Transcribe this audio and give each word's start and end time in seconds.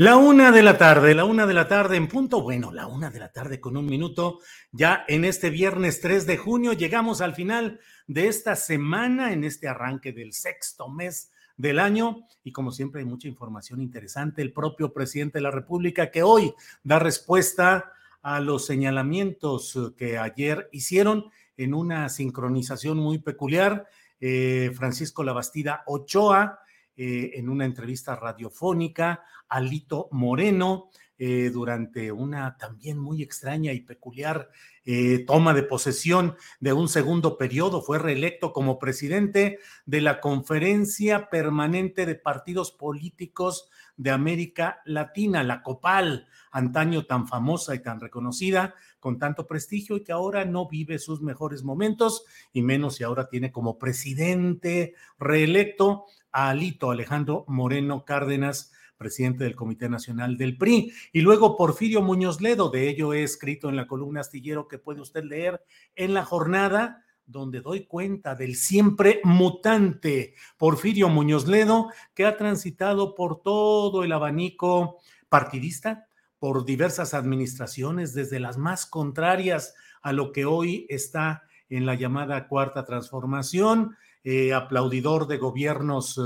La 0.00 0.16
una 0.16 0.50
de 0.50 0.62
la 0.62 0.78
tarde, 0.78 1.14
la 1.14 1.26
una 1.26 1.46
de 1.46 1.52
la 1.52 1.68
tarde 1.68 1.98
en 1.98 2.08
punto. 2.08 2.40
Bueno, 2.40 2.72
la 2.72 2.86
una 2.86 3.10
de 3.10 3.18
la 3.18 3.32
tarde 3.32 3.60
con 3.60 3.76
un 3.76 3.84
minuto. 3.84 4.38
Ya 4.72 5.04
en 5.06 5.26
este 5.26 5.50
viernes 5.50 6.00
3 6.00 6.24
de 6.24 6.38
junio 6.38 6.72
llegamos 6.72 7.20
al 7.20 7.34
final 7.34 7.80
de 8.06 8.26
esta 8.28 8.56
semana, 8.56 9.34
en 9.34 9.44
este 9.44 9.68
arranque 9.68 10.14
del 10.14 10.32
sexto 10.32 10.88
mes 10.88 11.30
del 11.58 11.78
año. 11.78 12.26
Y 12.42 12.50
como 12.50 12.72
siempre 12.72 13.02
hay 13.02 13.06
mucha 13.06 13.28
información 13.28 13.82
interesante. 13.82 14.40
El 14.40 14.54
propio 14.54 14.90
presidente 14.94 15.36
de 15.36 15.42
la 15.42 15.50
República 15.50 16.10
que 16.10 16.22
hoy 16.22 16.54
da 16.82 16.98
respuesta 16.98 17.92
a 18.22 18.40
los 18.40 18.64
señalamientos 18.64 19.78
que 19.98 20.16
ayer 20.16 20.70
hicieron 20.72 21.26
en 21.58 21.74
una 21.74 22.08
sincronización 22.08 22.96
muy 22.96 23.18
peculiar. 23.18 23.86
Eh, 24.18 24.72
Francisco 24.74 25.22
Labastida 25.22 25.82
Ochoa 25.84 26.60
eh, 27.02 27.38
en 27.38 27.48
una 27.48 27.64
entrevista 27.64 28.14
radiofónica, 28.14 29.24
Alito 29.48 30.08
Moreno, 30.12 30.90
eh, 31.16 31.48
durante 31.48 32.12
una 32.12 32.58
también 32.58 32.98
muy 32.98 33.22
extraña 33.22 33.72
y 33.72 33.80
peculiar 33.80 34.50
eh, 34.84 35.24
toma 35.26 35.54
de 35.54 35.62
posesión 35.62 36.36
de 36.60 36.74
un 36.74 36.90
segundo 36.90 37.38
periodo. 37.38 37.80
Fue 37.80 37.98
reelecto 37.98 38.52
como 38.52 38.78
presidente 38.78 39.60
de 39.86 40.02
la 40.02 40.20
Conferencia 40.20 41.30
Permanente 41.30 42.04
de 42.04 42.16
Partidos 42.16 42.70
Políticos 42.70 43.70
de 43.96 44.10
América 44.10 44.82
Latina, 44.84 45.42
la 45.42 45.62
COPAL, 45.62 46.26
antaño 46.52 47.06
tan 47.06 47.26
famosa 47.26 47.74
y 47.74 47.78
tan 47.78 47.98
reconocida, 48.00 48.74
con 48.98 49.18
tanto 49.18 49.46
prestigio 49.46 49.96
y 49.96 50.04
que 50.04 50.12
ahora 50.12 50.44
no 50.44 50.68
vive 50.68 50.98
sus 50.98 51.22
mejores 51.22 51.62
momentos, 51.62 52.24
y 52.52 52.60
menos 52.62 52.96
si 52.96 53.04
ahora 53.04 53.28
tiene 53.28 53.52
como 53.52 53.78
presidente 53.78 54.94
reelecto 55.18 56.04
a 56.32 56.50
Alito 56.50 56.90
Alejandro 56.90 57.44
Moreno 57.48 58.04
Cárdenas, 58.04 58.72
presidente 58.96 59.44
del 59.44 59.56
Comité 59.56 59.88
Nacional 59.88 60.36
del 60.36 60.58
PRI, 60.58 60.92
y 61.12 61.20
luego 61.22 61.56
Porfirio 61.56 62.02
Muñoz 62.02 62.40
Ledo, 62.40 62.68
de 62.68 62.88
ello 62.88 63.14
he 63.14 63.22
escrito 63.22 63.68
en 63.68 63.76
la 63.76 63.86
columna 63.86 64.20
astillero 64.20 64.68
que 64.68 64.78
puede 64.78 65.00
usted 65.00 65.24
leer 65.24 65.64
en 65.96 66.12
la 66.12 66.24
jornada, 66.24 67.04
donde 67.24 67.60
doy 67.60 67.86
cuenta 67.86 68.34
del 68.34 68.56
siempre 68.56 69.20
mutante 69.24 70.34
Porfirio 70.58 71.08
Muñoz 71.08 71.46
Ledo, 71.46 71.88
que 72.14 72.26
ha 72.26 72.36
transitado 72.36 73.14
por 73.14 73.40
todo 73.42 74.04
el 74.04 74.12
abanico 74.12 74.98
partidista, 75.28 76.08
por 76.38 76.64
diversas 76.64 77.14
administraciones, 77.14 78.14
desde 78.14 78.40
las 78.40 78.58
más 78.58 78.84
contrarias 78.84 79.74
a 80.02 80.12
lo 80.12 80.32
que 80.32 80.44
hoy 80.44 80.86
está 80.88 81.44
en 81.68 81.86
la 81.86 81.94
llamada 81.94 82.48
cuarta 82.48 82.84
transformación, 82.84 83.96
eh, 84.22 84.52
aplaudidor 84.52 85.26
de 85.26 85.38
gobiernos 85.38 86.20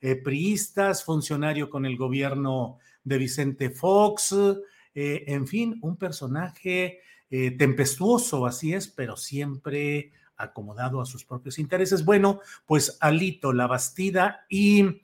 eh, 0.00 0.16
priistas, 0.16 1.04
funcionario 1.04 1.68
con 1.68 1.84
el 1.84 1.96
gobierno 1.96 2.78
de 3.02 3.18
Vicente 3.18 3.70
Fox, 3.70 4.34
eh, 4.94 5.24
en 5.26 5.46
fin, 5.46 5.78
un 5.82 5.96
personaje 5.96 7.00
tempestuoso, 7.30 8.44
así 8.44 8.74
es, 8.74 8.88
pero 8.88 9.16
siempre 9.16 10.10
acomodado 10.36 11.00
a 11.00 11.06
sus 11.06 11.24
propios 11.24 11.60
intereses. 11.60 12.04
Bueno, 12.04 12.40
pues 12.66 12.98
Alito, 13.00 13.52
La 13.52 13.68
Bastida 13.68 14.46
y 14.48 15.00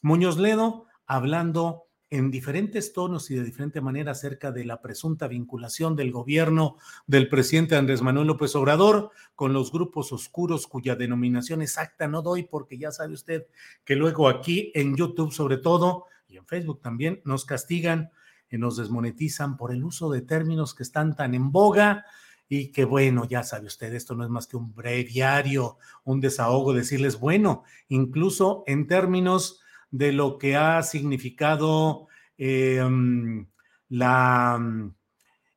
Muñoz 0.00 0.38
Ledo 0.38 0.86
hablando 1.04 1.89
en 2.10 2.32
diferentes 2.32 2.92
tonos 2.92 3.30
y 3.30 3.36
de 3.36 3.44
diferente 3.44 3.80
manera 3.80 4.12
acerca 4.12 4.50
de 4.50 4.64
la 4.64 4.82
presunta 4.82 5.28
vinculación 5.28 5.94
del 5.94 6.10
gobierno 6.10 6.76
del 7.06 7.28
presidente 7.28 7.76
Andrés 7.76 8.02
Manuel 8.02 8.26
López 8.26 8.54
Obrador 8.56 9.10
con 9.36 9.52
los 9.52 9.70
grupos 9.70 10.12
oscuros 10.12 10.66
cuya 10.66 10.96
denominación 10.96 11.62
exacta 11.62 12.08
no 12.08 12.20
doy 12.20 12.42
porque 12.42 12.78
ya 12.78 12.90
sabe 12.90 13.14
usted 13.14 13.46
que 13.84 13.94
luego 13.94 14.28
aquí 14.28 14.72
en 14.74 14.96
YouTube 14.96 15.32
sobre 15.32 15.56
todo 15.56 16.06
y 16.28 16.36
en 16.36 16.46
Facebook 16.46 16.80
también 16.82 17.20
nos 17.24 17.44
castigan 17.44 18.10
y 18.50 18.58
nos 18.58 18.76
desmonetizan 18.76 19.56
por 19.56 19.72
el 19.72 19.84
uso 19.84 20.10
de 20.10 20.22
términos 20.22 20.74
que 20.74 20.82
están 20.82 21.14
tan 21.14 21.34
en 21.34 21.52
boga 21.52 22.04
y 22.48 22.72
que 22.72 22.84
bueno, 22.84 23.24
ya 23.26 23.44
sabe 23.44 23.68
usted, 23.68 23.94
esto 23.94 24.16
no 24.16 24.24
es 24.24 24.30
más 24.30 24.48
que 24.48 24.56
un 24.56 24.74
breviario, 24.74 25.78
un 26.02 26.20
desahogo, 26.20 26.72
decirles, 26.72 27.20
bueno, 27.20 27.62
incluso 27.88 28.64
en 28.66 28.88
términos 28.88 29.60
de 29.90 30.12
lo 30.12 30.38
que 30.38 30.56
ha 30.56 30.82
significado 30.82 32.08
em, 32.38 33.46
la, 33.88 34.58
mm, 34.58 34.94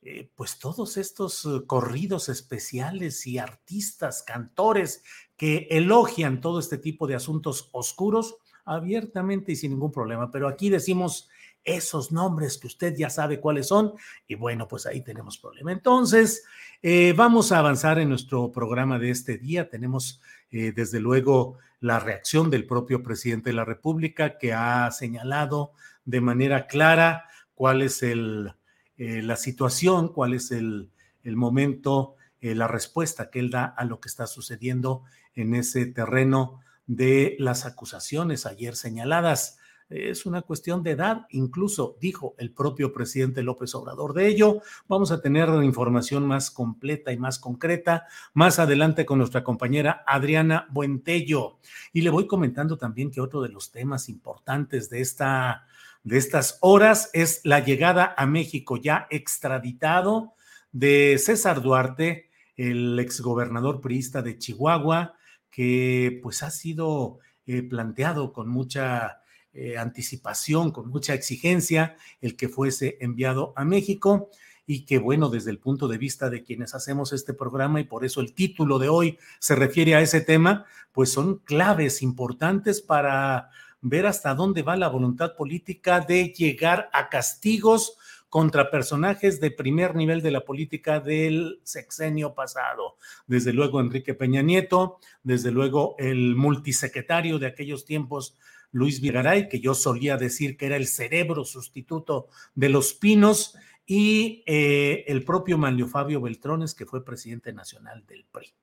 eh, 0.02 0.30
pues 0.36 0.60
todos 0.60 0.98
estos 0.98 1.46
eh, 1.46 1.66
corridos 1.66 2.28
especiales 2.28 3.26
y 3.28 3.38
artistas, 3.38 4.24
cantores 4.24 5.04
que 5.38 5.68
elogian 5.70 6.42
todo 6.42 6.60
este 6.60 6.78
tipo 6.78 7.08
de 7.08 7.16
asuntos 7.16 7.70
oscuros 7.72 8.36
abiertamente 8.66 9.52
y 9.52 9.56
sin 9.56 9.72
ningún 9.72 9.92
problema. 9.92 10.30
Pero 10.32 10.48
aquí 10.48 10.70
decimos 10.70 11.30
esos 11.64 12.12
nombres 12.12 12.58
que 12.58 12.68
usted 12.68 12.94
ya 12.98 13.10
sabe 13.10 13.40
cuáles 13.40 13.68
son 13.68 13.94
y 14.28 14.36
bueno, 14.36 14.68
pues 14.68 14.86
ahí 14.86 15.02
tenemos 15.02 15.38
problema. 15.38 15.72
Entonces, 15.72 16.44
eh, 16.82 17.14
vamos 17.16 17.54
a 17.54 17.60
avanzar 17.60 18.00
en 18.00 18.10
nuestro 18.10 18.52
programa 18.52 19.00
de 19.00 19.12
este 19.12 19.38
día. 19.38 19.70
Tenemos 19.70 20.20
desde 20.52 21.00
luego 21.00 21.58
la 21.84 22.00
reacción 22.00 22.50
del 22.50 22.66
propio 22.66 23.04
presidente 23.04 23.50
de 23.50 23.58
la 23.58 23.66
República, 23.66 24.38
que 24.38 24.54
ha 24.54 24.90
señalado 24.92 25.74
de 26.06 26.22
manera 26.22 26.66
clara 26.66 27.26
cuál 27.56 27.82
es 27.82 28.04
el, 28.04 28.54
eh, 28.96 29.22
la 29.22 29.36
situación, 29.36 30.08
cuál 30.08 30.34
es 30.34 30.52
el, 30.52 30.90
momento, 31.26 32.16
eh, 32.40 32.56
la 32.56 32.70
respuesta 32.70 33.30
que 33.30 33.40
él 33.40 33.50
da 33.50 33.66
a 33.66 33.84
lo 33.84 34.00
que 34.00 34.08
está 34.08 34.28
sucediendo 34.28 35.04
en 35.36 35.56
ese 35.56 35.86
terreno 35.86 36.62
de 36.88 37.36
las 37.38 37.66
acusaciones 37.66 38.46
ayer 38.46 38.78
señaladas 38.78 39.58
es 39.94 40.26
una 40.26 40.42
cuestión 40.42 40.84
de 40.84 40.92
edad, 40.92 41.28
incluso 41.30 41.98
dijo 42.00 42.36
el 42.38 42.52
propio 42.52 42.92
presidente 42.92 43.44
López 43.44 43.76
Obrador 43.76 44.14
de 44.14 44.28
ello. 44.28 44.62
Vamos 44.88 45.12
a 45.12 45.22
tener 45.22 45.50
información 45.64 46.26
más 46.26 46.52
completa 46.52 47.12
y 47.12 47.18
más 47.18 47.40
concreta 47.40 48.08
más 48.34 48.60
adelante 48.60 49.06
con 49.06 49.20
nuestra 49.20 49.44
compañera 49.44 50.04
Adriana 50.08 50.68
Buentello. 50.72 51.60
Y 51.92 52.02
le 52.02 52.10
voy 52.10 52.28
comentando 52.28 52.78
también 52.78 53.12
que 53.12 53.22
otro 53.22 53.42
de 53.42 53.50
los 53.50 53.72
temas 53.72 54.10
importantes 54.10 54.90
de 54.90 55.02
esta 55.02 55.68
de 56.04 56.18
estas 56.18 56.58
horas 56.60 57.10
es 57.14 57.40
la 57.46 57.62
llegada 57.62 58.14
a 58.18 58.26
México 58.26 58.76
ya 58.76 59.08
extraditado 59.10 60.34
de 60.74 61.18
César 61.18 61.62
Duarte, 61.62 62.30
el 62.58 63.00
exgobernador 63.00 63.80
priista 63.80 64.22
de 64.22 64.38
Chihuahua, 64.38 65.16
que 65.50 66.20
pues 66.22 66.44
ha 66.44 66.52
sido 66.52 67.20
eh, 67.46 67.64
planteado 67.64 68.34
con 68.34 68.50
mucha 68.50 69.23
eh, 69.54 69.78
anticipación, 69.78 70.72
con 70.72 70.90
mucha 70.90 71.14
exigencia, 71.14 71.96
el 72.22 72.36
que 72.36 72.50
fuese 72.50 72.98
enviado 73.02 73.54
a 73.56 73.66
México 73.66 74.30
y 74.66 74.86
que 74.86 74.98
bueno, 74.98 75.30
desde 75.30 75.52
el 75.52 75.60
punto 75.60 75.88
de 75.88 75.98
vista 75.98 76.30
de 76.30 76.44
quienes 76.44 76.74
hacemos 76.74 77.14
este 77.14 77.34
programa 77.34 77.80
y 77.80 77.84
por 77.84 78.06
eso 78.06 78.22
el 78.22 78.34
título 78.34 78.80
de 78.80 78.90
hoy 78.90 79.20
se 79.40 79.56
refiere 79.56 79.96
a 79.96 80.02
ese 80.02 80.22
tema, 80.22 80.66
pues 80.92 81.12
son 81.12 81.40
claves 81.40 82.02
importantes 82.02 82.82
para 82.82 83.50
ver 83.82 84.08
hasta 84.08 84.34
dónde 84.34 84.62
va 84.62 84.78
la 84.78 84.88
voluntad 84.88 85.36
política 85.36 86.00
de 86.00 86.30
llegar 86.30 86.90
a 86.94 87.10
castigos 87.10 87.98
contra 88.30 88.72
personajes 88.72 89.40
de 89.40 89.52
primer 89.52 89.94
nivel 89.96 90.24
de 90.24 90.32
la 90.32 90.42
política 90.42 91.00
del 91.00 91.60
sexenio 91.64 92.34
pasado. 92.34 92.96
Desde 93.28 93.54
luego 93.54 93.80
Enrique 93.80 94.16
Peña 94.16 94.42
Nieto, 94.42 94.98
desde 95.22 95.52
luego 95.52 95.96
el 96.00 96.36
multisecretario 96.36 97.38
de 97.38 97.46
aquellos 97.46 97.86
tiempos, 97.86 98.36
Luis 98.74 99.00
Vigaray, 99.00 99.48
que 99.48 99.62
yo 99.62 99.74
solía 99.74 100.18
decir 100.18 100.58
que 100.58 100.66
era 100.66 100.76
el 100.76 100.88
cerebro 100.88 101.46
sustituto 101.46 102.28
de 102.54 102.68
los 102.68 102.94
pinos, 102.94 103.56
y 103.86 104.44
eh, 104.46 105.04
el 105.08 105.24
propio 105.24 105.58
Manlio 105.58 105.88
Fabio 105.88 106.22
Beltrones, 106.22 106.74
que 106.74 106.86
fue 106.86 107.04
presidente 107.04 107.52
nacional 107.54 108.06
del 108.06 108.26
PRI. 108.32 108.54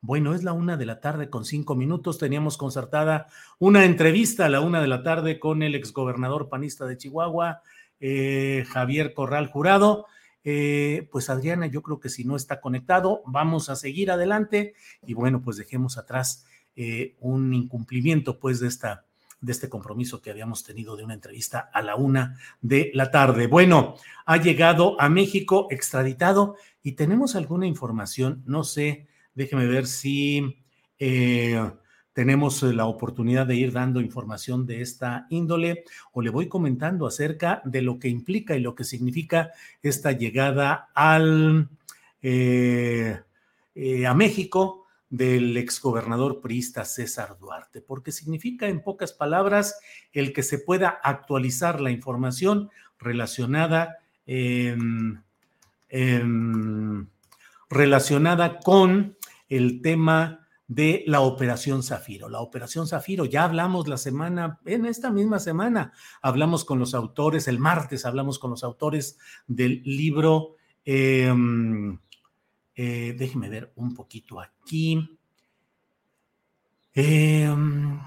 Bueno, 0.00 0.34
es 0.34 0.44
la 0.44 0.52
una 0.52 0.76
de 0.76 0.86
la 0.86 1.00
tarde 1.00 1.30
con 1.30 1.44
cinco 1.44 1.74
minutos. 1.74 2.18
Teníamos 2.18 2.58
concertada 2.58 3.26
una 3.58 3.84
entrevista 3.84 4.44
a 4.44 4.48
la 4.48 4.60
una 4.60 4.80
de 4.80 4.88
la 4.88 5.02
tarde 5.02 5.40
con 5.40 5.62
el 5.62 5.74
exgobernador 5.74 6.48
panista 6.48 6.86
de 6.86 6.98
Chihuahua, 6.98 7.62
eh, 8.00 8.64
Javier 8.68 9.14
Corral 9.14 9.46
Jurado. 9.46 10.06
Eh, 10.44 11.08
pues 11.10 11.30
Adriana, 11.30 11.66
yo 11.66 11.82
creo 11.82 11.98
que 11.98 12.10
si 12.10 12.24
no 12.24 12.36
está 12.36 12.60
conectado, 12.60 13.22
vamos 13.26 13.68
a 13.68 13.74
seguir 13.74 14.10
adelante 14.10 14.74
y 15.04 15.14
bueno, 15.14 15.42
pues 15.42 15.56
dejemos 15.56 15.98
atrás 15.98 16.44
un 17.20 17.54
incumplimiento 17.54 18.38
pues 18.38 18.60
de 18.60 18.68
esta 18.68 19.05
de 19.46 19.52
este 19.52 19.70
compromiso 19.70 20.20
que 20.20 20.30
habíamos 20.30 20.62
tenido 20.62 20.96
de 20.96 21.04
una 21.04 21.14
entrevista 21.14 21.70
a 21.72 21.80
la 21.80 21.96
una 21.96 22.36
de 22.60 22.90
la 22.92 23.10
tarde. 23.10 23.46
Bueno, 23.46 23.94
ha 24.26 24.36
llegado 24.36 25.00
a 25.00 25.08
México 25.08 25.68
extraditado 25.70 26.56
y 26.82 26.92
tenemos 26.92 27.34
alguna 27.34 27.66
información, 27.66 28.42
no 28.44 28.62
sé, 28.62 29.06
Déjeme 29.36 29.66
ver 29.66 29.86
si 29.86 30.56
eh, 30.98 31.70
tenemos 32.14 32.62
la 32.62 32.86
oportunidad 32.86 33.46
de 33.46 33.54
ir 33.54 33.70
dando 33.70 34.00
información 34.00 34.64
de 34.64 34.80
esta 34.80 35.26
índole 35.28 35.84
o 36.12 36.22
le 36.22 36.30
voy 36.30 36.48
comentando 36.48 37.06
acerca 37.06 37.60
de 37.66 37.82
lo 37.82 37.98
que 37.98 38.08
implica 38.08 38.56
y 38.56 38.60
lo 38.60 38.74
que 38.74 38.84
significa 38.84 39.50
esta 39.82 40.12
llegada 40.12 40.88
al, 40.94 41.68
eh, 42.22 43.20
eh, 43.74 44.06
a 44.06 44.14
México 44.14 44.85
del 45.16 45.56
exgobernador 45.56 46.40
priista 46.40 46.84
César 46.84 47.38
Duarte, 47.38 47.80
porque 47.80 48.12
significa 48.12 48.68
en 48.68 48.82
pocas 48.82 49.12
palabras 49.12 49.78
el 50.12 50.32
que 50.32 50.42
se 50.42 50.58
pueda 50.58 50.88
actualizar 51.02 51.80
la 51.80 51.90
información 51.90 52.70
relacionada, 52.98 53.98
relacionada 57.68 58.58
con 58.60 59.16
el 59.48 59.80
tema 59.80 60.46
de 60.68 61.04
la 61.06 61.20
Operación 61.20 61.82
Zafiro. 61.82 62.28
La 62.28 62.40
Operación 62.40 62.86
Zafiro, 62.88 63.24
ya 63.24 63.44
hablamos 63.44 63.86
la 63.88 63.96
semana, 63.96 64.58
en 64.64 64.84
esta 64.84 65.10
misma 65.10 65.38
semana, 65.38 65.92
hablamos 66.20 66.64
con 66.64 66.78
los 66.78 66.94
autores, 66.94 67.46
el 67.48 67.58
martes 67.58 68.04
hablamos 68.04 68.38
con 68.38 68.50
los 68.50 68.64
autores 68.64 69.18
del 69.46 69.82
libro, 69.84 70.56
em, 70.84 71.98
eh, 72.76 73.14
déjeme 73.18 73.48
ver 73.48 73.72
un 73.76 73.94
poquito 73.94 74.38
aquí, 74.38 75.18
em, 76.92 77.98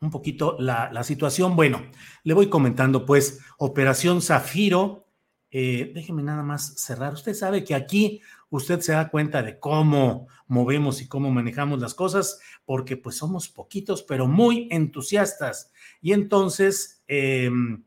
un 0.00 0.10
poquito 0.10 0.56
la, 0.58 1.02
situación. 1.04 1.56
Bueno, 1.56 1.82
le 2.22 2.34
voy 2.34 2.50
comentando 2.50 3.06
pues, 3.06 3.40
Operación 3.56 4.20
Zafiro, 4.20 5.06
eh, 5.50 5.90
déjeme 5.94 6.22
nada 6.22 6.42
más 6.42 6.74
cerrar. 6.76 7.14
Usted 7.14 7.32
sabe 7.34 7.64
que 7.64 7.74
aquí 7.74 8.20
usted 8.50 8.80
se 8.80 8.92
da 8.92 9.08
cuenta 9.08 9.42
de 9.42 9.58
cómo 9.58 10.28
movemos 10.46 11.00
y 11.00 11.08
cómo 11.08 11.30
manejamos 11.30 11.80
las 11.80 11.94
cosas, 11.94 12.40
porque 12.66 12.98
pues 12.98 13.16
somos 13.16 13.48
poquitos, 13.48 14.02
pero 14.02 14.26
muy 14.26 14.68
entusiastas. 14.70 15.72
Y 16.02 16.12
entonces, 16.12 17.02
em, 17.08 17.84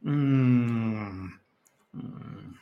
mm, 0.00 1.30
mm, 1.92 2.54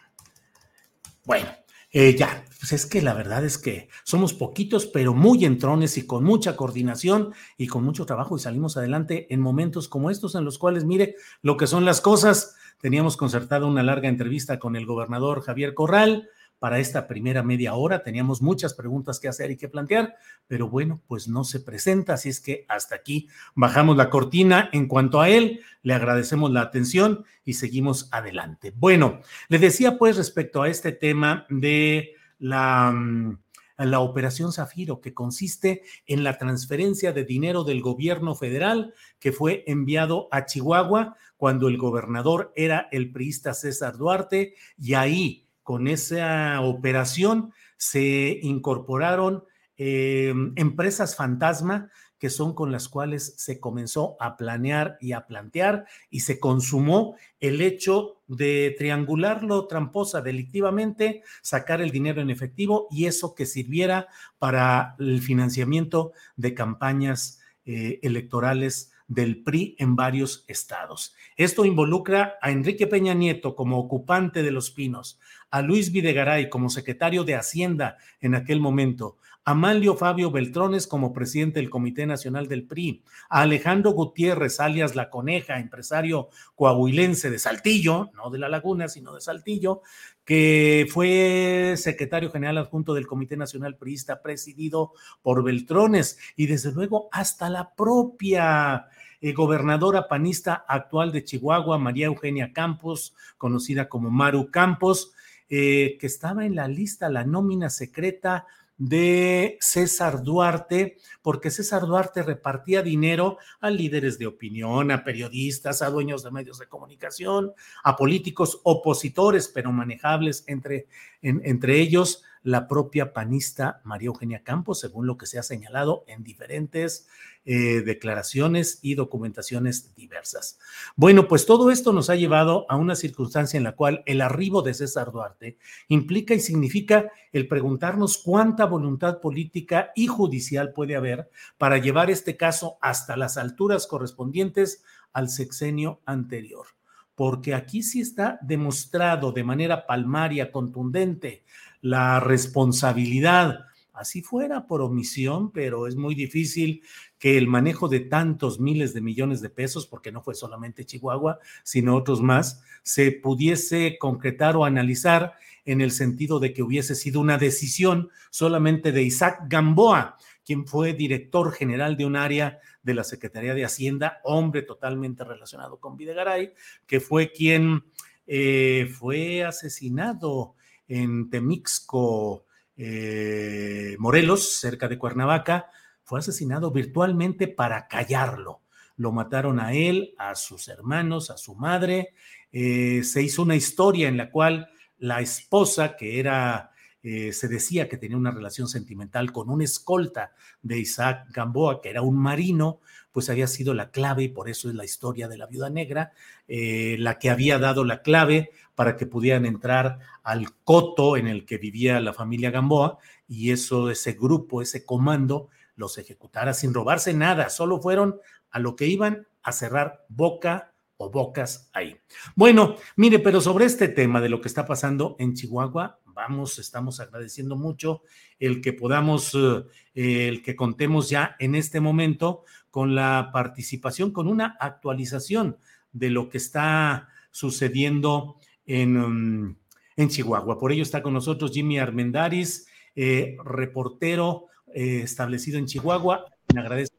bueno, 1.25 1.49
eh, 1.91 2.15
ya, 2.17 2.45
pues 2.61 2.73
es 2.73 2.87
que 2.87 3.03
la 3.03 3.15
verdad 3.15 3.45
es 3.45 3.59
que 3.59 3.89
somos 4.05 4.35
poquitos, 4.35 4.87
pero 4.87 5.15
muy 5.15 5.45
entrones 5.45 5.97
y 5.99 6.07
con 6.07 6.25
mucha 6.25 6.57
coordinación 6.57 7.33
y 7.57 7.67
con 7.69 7.85
mucho 7.85 8.07
trabajo 8.07 8.37
y 8.37 8.41
salimos 8.41 8.77
adelante 8.77 9.33
en 9.33 9.41
momentos 9.41 9.89
como 9.89 10.11
estos 10.11 10.35
en 10.35 10.45
los 10.45 10.59
cuales, 10.59 10.85
mire, 10.85 11.17
lo 11.43 11.57
que 11.57 11.67
son 11.67 11.85
las 11.85 12.01
cosas. 12.01 12.57
Teníamos 12.81 13.17
concertada 13.17 13.67
una 13.67 13.83
larga 13.83 14.09
entrevista 14.09 14.59
con 14.59 14.77
el 14.77 14.85
gobernador 14.85 15.43
Javier 15.43 15.75
Corral, 15.75 16.29
para 16.59 16.79
esta 16.79 17.07
primera 17.07 17.43
media 17.43 17.75
hora. 17.75 18.03
Teníamos 18.03 18.43
muchas 18.43 18.75
preguntas 18.75 19.21
que 19.21 19.29
hacer 19.29 19.51
y 19.51 19.57
que 19.57 19.69
plantear, 19.69 20.17
pero 20.47 20.69
bueno, 20.69 21.01
pues 21.07 21.29
no 21.29 21.45
se 21.45 21.61
presenta, 21.61 22.15
así 22.15 22.29
es 22.29 22.41
que 22.41 22.65
hasta 22.69 22.95
aquí 22.95 23.29
bajamos 23.55 23.97
la 23.97 24.11
cortina. 24.11 24.71
En 24.73 24.89
cuanto 24.89 25.21
a 25.21 25.29
él, 25.29 25.61
le 25.83 25.95
agradecemos 25.95 26.51
la 26.51 26.63
atención 26.63 27.25
y 27.45 27.55
seguimos 27.55 28.09
adelante. 28.13 28.73
Bueno, 28.77 29.21
le 29.49 29.59
decía 29.59 29.99
pues 29.99 30.17
respecto 30.17 30.63
a 30.63 30.69
este 30.69 30.93
tema 30.93 31.47
de 31.51 32.15
la... 32.39 32.93
Mm, 32.93 33.39
la 33.79 34.01
operación 34.01 34.55
Zafiro, 34.55 35.03
que 35.03 35.13
consiste 35.13 35.83
en 36.07 36.25
la 36.25 36.39
transferencia 36.39 37.13
de 37.13 37.25
dinero 37.25 37.63
del 37.63 37.83
gobierno 37.83 38.35
federal 38.35 38.95
que 39.19 39.33
fue 39.33 39.65
enviado 39.67 40.29
a 40.31 40.47
Chihuahua 40.47 41.17
cuando 41.37 41.69
el 41.69 41.77
gobernador 41.77 42.53
era 42.57 42.89
el 42.91 43.13
priista 43.13 43.53
César 43.53 43.99
Duarte 43.99 44.55
y 44.79 44.95
ahí 44.95 45.46
con 45.67 45.89
esa 45.89 46.61
operación 46.61 47.53
se 47.77 48.39
incorporaron 48.41 49.43
eh, 49.77 50.33
empresas 50.55 51.17
fantasma 51.17 51.91
que 52.21 52.31
son 52.31 52.55
con 52.55 52.71
las 52.71 52.89
cuales 52.89 53.35
se 53.37 53.59
comenzó 53.59 54.17
a 54.21 54.37
planear 54.37 54.97
y 55.01 55.11
a 55.11 55.27
plantear 55.27 55.87
y 56.09 56.21
se 56.21 56.39
consumó 56.39 57.17
el 57.41 57.61
hecho 57.61 58.23
de 58.29 58.77
triangularlo 58.79 59.67
tramposa 59.67 60.23
delictivamente, 60.23 61.25
sacar 61.43 61.81
el 61.81 61.91
dinero 61.91 62.23
en 62.23 62.31
efectivo 62.31 62.87
y 62.93 63.07
eso 63.07 63.35
que 63.35 63.45
sirviera 63.45 64.07
para 64.39 64.95
el 65.01 65.21
financiamiento 65.21 66.13
de 66.37 66.55
campañas 66.55 67.41
eh, 67.65 67.99
electorales 68.03 68.93
del 69.09 69.43
PRI 69.43 69.77
en 69.79 69.97
varios 69.97 70.45
estados. 70.49 71.15
Esto 71.37 71.65
involucra 71.65 72.39
a 72.41 72.51
Enrique 72.53 72.87
Peña 72.87 73.15
Nieto 73.15 73.55
como 73.55 73.79
ocupante 73.79 74.43
de 74.43 74.51
Los 74.51 74.71
Pinos, 74.71 75.19
a 75.57 75.63
Luis 75.63 75.91
Videgaray 75.91 76.51
como 76.51 76.69
secretario 76.69 77.25
de 77.25 77.35
Hacienda 77.35 77.97
en 78.21 78.35
aquel 78.35 78.61
momento, 78.61 79.17
a 79.43 79.55
Manlio 79.55 79.97
Fabio 79.97 80.31
Beltrones 80.31 80.87
como 80.87 81.15
presidente 81.15 81.61
del 81.61 81.71
Comité 81.71 82.05
Nacional 82.05 82.47
del 82.47 82.67
PRI, 82.67 83.03
a 83.31 83.41
Alejandro 83.41 83.93
Gutiérrez, 83.93 84.61
alias 84.61 84.95
La 84.95 85.09
Coneja, 85.09 85.59
empresario 85.59 86.29
coahuilense 86.57 87.31
de 87.31 87.39
Saltillo, 87.39 88.11
no 88.15 88.29
de 88.29 88.39
La 88.39 88.51
Laguna, 88.51 88.89
sino 88.89 89.15
de 89.15 89.23
Saltillo, 89.23 89.81
que 90.27 90.87
fue 90.91 91.73
secretario 91.79 92.31
general 92.31 92.59
adjunto 92.59 92.93
del 92.93 93.07
Comité 93.07 93.39
Nacional 93.39 93.77
Priista, 93.77 94.21
presidido 94.21 94.93
por 95.23 95.43
Beltrones, 95.43 96.19
y 96.37 96.49
desde 96.49 96.73
luego 96.73 97.09
hasta 97.13 97.49
la 97.49 97.75
propia 97.75 98.89
eh, 99.23 99.33
gobernadora 99.33 100.07
panista 100.07 100.67
actual 100.69 101.13
de 101.13 101.25
Chihuahua, 101.25 101.79
María 101.79 102.07
Eugenia 102.07 102.53
Campos, 102.53 103.15
conocida 103.39 103.89
como 103.89 104.11
Maru 104.11 104.51
Campos, 104.51 105.15
eh, 105.49 105.97
que 106.01 106.07
estaba 106.07 106.45
en 106.45 106.55
la 106.57 106.69
lista, 106.69 107.09
la 107.09 107.25
nómina 107.25 107.71
secreta 107.71 108.47
de 108.79 109.57
César 109.61 110.23
Duarte, 110.23 110.99
porque 111.23 111.51
César 111.51 111.87
Duarte 111.87 112.23
repartía 112.23 112.83
dinero 112.83 113.39
a 113.61 113.71
líderes 113.71 114.19
de 114.19 114.27
opinión, 114.27 114.91
a 114.91 115.03
periodistas, 115.03 115.81
a 115.83 115.91
dueños 115.91 116.23
de 116.23 116.31
medios 116.31 116.59
de 116.59 116.67
comunicación, 116.67 117.53
a 117.83 117.97
políticos 117.97 118.61
opositores, 118.65 119.49
pero 119.49 119.73
manejables 119.73 120.45
entre, 120.47 120.89
entre 121.23 121.81
ellos 121.81 122.23
la 122.47 122.69
propia 122.69 123.13
panista 123.13 123.81
María 123.83 124.07
Eugenia 124.07 124.45
Campos, 124.45 124.79
según 124.79 125.09
lo 125.09 125.19
que 125.19 125.27
se 125.27 125.37
ha 125.37 125.43
señalado 125.43 126.05
en 126.07 126.23
diferentes 126.23 127.09
eh, 127.45 127.83
declaraciones 127.83 128.79
y 128.83 128.95
documentaciones 128.95 129.97
diversas. 129.97 130.61
Bueno, 130.95 131.27
pues 131.27 131.45
todo 131.45 131.73
esto 131.73 131.93
nos 131.93 132.09
ha 132.09 132.15
llevado 132.15 132.65
a 132.69 132.77
una 132.77 132.95
circunstancia 132.95 133.59
en 133.59 133.65
la 133.65 133.75
cual 133.75 134.05
el 134.07 134.21
arribo 134.21 134.63
de 134.63 134.75
César 134.75 135.11
Duarte 135.11 135.59
implica 135.89 136.35
y 136.35 136.41
significa 136.41 137.11
el 137.33 137.49
preguntarnos 137.49 138.19
cuánta 138.19 138.65
voluntad 138.67 139.21
política 139.21 139.91
y 139.97 140.07
judicial 140.07 140.73
puede 140.73 140.95
haber 140.95 141.29
para 141.59 141.79
llevar 141.79 142.11
este 142.11 142.37
caso 142.37 142.79
hasta 142.81 143.17
las 143.17 143.39
alturas 143.39 143.89
correspondientes 143.89 144.85
al 145.13 145.31
sexenio 145.31 146.01
anterior. 146.07 146.69
Porque 147.17 147.55
aquí 147.55 147.83
sí 147.83 148.03
está 148.03 148.39
demostrado 148.43 149.33
de 149.33 149.43
manera 149.43 149.87
palmaria, 149.87 150.53
contundente, 150.53 151.45
la 151.81 152.21
responsabilidad. 152.21 153.67
Así 153.93 154.21
fuera 154.21 154.67
por 154.67 154.83
omisión, 154.83 155.51
pero 155.51 155.87
es 155.87 155.97
muy 155.97 156.15
difícil 156.15 156.83
que 157.19 157.39
el 157.39 157.47
manejo 157.47 157.89
de 157.89 158.01
tantos 158.01 158.61
miles 158.61 158.93
de 158.93 159.01
millones 159.01 159.41
de 159.41 159.49
pesos, 159.49 159.87
porque 159.87 160.13
no 160.13 160.23
fue 160.23 160.35
solamente 160.35 160.85
Chihuahua, 160.85 161.39
sino 161.63 161.97
otros 161.97 162.21
más, 162.21 162.63
se 162.83 163.11
pudiese 163.11 163.97
concretar 163.99 164.55
o 164.57 164.67
analizar 164.67 165.33
en 165.65 165.81
el 165.81 165.93
sentido 165.93 166.39
de 166.41 166.53
que 166.53 166.63
hubiese 166.63 166.95
sido 166.95 167.21
una 167.21 167.39
decisión 167.39 168.11
solamente 168.31 168.93
de 168.93 169.03
Isaac 169.03 169.45
Gamboa, 169.49 170.19
quien 170.45 170.67
fue 170.67 170.93
director 170.93 171.53
general 171.53 171.97
de 171.97 172.05
un 172.05 172.17
área 172.17 172.61
de 172.83 172.95
la 172.95 173.03
Secretaría 173.03 173.55
de 173.55 173.65
Hacienda, 173.65 174.21
hombre 174.23 174.63
totalmente 174.63 175.25
relacionado 175.25 175.79
con 175.81 175.97
Videgaray, 175.97 176.53
que 176.87 177.01
fue 177.01 177.33
quien 177.33 177.83
eh, 178.27 178.89
fue 178.93 179.43
asesinado 179.43 180.56
en 180.89 181.31
Temixco, 181.31 182.47
eh, 182.77 183.97
Morelos, 183.99 184.61
cerca 184.61 184.89
de 184.89 184.99
Cuernavaca, 184.99 185.71
fue 186.05 186.21
asesinado 186.21 186.71
virtualmente 186.71 187.49
para 187.49 187.89
callarlo. 187.89 188.61
Lo 188.97 189.13
mataron 189.13 189.61
a 189.61 189.73
él, 189.73 190.15
a 190.19 190.35
sus 190.35 190.69
hermanos, 190.69 191.31
a 191.31 191.37
su 191.37 191.55
madre. 191.55 192.15
Eh, 192.53 193.03
se 193.03 193.23
hizo 193.23 193.43
una 193.43 193.57
historia 193.57 194.09
en 194.09 194.17
la 194.17 194.31
cual 194.31 194.69
la 194.99 195.21
esposa, 195.21 195.97
que 195.97 196.19
era, 196.21 196.71
eh, 197.03 197.33
se 197.33 197.49
decía 197.49 197.89
que 197.89 197.99
tenía 197.99 198.17
una 198.17 198.31
relación 198.31 198.69
sentimental 198.69 199.33
con 199.33 199.51
un 199.51 199.63
escolta 199.63 200.33
de 200.63 200.79
Isaac 200.79 201.27
Gamboa, 201.31 201.81
que 201.83 201.91
era 201.91 202.03
un 202.03 202.17
marino, 202.17 202.81
pues 203.13 203.29
había 203.29 203.47
sido 203.47 203.75
la 203.75 203.91
clave 203.91 204.25
y 204.25 204.29
por 204.29 204.49
eso 204.49 204.69
es 204.69 204.75
la 204.75 204.85
historia 204.85 205.29
de 205.29 205.39
la 205.39 205.47
viuda 205.47 205.71
negra, 205.71 206.13
la 206.47 207.19
que 207.19 207.31
había 207.31 207.59
dado 207.59 207.83
la 207.83 208.03
clave 208.03 208.51
para 208.77 208.97
que 208.97 209.07
pudieran 209.07 209.47
entrar 209.47 209.99
al 210.23 210.55
coto 210.63 211.17
en 211.17 211.27
el 211.27 211.45
que 211.45 211.59
vivía 211.59 211.99
la 212.01 212.13
familia 212.13 212.53
Gamboa 212.53 212.99
y 213.27 213.51
eso, 213.51 213.91
ese 213.91 214.13
grupo, 214.13 214.63
ese 214.63 214.85
comando, 214.85 215.49
los 215.75 215.99
ejecutara 215.99 216.55
sin 216.55 216.73
robarse 216.73 217.13
nada, 217.13 217.51
solo 217.51 217.81
fueron 217.81 218.21
a 218.51 218.61
lo 218.61 218.77
que 218.77 218.87
iban 218.87 219.27
a 219.43 219.53
cerrar 219.53 220.05
boca 220.09 220.75
o 220.99 221.11
bocas 221.11 221.71
ahí. 221.73 221.97
Bueno, 222.35 222.77
mire, 222.97 223.19
pero 223.19 223.41
sobre 223.41 223.65
este 223.65 223.89
tema 223.89 224.21
de 224.21 224.29
lo 224.29 224.41
que 224.41 224.49
está 224.49 224.67
pasando 224.67 225.17
en 225.19 225.35
Chihuahua, 225.35 225.99
vamos, 226.07 226.59
estamos 226.59 227.01
agradeciendo 227.01 227.57
mucho 227.57 228.03
el 228.39 228.61
que 228.61 228.73
podamos, 228.73 229.35
eh, 229.35 230.29
el 230.29 230.43
que 230.43 230.57
contemos 230.57 231.11
ya 231.11 231.37
en 231.39 231.55
este 231.55 231.81
momento 231.81 232.45
con 232.71 232.95
la 232.95 233.31
participación, 233.33 234.11
con 234.11 234.29
una 234.29 234.57
actualización 234.61 235.59
de 235.93 236.11
lo 236.11 236.29
que 236.29 236.39
está 236.39 237.09
sucediendo 237.31 238.37
Um, 238.69 239.55
en, 239.97 240.09
Chihuahua. 240.09 240.59
Por 240.59 240.73
ello 240.73 240.83
está 240.83 241.01
con 241.01 241.13
nosotros 241.15 241.53
Jimmy 241.53 241.79
Armendaris, 241.79 242.67
eh, 242.97 243.37
reportero 243.45 244.47
eh, 244.75 245.03
establecido 245.05 245.59
en 245.59 245.67
Chihuahua. 245.67 246.25
Me 246.53 246.61
agradezco 246.61 246.97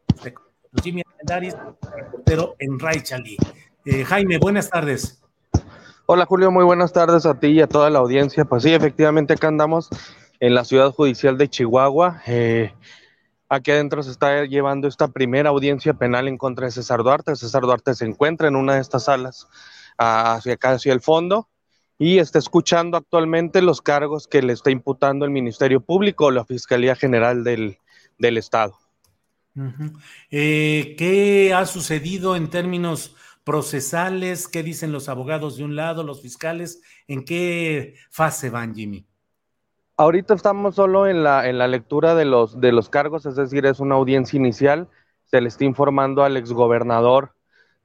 Jimmy 0.81 1.03
Armendaris, 1.05 1.55
reportero 1.93 2.55
en 2.59 2.79
Raichali. 2.79 3.37
Eh, 3.85 4.05
Jaime, 4.05 4.37
buenas 4.37 4.69
tardes. 4.69 5.21
Hola 6.05 6.25
Julio, 6.25 6.51
muy 6.51 6.63
buenas 6.63 6.93
tardes 6.93 7.25
a 7.25 7.37
ti 7.37 7.47
y 7.47 7.61
a 7.61 7.67
toda 7.67 7.89
la 7.89 7.99
audiencia. 7.99 8.45
Pues 8.45 8.63
sí, 8.63 8.73
efectivamente 8.73 9.33
acá 9.33 9.49
andamos 9.49 9.89
en 10.39 10.55
la 10.55 10.63
ciudad 10.63 10.91
judicial 10.91 11.37
de 11.37 11.49
Chihuahua. 11.49 12.21
aquí 13.49 13.71
adentro 13.71 14.03
se 14.03 14.11
está 14.11 14.45
llevando 14.45 14.87
esta 14.87 15.09
primera 15.09 15.49
audiencia 15.49 15.93
penal 15.93 16.29
en 16.29 16.37
contra 16.37 16.67
de 16.67 16.71
César 16.71 17.03
Duarte. 17.03 17.35
César 17.35 17.63
Duarte 17.63 17.93
se 17.93 18.05
encuentra 18.05 18.47
en 18.47 18.55
una 18.55 18.75
de 18.75 18.81
estas 18.81 19.03
salas 19.03 19.47
hacia 19.97 20.53
acá, 20.53 20.71
hacia 20.71 20.93
el 20.93 21.01
fondo 21.01 21.49
y 21.97 22.19
está 22.19 22.39
escuchando 22.39 22.97
actualmente 22.97 23.61
los 23.61 23.81
cargos 23.81 24.27
que 24.27 24.41
le 24.41 24.53
está 24.53 24.69
imputando 24.69 25.25
el 25.25 25.31
Ministerio 25.31 25.81
Público 25.81 26.25
o 26.25 26.31
la 26.31 26.45
Fiscalía 26.45 26.95
General 26.95 27.43
del, 27.43 27.77
Estado. 28.19 28.77
Eh, 30.29 30.95
¿Qué 30.97 31.53
ha 31.53 31.65
sucedido 31.65 32.35
en 32.35 32.49
términos 32.49 33.15
procesales? 33.43 34.47
¿Qué 34.47 34.61
dicen 34.61 34.91
los 34.91 35.09
abogados 35.09 35.57
de 35.57 35.63
un 35.63 35.75
lado, 35.75 36.03
los 36.03 36.21
fiscales? 36.21 36.81
¿En 37.07 37.25
qué 37.25 37.95
fase 38.11 38.51
van, 38.51 38.75
Jimmy? 38.75 39.07
Ahorita 39.95 40.35
estamos 40.35 40.75
solo 40.75 41.07
en 41.07 41.23
la, 41.23 41.49
en 41.49 41.57
la 41.57 41.67
lectura 41.67 42.13
de 42.13 42.25
los, 42.25 42.61
de 42.61 42.71
los 42.71 42.89
cargos, 42.89 43.25
es 43.25 43.35
decir, 43.35 43.65
es 43.65 43.79
una 43.79 43.95
audiencia 43.95 44.37
inicial. 44.37 44.87
Se 45.23 45.41
le 45.41 45.47
está 45.47 45.65
informando 45.65 46.23
al 46.23 46.37
exgobernador 46.37 47.33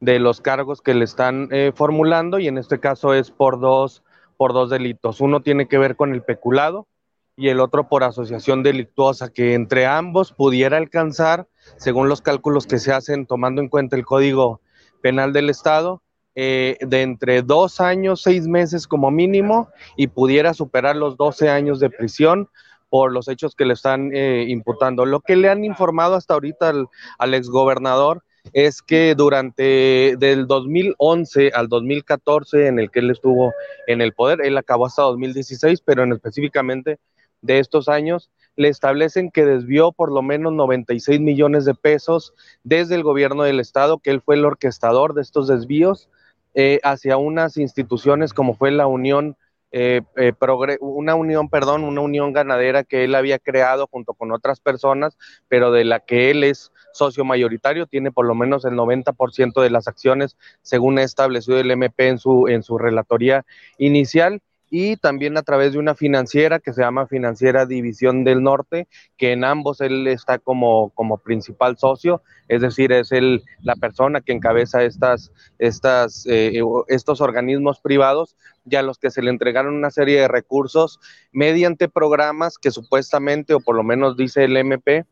de 0.03 0.19
los 0.19 0.41
cargos 0.41 0.83
que 0.83 0.95
le 0.95 1.05
están 1.05 1.49
eh, 1.53 1.71
formulando 1.73 2.41
y 2.41 2.49
en 2.49 2.59
este 2.59 2.81
caso 2.81 3.15
es 3.15 3.31
por 3.31 3.61
dos, 3.61 4.03
por 4.37 4.53
dos 4.53 4.69
delitos. 4.69 5.21
Uno 5.21 5.43
tiene 5.43 5.69
que 5.69 5.79
ver 5.79 5.95
con 5.95 6.13
el 6.13 6.23
peculado 6.23 6.89
y 7.37 7.51
el 7.51 7.61
otro 7.61 7.89
por 7.89 8.03
asociación 8.03 8.65
delictuosa, 8.65 9.33
que 9.33 9.55
entre 9.55 9.87
ambos 9.87 10.33
pudiera 10.33 10.77
alcanzar, 10.77 11.47
según 11.77 12.09
los 12.09 12.21
cálculos 12.21 12.67
que 12.67 12.81
se 12.81 12.93
hacen 12.93 13.27
tomando 13.27 13.63
en 13.63 13.69
cuenta 13.69 13.95
el 13.95 14.05
Código 14.05 14.61
Penal 15.03 15.33
del 15.33 15.49
Estado, 15.49 16.03
eh, 16.35 16.79
de 16.81 17.03
entre 17.03 17.43
dos 17.43 17.81
años, 17.81 18.23
seis 18.23 18.49
meses 18.49 18.89
como 18.89 19.13
mínimo 19.13 19.69
y 19.97 20.09
pudiera 20.09 20.53
superar 20.53 20.97
los 20.97 21.17
12 21.17 21.49
años 21.49 21.79
de 21.79 21.91
prisión 21.91 22.49
por 22.89 23.13
los 23.13 23.29
hechos 23.29 23.55
que 23.55 23.67
le 23.67 23.75
están 23.75 24.11
eh, 24.13 24.47
imputando. 24.49 25.07
Lo 25.07 25.21
que 25.21 25.37
le 25.37 25.49
han 25.49 25.63
informado 25.63 26.17
hasta 26.17 26.35
ahorita 26.35 26.71
al, 26.71 26.89
al 27.19 27.35
exgobernador 27.35 28.25
es 28.53 28.83
que 28.83 29.15
durante 29.15 30.17
del 30.19 30.47
2011 30.47 31.53
al 31.55 31.69
2014 31.69 32.67
en 32.67 32.79
el 32.79 32.91
que 32.91 33.01
él 33.01 33.11
estuvo 33.11 33.53
en 33.87 34.01
el 34.01 34.13
poder, 34.13 34.41
él 34.45 34.57
acabó 34.59 34.87
hasta 34.87 35.03
2016, 35.03 35.81
pero 35.83 36.03
en 36.03 36.13
específicamente 36.13 36.99
de 37.41 37.59
estos 37.59 37.89
años, 37.89 38.31
le 38.57 38.69
establecen 38.69 39.31
que 39.31 39.45
desvió 39.45 39.93
por 39.93 40.13
lo 40.13 40.23
menos 40.23 40.53
96 40.53 41.21
millones 41.21 41.65
de 41.65 41.75
pesos 41.75 42.35
desde 42.63 42.95
el 42.95 43.03
gobierno 43.03 43.45
del 43.45 43.61
estado, 43.61 43.99
que 43.99 44.11
él 44.11 44.21
fue 44.21 44.37
el 44.37 44.45
orquestador 44.45 45.15
de 45.15 45.23
estos 45.23 45.49
desvíos 45.49 46.09
eh, 46.55 46.79
hacia 46.83 47.17
unas 47.17 47.57
instituciones 47.57 48.35
como 48.35 48.55
fue 48.55 48.71
la 48.71 48.87
Unión 48.87 49.37
eh, 49.73 50.03
eh, 50.17 50.33
una 50.81 51.15
unión, 51.15 51.49
perdón, 51.49 51.85
una 51.85 52.03
unión 52.03 52.33
ganadera 52.33 52.85
que 52.85 53.05
él 53.05 53.15
había 53.15 53.39
creado 53.39 53.89
junto 53.91 54.13
con 54.15 54.31
otras 54.31 54.61
personas, 54.61 55.17
pero 55.49 55.73
de 55.73 55.85
la 55.85 56.01
que 56.01 56.31
él 56.31 56.45
es 56.45 56.73
socio 56.93 57.25
mayoritario, 57.25 57.87
tiene 57.87 58.13
por 58.13 58.27
lo 58.27 58.35
menos 58.35 58.65
el 58.67 58.75
90% 58.75 59.63
de 59.63 59.71
las 59.71 59.89
acciones, 59.89 60.37
según 60.61 60.99
ha 60.99 61.03
establecido 61.03 61.59
el 61.59 61.71
MP 61.71 62.09
en 62.09 62.19
su, 62.19 62.49
en 62.49 62.63
su 62.63 62.77
relatoría 62.77 63.47
inicial 63.79 64.43
y 64.75 64.97
también 64.97 65.37
a 65.37 65.43
través 65.43 65.75
de 65.75 65.79
una 65.79 65.95
financiera 65.95 66.59
que 66.59 66.73
se 66.73 66.81
llama 66.81 67.07
Financiera 67.07 67.67
División 67.67 68.25
del 68.25 68.43
Norte, 68.43 68.89
que 69.19 69.33
en 69.33 69.45
ambos 69.45 69.83
él 69.83 70.09
está 70.09 70.39
como, 70.39 70.89
como 70.95 71.19
principal 71.19 71.77
socio, 71.77 72.23
es 72.49 72.63
decir, 72.63 72.91
es 72.91 73.13
él 73.13 73.43
la 73.61 73.77
persona 73.77 74.23
que 74.23 74.33
encabeza 74.33 74.83
estas, 74.83 75.31
estas, 75.59 76.25
eh, 76.27 76.63
estos 76.89 77.21
organismos 77.21 77.81
privados 77.81 78.35
y 78.65 78.77
a 78.77 78.83
los 78.83 78.97
que 78.97 79.11
se 79.11 79.21
le 79.21 79.29
entregaron 79.29 79.75
una 79.75 79.91
serie 79.91 80.23
de 80.23 80.29
recursos 80.29 81.01
mediante 81.33 81.91
programas 81.91 82.57
que 82.57 82.71
supuestamente, 82.71 83.53
o 83.53 83.61
por 83.61 83.77
lo 83.77 83.83
menos 83.83 84.17
dice 84.17 84.45
el 84.45 84.57
MP, 84.57 85.05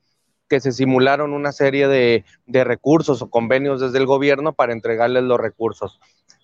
que 0.50 0.60
se 0.60 0.72
simularon 0.72 1.32
una 1.32 1.52
serie 1.52 1.86
de, 1.86 2.24
de 2.46 2.64
recursos 2.64 3.22
o 3.22 3.30
convenios 3.30 3.80
desde 3.80 3.98
el 3.98 4.06
gobierno 4.06 4.52
para 4.52 4.72
entregarles 4.72 5.22
los 5.22 5.40
recursos. 5.40 6.00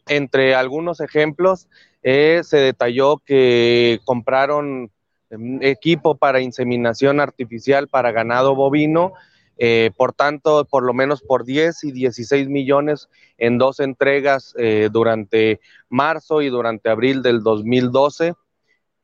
Entre 0.07 0.55
algunos 0.55 1.01
ejemplos, 1.01 1.69
eh, 2.05 2.43
se 2.45 2.59
detalló 2.59 3.19
que 3.19 3.99
compraron 4.05 4.93
em, 5.31 5.59
equipo 5.61 6.15
para 6.15 6.41
inseminación 6.41 7.19
artificial 7.19 7.89
para 7.89 8.13
ganado 8.13 8.55
bovino, 8.55 9.13
eh, 9.59 9.91
por 9.97 10.13
tanto, 10.13 10.65
por 10.67 10.85
lo 10.85 10.95
menos 10.95 11.21
por 11.23 11.45
10 11.45 11.83
y 11.83 11.91
16 11.91 12.49
millones 12.49 13.09
en 13.39 13.59
dos 13.59 13.81
entregas 13.81 14.55
eh, 14.57 14.89
durante 14.93 15.61
marzo 15.89 16.43
y 16.43 16.49
durante 16.49 16.91
abril 16.91 17.23
del 17.23 17.43
2012. 17.43 18.35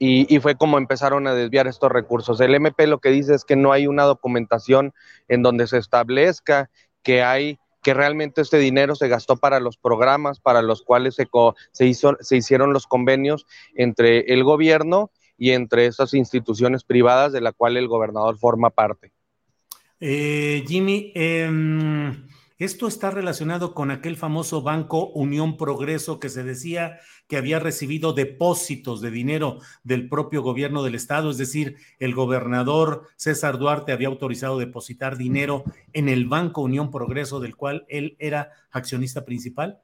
Y, 0.04 0.40
fue 0.40 0.56
como 0.56 0.78
empezaron 0.78 1.28
a 1.28 1.34
desviar 1.34 1.68
estos 1.68 1.92
recursos. 1.92 2.40
El 2.40 2.56
MP 2.56 2.88
lo 2.88 2.98
que 2.98 3.10
dice 3.10 3.36
es 3.36 3.44
que 3.44 3.54
no 3.54 3.70
hay 3.70 3.86
una 3.86 4.02
documentación 4.02 4.92
en 5.28 5.42
donde 5.42 5.68
se 5.68 5.78
establezca 5.78 6.70
que 7.04 7.22
hay 7.22 7.60
que 7.84 7.94
realmente 7.94 8.40
este 8.40 8.58
dinero 8.58 8.96
se 8.96 9.06
gastó 9.06 9.36
para 9.36 9.60
los 9.60 9.76
programas 9.76 10.40
para 10.40 10.60
los 10.60 10.82
cuales 10.82 11.14
se, 11.14 11.28
se, 11.70 11.86
hizo, 11.86 12.16
se 12.18 12.36
hicieron 12.36 12.72
los 12.72 12.88
convenios 12.88 13.46
entre 13.76 14.32
el 14.32 14.42
gobierno 14.42 15.12
y 15.38 15.50
entre 15.50 15.86
esas 15.86 16.14
instituciones 16.14 16.82
privadas 16.82 17.32
de 17.32 17.40
la 17.40 17.52
cual 17.52 17.76
el 17.76 17.86
gobernador 17.86 18.38
forma 18.38 18.70
parte. 18.70 19.12
Eh, 20.00 20.64
Jimmy, 20.66 21.12
eh, 21.14 21.48
esto 22.64 22.86
está 22.86 23.10
relacionado 23.10 23.74
con 23.74 23.90
aquel 23.90 24.16
famoso 24.16 24.62
banco 24.62 25.08
Unión 25.08 25.56
Progreso 25.56 26.20
que 26.20 26.28
se 26.28 26.44
decía 26.44 27.00
que 27.26 27.36
había 27.36 27.58
recibido 27.58 28.12
depósitos 28.12 29.00
de 29.00 29.10
dinero 29.10 29.58
del 29.82 30.08
propio 30.08 30.42
gobierno 30.42 30.84
del 30.84 30.94
estado, 30.94 31.30
es 31.30 31.38
decir, 31.38 31.76
el 31.98 32.14
gobernador 32.14 33.08
César 33.16 33.58
Duarte 33.58 33.90
había 33.90 34.06
autorizado 34.06 34.58
depositar 34.58 35.16
dinero 35.16 35.64
en 35.92 36.08
el 36.08 36.26
Banco 36.28 36.60
Unión 36.60 36.92
Progreso 36.92 37.40
del 37.40 37.56
cual 37.56 37.84
él 37.88 38.16
era 38.20 38.52
accionista 38.70 39.24
principal. 39.24 39.80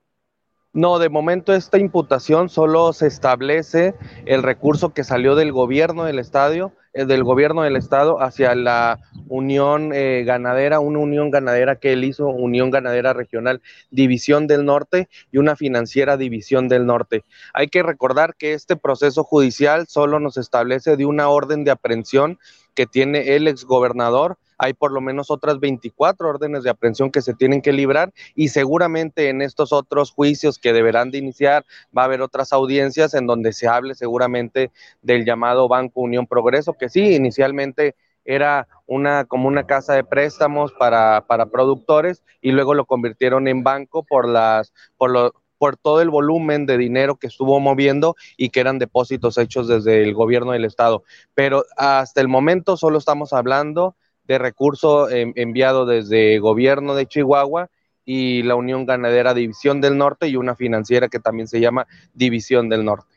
No, 0.72 1.00
de 1.00 1.08
momento 1.08 1.54
esta 1.54 1.78
imputación 1.78 2.48
solo 2.48 2.92
se 2.92 3.08
establece 3.08 3.94
el 4.26 4.44
recurso 4.44 4.94
que 4.94 5.02
salió 5.02 5.34
del 5.34 5.50
gobierno 5.50 6.04
del 6.04 6.20
estadio, 6.20 6.72
del 7.06 7.24
gobierno 7.24 7.62
del 7.62 7.76
estado 7.76 8.22
hacia 8.22 8.54
la 8.54 8.98
unión 9.28 9.92
eh, 9.92 10.24
ganadera, 10.24 10.80
una 10.80 10.98
unión 10.98 11.30
ganadera 11.30 11.76
que 11.76 11.92
él 11.92 12.04
hizo, 12.04 12.28
Unión 12.28 12.70
Ganadera 12.70 13.12
Regional 13.12 13.60
División 13.90 14.46
del 14.46 14.64
Norte 14.64 15.08
y 15.30 15.38
una 15.38 15.56
financiera 15.56 16.16
División 16.16 16.68
del 16.68 16.86
Norte. 16.86 17.24
Hay 17.54 17.68
que 17.68 17.82
recordar 17.82 18.34
que 18.36 18.54
este 18.54 18.76
proceso 18.76 19.24
judicial 19.24 19.86
solo 19.86 20.20
nos 20.20 20.36
establece 20.36 20.96
de 20.96 21.06
una 21.06 21.28
orden 21.28 21.64
de 21.64 21.70
aprehensión 21.70 22.38
que 22.74 22.86
tiene 22.86 23.36
el 23.36 23.48
exgobernador 23.48 24.38
hay 24.58 24.74
por 24.74 24.92
lo 24.92 25.00
menos 25.00 25.30
otras 25.30 25.60
24 25.60 26.28
órdenes 26.28 26.64
de 26.64 26.70
aprehensión 26.70 27.10
que 27.10 27.22
se 27.22 27.34
tienen 27.34 27.62
que 27.62 27.72
librar 27.72 28.12
y 28.34 28.48
seguramente 28.48 29.28
en 29.28 29.40
estos 29.40 29.72
otros 29.72 30.10
juicios 30.10 30.58
que 30.58 30.72
deberán 30.72 31.10
de 31.10 31.18
iniciar 31.18 31.64
va 31.96 32.02
a 32.02 32.04
haber 32.06 32.20
otras 32.20 32.52
audiencias 32.52 33.14
en 33.14 33.26
donde 33.26 33.52
se 33.52 33.68
hable 33.68 33.94
seguramente 33.94 34.70
del 35.00 35.24
llamado 35.24 35.68
Banco 35.68 36.00
Unión 36.00 36.26
Progreso, 36.26 36.74
que 36.74 36.88
sí, 36.88 37.14
inicialmente 37.14 37.94
era 38.24 38.68
una 38.86 39.24
como 39.24 39.48
una 39.48 39.64
casa 39.64 39.94
de 39.94 40.04
préstamos 40.04 40.72
para, 40.72 41.24
para 41.26 41.46
productores 41.46 42.22
y 42.42 42.52
luego 42.52 42.74
lo 42.74 42.84
convirtieron 42.84 43.48
en 43.48 43.62
banco 43.62 44.02
por 44.02 44.28
las 44.28 44.74
por 44.98 45.10
lo, 45.10 45.32
por 45.58 45.76
todo 45.76 46.00
el 46.00 46.10
volumen 46.10 46.66
de 46.66 46.78
dinero 46.78 47.16
que 47.16 47.26
estuvo 47.26 47.58
moviendo 47.60 48.16
y 48.36 48.50
que 48.50 48.60
eran 48.60 48.78
depósitos 48.78 49.38
hechos 49.38 49.68
desde 49.68 50.02
el 50.02 50.14
gobierno 50.14 50.52
del 50.52 50.64
estado. 50.64 51.02
Pero 51.34 51.64
hasta 51.76 52.20
el 52.20 52.28
momento 52.28 52.76
solo 52.76 52.98
estamos 52.98 53.32
hablando 53.32 53.96
de 54.28 54.38
recurso 54.38 55.08
enviado 55.10 55.86
desde 55.86 56.38
gobierno 56.38 56.94
de 56.94 57.06
Chihuahua 57.06 57.70
y 58.04 58.42
la 58.42 58.54
Unión 58.54 58.86
Ganadera 58.86 59.34
División 59.34 59.80
del 59.80 59.98
Norte 59.98 60.28
y 60.28 60.36
una 60.36 60.54
financiera 60.54 61.08
que 61.08 61.18
también 61.18 61.48
se 61.48 61.60
llama 61.60 61.86
División 62.14 62.68
del 62.68 62.84
Norte. 62.84 63.16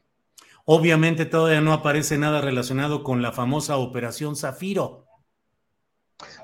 Obviamente 0.66 1.26
todavía 1.26 1.62
no 1.62 1.74
aparece 1.74 2.18
nada 2.18 2.40
relacionado 2.40 3.04
con 3.04 3.22
la 3.22 3.32
famosa 3.32 3.78
Operación 3.78 4.36
Zafiro. 4.36 5.06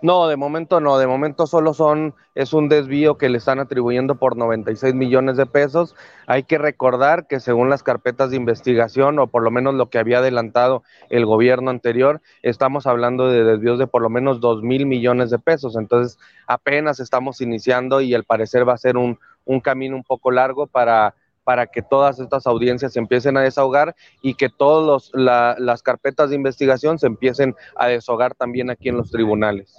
No, 0.01 0.27
de 0.27 0.35
momento 0.35 0.79
no, 0.79 0.97
de 0.97 1.07
momento 1.07 1.47
solo 1.47 1.73
son, 1.73 2.13
es 2.35 2.53
un 2.53 2.69
desvío 2.69 3.17
que 3.17 3.29
le 3.29 3.37
están 3.37 3.59
atribuyendo 3.59 4.15
por 4.15 4.37
96 4.37 4.93
millones 4.93 5.37
de 5.37 5.45
pesos. 5.45 5.95
Hay 6.27 6.43
que 6.43 6.57
recordar 6.57 7.27
que 7.27 7.39
según 7.39 7.69
las 7.69 7.83
carpetas 7.83 8.29
de 8.29 8.37
investigación, 8.37 9.17
o 9.19 9.27
por 9.27 9.43
lo 9.43 9.51
menos 9.51 9.73
lo 9.73 9.89
que 9.89 9.99
había 9.99 10.19
adelantado 10.19 10.83
el 11.09 11.25
gobierno 11.25 11.71
anterior, 11.71 12.21
estamos 12.43 12.85
hablando 12.85 13.29
de 13.29 13.43
desvíos 13.43 13.79
de 13.79 13.87
por 13.87 14.01
lo 14.01 14.09
menos 14.09 14.39
2 14.39 14.61
mil 14.61 14.85
millones 14.85 15.29
de 15.29 15.39
pesos. 15.39 15.75
Entonces, 15.75 16.19
apenas 16.47 16.99
estamos 16.99 17.41
iniciando 17.41 18.01
y 18.01 18.13
al 18.13 18.23
parecer 18.23 18.67
va 18.67 18.73
a 18.73 18.77
ser 18.77 18.97
un, 18.97 19.19
un 19.45 19.61
camino 19.61 19.95
un 19.95 20.03
poco 20.03 20.31
largo 20.31 20.67
para 20.67 21.15
para 21.47 21.67
que 21.67 21.81
todas 21.81 22.19
estas 22.19 22.45
audiencias 22.45 22.91
se 22.91 22.99
empiecen 22.99 23.37
a 23.37 23.41
desahogar 23.41 23.95
y 24.21 24.33
que 24.33 24.49
todas 24.49 25.09
las 25.13 25.81
carpetas 25.81 26.29
de 26.29 26.35
investigación 26.35 26.99
se 26.99 27.07
empiecen 27.07 27.55
a 27.77 27.87
desahogar 27.87 28.35
también 28.35 28.69
aquí 28.69 28.89
en 28.89 28.97
los 28.97 29.09
tribunales. 29.11 29.73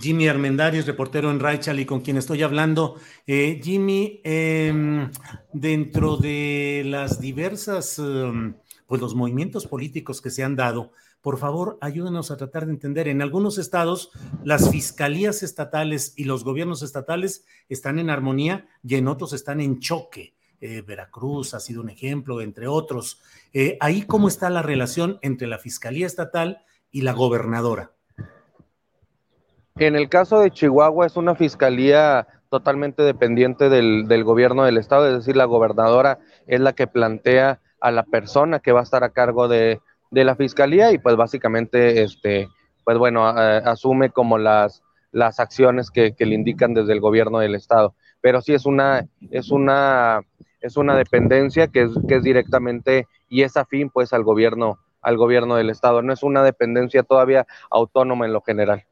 Jimmy 0.00 0.26
Armendariz, 0.26 0.84
reportero 0.84 1.30
en 1.30 1.38
Raichal 1.38 1.78
y 1.78 1.86
con 1.86 2.00
quien 2.00 2.16
estoy 2.16 2.42
hablando. 2.42 2.96
Eh, 3.24 3.60
Jimmy, 3.62 4.20
em, 4.24 5.12
dentro 5.52 6.16
de 6.16 6.82
las 6.86 7.20
diversas, 7.20 8.00
em, 8.00 8.54
pues 8.88 9.00
los 9.00 9.14
movimientos 9.14 9.68
políticos 9.68 10.20
que 10.20 10.30
se 10.30 10.42
han 10.42 10.56
dado, 10.56 10.90
por 11.20 11.38
favor, 11.38 11.78
ayúdenos 11.80 12.32
a 12.32 12.36
tratar 12.36 12.66
de 12.66 12.72
entender. 12.72 13.06
En 13.06 13.22
algunos 13.22 13.58
estados, 13.58 14.10
las 14.42 14.72
fiscalías 14.72 15.44
estatales 15.44 16.14
y 16.16 16.24
los 16.24 16.42
gobiernos 16.42 16.82
estatales 16.82 17.44
están 17.68 18.00
en 18.00 18.10
armonía 18.10 18.66
y 18.82 18.96
en 18.96 19.06
otros 19.06 19.32
están 19.32 19.60
en 19.60 19.78
choque. 19.78 20.34
Eh, 20.64 20.80
Veracruz 20.80 21.54
ha 21.54 21.60
sido 21.60 21.82
un 21.82 21.90
ejemplo, 21.90 22.40
entre 22.40 22.68
otros. 22.68 23.20
Eh, 23.52 23.76
ahí, 23.80 24.02
¿cómo 24.02 24.28
está 24.28 24.48
la 24.48 24.62
relación 24.62 25.18
entre 25.20 25.48
la 25.48 25.58
Fiscalía 25.58 26.06
Estatal 26.06 26.62
y 26.92 27.02
la 27.02 27.12
gobernadora? 27.14 27.90
En 29.74 29.96
el 29.96 30.08
caso 30.08 30.38
de 30.38 30.52
Chihuahua 30.52 31.06
es 31.06 31.16
una 31.16 31.34
fiscalía 31.34 32.28
totalmente 32.48 33.02
dependiente 33.02 33.68
del, 33.68 34.22
gobierno 34.22 34.62
del 34.62 34.78
estado, 34.78 35.08
es 35.08 35.14
decir, 35.14 35.34
la 35.34 35.46
gobernadora 35.46 36.20
es 36.46 36.60
la 36.60 36.74
que 36.74 36.86
plantea 36.86 37.60
a 37.80 37.90
la 37.90 38.04
persona 38.04 38.60
que 38.60 38.70
va 38.70 38.80
a 38.80 38.84
estar 38.84 39.02
a 39.02 39.10
cargo 39.10 39.48
de, 39.48 39.80
la 40.12 40.36
fiscalía 40.36 40.92
y 40.92 40.98
pues 40.98 41.16
básicamente, 41.16 42.04
este, 42.04 42.46
pues 42.84 42.98
bueno, 42.98 43.26
asume 43.26 44.10
como 44.10 44.38
las, 44.38 44.84
las 45.10 45.40
acciones 45.40 45.90
que, 45.90 46.14
que, 46.14 46.26
le 46.26 46.36
indican 46.36 46.72
desde 46.72 46.92
el 46.92 47.00
gobierno 47.00 47.40
del 47.40 47.56
estado. 47.56 47.96
Pero 48.20 48.40
sí 48.42 48.54
es 48.54 48.64
una, 48.64 49.08
es 49.30 49.50
una 49.50 50.22
es 50.62 50.76
una 50.76 50.96
dependencia 50.96 51.68
que 51.68 51.82
es, 51.82 51.90
que 52.08 52.16
es 52.16 52.22
directamente 52.22 53.06
y 53.28 53.42
es 53.42 53.56
afín 53.56 53.90
pues 53.90 54.12
al 54.12 54.22
gobierno, 54.22 54.78
al 55.02 55.16
gobierno 55.16 55.56
del 55.56 55.70
estado. 55.70 56.02
No 56.02 56.12
es 56.12 56.22
una 56.22 56.42
dependencia 56.42 57.02
todavía 57.02 57.46
autónoma 57.70 58.26
en 58.26 58.32
lo 58.32 58.40
general. 58.40 58.84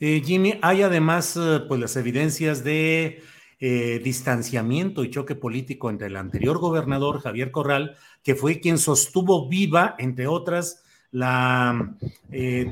Eh, 0.00 0.22
Jimmy, 0.24 0.58
hay 0.60 0.82
además 0.82 1.36
eh, 1.36 1.60
pues 1.68 1.80
las 1.80 1.96
evidencias 1.96 2.64
de 2.64 3.22
eh, 3.60 4.00
distanciamiento 4.02 5.04
y 5.04 5.10
choque 5.10 5.36
político 5.36 5.88
entre 5.88 6.08
el 6.08 6.16
anterior 6.16 6.58
gobernador 6.58 7.20
Javier 7.20 7.52
Corral, 7.52 7.96
que 8.22 8.34
fue 8.34 8.60
quien 8.60 8.78
sostuvo 8.78 9.48
viva, 9.48 9.94
entre 9.98 10.26
otras, 10.26 10.82
la, 11.12 11.94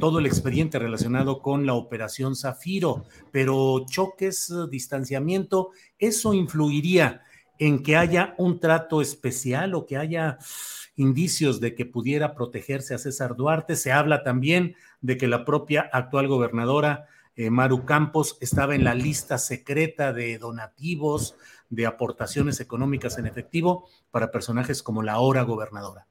todo 0.00 0.18
el 0.18 0.26
expediente 0.26 0.80
relacionado 0.80 1.40
con 1.40 1.64
la 1.64 1.74
operación 1.74 2.34
Zafiro, 2.34 3.04
pero 3.30 3.86
choques, 3.88 4.52
distanciamiento, 4.68 5.70
eso 5.96 6.34
influiría 6.34 7.22
en 7.66 7.84
que 7.84 7.96
haya 7.96 8.34
un 8.38 8.58
trato 8.58 9.00
especial 9.00 9.76
o 9.76 9.86
que 9.86 9.96
haya 9.96 10.38
indicios 10.96 11.60
de 11.60 11.76
que 11.76 11.86
pudiera 11.86 12.34
protegerse 12.34 12.92
a 12.92 12.98
César 12.98 13.36
Duarte. 13.36 13.76
Se 13.76 13.92
habla 13.92 14.24
también 14.24 14.74
de 15.00 15.16
que 15.16 15.28
la 15.28 15.44
propia 15.44 15.88
actual 15.92 16.26
gobernadora 16.26 17.06
eh, 17.36 17.50
Maru 17.50 17.84
Campos 17.84 18.36
estaba 18.40 18.74
en 18.74 18.82
la 18.82 18.94
lista 18.94 19.38
secreta 19.38 20.12
de 20.12 20.38
donativos, 20.38 21.36
de 21.70 21.86
aportaciones 21.86 22.58
económicas 22.58 23.16
en 23.18 23.26
efectivo 23.26 23.88
para 24.10 24.32
personajes 24.32 24.82
como 24.82 25.04
la 25.04 25.12
ahora 25.12 25.42
gobernadora. 25.42 26.08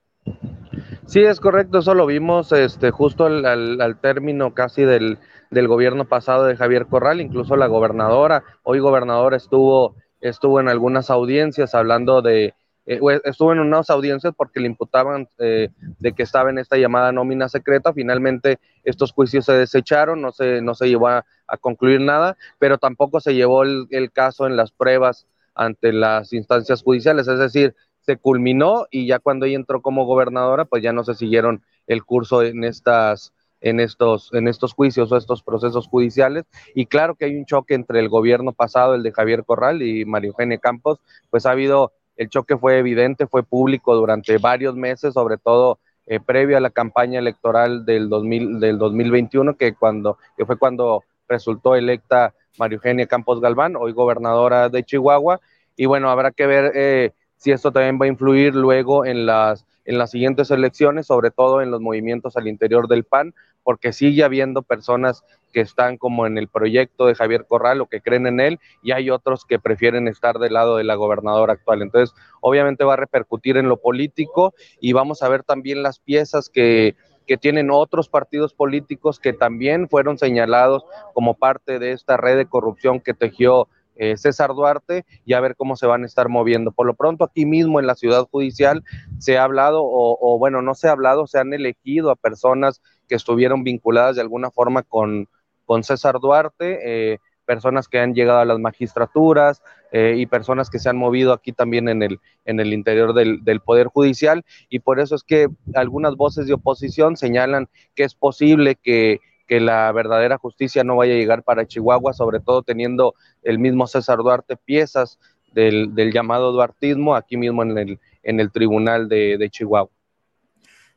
Sí, 1.05 1.19
es 1.19 1.41
correcto, 1.41 1.79
eso 1.79 1.93
lo 1.93 2.05
vimos 2.05 2.53
este, 2.53 2.91
justo 2.91 3.25
al, 3.25 3.45
al, 3.45 3.99
término 3.99 4.53
casi 4.53 4.83
del, 4.83 5.19
del 5.49 5.67
gobierno 5.67 6.05
pasado 6.05 6.45
de 6.45 6.55
Javier 6.55 6.87
Corral, 6.87 7.19
incluso 7.19 7.57
la 7.57 7.67
gobernadora, 7.67 8.43
hoy 8.63 8.79
gobernadora 8.79 9.35
estuvo 9.35 9.97
estuvo 10.21 10.59
en 10.59 10.69
algunas 10.69 11.09
audiencias 11.09 11.75
hablando 11.75 12.21
de, 12.21 12.53
eh, 12.85 12.99
estuvo 13.25 13.51
en 13.51 13.59
unas 13.59 13.89
audiencias 13.89 14.33
porque 14.35 14.59
le 14.59 14.67
imputaban 14.67 15.27
eh, 15.37 15.69
de 15.99 16.13
que 16.13 16.23
estaba 16.23 16.49
en 16.49 16.57
esta 16.57 16.77
llamada 16.77 17.11
nómina 17.11 17.47
secreta. 17.49 17.93
Finalmente 17.93 18.59
estos 18.83 19.11
juicios 19.11 19.45
se 19.45 19.53
desecharon, 19.53 20.21
no 20.21 20.31
se, 20.31 20.61
no 20.61 20.73
se 20.73 20.87
llevó 20.87 21.09
a, 21.09 21.25
concluir 21.59 21.99
nada, 21.99 22.37
pero 22.59 22.77
tampoco 22.77 23.19
se 23.19 23.35
llevó 23.35 23.63
el, 23.63 23.87
el, 23.89 24.09
caso 24.09 24.47
en 24.47 24.55
las 24.55 24.71
pruebas 24.71 25.27
ante 25.53 25.91
las 25.91 26.31
instancias 26.31 26.81
judiciales. 26.81 27.27
Es 27.27 27.39
decir, 27.39 27.75
se 27.99 28.17
culminó 28.17 28.87
y 28.89 29.05
ya 29.05 29.19
cuando 29.19 29.45
ella 29.45 29.57
entró 29.57 29.81
como 29.81 30.05
gobernadora, 30.05 30.65
pues 30.65 30.81
ya 30.81 30.93
no 30.93 31.03
se 31.03 31.13
siguieron 31.13 31.61
el 31.87 32.03
curso 32.05 32.41
en 32.41 32.63
estas 32.63 33.33
en 33.61 33.79
estos, 33.79 34.33
en 34.33 34.47
estos 34.47 34.73
juicios 34.73 35.11
o 35.11 35.17
estos 35.17 35.43
procesos 35.43 35.87
judiciales. 35.87 36.45
Y 36.75 36.87
claro 36.87 37.15
que 37.15 37.25
hay 37.25 37.35
un 37.35 37.45
choque 37.45 37.75
entre 37.75 37.99
el 37.99 38.09
gobierno 38.09 38.51
pasado, 38.51 38.95
el 38.95 39.03
de 39.03 39.11
Javier 39.11 39.45
Corral 39.45 39.81
y 39.81 40.03
María 40.05 40.29
Eugenia 40.29 40.57
Campos, 40.57 40.99
pues 41.29 41.45
ha 41.45 41.51
habido, 41.51 41.93
el 42.17 42.29
choque 42.29 42.57
fue 42.57 42.79
evidente, 42.79 43.27
fue 43.27 43.43
público 43.43 43.95
durante 43.95 44.37
varios 44.37 44.75
meses, 44.75 45.13
sobre 45.13 45.37
todo 45.37 45.79
eh, 46.07 46.19
previo 46.19 46.57
a 46.57 46.59
la 46.59 46.71
campaña 46.71 47.19
electoral 47.19 47.85
del, 47.85 48.09
2000, 48.09 48.59
del 48.59 48.77
2021, 48.77 49.55
que, 49.55 49.73
cuando, 49.73 50.17
que 50.35 50.45
fue 50.45 50.57
cuando 50.57 51.03
resultó 51.29 51.75
electa 51.75 52.33
María 52.57 52.75
Eugenia 52.75 53.07
Campos 53.07 53.39
Galván, 53.39 53.75
hoy 53.75 53.93
gobernadora 53.93 54.69
de 54.69 54.83
Chihuahua. 54.83 55.39
Y 55.77 55.85
bueno, 55.85 56.09
habrá 56.09 56.31
que 56.31 56.47
ver 56.47 56.71
eh, 56.75 57.11
si 57.37 57.51
esto 57.51 57.71
también 57.71 57.99
va 57.99 58.05
a 58.05 58.09
influir 58.09 58.53
luego 58.53 59.05
en 59.05 59.25
las, 59.25 59.65
en 59.85 59.97
las 59.97 60.11
siguientes 60.11 60.51
elecciones, 60.51 61.07
sobre 61.07 61.31
todo 61.31 61.61
en 61.61 61.71
los 61.71 61.81
movimientos 61.81 62.35
al 62.37 62.47
interior 62.47 62.87
del 62.87 63.03
PAN, 63.03 63.33
porque 63.63 63.93
sigue 63.93 64.23
habiendo 64.23 64.61
personas 64.61 65.23
que 65.51 65.61
están 65.61 65.97
como 65.97 66.25
en 66.25 66.37
el 66.37 66.47
proyecto 66.47 67.05
de 67.05 67.15
Javier 67.15 67.45
Corral 67.45 67.81
o 67.81 67.87
que 67.87 68.01
creen 68.01 68.27
en 68.27 68.39
él 68.39 68.59
y 68.81 68.91
hay 68.91 69.09
otros 69.09 69.45
que 69.45 69.59
prefieren 69.59 70.07
estar 70.07 70.39
del 70.39 70.53
lado 70.53 70.77
de 70.77 70.83
la 70.83 70.95
gobernadora 70.95 71.53
actual. 71.53 71.81
Entonces, 71.81 72.15
obviamente 72.39 72.83
va 72.83 72.93
a 72.93 72.97
repercutir 72.97 73.57
en 73.57 73.69
lo 73.69 73.77
político 73.77 74.53
y 74.79 74.93
vamos 74.93 75.21
a 75.21 75.29
ver 75.29 75.43
también 75.43 75.83
las 75.83 75.99
piezas 75.99 76.49
que, 76.49 76.95
que 77.27 77.37
tienen 77.37 77.69
otros 77.71 78.09
partidos 78.09 78.53
políticos 78.53 79.19
que 79.19 79.33
también 79.33 79.89
fueron 79.89 80.17
señalados 80.17 80.85
como 81.13 81.35
parte 81.35 81.79
de 81.79 81.91
esta 81.91 82.17
red 82.17 82.37
de 82.37 82.45
corrupción 82.45 82.99
que 82.99 83.13
tejió 83.13 83.67
eh, 83.95 84.17
César 84.17 84.49
Duarte 84.55 85.05
y 85.25 85.33
a 85.33 85.39
ver 85.41 85.55
cómo 85.55 85.75
se 85.75 85.85
van 85.85 86.03
a 86.03 86.05
estar 86.05 86.27
moviendo. 86.27 86.71
Por 86.71 86.87
lo 86.87 86.95
pronto 86.95 87.23
aquí 87.23 87.45
mismo 87.45 87.79
en 87.79 87.87
la 87.87 87.95
ciudad 87.95 88.27
judicial 88.31 88.83
se 89.19 89.37
ha 89.37 89.43
hablado, 89.43 89.81
o, 89.83 90.37
bueno, 90.39 90.61
no 90.61 90.73
se 90.75 90.87
ha 90.87 90.91
hablado, 90.91 91.27
se 91.27 91.39
han 91.39 91.53
elegido 91.53 92.09
a 92.09 92.15
personas 92.15 92.81
que 93.11 93.15
estuvieron 93.15 93.65
vinculadas 93.65 94.15
de 94.15 94.21
alguna 94.21 94.51
forma 94.51 94.83
con, 94.83 95.27
con 95.65 95.83
César 95.83 96.21
Duarte. 96.21 96.79
Eh, 96.85 97.17
personas 97.45 97.89
que 97.89 97.99
han 97.99 98.13
llegado 98.13 98.39
a 98.39 98.45
las 98.45 98.57
magistraturas 98.57 99.61
eh, 99.91 100.15
y 100.17 100.27
personas 100.27 100.69
que 100.69 100.79
se 100.79 100.87
han 100.87 100.95
movido 100.95 101.33
aquí 101.33 101.51
también 101.51 101.89
en 101.89 102.03
el, 102.03 102.21
en 102.45 102.61
el 102.61 102.71
interior 102.71 103.13
del, 103.13 103.43
del, 103.43 103.59
Poder 103.59 103.87
Judicial. 103.87 104.45
Y 104.69 104.79
por 104.79 105.01
eso 105.01 105.13
es 105.15 105.23
que 105.23 105.49
algunas 105.73 106.15
voces 106.15 106.47
de 106.47 106.53
oposición 106.53 107.17
señalan 107.17 107.67
que 107.95 108.05
es 108.05 108.15
posible 108.15 108.77
que, 108.81 109.19
que 109.45 109.59
la 109.59 109.91
verdadera 109.91 110.37
justicia 110.37 110.85
no 110.85 110.95
vaya 110.95 111.13
a 111.13 111.17
llegar 111.17 111.43
para 111.43 111.67
Chihuahua, 111.67 112.13
sobre 112.13 112.39
todo 112.39 112.63
teniendo 112.63 113.13
el 113.43 113.59
mismo 113.59 113.87
César 113.87 114.19
Duarte 114.19 114.55
piezas 114.55 115.19
del, 115.53 115.93
del 115.95 116.13
llamado 116.13 116.53
duartismo 116.53 117.13
aquí 117.13 117.35
mismo 117.35 117.61
en 117.63 117.77
el, 117.77 117.99
en 118.23 118.39
el 118.39 118.53
tribunal 118.53 119.09
de, 119.09 119.37
de 119.37 119.49
Chihuahua. 119.49 119.91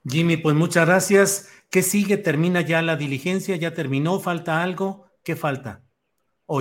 Jimmy, 0.07 0.37
pues 0.37 0.55
muchas 0.55 0.87
gracias. 0.87 1.49
¿Qué 1.71 1.83
sigue? 1.83 2.17
¿Termina 2.17 2.61
ya 2.61 2.83
la 2.83 2.97
diligencia? 2.97 3.57
¿Ya 3.57 3.75
terminó? 3.75 4.21
¿Falta 4.21 4.63
algo? 4.63 5.07
¿Qué 5.23 5.35
falta? 5.35 5.85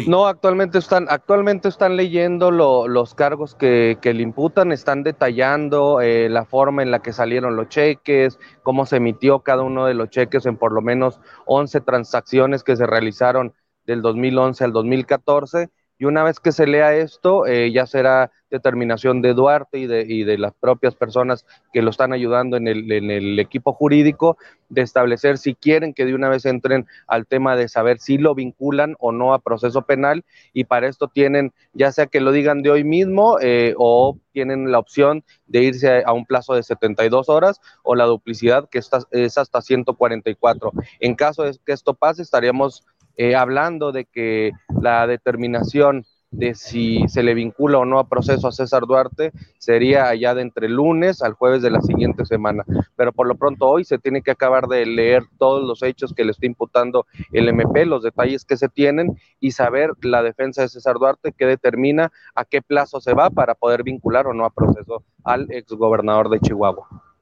No, 0.08 0.28
actualmente 0.28 0.78
están, 0.78 1.08
actualmente 1.10 1.68
están 1.68 1.98
leyendo 1.98 2.52
los 2.52 3.16
cargos 3.16 3.54
que, 3.54 3.98
le 4.02 4.24
imputan, 4.24 4.72
están 4.72 5.04
detallando 5.04 6.00
eh, 6.00 6.30
la 6.30 6.46
forma 6.46 6.84
en 6.84 6.90
la 6.90 7.00
que 7.00 7.12
salieron 7.12 7.58
los 7.58 7.68
cheques, 7.68 8.40
cómo 8.64 8.86
se 8.86 8.98
emitió 8.98 9.42
cada 9.42 9.62
uno 9.64 9.86
de 9.86 9.94
los 9.94 10.10
cheques 10.10 10.46
en 10.46 10.56
por 10.56 10.72
lo 10.72 10.82
menos 10.82 11.20
11 11.48 11.82
transacciones 11.82 12.64
que 12.64 12.78
se 12.78 12.86
realizaron 12.86 13.54
del 13.86 14.02
2011 14.02 14.64
al 14.64 14.72
2014 14.72 15.70
y 15.98 16.06
una 16.06 16.24
vez 16.24 16.40
que 16.40 16.52
se 16.52 16.68
lea 16.68 16.96
esto, 16.96 17.46
eh, 17.46 17.72
ya 17.72 17.86
será 17.86 18.32
determinación 18.54 19.22
de 19.22 19.34
Duarte 19.34 19.80
y 19.80 19.88
de, 19.88 20.06
y 20.08 20.24
de, 20.24 20.38
las 20.38 20.54
propias 20.54 20.96
personas 20.96 21.46
que 21.74 21.82
lo 21.82 21.90
están 21.90 22.14
ayudando 22.14 22.56
en 22.56 22.68
el, 22.68 23.40
equipo 23.40 23.74
jurídico 23.74 24.38
de 24.70 24.82
establecer 24.82 25.40
si 25.40 25.56
quieren 25.56 25.94
que 25.94 26.06
de 26.06 26.14
una 26.14 26.30
vez 26.30 26.46
entren 26.46 26.86
al 27.08 27.26
tema 27.26 27.56
de 27.56 27.68
saber 27.68 28.00
si 28.00 28.20
lo 28.20 28.36
vinculan 28.36 28.96
o 29.00 29.12
no 29.12 29.34
a 29.34 29.40
proceso 29.40 29.82
penal 29.82 30.24
y 30.54 30.66
para 30.66 30.88
esto 30.88 31.08
tienen 31.08 31.52
ya 31.74 31.92
sea 31.92 32.06
que 32.06 32.22
lo 32.22 32.32
digan 32.32 32.62
de 32.62 32.70
hoy 32.70 32.84
mismo 32.84 33.40
eh, 33.42 33.74
o 33.78 34.18
tienen 34.34 34.72
la 34.72 34.80
opción 34.80 35.24
de 35.48 35.64
irse 35.64 35.90
a, 35.90 36.10
a, 36.10 36.14
un 36.14 36.26
plazo 36.26 36.54
de 36.54 36.64
72 36.64 37.30
horas 37.30 37.60
o 37.82 37.96
la 37.96 38.06
duplicidad 38.06 38.70
que 38.70 38.80
está, 38.80 39.00
es 39.12 39.38
hasta 39.38 39.62
144. 39.62 40.72
En 41.00 41.16
caso 41.16 41.44
de 41.44 41.56
que 41.66 41.72
esto 41.72 41.94
pase, 41.94 42.22
estaríamos 42.22 42.84
eh, 43.18 43.36
hablando 43.36 43.92
de 43.92 44.06
que 44.06 44.52
la 44.82 45.08
determinación 45.08 46.06
de 46.34 46.56
si 46.56 47.08
se 47.08 47.22
le 47.22 47.36
vincula 47.36 47.78
o 47.78 47.86
no 47.86 48.00
a 48.00 48.10
proceso 48.10 48.48
a 48.48 48.52
César 48.52 48.88
Duarte 48.88 49.32
sería 49.60 50.08
allá 50.08 50.34
de 50.34 50.42
entre 50.42 50.68
lunes 50.68 51.22
al 51.22 51.34
jueves 51.34 51.62
de 51.62 51.70
la 51.70 51.82
siguiente 51.82 52.26
semana. 52.26 52.66
Pero 52.96 53.14
por 53.14 53.28
lo 53.28 53.36
pronto 53.36 53.68
hoy 53.68 53.86
se 53.86 54.00
tiene 54.00 54.24
que 54.24 54.32
acabar 54.32 54.68
de 54.68 54.86
leer 54.86 55.24
todos 55.38 55.64
los 55.64 55.84
hechos 55.84 56.14
que 56.14 56.26
le 56.26 56.32
está 56.32 56.48
imputando 56.48 57.06
el 57.32 57.48
MP, 57.50 57.86
los 57.86 58.04
detalles 58.04 58.46
que 58.46 58.58
se 58.58 58.68
tienen 58.68 59.16
y 59.40 59.52
saber 59.52 59.92
la 60.02 60.24
defensa 60.24 60.64
de 60.64 60.70
César 60.70 60.96
Duarte 60.96 61.34
que 61.34 61.46
determina 61.46 62.12
a 62.34 62.46
qué 62.46 62.62
plazo 62.62 63.00
se 63.00 63.14
va 63.14 63.30
para 63.30 63.54
poder 63.54 63.84
vincular 63.84 64.26
o 64.26 64.34
no 64.34 64.46
a 64.46 64.50
proceso 64.50 65.04
al 65.24 65.52
exgobernador 65.52 66.30
de 66.30 66.40
Chihuahua. 66.40 67.13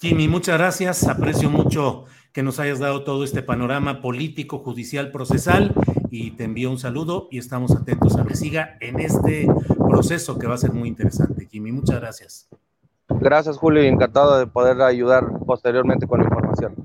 Jimmy, 0.00 0.28
muchas 0.28 0.58
gracias. 0.58 1.08
Aprecio 1.08 1.50
mucho 1.50 2.04
que 2.32 2.44
nos 2.44 2.60
hayas 2.60 2.78
dado 2.78 3.02
todo 3.02 3.24
este 3.24 3.42
panorama 3.42 4.00
político, 4.00 4.58
judicial, 4.58 5.10
procesal 5.10 5.74
y 6.08 6.30
te 6.32 6.44
envío 6.44 6.70
un 6.70 6.78
saludo 6.78 7.26
y 7.32 7.38
estamos 7.38 7.74
atentos 7.74 8.16
a 8.16 8.24
que 8.24 8.36
siga 8.36 8.76
en 8.80 9.00
este 9.00 9.48
proceso 9.88 10.38
que 10.38 10.46
va 10.46 10.54
a 10.54 10.58
ser 10.58 10.72
muy 10.72 10.88
interesante. 10.88 11.48
Jimmy, 11.50 11.72
muchas 11.72 12.00
gracias. 12.00 12.48
Gracias, 13.08 13.56
Julio, 13.56 13.82
y 13.82 13.88
encantado 13.88 14.38
de 14.38 14.46
poder 14.46 14.80
ayudar 14.82 15.24
posteriormente 15.44 16.06
con 16.06 16.20
la 16.20 16.26
información. 16.26 16.76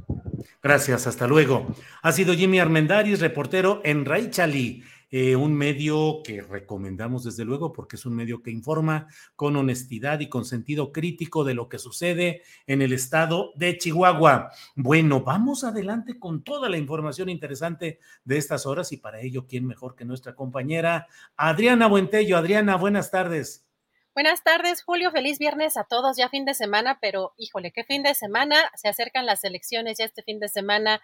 Gracias, 0.64 1.06
hasta 1.06 1.28
luego. 1.28 1.68
Ha 2.02 2.12
sido 2.14 2.34
Jimmy 2.34 2.60
Armendaris, 2.60 3.20
reportero 3.20 3.82
en 3.84 4.06
Raichali 4.06 4.84
eh, 5.16 5.36
un 5.36 5.54
medio 5.54 6.24
que 6.24 6.42
recomendamos 6.42 7.24
desde 7.24 7.46
luego 7.46 7.72
porque 7.72 7.98
es 7.98 8.06
un 8.08 8.16
medio 8.16 8.42
que 8.42 8.50
informa 8.50 9.06
con 9.36 9.56
honestidad 9.56 10.22
y 10.22 10.28
con 10.28 10.44
sentido 10.44 10.92
crítico 10.92 11.44
de 11.44 11.54
lo 11.54 11.70
que 11.70 11.78
sucede 11.78 12.42
en 12.66 12.82
el 12.82 12.94
estado 12.94 13.52
de 13.54 13.78
Chihuahua. 13.78 14.50
Bueno, 14.76 15.22
vamos 15.22 15.64
adelante 15.64 16.18
con 16.18 16.44
toda 16.44 16.68
la 16.68 16.80
información 16.80 17.30
interesante 17.30 18.00
de 18.26 18.38
estas 18.38 18.66
horas 18.66 18.92
y 18.92 18.98
para 18.98 19.22
ello, 19.22 19.46
¿quién 19.46 19.68
mejor 19.68 19.96
que 19.96 20.04
nuestra 20.04 20.34
compañera 20.34 21.06
Adriana 21.38 21.86
Buentello? 21.86 22.36
Adriana, 22.36 22.76
buenas 22.76 23.12
tardes. 23.12 23.68
Buenas 24.16 24.44
tardes, 24.44 24.84
Julio. 24.84 25.12
Feliz 25.12 25.38
viernes 25.38 25.76
a 25.78 25.84
todos. 25.84 26.18
Ya 26.18 26.30
fin 26.30 26.46
de 26.46 26.54
semana, 26.54 27.00
pero 27.02 27.34
híjole, 27.38 27.72
qué 27.72 27.84
fin 27.84 28.02
de 28.02 28.16
semana. 28.16 28.56
Se 28.76 28.88
acercan 28.88 29.28
las 29.28 29.44
elecciones 29.44 29.98
ya 30.00 30.06
este 30.06 30.24
fin 30.24 30.40
de 30.40 30.50
semana 30.50 31.02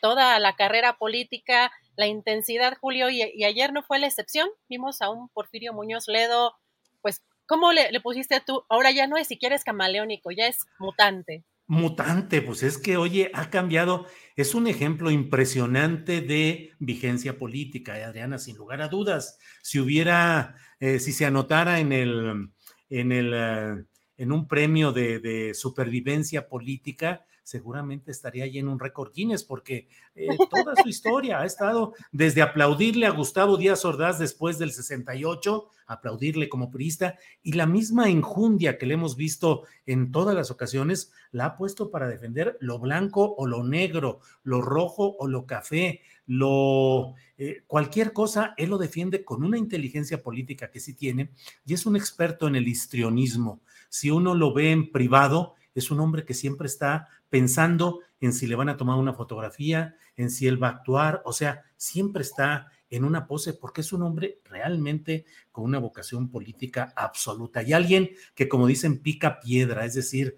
toda 0.00 0.38
la 0.38 0.56
carrera 0.56 0.96
política, 0.96 1.70
la 1.96 2.06
intensidad, 2.06 2.76
Julio, 2.80 3.10
y, 3.10 3.22
ayer 3.44 3.72
no 3.72 3.82
fue 3.82 3.98
la 3.98 4.06
excepción. 4.06 4.48
Vimos 4.68 5.02
a 5.02 5.10
un 5.10 5.28
Porfirio 5.28 5.72
Muñoz 5.72 6.08
Ledo, 6.08 6.54
pues, 7.02 7.22
¿cómo 7.46 7.72
le, 7.72 7.88
pusiste 8.00 8.40
tú? 8.40 8.64
Ahora 8.68 8.90
ya 8.90 9.06
no 9.06 9.16
es 9.16 9.28
siquiera 9.28 9.54
es 9.54 9.64
camaleónico, 9.64 10.30
ya 10.30 10.46
es 10.46 10.58
mutante. 10.78 11.44
Mutante, 11.66 12.40
pues 12.40 12.62
es 12.62 12.78
que, 12.78 12.96
oye, 12.96 13.30
ha 13.34 13.50
cambiado, 13.50 14.06
es 14.36 14.54
un 14.54 14.68
ejemplo 14.68 15.10
impresionante 15.10 16.22
de 16.22 16.72
vigencia 16.78 17.36
política, 17.36 17.98
eh, 17.98 18.04
Adriana, 18.04 18.38
sin 18.38 18.56
lugar 18.56 18.80
a 18.80 18.88
dudas. 18.88 19.38
Si 19.62 19.78
hubiera, 19.78 20.56
eh, 20.80 20.98
si 20.98 21.12
se 21.12 21.26
anotara 21.26 21.78
en 21.80 21.92
el, 21.92 22.50
en 22.88 23.12
el, 23.12 23.34
uh, 23.34 23.86
en 24.16 24.32
un 24.32 24.48
premio 24.48 24.92
de 24.92 25.52
supervivencia 25.54 26.48
política, 26.48 27.26
seguramente 27.48 28.10
estaría 28.10 28.44
ahí 28.44 28.58
en 28.58 28.68
un 28.68 28.78
récord 28.78 29.10
Guinness, 29.14 29.42
porque 29.42 29.88
eh, 30.14 30.28
toda 30.50 30.76
su 30.76 30.86
historia 30.86 31.40
ha 31.40 31.46
estado 31.46 31.94
desde 32.12 32.42
aplaudirle 32.42 33.06
a 33.06 33.10
Gustavo 33.10 33.56
Díaz 33.56 33.86
Ordaz 33.86 34.18
después 34.18 34.58
del 34.58 34.70
68, 34.70 35.66
aplaudirle 35.86 36.50
como 36.50 36.70
priista, 36.70 37.16
y 37.42 37.52
la 37.54 37.64
misma 37.64 38.10
enjundia 38.10 38.76
que 38.76 38.84
le 38.84 38.94
hemos 38.94 39.16
visto 39.16 39.62
en 39.86 40.12
todas 40.12 40.34
las 40.34 40.50
ocasiones, 40.50 41.10
la 41.30 41.46
ha 41.46 41.56
puesto 41.56 41.90
para 41.90 42.06
defender 42.06 42.58
lo 42.60 42.78
blanco 42.78 43.34
o 43.38 43.46
lo 43.46 43.64
negro, 43.64 44.20
lo 44.42 44.60
rojo 44.60 45.16
o 45.18 45.26
lo 45.26 45.46
café, 45.46 46.02
lo 46.26 47.14
eh, 47.38 47.62
cualquier 47.66 48.12
cosa, 48.12 48.52
él 48.58 48.68
lo 48.68 48.76
defiende 48.76 49.24
con 49.24 49.42
una 49.42 49.56
inteligencia 49.56 50.22
política 50.22 50.70
que 50.70 50.80
sí 50.80 50.92
tiene, 50.92 51.30
y 51.64 51.72
es 51.72 51.86
un 51.86 51.96
experto 51.96 52.46
en 52.46 52.56
el 52.56 52.68
histrionismo. 52.68 53.62
Si 53.88 54.10
uno 54.10 54.34
lo 54.34 54.52
ve 54.52 54.70
en 54.70 54.92
privado, 54.92 55.54
es 55.78 55.90
un 55.90 56.00
hombre 56.00 56.24
que 56.24 56.34
siempre 56.34 56.66
está 56.66 57.08
pensando 57.28 58.00
en 58.20 58.32
si 58.32 58.46
le 58.46 58.56
van 58.56 58.68
a 58.68 58.76
tomar 58.76 58.98
una 58.98 59.12
fotografía, 59.12 59.96
en 60.16 60.30
si 60.30 60.46
él 60.46 60.62
va 60.62 60.68
a 60.68 60.72
actuar, 60.72 61.22
o 61.24 61.32
sea, 61.32 61.62
siempre 61.76 62.22
está 62.22 62.70
en 62.90 63.04
una 63.04 63.26
pose 63.26 63.52
porque 63.52 63.82
es 63.82 63.92
un 63.92 64.02
hombre 64.02 64.40
realmente 64.44 65.26
con 65.52 65.64
una 65.64 65.78
vocación 65.78 66.30
política 66.30 66.92
absoluta. 66.96 67.62
Y 67.62 67.72
alguien 67.72 68.10
que, 68.34 68.48
como 68.48 68.66
dicen, 68.66 69.00
pica 69.00 69.40
piedra, 69.40 69.84
es 69.84 69.94
decir, 69.94 70.36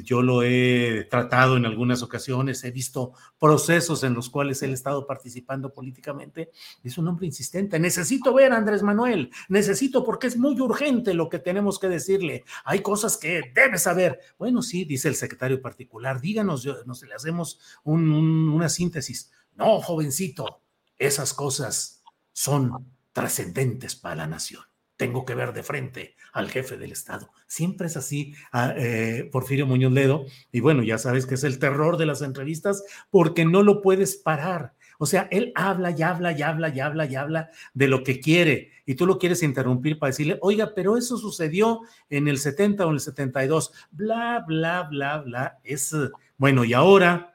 yo 0.00 0.22
lo 0.22 0.42
he 0.42 1.06
tratado 1.10 1.56
en 1.56 1.66
algunas 1.66 2.02
ocasiones, 2.02 2.64
he 2.64 2.70
visto 2.70 3.12
procesos 3.38 4.02
en 4.04 4.14
los 4.14 4.30
cuales 4.30 4.62
él 4.62 4.70
ha 4.70 4.74
estado 4.74 5.06
participando 5.06 5.74
políticamente. 5.74 6.50
Es 6.82 6.96
un 6.96 7.08
hombre 7.08 7.26
insistente. 7.26 7.78
Necesito 7.78 8.32
ver 8.32 8.52
a 8.52 8.56
Andrés 8.56 8.82
Manuel, 8.82 9.30
necesito 9.48 10.02
porque 10.02 10.28
es 10.28 10.38
muy 10.38 10.58
urgente 10.60 11.12
lo 11.12 11.28
que 11.28 11.38
tenemos 11.38 11.78
que 11.78 11.88
decirle. 11.88 12.44
Hay 12.64 12.80
cosas 12.80 13.18
que 13.18 13.52
debe 13.54 13.78
saber. 13.78 14.20
Bueno, 14.38 14.62
sí, 14.62 14.84
dice 14.86 15.08
el 15.08 15.14
secretario 15.14 15.60
particular, 15.60 16.20
díganos, 16.20 16.66
nos 16.86 17.02
le 17.02 17.14
hacemos 17.14 17.60
un, 17.84 18.10
una 18.48 18.70
síntesis. 18.70 19.30
No, 19.54 19.80
jovencito, 19.82 20.62
esas 20.96 21.34
cosas 21.34 22.02
son 22.32 22.90
trascendentes 23.12 23.94
para 23.94 24.16
la 24.16 24.26
nación 24.26 24.71
tengo 25.02 25.24
que 25.24 25.34
ver 25.34 25.52
de 25.52 25.64
frente 25.64 26.14
al 26.32 26.48
jefe 26.48 26.76
del 26.76 26.92
Estado. 26.92 27.32
Siempre 27.48 27.88
es 27.88 27.96
así, 27.96 28.36
ah, 28.52 28.72
eh, 28.76 29.28
Porfirio 29.32 29.66
Muñoz 29.66 29.90
Ledo. 29.90 30.26
Y 30.52 30.60
bueno, 30.60 30.84
ya 30.84 30.96
sabes 30.96 31.26
que 31.26 31.34
es 31.34 31.42
el 31.42 31.58
terror 31.58 31.96
de 31.96 32.06
las 32.06 32.22
entrevistas 32.22 32.84
porque 33.10 33.44
no 33.44 33.64
lo 33.64 33.82
puedes 33.82 34.14
parar. 34.14 34.74
O 35.00 35.06
sea, 35.06 35.26
él 35.32 35.50
habla 35.56 35.90
y 35.90 36.02
habla 36.02 36.30
y 36.30 36.42
habla 36.42 36.68
y 36.68 36.78
habla 36.78 37.06
y 37.06 37.16
habla 37.16 37.50
de 37.74 37.88
lo 37.88 38.04
que 38.04 38.20
quiere 38.20 38.70
y 38.86 38.94
tú 38.94 39.04
lo 39.04 39.18
quieres 39.18 39.42
interrumpir 39.42 39.98
para 39.98 40.10
decirle, 40.10 40.38
oiga, 40.40 40.72
pero 40.72 40.96
eso 40.96 41.16
sucedió 41.16 41.80
en 42.08 42.28
el 42.28 42.38
70 42.38 42.86
o 42.86 42.88
en 42.90 42.94
el 42.94 43.00
72, 43.00 43.72
bla, 43.90 44.44
bla, 44.46 44.84
bla, 44.84 45.18
bla. 45.18 45.58
Es 45.64 45.92
bueno, 46.36 46.64
y 46.64 46.74
ahora 46.74 47.31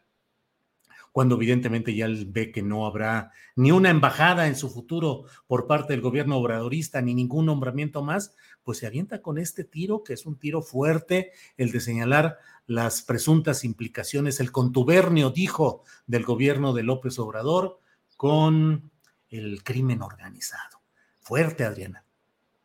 cuando 1.18 1.34
evidentemente 1.34 1.96
ya 1.96 2.06
él 2.06 2.28
ve 2.30 2.52
que 2.52 2.62
no 2.62 2.86
habrá 2.86 3.32
ni 3.56 3.72
una 3.72 3.90
embajada 3.90 4.46
en 4.46 4.56
su 4.56 4.70
futuro 4.70 5.24
por 5.48 5.66
parte 5.66 5.94
del 5.94 6.02
gobierno 6.04 6.38
obradorista, 6.38 7.02
ni 7.02 7.16
ningún 7.16 7.48
nombramiento 7.48 8.04
más, 8.04 8.36
pues 8.62 8.78
se 8.78 8.86
avienta 8.86 9.20
con 9.24 9.40
este 9.40 9.64
tiro, 9.64 10.04
que 10.04 10.14
es 10.14 10.28
un 10.28 10.38
tiro 10.38 10.62
fuerte, 10.62 11.32
el 11.58 11.72
de 11.72 11.80
señalar 11.80 12.38
las 12.68 13.02
presuntas 13.02 13.64
implicaciones, 13.64 14.40
el 14.40 14.52
contubernio, 14.52 15.32
dijo, 15.32 15.84
del 16.06 16.24
gobierno 16.24 16.72
de 16.72 16.84
López 16.84 17.18
Obrador 17.18 17.80
con 18.16 18.92
el 19.32 19.64
crimen 19.64 20.04
organizado. 20.04 20.84
Fuerte, 21.20 21.64
Adriana. 21.64 22.04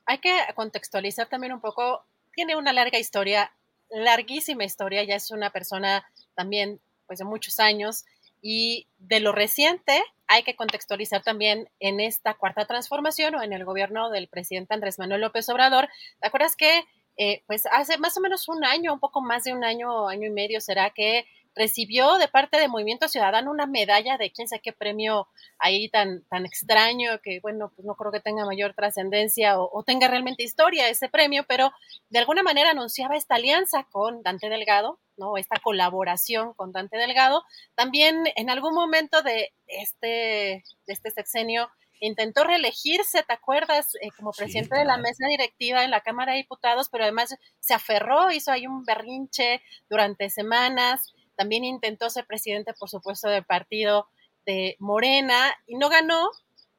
Hay 0.04 0.18
que 0.18 0.38
contextualizar 0.54 1.26
también 1.26 1.54
un 1.54 1.62
poco, 1.62 2.04
tiene 2.34 2.54
una 2.54 2.74
larga 2.74 2.98
historia, 2.98 3.50
larguísima 3.88 4.66
historia, 4.66 5.04
ya 5.04 5.14
es 5.14 5.30
una 5.30 5.48
persona 5.48 6.04
también 6.34 6.82
pues 7.06 7.18
de 7.18 7.24
muchos 7.24 7.58
años, 7.58 8.04
y 8.42 8.88
de 8.98 9.20
lo 9.20 9.32
reciente, 9.32 10.02
hay 10.26 10.42
que 10.42 10.56
contextualizar 10.56 11.22
también 11.22 11.70
en 11.78 12.00
esta 12.00 12.34
cuarta 12.34 12.66
transformación 12.66 13.34
o 13.36 13.42
en 13.42 13.52
el 13.52 13.64
gobierno 13.64 14.10
del 14.10 14.28
presidente 14.28 14.74
Andrés 14.74 14.98
Manuel 14.98 15.20
López 15.20 15.48
Obrador. 15.48 15.88
¿Te 16.20 16.26
acuerdas 16.26 16.56
que, 16.56 16.84
eh, 17.16 17.42
pues 17.46 17.64
hace 17.70 17.98
más 17.98 18.16
o 18.16 18.20
menos 18.20 18.48
un 18.48 18.64
año, 18.64 18.92
un 18.92 19.00
poco 19.00 19.20
más 19.22 19.44
de 19.44 19.52
un 19.52 19.62
año, 19.64 20.08
año 20.08 20.26
y 20.26 20.30
medio 20.30 20.60
será 20.60 20.90
que 20.90 21.26
recibió 21.54 22.16
de 22.18 22.28
parte 22.28 22.58
de 22.58 22.68
Movimiento 22.68 23.08
Ciudadano 23.08 23.50
una 23.50 23.66
medalla 23.66 24.16
de 24.16 24.30
quién 24.30 24.48
sabe 24.48 24.62
qué 24.62 24.72
premio 24.72 25.28
ahí 25.58 25.88
tan, 25.88 26.24
tan 26.24 26.46
extraño 26.46 27.20
que, 27.22 27.40
bueno, 27.40 27.72
pues 27.74 27.84
no 27.86 27.94
creo 27.94 28.12
que 28.12 28.20
tenga 28.20 28.46
mayor 28.46 28.74
trascendencia 28.74 29.60
o, 29.60 29.82
tenga 29.84 30.08
realmente 30.08 30.42
historia 30.42 30.88
ese 30.88 31.08
premio, 31.08 31.44
pero 31.46 31.72
de 32.08 32.18
alguna 32.18 32.42
manera 32.42 32.70
anunciaba 32.70 33.16
esta 33.16 33.34
alianza 33.34 33.84
con 33.90 34.22
Dante 34.22 34.48
Delgado, 34.48 34.98
¿no? 35.16 35.36
Esta 35.36 35.58
colaboración 35.60 36.54
con 36.54 36.72
Dante 36.72 36.96
Delgado. 36.96 37.44
También 37.74 38.24
en 38.36 38.48
algún 38.48 38.74
momento 38.74 39.22
de 39.22 39.52
este, 39.66 40.64
de 40.86 40.92
este 40.92 41.10
sexenio 41.10 41.68
intentó 42.00 42.42
reelegirse, 42.42 43.22
¿te 43.22 43.32
acuerdas? 43.32 43.94
Eh, 44.00 44.08
como 44.16 44.32
presidente 44.32 44.76
de 44.76 44.84
la 44.84 44.96
mesa 44.96 45.26
directiva 45.28 45.84
en 45.84 45.90
la 45.92 46.00
Cámara 46.00 46.32
de 46.32 46.38
Diputados, 46.38 46.88
pero 46.88 47.04
además 47.04 47.36
se 47.60 47.74
aferró, 47.74 48.32
hizo 48.32 48.50
ahí 48.50 48.66
un 48.66 48.84
berrinche 48.84 49.62
durante 49.88 50.28
semanas 50.28 51.12
también 51.42 51.64
intentó 51.64 52.08
ser 52.08 52.24
presidente, 52.24 52.72
por 52.72 52.88
supuesto, 52.88 53.28
del 53.28 53.42
partido 53.42 54.06
de 54.46 54.76
Morena 54.78 55.52
y 55.66 55.74
no 55.74 55.88
ganó. 55.88 56.30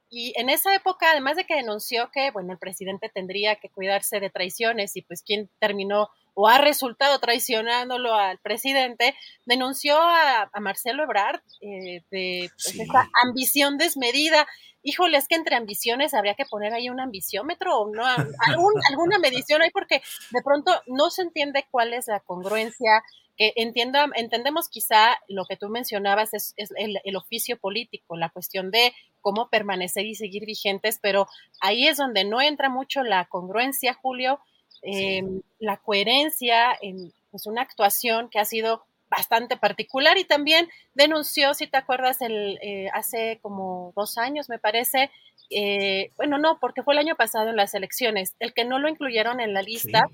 Y 0.09 0.31
en 0.39 0.49
esa 0.49 0.73
época, 0.73 1.11
además 1.11 1.35
de 1.35 1.43
que 1.43 1.55
denunció 1.55 2.09
que, 2.13 2.31
bueno, 2.31 2.53
el 2.53 2.59
presidente 2.59 3.09
tendría 3.13 3.57
que 3.57 3.67
cuidarse 3.67 4.21
de 4.21 4.29
traiciones 4.29 4.95
y 4.95 5.01
pues 5.01 5.21
quien 5.21 5.49
terminó 5.59 6.11
o 6.33 6.47
ha 6.47 6.59
resultado 6.59 7.19
traicionándolo 7.19 8.15
al 8.15 8.37
presidente, 8.37 9.15
denunció 9.45 9.97
a, 9.99 10.49
Marcelo 10.61 11.03
Ebrard 11.03 11.41
eh, 11.59 12.03
de 12.09 12.49
pues, 12.55 12.79
esa 12.79 13.09
ambición 13.21 13.77
desmedida. 13.77 14.47
Híjole, 14.81 15.17
es 15.17 15.27
que 15.27 15.35
entre 15.35 15.57
ambiciones 15.57 16.13
habría 16.13 16.35
que 16.35 16.45
poner 16.45 16.73
ahí 16.73 16.89
un 16.89 17.01
ambiciómetro 17.01 17.79
o 17.79 17.93
no, 17.93 18.05
alguna 18.05 19.19
medición 19.19 19.61
ahí 19.61 19.71
porque 19.71 20.01
de 20.31 20.41
pronto 20.41 20.71
no 20.87 21.09
se 21.09 21.23
entiende 21.23 21.65
cuál 21.69 21.93
es 21.93 22.07
la 22.07 22.21
congruencia 22.21 23.03
que 23.37 23.53
entienda, 23.55 24.07
entendemos 24.15 24.69
quizá 24.69 25.17
lo 25.27 25.45
que 25.45 25.57
tú 25.57 25.69
mencionabas 25.69 26.33
es, 26.33 26.53
el, 26.57 27.15
oficio 27.15 27.57
político, 27.57 28.17
la 28.17 28.29
cuestión 28.29 28.71
de 28.71 28.93
cómo 29.21 29.49
permanecer 29.49 30.05
y 30.05 30.15
seguir 30.15 30.45
vigentes, 30.45 30.99
pero 31.01 31.27
ahí 31.61 31.87
es 31.87 31.97
donde 31.97 32.23
no 32.25 32.41
entra 32.41 32.69
mucho 32.69 33.03
la 33.03 33.25
congruencia, 33.25 33.93
Julio, 33.93 34.39
em, 34.81 35.41
la 35.59 35.77
coherencia 35.77 36.77
en 36.81 37.13
pues, 37.31 37.45
una 37.47 37.61
actuación 37.61 38.29
que 38.29 38.39
ha 38.39 38.45
sido 38.45 38.83
bastante 39.09 39.57
particular 39.57 40.17
y 40.17 40.25
también 40.25 40.69
denunció, 40.93 41.53
si 41.53 41.67
te 41.67 41.77
acuerdas, 41.77 42.21
el, 42.21 42.57
eh, 42.61 42.89
hace 42.93 43.39
como 43.41 43.93
dos 43.95 44.17
años, 44.17 44.49
me 44.49 44.59
parece, 44.59 45.11
eh, 45.49 46.11
bueno, 46.17 46.39
no, 46.39 46.59
porque 46.59 46.83
fue 46.83 46.95
el 46.95 46.99
año 46.99 47.15
pasado 47.15 47.49
en 47.49 47.55
las 47.55 47.73
elecciones, 47.75 48.35
el 48.39 48.53
que 48.53 48.65
no 48.65 48.79
lo 48.79 48.89
incluyeron 48.89 49.39
en 49.39 49.53
la 49.53 49.61
lista 49.61 50.09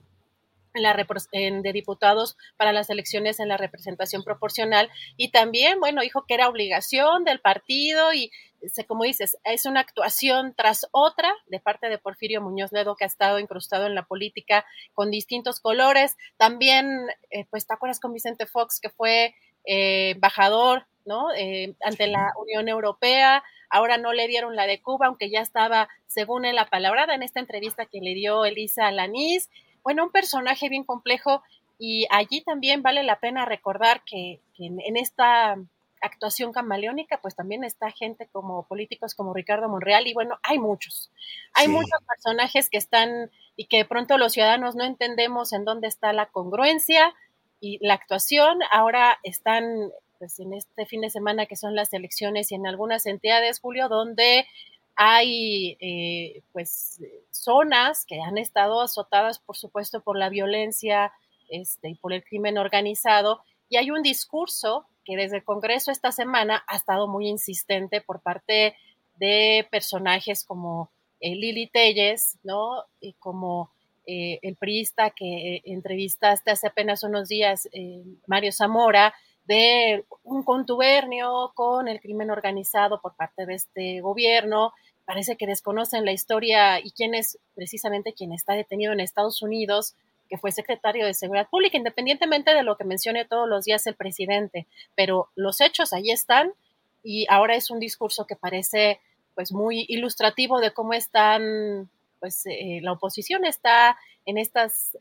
de 0.73 1.73
diputados 1.73 2.37
para 2.57 2.71
las 2.71 2.89
elecciones 2.89 3.39
en 3.39 3.47
la 3.47 3.57
representación 3.57 4.23
proporcional 4.23 4.89
y 5.17 5.31
también, 5.31 5.79
bueno, 5.79 6.01
dijo 6.01 6.25
que 6.27 6.35
era 6.35 6.49
obligación 6.49 7.23
del 7.23 7.39
partido 7.39 8.13
y, 8.13 8.31
como 8.87 9.03
dices, 9.03 9.37
es 9.43 9.65
una 9.65 9.79
actuación 9.79 10.53
tras 10.55 10.87
otra 10.91 11.33
de 11.47 11.59
parte 11.59 11.89
de 11.89 11.97
Porfirio 11.97 12.41
Muñoz 12.41 12.71
Ledo 12.71 12.95
que 12.95 13.03
ha 13.03 13.07
estado 13.07 13.39
incrustado 13.39 13.87
en 13.87 13.95
la 13.95 14.03
política 14.03 14.65
con 14.93 15.11
distintos 15.11 15.59
colores. 15.59 16.17
También, 16.37 16.87
eh, 17.31 17.45
pues, 17.49 17.65
¿te 17.65 17.73
acuerdas 17.73 17.99
con 17.99 18.13
Vicente 18.13 18.45
Fox 18.45 18.79
que 18.79 18.89
fue 18.89 19.35
eh, 19.65 20.11
embajador, 20.11 20.85
¿no? 21.05 21.33
Eh, 21.35 21.75
ante 21.83 22.07
la 22.07 22.31
Unión 22.41 22.67
Europea. 22.67 23.43
Ahora 23.69 23.97
no 23.97 24.13
le 24.13 24.27
dieron 24.27 24.55
la 24.55 24.65
de 24.65 24.81
Cuba, 24.81 25.07
aunque 25.07 25.29
ya 25.29 25.41
estaba, 25.41 25.89
según 26.07 26.45
él, 26.45 26.55
la 26.55 26.69
palabrada 26.69 27.13
en 27.13 27.23
esta 27.23 27.39
entrevista 27.39 27.85
que 27.85 27.99
le 28.01 28.13
dio 28.13 28.45
Elisa 28.45 28.91
Lanís 28.91 29.49
bueno, 29.83 30.05
un 30.05 30.11
personaje 30.11 30.69
bien 30.69 30.83
complejo 30.83 31.43
y 31.77 32.05
allí 32.09 32.41
también 32.41 32.81
vale 32.81 33.03
la 33.03 33.19
pena 33.19 33.45
recordar 33.45 34.03
que, 34.03 34.41
en, 34.57 34.97
esta 34.97 35.57
actuación 36.01 36.51
camaleónica, 36.51 37.19
pues 37.21 37.35
también 37.35 37.63
está 37.63 37.91
gente 37.91 38.27
como 38.31 38.63
políticos 38.63 39.15
como 39.15 39.33
Ricardo 39.33 39.69
Monreal 39.69 40.07
y 40.07 40.13
bueno, 40.13 40.37
hay 40.43 40.59
muchos, 40.59 41.11
hay 41.53 41.67
muchos 41.67 41.99
personajes 42.07 42.69
que 42.69 42.77
están 42.77 43.31
y 43.55 43.65
que 43.65 43.77
de 43.77 43.85
pronto 43.85 44.17
los 44.17 44.33
ciudadanos 44.33 44.75
no 44.75 44.83
entendemos 44.83 45.53
en 45.53 45.65
dónde 45.65 45.87
está 45.87 46.13
la 46.13 46.27
congruencia 46.27 47.13
y 47.61 47.85
la 47.85 47.95
actuación. 47.95 48.59
Ahora 48.71 49.19
están 49.23 49.91
pues 50.19 50.39
en 50.39 50.53
este 50.53 50.85
fin 50.85 51.01
de 51.01 51.09
semana 51.09 51.45
que 51.45 51.55
son 51.55 51.75
las 51.75 51.93
elecciones 51.93 52.51
y 52.51 52.55
en 52.55 52.67
algunas 52.67 53.05
entidades, 53.05 53.59
Julio, 53.61 53.87
donde 53.87 54.45
hay 55.01 55.77
eh, 55.79 56.41
pues 56.51 57.01
zonas 57.31 58.05
que 58.05 58.19
han 58.19 58.37
estado 58.37 58.81
azotadas, 58.81 59.39
por 59.39 59.55
supuesto, 59.55 60.01
por 60.01 60.17
la 60.17 60.27
violencia 60.27 61.13
este, 61.47 61.91
y 61.91 61.95
por 61.95 62.11
el 62.11 62.21
crimen 62.21 62.57
organizado, 62.57 63.39
y 63.69 63.77
hay 63.77 63.91
un 63.91 64.03
discurso 64.03 64.87
que 65.05 65.15
desde 65.15 65.37
el 65.37 65.45
Congreso 65.45 65.89
esta 65.89 66.11
semana 66.11 66.65
ha 66.67 66.75
estado 66.75 67.07
muy 67.07 67.29
insistente 67.29 68.01
por 68.01 68.19
parte 68.19 68.75
de 69.15 69.65
personajes 69.71 70.43
como 70.43 70.89
eh, 71.21 71.33
Lili 71.33 71.67
Telles, 71.67 72.37
¿no? 72.43 72.83
Y 72.99 73.13
como 73.13 73.71
eh, 74.05 74.39
el 74.41 74.57
priista 74.57 75.11
que 75.11 75.61
entrevistaste 75.63 76.51
hace 76.51 76.67
apenas 76.67 77.03
unos 77.03 77.29
días, 77.29 77.69
Mario 78.27 78.51
Zamora, 78.51 79.13
de 79.45 80.05
un 80.23 80.43
contubernio 80.43 81.53
con 81.55 81.87
el 81.87 81.99
crimen 82.01 82.29
organizado 82.29 83.01
por 83.01 83.15
parte 83.15 83.45
de 83.47 83.55
este 83.55 84.01
gobierno, 84.01 84.73
parece 85.09 85.37
que 85.37 85.47
desconocen 85.47 86.05
la 86.05 86.11
historia 86.11 86.79
y 86.79 86.91
quién 86.91 87.15
es 87.15 87.39
precisamente 87.55 88.13
quien 88.13 88.31
está 88.31 88.53
detenido 88.53 88.93
en 88.93 88.99
Estados 88.99 89.41
Unidos, 89.41 89.95
que 90.29 90.37
fue 90.37 90.51
secretario 90.51 91.03
de 91.03 91.15
Seguridad 91.15 91.49
Pública, 91.49 91.77
independientemente 91.77 92.53
de 92.53 92.61
lo 92.61 92.77
que 92.77 92.83
mencione 92.83 93.25
todos 93.25 93.49
los 93.49 93.65
días 93.65 93.87
el 93.87 93.95
presidente. 93.95 94.67
Pero 94.93 95.29
los 95.35 95.61
hechos 95.61 95.93
ahí 95.93 96.11
están 96.11 96.53
y 97.03 97.25
ahora 97.27 97.55
es 97.55 97.71
un 97.71 97.79
discurso 97.79 98.27
que 98.27 98.35
parece 98.35 98.99
pues 99.33 99.51
muy 99.51 99.83
ilustrativo 99.87 100.59
de 100.59 100.73
cómo 100.73 100.93
están, 100.93 101.89
pues 102.19 102.45
eh, 102.45 102.79
la 102.83 102.91
oposición 102.91 103.45
está 103.45 103.97
en 104.27 104.37
estas, 104.37 104.95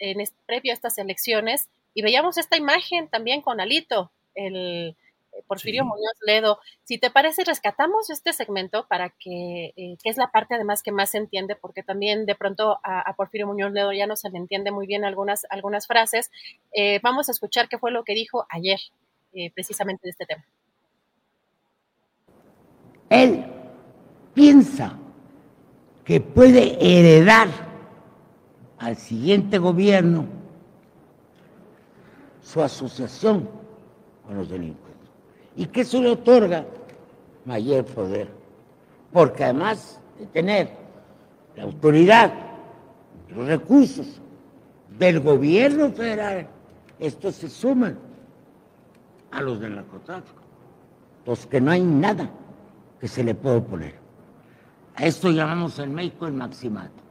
previo 0.46 0.72
a 0.72 0.74
estas 0.74 0.96
elecciones 0.96 1.68
y 1.92 2.00
veíamos 2.00 2.38
esta 2.38 2.56
imagen 2.56 3.08
también 3.08 3.42
con 3.42 3.60
Alito, 3.60 4.10
el 4.34 4.96
Porfirio 5.46 5.84
Muñoz 5.84 6.16
Ledo. 6.26 6.58
Si 6.84 6.98
te 6.98 7.10
parece, 7.10 7.44
rescatamos 7.44 8.10
este 8.10 8.32
segmento 8.32 8.86
para 8.88 9.10
que, 9.10 9.72
eh, 9.76 9.96
que 10.02 10.10
es 10.10 10.16
la 10.16 10.30
parte 10.30 10.54
además 10.54 10.82
que 10.82 10.92
más 10.92 11.10
se 11.10 11.18
entiende, 11.18 11.56
porque 11.56 11.82
también 11.82 12.26
de 12.26 12.34
pronto 12.34 12.78
a, 12.82 13.14
Porfirio 13.16 13.46
Muñoz 13.46 13.72
Ledo 13.72 13.92
ya 13.92 14.06
no 14.06 14.16
se 14.16 14.30
le 14.30 14.38
entiende 14.38 14.70
muy 14.70 14.86
bien 14.86 15.04
algunas, 15.04 15.46
algunas 15.50 15.86
frases. 15.86 16.30
Eh, 16.72 17.00
vamos 17.02 17.28
a 17.28 17.32
escuchar 17.32 17.68
qué 17.68 17.78
fue 17.78 17.90
lo 17.90 18.04
que 18.04 18.14
dijo 18.14 18.46
ayer 18.50 18.78
eh, 19.32 19.50
precisamente 19.52 20.02
de 20.04 20.10
este 20.10 20.26
tema. 20.26 20.44
Él 23.10 23.44
piensa 24.34 24.98
que 26.04 26.20
puede 26.20 26.78
heredar 26.80 27.48
al 28.78 28.96
siguiente 28.96 29.58
gobierno 29.58 30.26
su 32.42 32.62
asociación 32.62 33.48
con 34.26 34.36
los 34.36 34.48
delincuentes. 34.48 34.87
¿Y 35.58 35.66
qué 35.66 35.80
eso 35.80 36.00
le 36.00 36.10
otorga? 36.10 36.64
Mayor 37.44 37.84
poder. 37.84 38.28
Porque 39.12 39.42
además 39.42 40.00
de 40.16 40.26
tener 40.26 40.70
la 41.56 41.64
autoridad, 41.64 42.32
los 43.28 43.44
recursos 43.44 44.20
del 44.96 45.18
gobierno 45.18 45.90
federal, 45.90 46.46
estos 47.00 47.34
se 47.34 47.48
suman 47.48 47.98
a 49.32 49.42
los 49.42 49.58
del 49.58 49.74
narcotráfico. 49.74 50.40
Los 51.26 51.44
que 51.46 51.60
no 51.60 51.72
hay 51.72 51.82
nada 51.82 52.30
que 53.00 53.08
se 53.08 53.24
le 53.24 53.34
pueda 53.34 53.56
oponer. 53.56 53.96
A 54.94 55.06
esto 55.06 55.32
llamamos 55.32 55.76
en 55.80 55.92
México 55.92 56.28
el 56.28 56.34
maximato. 56.34 57.02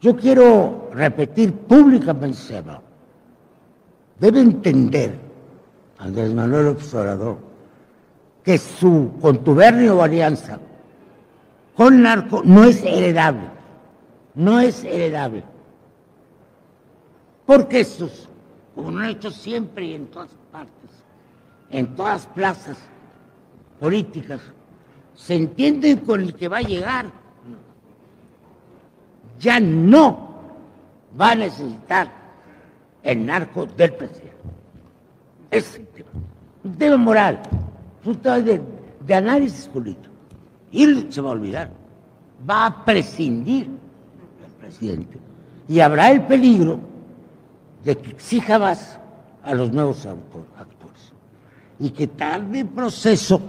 Yo 0.00 0.16
quiero 0.16 0.88
repetir 0.92 1.52
públicamente, 1.52 2.62
debe 4.20 4.40
entender 4.40 5.18
Andrés 5.98 6.32
Manuel 6.32 6.68
Observador 6.68 7.45
que 8.46 8.58
su 8.58 9.10
contubernio 9.20 9.96
o 9.98 10.02
alianza 10.02 10.60
con 11.76 12.00
narco 12.00 12.42
no 12.44 12.62
es 12.62 12.80
heredable, 12.84 13.50
no 14.36 14.60
es 14.60 14.84
heredable. 14.84 15.42
Porque 17.44 17.80
estos, 17.80 18.28
como 18.72 18.92
lo 18.92 19.00
han 19.00 19.10
hecho 19.10 19.32
siempre 19.32 19.86
y 19.86 19.94
en 19.94 20.06
todas 20.06 20.30
partes, 20.52 20.90
en 21.70 21.96
todas 21.96 22.24
plazas 22.28 22.78
políticas, 23.80 24.40
se 25.16 25.34
entienden 25.34 25.98
con 25.98 26.20
el 26.20 26.32
que 26.32 26.46
va 26.46 26.58
a 26.58 26.62
llegar. 26.62 27.06
Ya 29.40 29.58
no 29.58 30.30
va 31.20 31.32
a 31.32 31.34
necesitar 31.34 32.12
el 33.02 33.26
narco 33.26 33.66
del 33.66 33.92
presidente. 33.92 34.36
Es 35.50 35.80
un 36.62 36.76
tema 36.76 36.96
moral, 36.96 37.42
tema 38.14 38.40
de, 38.40 38.60
de 39.06 39.14
análisis 39.14 39.66
político. 39.66 40.14
Y 40.70 41.10
se 41.10 41.20
va 41.20 41.30
a 41.30 41.32
olvidar. 41.32 41.70
Va 42.48 42.66
a 42.66 42.84
prescindir 42.84 43.66
el 43.66 44.52
presidente. 44.60 45.18
Y 45.68 45.80
habrá 45.80 46.12
el 46.12 46.22
peligro 46.22 46.78
de 47.84 47.96
que 47.96 48.10
exija 48.10 48.58
más 48.58 48.98
a 49.42 49.54
los 49.54 49.72
nuevos 49.72 50.04
actores. 50.06 51.12
Y 51.78 51.90
que 51.90 52.06
tarde 52.06 52.60
el 52.60 52.68
proceso 52.68 53.40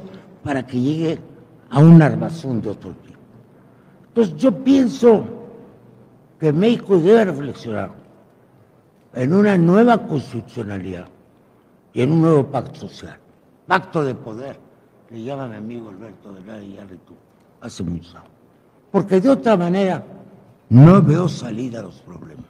para 0.43 0.65
que 0.65 0.80
llegue 0.80 1.20
a 1.70 1.80
un 1.80 2.02
armazón 2.02 2.62
de 2.62 2.70
otro 2.70 2.91
tipo. 2.91 3.20
Entonces 4.10 4.36
yo 4.38 4.52
pienso 4.63 5.26
que 6.39 6.54
México 6.54 6.98
debe 6.98 7.26
reflexionar 7.26 7.91
en 9.13 9.34
una 9.34 9.58
nueva 9.58 9.98
constitucionalidad 10.08 11.08
y 11.93 12.02
en 12.02 12.12
un 12.12 12.22
nuevo 12.22 12.46
pacto 12.46 12.76
social, 12.76 13.17
pacto 13.68 14.04
de 14.04 14.16
poder, 14.16 14.60
le 15.10 15.24
llama 15.24 15.48
mi 15.48 15.58
amigo 15.58 15.90
Alberto 15.90 16.34
de 16.34 16.42
la 16.42 16.86
tú, 17.06 17.16
hace 17.62 17.84
muchos 17.84 18.16
años. 18.16 18.32
Porque 18.92 19.20
de 19.20 19.30
otra 19.30 19.58
manera 19.58 20.06
no 20.70 21.02
veo 21.02 21.28
salida 21.28 21.80
a 21.80 21.84
los 21.84 22.02
problemas. 22.02 22.46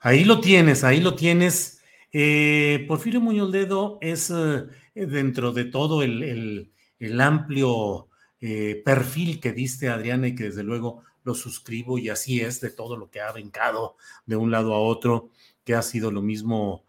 Ahí 0.00 0.24
lo 0.24 0.40
tienes, 0.40 0.84
ahí 0.84 1.00
lo 1.00 1.14
tienes. 1.14 1.82
Eh, 2.12 2.84
Porfirio 2.86 3.20
Muñoz 3.20 3.50
Ledo 3.50 3.98
es 4.00 4.30
eh, 4.30 4.66
dentro 4.94 5.52
de 5.52 5.64
todo 5.64 6.02
el, 6.02 6.70
amplio 7.20 8.08
eh, 8.40 8.82
perfil 8.84 9.40
que 9.40 9.52
diste, 9.52 9.88
Adriana, 9.88 10.28
y 10.28 10.34
que 10.36 10.44
desde 10.44 10.62
luego 10.62 11.02
lo 11.24 11.34
suscribo 11.34 11.98
y 11.98 12.08
así 12.08 12.40
es 12.40 12.60
de 12.60 12.70
todo 12.70 12.96
lo 12.96 13.10
que 13.10 13.20
ha 13.20 13.32
brincado 13.32 13.96
de 14.26 14.36
un 14.36 14.52
lado 14.52 14.74
a 14.74 14.80
otro, 14.80 15.30
que 15.64 15.74
ha 15.74 15.82
sido 15.82 16.12
lo 16.12 16.22
mismo 16.22 16.85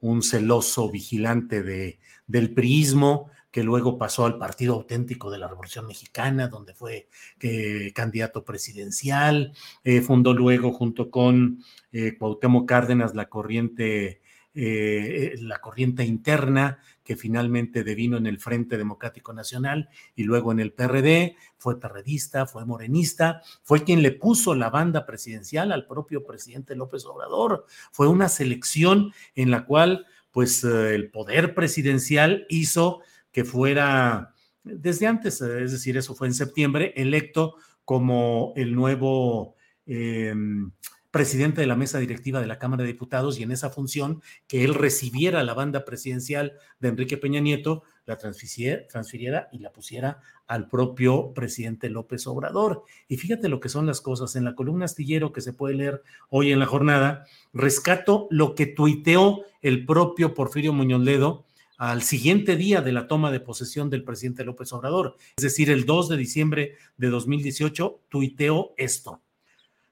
un 0.00 0.22
celoso 0.22 0.90
vigilante 0.90 1.62
de, 1.62 1.98
del 2.26 2.52
priismo, 2.52 3.30
que 3.56 3.62
luego 3.62 3.96
pasó 3.96 4.26
al 4.26 4.36
Partido 4.36 4.74
Auténtico 4.74 5.30
de 5.30 5.38
la 5.38 5.48
Revolución 5.48 5.86
Mexicana, 5.86 6.48
donde 6.48 6.74
fue 6.74 7.08
eh, 7.40 7.90
candidato 7.94 8.44
presidencial, 8.44 9.54
eh, 9.82 10.02
fundó 10.02 10.34
luego 10.34 10.72
junto 10.72 11.10
con 11.10 11.64
eh, 11.90 12.18
Cuauhtémoc 12.18 12.68
Cárdenas 12.68 13.14
la 13.14 13.30
corriente, 13.30 14.20
la 14.52 15.58
corriente 15.60 16.04
interna, 16.04 16.80
que 17.06 17.16
finalmente 17.16 17.84
devino 17.84 18.18
en 18.18 18.26
el 18.26 18.38
Frente 18.38 18.76
Democrático 18.76 19.32
Nacional 19.32 19.88
y 20.14 20.24
luego 20.24 20.52
en 20.52 20.60
el 20.60 20.72
PRD, 20.72 21.36
fue 21.56 21.80
perredista, 21.80 22.44
fue 22.44 22.66
morenista, 22.66 23.40
fue 23.62 23.84
quien 23.84 24.02
le 24.02 24.10
puso 24.10 24.54
la 24.54 24.68
banda 24.68 25.06
presidencial 25.06 25.72
al 25.72 25.86
propio 25.86 26.26
presidente 26.26 26.76
López 26.76 27.06
Obrador. 27.06 27.64
Fue 27.92 28.08
una 28.08 28.28
selección 28.28 29.12
en 29.34 29.50
la 29.50 29.64
cual 29.64 30.04
pues 30.32 30.64
el 30.64 31.10
poder 31.10 31.54
presidencial 31.54 32.44
hizo 32.50 33.00
que 33.32 33.44
fuera 33.44 34.34
desde 34.64 35.06
antes, 35.06 35.40
es 35.40 35.72
decir, 35.72 35.96
eso 35.96 36.14
fue 36.14 36.26
en 36.26 36.34
septiembre, 36.34 36.92
electo 36.96 37.54
como 37.84 38.52
el 38.56 38.74
nuevo 38.74 39.54
em, 39.86 40.72
presidente 41.16 41.62
de 41.62 41.66
la 41.66 41.76
mesa 41.76 41.98
directiva 41.98 42.42
de 42.42 42.46
la 42.46 42.58
Cámara 42.58 42.82
de 42.82 42.88
Diputados 42.88 43.38
y 43.38 43.42
en 43.42 43.50
esa 43.50 43.70
función 43.70 44.20
que 44.46 44.64
él 44.64 44.74
recibiera 44.74 45.42
la 45.44 45.54
banda 45.54 45.86
presidencial 45.86 46.52
de 46.78 46.88
Enrique 46.88 47.16
Peña 47.16 47.40
Nieto, 47.40 47.84
la 48.04 48.18
transfiriera, 48.18 49.48
y 49.50 49.60
la 49.60 49.72
pusiera 49.72 50.20
al 50.46 50.68
propio 50.68 51.32
presidente 51.32 51.88
López 51.88 52.26
Obrador. 52.26 52.82
Y 53.08 53.16
fíjate 53.16 53.48
lo 53.48 53.60
que 53.60 53.70
son 53.70 53.86
las 53.86 54.02
cosas. 54.02 54.36
En 54.36 54.44
la 54.44 54.54
columna 54.54 54.84
astillero 54.84 55.32
que 55.32 55.40
se 55.40 55.54
puede 55.54 55.74
leer 55.74 56.02
hoy 56.28 56.52
en 56.52 56.58
la 56.58 56.66
jornada, 56.66 57.24
rescato 57.54 58.28
lo 58.30 58.54
que 58.54 58.66
tuiteó 58.66 59.40
el 59.62 59.86
propio 59.86 60.34
Porfirio 60.34 60.74
Muñoz 60.74 61.00
Ledo 61.00 61.46
al 61.78 62.02
siguiente 62.02 62.56
día 62.56 62.82
de 62.82 62.92
la 62.92 63.08
toma 63.08 63.32
de 63.32 63.40
posesión 63.40 63.88
del 63.88 64.04
presidente 64.04 64.44
López 64.44 64.70
Obrador, 64.74 65.16
es 65.38 65.44
decir, 65.44 65.70
el 65.70 65.86
2 65.86 66.10
de 66.10 66.16
diciembre 66.18 66.74
de 66.98 67.08
2018, 67.08 68.00
tuiteó 68.10 68.74
esto. 68.76 69.22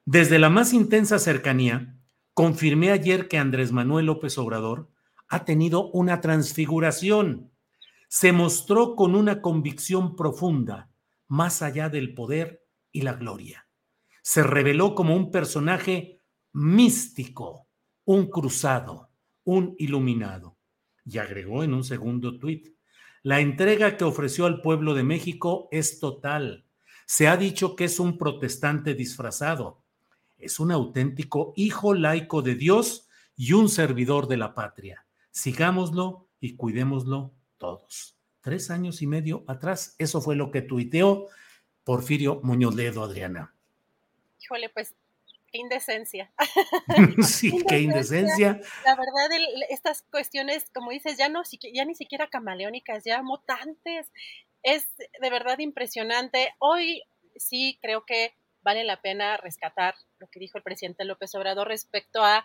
Desde 0.07 0.39
la 0.39 0.51
más 0.51 0.73
intensa 0.73 1.19
cercanía, 1.19 1.99
confirmé 2.35 2.91
ayer 2.91 3.29
que 3.29 3.39
Andrés 3.39 3.73
Manuel 3.73 4.07
López 4.07 4.37
Obrador 4.39 4.91
ha 5.29 5.45
tenido 5.45 5.91
una 5.93 6.21
transfiguración. 6.21 7.51
Se 8.09 8.33
mostró 8.33 8.97
con 8.97 9.15
una 9.15 9.41
convicción 9.41 10.15
profunda, 10.15 10.91
más 11.27 11.63
allá 11.63 11.89
del 11.89 12.15
poder 12.15 12.65
y 12.93 13.03
la 13.03 13.15
gloria. 13.15 13.67
Se 14.23 14.43
reveló 14.43 14.95
como 14.95 15.17
un 15.17 15.31
personaje 15.31 16.21
místico, 16.53 17.69
un 18.05 18.29
cruzado, 18.29 19.11
un 19.45 19.75
iluminado 19.79 20.59
y 21.05 21.19
agregó 21.19 21.63
en 21.63 21.75
un 21.75 21.85
segundo 21.85 22.39
tuit, 22.39 22.69
la 23.23 23.41
entrega 23.41 23.97
que 23.97 24.05
ofreció 24.05 24.47
al 24.47 24.61
pueblo 24.61 24.95
de 24.95 25.03
México 25.03 25.69
es 25.71 25.99
total. 25.99 26.67
Se 27.07 27.29
ha 27.29 27.37
dicho 27.37 27.77
que 27.77 27.85
es 27.85 28.01
un 28.01 28.19
protestante 28.19 28.95
disfrazado. 28.95 29.84
Es 30.45 30.61
un 30.61 30.71
auténtico 30.71 31.55
hijo 31.57 31.95
laico 31.95 32.43
de 32.43 32.55
Dios 32.55 33.09
y 33.37 33.53
un 33.55 33.69
servidor 33.69 34.29
de 34.29 34.37
la 34.37 34.55
patria. 34.55 35.07
Sigámoslo 35.31 36.29
y 36.39 36.57
cuidémoslo 36.57 37.35
todos. 37.57 38.19
Tres 38.41 38.71
años 38.71 39.01
y 39.01 39.07
medio 39.07 39.45
atrás, 39.49 39.97
eso 39.99 40.21
fue 40.21 40.37
lo 40.37 40.51
que 40.51 40.61
tuiteó 40.61 41.29
Porfirio 41.83 42.41
Muñoz 42.43 42.75
Ledo, 42.75 43.03
Adriana. 43.03 43.55
Híjole, 44.39 44.69
pues 44.69 44.95
qué 45.51 45.59
indecencia. 45.59 46.31
sí, 47.23 47.65
qué 47.67 47.81
indecencia. 47.81 48.61
La 48.85 48.97
verdad, 48.97 49.31
estas 49.71 50.03
cuestiones, 50.03 50.71
como 50.75 50.91
dices, 50.91 51.17
ya, 51.17 51.31
no, 51.31 51.43
ya 51.73 51.85
ni 51.85 51.95
siquiera 51.95 52.29
camaleónicas, 52.29 53.05
ya 53.05 53.23
mutantes. 53.23 54.13
Es 54.63 54.87
de 54.99 55.31
verdad 55.31 55.59
impresionante. 55.59 56.55
Hoy 56.59 57.03
sí 57.37 57.79
creo 57.81 58.05
que 58.05 58.35
vale 58.63 58.83
la 58.85 59.01
pena 59.01 59.37
rescatar 59.37 59.95
lo 60.25 60.31
que 60.31 60.41
dijo 60.41 60.57
el 60.57 60.65
presidente 60.65 61.05
López 61.05 61.35
Obrador 61.35 61.69
respecto 61.69 62.25
a 62.25 62.45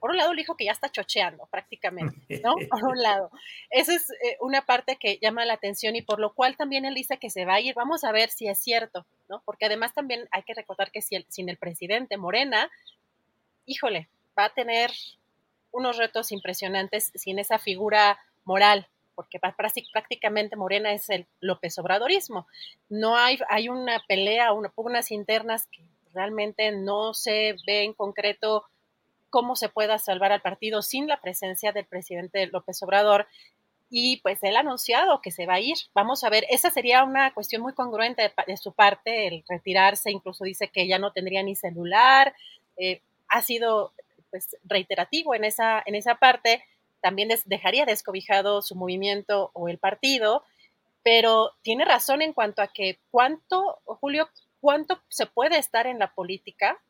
por 0.00 0.10
un 0.10 0.16
lado, 0.16 0.32
le 0.32 0.40
dijo 0.40 0.56
que 0.56 0.64
ya 0.64 0.72
está 0.72 0.90
chocheando 0.90 1.46
prácticamente, 1.46 2.40
¿no? 2.42 2.54
Por 2.70 2.84
un 2.84 3.02
lado. 3.02 3.30
Esa 3.68 3.94
es 3.94 4.10
eh, 4.10 4.38
una 4.40 4.62
parte 4.64 4.96
que 4.96 5.18
llama 5.20 5.44
la 5.44 5.52
atención 5.52 5.94
y 5.94 6.02
por 6.02 6.18
lo 6.18 6.32
cual 6.32 6.56
también 6.56 6.86
él 6.86 6.94
dice 6.94 7.18
que 7.18 7.28
se 7.28 7.44
va 7.44 7.54
a 7.54 7.60
ir. 7.60 7.74
Vamos 7.74 8.02
a 8.04 8.10
ver 8.10 8.30
si 8.30 8.48
es 8.48 8.58
cierto, 8.58 9.04
¿no? 9.28 9.42
Porque 9.44 9.66
además 9.66 9.92
también 9.92 10.26
hay 10.30 10.42
que 10.42 10.54
recordar 10.54 10.90
que 10.90 11.02
si 11.02 11.16
el, 11.16 11.26
sin 11.28 11.50
el 11.50 11.58
presidente 11.58 12.16
Morena, 12.16 12.70
híjole, 13.66 14.08
va 14.38 14.46
a 14.46 14.54
tener 14.54 14.90
unos 15.70 15.98
retos 15.98 16.32
impresionantes 16.32 17.12
sin 17.14 17.38
esa 17.38 17.58
figura 17.58 18.18
moral, 18.44 18.88
porque 19.14 19.38
prácticamente 19.92 20.56
Morena 20.56 20.92
es 20.92 21.10
el 21.10 21.26
López 21.40 21.78
Obradorismo. 21.78 22.46
No 22.88 23.18
hay, 23.18 23.38
hay 23.50 23.68
una 23.68 24.02
pelea, 24.08 24.52
una, 24.54 24.72
unas 24.76 25.10
internas 25.10 25.66
que 25.66 25.82
realmente 26.12 26.72
no 26.72 27.14
se 27.14 27.56
ve 27.66 27.84
en 27.84 27.92
concreto 27.92 28.64
cómo 29.30 29.56
se 29.56 29.68
pueda 29.68 29.98
salvar 29.98 30.32
al 30.32 30.42
partido 30.42 30.82
sin 30.82 31.06
la 31.06 31.20
presencia 31.20 31.72
del 31.72 31.86
presidente 31.86 32.46
López 32.48 32.82
Obrador. 32.82 33.26
Y 33.88 34.18
pues 34.18 34.38
él 34.42 34.56
ha 34.56 34.60
anunciado 34.60 35.20
que 35.20 35.32
se 35.32 35.46
va 35.46 35.54
a 35.54 35.60
ir. 35.60 35.76
Vamos 35.94 36.22
a 36.22 36.30
ver, 36.30 36.44
esa 36.50 36.70
sería 36.70 37.02
una 37.02 37.32
cuestión 37.34 37.62
muy 37.62 37.72
congruente 37.72 38.32
de, 38.46 38.56
su 38.56 38.72
parte, 38.72 39.26
el 39.26 39.44
retirarse, 39.48 40.10
incluso 40.10 40.44
dice 40.44 40.68
que 40.68 40.86
ya 40.86 40.98
no 40.98 41.12
tendría 41.12 41.42
ni 41.42 41.56
celular. 41.56 42.34
Eh, 42.76 43.02
ha 43.28 43.42
sido 43.42 43.92
pues 44.30 44.56
reiterativo 44.64 45.34
en 45.34 45.44
esa, 45.44 45.82
en 45.84 45.94
esa 45.96 46.16
parte. 46.16 46.62
También 47.00 47.30
dejaría 47.46 47.84
descobijado 47.84 48.62
su 48.62 48.76
movimiento 48.76 49.50
o 49.54 49.68
el 49.68 49.78
partido, 49.78 50.44
pero 51.02 51.52
tiene 51.62 51.84
razón 51.84 52.22
en 52.22 52.32
cuanto 52.32 52.62
a 52.62 52.68
que 52.68 52.98
cuánto, 53.10 53.80
Julio, 53.84 54.28
cuánto 54.60 55.02
se 55.08 55.26
puede 55.26 55.58
estar 55.58 55.86
en 55.86 55.98
la 55.98 56.14
política 56.14 56.80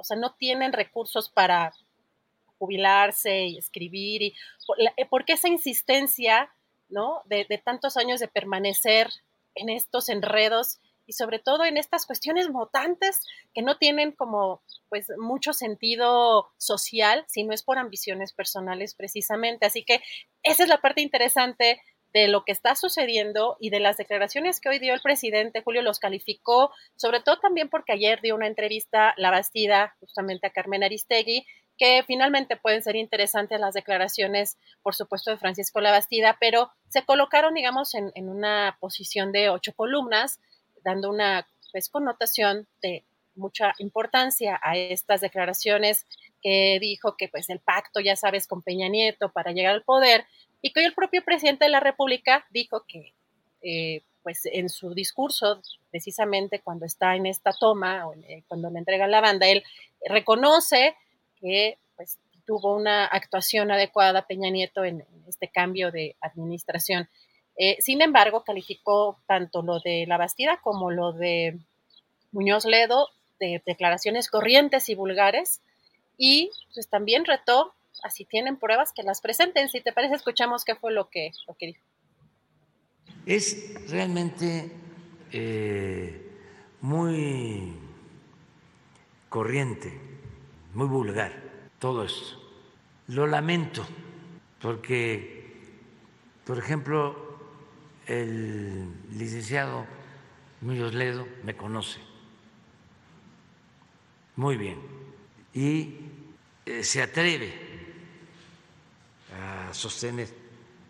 o 0.00 0.04
sea, 0.04 0.16
no 0.16 0.32
tienen 0.32 0.72
recursos 0.72 1.28
para 1.28 1.74
jubilarse 2.58 3.44
y 3.44 3.58
escribir. 3.58 4.22
Y, 4.22 4.34
eh, 4.96 5.04
¿Por 5.04 5.26
qué 5.26 5.34
esa 5.34 5.48
insistencia, 5.48 6.50
¿no? 6.88 7.20
De, 7.26 7.44
tantos 7.62 7.98
años 7.98 8.18
de 8.18 8.28
permanecer 8.28 9.10
en 9.54 9.68
estos 9.68 10.08
enredos 10.08 10.78
y 11.06 11.12
sobre 11.12 11.38
todo 11.38 11.64
en 11.64 11.76
estas 11.76 12.06
cuestiones 12.06 12.48
mutantes 12.48 13.26
que 13.52 13.60
no 13.60 13.76
tienen 13.76 14.12
como 14.12 14.62
pues 14.88 15.08
mucho 15.18 15.52
sentido 15.52 16.50
social, 16.56 17.24
si 17.28 17.42
no 17.42 17.52
es 17.52 17.62
por 17.62 17.76
ambiciones 17.76 18.32
personales 18.32 18.94
precisamente. 18.94 19.66
Así 19.66 19.84
que 19.84 20.00
esa 20.42 20.62
es 20.62 20.68
la 20.70 20.80
parte 20.80 21.02
interesante 21.02 21.82
de 22.12 22.28
lo 22.28 22.44
que 22.44 22.52
está 22.52 22.74
sucediendo 22.74 23.56
y 23.60 23.70
de 23.70 23.80
las 23.80 23.96
declaraciones 23.96 24.60
que 24.60 24.68
hoy 24.68 24.78
dio 24.78 24.94
el 24.94 25.00
presidente, 25.00 25.62
Julio 25.62 25.82
los 25.82 25.98
calificó, 25.98 26.72
sobre 26.96 27.20
todo 27.20 27.38
también 27.38 27.68
porque 27.68 27.92
ayer 27.92 28.20
dio 28.20 28.34
una 28.34 28.46
entrevista 28.46 29.14
La 29.16 29.30
Bastida 29.30 29.96
justamente 30.00 30.46
a 30.46 30.50
Carmen 30.50 30.82
Aristegui, 30.82 31.46
que 31.78 32.04
finalmente 32.06 32.56
pueden 32.56 32.82
ser 32.82 32.96
interesantes 32.96 33.58
las 33.58 33.74
declaraciones, 33.74 34.58
por 34.82 34.94
supuesto, 34.94 35.30
de 35.30 35.38
Francisco 35.38 35.80
Labastida, 35.80 36.36
pero 36.38 36.70
se 36.88 37.04
colocaron, 37.04 37.54
digamos, 37.54 37.94
en, 37.94 38.12
en 38.14 38.28
una 38.28 38.76
posición 38.80 39.32
de 39.32 39.48
ocho 39.48 39.72
columnas, 39.74 40.40
dando 40.84 41.08
una 41.08 41.46
pues, 41.72 41.88
connotación 41.88 42.66
de 42.82 43.04
mucha 43.34 43.72
importancia 43.78 44.60
a 44.62 44.76
estas 44.76 45.20
declaraciones 45.20 46.06
que 46.42 46.78
dijo 46.80 47.16
que 47.16 47.28
pues 47.28 47.48
el 47.50 47.60
pacto, 47.60 48.00
ya 48.00 48.16
sabes, 48.16 48.46
con 48.46 48.62
Peña 48.62 48.88
Nieto 48.88 49.30
para 49.30 49.52
llegar 49.52 49.74
al 49.74 49.82
poder, 49.82 50.26
y 50.62 50.72
que 50.72 50.80
hoy 50.80 50.86
el 50.86 50.94
propio 50.94 51.24
presidente 51.24 51.64
de 51.64 51.70
la 51.70 51.80
República 51.80 52.46
dijo 52.50 52.84
que 52.86 53.14
eh, 53.62 54.02
pues 54.22 54.42
en 54.44 54.68
su 54.68 54.92
discurso, 54.94 55.62
precisamente 55.90 56.60
cuando 56.60 56.84
está 56.84 57.16
en 57.16 57.26
esta 57.26 57.52
toma, 57.52 58.06
o 58.06 58.14
eh, 58.14 58.42
cuando 58.48 58.70
le 58.70 58.78
entrega 58.78 59.06
la 59.06 59.20
banda, 59.20 59.48
él 59.48 59.64
reconoce 60.06 60.94
que 61.40 61.78
pues, 61.96 62.18
tuvo 62.44 62.76
una 62.76 63.06
actuación 63.06 63.70
adecuada 63.70 64.26
Peña 64.26 64.50
Nieto 64.50 64.84
en, 64.84 65.04
este 65.26 65.48
cambio 65.48 65.92
de 65.92 66.16
administración. 66.20 67.08
Eh, 67.56 67.76
sin 67.80 68.02
embargo, 68.02 68.42
calificó 68.42 69.18
tanto 69.26 69.62
lo 69.62 69.78
de 69.78 70.04
la 70.08 70.16
Bastida 70.16 70.58
como 70.60 70.90
lo 70.90 71.12
de 71.12 71.56
Muñoz 72.32 72.64
Ledo 72.64 73.08
de 73.38 73.62
declaraciones 73.64 74.28
corrientes 74.28 74.88
y 74.88 74.96
vulgares 74.96 75.60
y 76.18 76.50
pues 76.74 76.88
también 76.88 77.24
retó, 77.24 77.74
así 78.02 78.24
tienen 78.24 78.56
pruebas, 78.56 78.92
que 78.92 79.02
las 79.02 79.20
presenten. 79.20 79.68
Si 79.68 79.80
te 79.80 79.92
parece, 79.92 80.14
escuchamos 80.14 80.64
qué 80.64 80.74
fue 80.74 80.92
lo 80.92 81.08
que, 81.08 81.32
lo 81.46 81.54
que 81.54 81.66
dijo. 81.66 81.84
Es 83.26 83.90
realmente 83.90 84.72
eh, 85.32 86.30
muy 86.80 87.74
corriente 89.28 90.10
muy 90.74 90.86
vulgar 90.86 91.32
todo 91.78 92.04
esto. 92.04 92.36
Lo 93.08 93.26
lamento 93.26 93.86
porque, 94.60 95.56
por 96.44 96.58
ejemplo, 96.58 97.38
el 98.06 98.92
licenciado 99.16 99.86
Muñoz 100.60 100.94
Ledo 100.94 101.26
me 101.42 101.56
conoce 101.56 102.00
muy 104.36 104.56
bien 104.56 104.78
y 105.54 105.96
eh, 106.66 106.84
se 106.84 107.02
atreve 107.02 107.69
a 109.40 109.74
sostener 109.74 110.28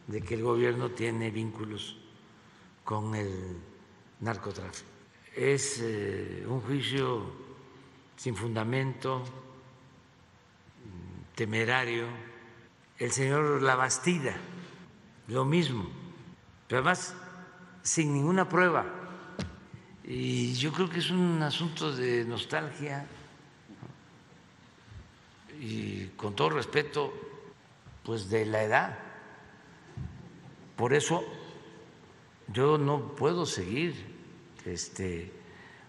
de 0.07 0.23
que 0.23 0.35
el 0.35 0.43
gobierno 0.43 0.91
tiene 0.91 1.31
vínculos 1.31 1.97
con 2.85 3.15
el 3.15 3.59
narcotráfico. 4.21 4.89
Es 5.35 5.79
eh, 5.81 6.45
un 6.49 6.61
juicio 6.61 7.33
sin 8.17 8.35
fundamento, 8.35 9.23
temerario, 11.35 12.07
el 12.99 13.11
señor 13.13 13.63
Labastida, 13.63 14.37
lo 15.29 15.45
mismo, 15.45 15.89
pero 16.69 16.81
además 16.81 17.15
sin 17.83 18.13
ninguna 18.13 18.49
prueba. 18.49 18.85
Y 20.05 20.55
yo 20.55 20.73
creo 20.73 20.91
que 20.91 20.99
es 20.99 21.11
un 21.11 21.41
asunto 21.43 21.95
de 21.95 22.25
nostalgia 22.25 23.07
y 25.61 26.07
con 26.17 26.35
todo 26.35 26.51
respeto, 26.51 27.30
pues 28.11 28.29
de 28.29 28.45
la 28.45 28.65
edad. 28.65 28.99
Por 30.75 30.95
eso 30.95 31.23
yo 32.53 32.77
no 32.77 33.15
puedo 33.15 33.47
seguir 33.47 33.95
este, 34.65 35.31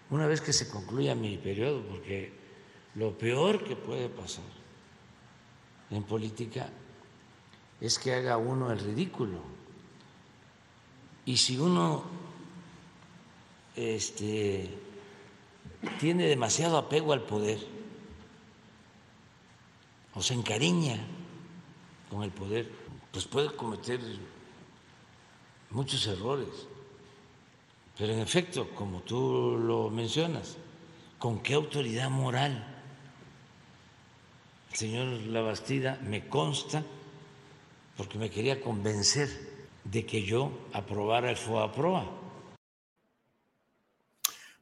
una 0.08 0.28
vez 0.28 0.40
que 0.40 0.52
se 0.52 0.68
concluya 0.68 1.16
mi 1.16 1.36
periodo, 1.36 1.82
porque 1.82 2.32
lo 2.94 3.18
peor 3.18 3.64
que 3.64 3.74
puede 3.74 4.08
pasar 4.08 4.44
en 5.90 6.04
política 6.04 6.70
es 7.80 7.98
que 7.98 8.14
haga 8.14 8.36
uno 8.36 8.70
el 8.70 8.78
ridículo. 8.78 9.40
Y 11.24 11.38
si 11.38 11.58
uno 11.58 12.04
este, 13.74 14.70
tiene 15.98 16.28
demasiado 16.28 16.78
apego 16.78 17.14
al 17.14 17.22
poder 17.22 17.58
o 20.14 20.22
se 20.22 20.34
encariña 20.34 21.04
con 22.12 22.22
el 22.22 22.30
poder, 22.30 22.70
pues 23.10 23.24
puede 23.24 23.56
cometer 23.56 23.98
muchos 25.70 26.06
errores. 26.06 26.68
Pero 27.96 28.12
en 28.12 28.20
efecto, 28.20 28.68
como 28.74 29.00
tú 29.00 29.58
lo 29.58 29.90
mencionas, 29.90 30.58
¿con 31.18 31.40
qué 31.40 31.54
autoridad 31.54 32.10
moral 32.10 32.72
señor 34.74 35.06
Labastida 35.26 36.00
me 36.02 36.28
consta, 36.28 36.84
porque 37.96 38.18
me 38.18 38.30
quería 38.30 38.60
convencer 38.60 39.28
de 39.84 40.06
que 40.06 40.22
yo 40.22 40.66
aprobara 40.72 41.30
el 41.30 41.36
FOAPROA. 41.36 42.20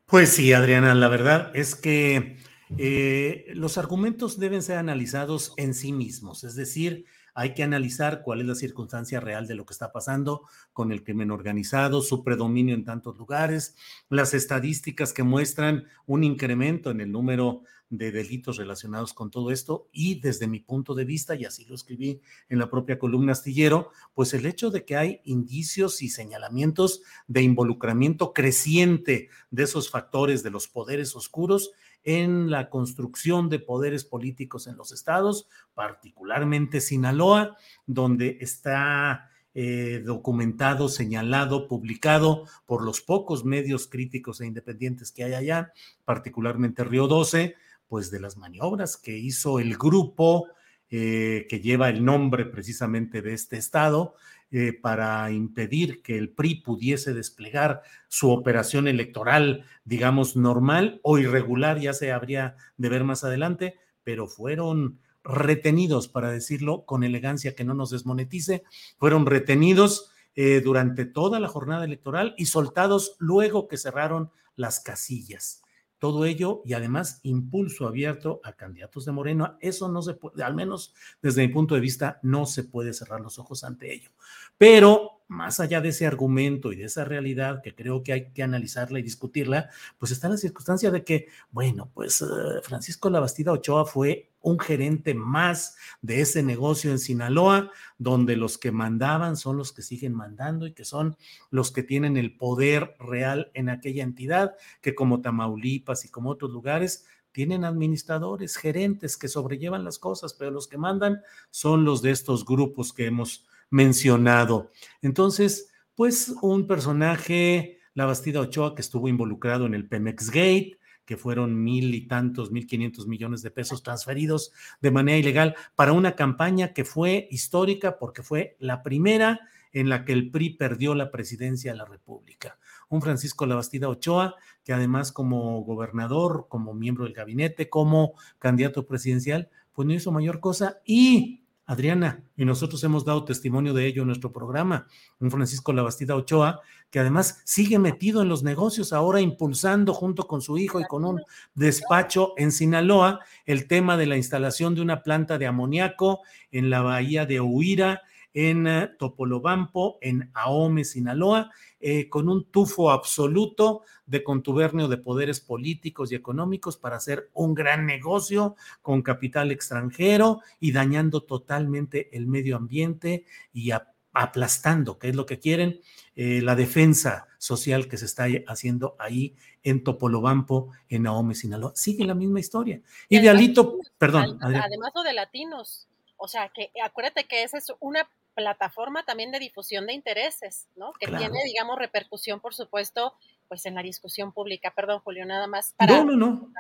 Pues 0.07 0.31
sí, 0.31 0.53
Adriana, 0.53 0.95
la 0.95 1.09
verdad 1.09 1.53
es 1.55 1.77
que 1.77 2.39
eh, 2.77 3.47
los 3.55 3.79
argumentos 3.79 4.39
deben 4.41 4.63
ser 4.63 4.79
analizados 4.79 5.53
en 5.57 5.75
sí 5.75 5.93
mismos, 5.93 6.43
es 6.43 6.57
decir, 6.57 7.05
hay 7.35 7.55
que 7.55 7.63
analizar 7.63 8.23
cuál 8.23 8.41
es 8.41 8.47
la 8.47 8.55
circunstancia 8.55 9.21
real 9.21 9.47
de 9.47 9.55
lo 9.55 9.67
que 9.67 9.73
está 9.73 9.93
pasando 9.93 10.43
con 10.73 10.93
el 10.93 11.03
crimen 11.03 11.31
organizado, 11.31 12.03
su 12.03 12.23
predominio 12.23 12.75
en 12.75 12.85
tantos 12.85 13.19
lugares, 13.19 13.77
las 14.09 14.35
estadísticas 14.35 15.13
que 15.13 15.23
muestran 15.23 15.85
un 16.07 16.25
incremento 16.25 16.91
en 16.91 17.01
el 17.01 17.13
número 17.13 17.63
de 17.91 18.13
delitos 18.13 18.57
relacionados 18.57 19.13
con 19.13 19.31
todo 19.31 19.51
esto 19.51 19.89
y 19.93 20.21
desde 20.21 20.47
mi 20.47 20.61
punto 20.61 20.95
de 20.95 21.05
vista, 21.05 21.35
y 21.35 21.45
así 21.45 21.65
lo 21.65 21.75
escribí 21.75 22.21
en 22.49 22.61
la 22.61 22.71
propia 22.71 22.99
columna 23.01 23.33
astillero, 23.33 23.91
pues 24.15 24.33
el 24.33 24.47
hecho 24.47 24.71
de 24.71 24.85
que 24.85 24.97
hay 24.97 25.21
indicios 25.25 26.01
y 26.01 26.09
señalamientos 26.09 27.03
de 27.27 27.43
involucramiento 27.43 28.33
creciente 28.33 29.29
de 29.51 29.63
esos 29.65 29.91
factores 29.91 30.45
de 30.45 30.51
los 30.51 30.69
poderes 30.69 31.17
oscuros 31.17 31.73
en 32.05 32.51
la 32.51 32.71
construcción 32.71 33.49
de 33.49 33.59
poderes 33.59 34.05
políticos 34.05 34.67
en 34.67 34.77
los 34.77 34.93
estados, 34.93 35.49
particularmente 35.75 36.81
Sinaloa, 36.81 37.57
donde 37.87 38.39
está 38.41 39.31
eh, 39.53 40.03
documentado, 40.05 40.89
señalado, 40.89 41.67
publicado 41.67 42.45
por 42.67 42.85
los 42.85 43.01
pocos 43.01 43.45
medios 43.45 43.89
críticos 43.89 44.41
e 44.41 44.47
independientes 44.47 45.13
que 45.13 45.25
hay 45.25 45.35
allá, 45.35 45.73
particularmente 46.05 46.85
Río 46.85 47.09
12, 47.09 47.57
pues 47.89 48.11
de 48.11 48.21
las 48.21 48.37
maniobras 48.37 48.97
que 48.97 49.19
hizo 49.19 49.59
el 49.59 49.77
grupo 49.77 50.47
eh, 50.89 51.47
que 51.49 51.61
lleva 51.61 51.89
el 51.89 52.05
nombre 52.05 52.47
precisamente 52.47 53.23
de 53.23 53.33
este 53.33 53.57
estado 53.57 54.15
eh, 54.53 54.73
para 54.73 55.31
impedir 55.31 56.03
que 56.03 56.19
el 56.19 56.31
PRI 56.31 56.57
pudiese 56.57 57.15
desplegar 57.15 57.83
su 58.09 58.31
operación 58.31 58.89
electoral, 58.89 59.65
digamos, 59.85 60.35
normal 60.35 61.01
o 61.05 61.19
irregular, 61.19 61.79
ya 61.79 61.93
se 61.93 62.11
habría 62.11 62.57
de 62.77 62.89
ver 62.89 63.05
más 63.05 63.23
adelante, 63.23 63.77
pero 64.03 64.27
fueron 64.27 64.99
retenidos, 65.23 66.09
para 66.09 66.33
decirlo 66.33 66.85
con 66.85 67.05
elegancia 67.05 67.55
que 67.55 67.65
no 67.65 67.75
nos 67.75 67.91
desmonetice, 67.91 68.65
fueron 68.99 69.27
retenidos 69.27 70.11
eh, 70.35 70.61
durante 70.61 71.05
toda 71.05 71.39
la 71.39 71.49
jornada 71.49 71.85
electoral 71.85 72.35
y 72.37 72.47
soltados 72.47 73.17
luego 73.19 73.69
que 73.69 73.77
cerraron 73.77 74.31
las 74.57 74.81
casillas. 74.81 75.63
Todo 76.01 76.25
ello 76.25 76.63
y 76.65 76.73
además 76.73 77.21
impulso 77.25 77.87
abierto 77.87 78.41
a 78.43 78.55
candidatos 78.55 79.05
de 79.05 79.13
Moreno. 79.13 79.59
Eso 79.61 79.89
no 79.89 80.01
se 80.01 80.15
puede, 80.15 80.43
al 80.43 80.55
menos 80.55 80.95
desde 81.21 81.47
mi 81.47 81.53
punto 81.53 81.75
de 81.75 81.83
vista, 81.83 82.19
no 82.23 82.47
se 82.47 82.65
puede 82.65 82.95
cerrar 82.95 83.21
los 83.21 83.39
ojos 83.39 83.65
ante 83.65 83.93
ello. 83.93 84.11
Pero 84.57 85.10
más 85.31 85.61
allá 85.61 85.81
de 85.81 85.91
ese 85.91 86.09
argumento 86.09 86.73
y 86.73 86.77
de 86.77 86.87
esa 86.87 87.05
realidad 87.05 87.63
que 87.63 87.73
creo 87.73 88.03
que 88.03 88.13
hay 88.13 88.33
que 88.33 88.43
analizarla 88.43 88.99
y 88.99 89.03
discutirla, 89.03 89.71
pues 89.97 90.11
está 90.11 90.29
la 90.29 90.37
circunstancia 90.37 90.91
de 90.91 91.05
que, 91.05 91.29
bueno, 91.53 91.89
pues 91.95 92.21
uh, 92.21 92.61
Francisco 92.65 93.09
Labastida 93.09 93.53
Ochoa 93.53 93.87
fue 93.87 94.33
un 94.41 94.59
gerente 94.59 95.15
más 95.15 95.77
de 96.03 96.21
ese 96.21 96.43
negocio 96.43 96.91
en 96.91 96.99
Sinaloa, 96.99 97.71
donde 97.97 98.35
los 98.35 98.59
que 98.59 98.73
mandaban 98.73 99.37
son 99.37 99.57
los 99.57 99.73
que 99.73 99.83
siguen 99.83 100.15
mandando 100.15 100.67
y 100.67 100.73
que 100.73 100.85
son 100.85 101.17
los 101.51 101.71
que 101.71 101.85
tienen 101.85 102.17
el 102.17 102.37
poder 102.37 102.97
real 102.99 103.53
en 103.55 103.69
aquella 103.69 104.03
entidad, 104.03 104.57
que 104.81 104.97
como 104.97 105.21
Tamaulipas 105.21 106.05
y 106.05 106.09
como 106.09 106.31
otros 106.31 106.51
lugares 106.51 107.07
tienen 107.31 107.65
administradores, 107.65 108.57
gerentes 108.57 109.17
que 109.17 109.29
sobrellevan 109.29 109.85
las 109.85 110.01
cosas, 110.01 110.35
pero 110.35 110.51
los 110.51 110.67
que 110.67 110.77
mandan 110.77 111.23
son 111.51 111.85
los 111.85 112.03
de 112.03 112.11
estos 112.11 112.45
grupos 112.45 112.93
que 112.93 113.07
hemos 113.07 113.47
mencionado. 113.71 114.71
Entonces, 115.01 115.71
pues 115.95 116.35
un 116.43 116.67
personaje, 116.67 117.79
la 117.95 118.07
Bastida 118.07 118.41
Ochoa, 118.41 118.75
que 118.75 118.83
estuvo 118.83 119.09
involucrado 119.09 119.67
en 119.67 119.75
el 119.75 119.89
Pemex 119.89 120.31
Gate, 120.31 120.79
que 121.05 121.17
fueron 121.17 121.61
mil 121.63 121.93
y 121.95 122.07
tantos, 122.07 122.53
mil 122.53 122.69
quinientos 122.69 123.09
millones 123.09 123.43
de 123.43 123.51
pesos 123.51 123.83
transferidos 123.83 124.53
de 124.81 124.93
manera 124.93 125.19
ilegal 125.19 125.57
para 125.75 125.93
una 125.93 126.15
campaña 126.15 126.73
que 126.73 126.85
fue 126.85 127.27
histórica 127.33 127.99
porque 127.99 128.23
fue 128.23 128.57
la 128.61 128.83
primera 128.85 129.41
en 129.73 129.89
la 129.89 130.05
que 130.05 130.13
el 130.13 130.31
PRI 130.31 130.51
perdió 130.51 130.95
la 130.95 131.11
presidencia 131.11 131.73
de 131.73 131.79
la 131.79 131.85
República. 131.85 132.59
Un 132.89 133.03
Francisco 133.03 133.45
Labastida 133.47 133.89
Ochoa, 133.89 134.37
que 134.65 134.73
además 134.73 135.11
como 135.13 135.63
gobernador, 135.63 136.47
como 136.49 136.75
miembro 136.75 137.05
del 137.05 137.15
gabinete, 137.15 137.69
como 137.69 138.15
candidato 138.39 138.87
presidencial, 138.87 139.49
pues 139.73 139.87
no 139.87 139.95
hizo 139.95 140.13
mayor 140.13 140.41
cosa 140.41 140.81
y 140.85 141.40
Adriana, 141.71 142.25
y 142.37 142.45
nosotros 142.45 142.83
hemos 142.83 143.05
dado 143.05 143.25
testimonio 143.25 143.73
de 143.73 143.87
ello 143.87 144.03
en 144.03 144.09
nuestro 144.09 144.33
programa, 144.33 144.89
un 145.21 145.31
Francisco 145.31 145.73
Labastida 145.73 146.17
Ochoa, 146.17 146.63
que 146.91 146.99
además 146.99 147.43
sigue 147.45 147.79
metido 147.79 148.23
en 148.23 148.29
los 148.29 148.43
negocios, 148.43 148.93
ahora 148.93 149.21
impulsando 149.21 149.95
junto 149.95 150.27
con 150.27 150.41
su 150.41 150.59
hijo 150.59 150.81
y 150.81 150.85
con 150.85 151.05
un 151.05 151.23
despacho 151.55 152.35
en 152.37 152.51
Sinaloa 152.51 153.21
el 153.47 153.69
tema 153.69 153.97
de 153.97 154.07
la 154.07 154.17
instalación 154.17 154.75
de 154.75 154.81
una 154.81 155.05
planta 155.05 155.39
de 155.39 155.47
amoníaco 155.47 156.23
en 156.51 156.71
la 156.71 156.81
bahía 156.81 157.25
de 157.25 157.41
Huira, 157.41 158.03
en 158.35 158.67
eh, 158.67 158.91
Topolobampo, 158.99 159.99
en 160.01 160.31
Ahome, 160.35 160.85
Sinaloa, 160.85 161.51
eh, 161.81 162.09
con 162.09 162.29
un 162.29 162.45
tufo 162.45 162.91
absoluto 162.91 163.83
de 164.07 164.23
contubernio 164.23 164.89
de 164.89 164.99
poderes 164.99 165.41
políticos 165.41 166.13
y 166.13 166.15
económicos 166.15 166.77
para 166.77 166.97
hacer 166.97 167.31
un 167.33 167.55
gran 167.55 167.87
negocio 167.87 168.57
con 168.83 169.03
capital 169.03 169.51
extranjero 169.51 170.41
y 170.59 170.73
dañando 170.73 171.23
totalmente 171.23 172.15
el 172.17 172.27
medio 172.27 172.57
ambiente 172.57 173.25
y 173.53 173.71
aplastando, 174.13 174.99
que 174.99 175.09
es 175.09 175.17
lo 175.17 175.27
que 175.27 175.39
quieren, 175.39 175.81
eh, 176.17 176.41
la 176.43 176.57
defensa 176.57 177.29
social 177.39 177.89
que 177.89 177.97
se 177.97 178.05
está 178.05 178.27
haciendo 178.47 178.97
ahí 178.99 179.37
en 179.63 179.85
Topolobampo, 179.85 180.73
en 180.89 181.07
Ahome, 181.07 181.35
Sinaloa. 181.35 181.73
Sigue 181.75 182.05
la 182.05 182.15
misma 182.15 182.41
historia. 182.41 182.81
Y, 183.09 183.21
de 183.21 183.31
Alito, 183.31 183.79
perdón. 183.97 184.39
Además, 184.43 184.93
lo 184.95 185.03
de 185.03 185.13
latinos. 185.13 185.87
O 186.17 186.29
sea, 186.29 186.51
que 186.51 186.71
acuérdate 186.85 187.25
que 187.25 187.43
esa 187.43 187.57
es 187.57 187.73
una 187.81 188.07
plataforma 188.41 189.05
también 189.05 189.31
de 189.31 189.39
difusión 189.39 189.87
de 189.87 189.93
intereses, 189.93 190.69
¿no? 190.77 190.93
Que 190.99 191.07
tiene, 191.07 191.39
digamos, 191.45 191.79
repercusión, 191.79 192.41
por 192.41 192.55
supuesto, 192.55 193.15
pues 193.49 193.67
en 193.67 193.75
la 193.75 193.83
discusión 193.83 194.33
pública. 194.33 194.73
Perdón, 194.75 195.01
Julio, 195.01 195.27
nada 195.27 195.47
más. 195.47 195.75
Para... 195.77 195.99
No, 195.99 196.05
no, 196.05 196.17
no. 196.17 196.53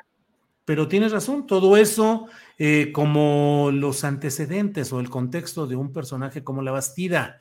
Pero 0.65 0.89
tienes 0.89 1.11
razón, 1.11 1.47
todo 1.47 1.77
eso 1.77 2.29
eh, 2.59 2.93
como 2.93 3.71
los 3.73 4.05
antecedentes 4.05 4.93
o 4.93 5.01
el 5.01 5.11
contexto 5.11 5.67
de 5.67 5.77
un 5.77 5.93
personaje 5.93 6.45
como 6.45 6.63
la 6.63 6.71
Bastida. 6.71 7.39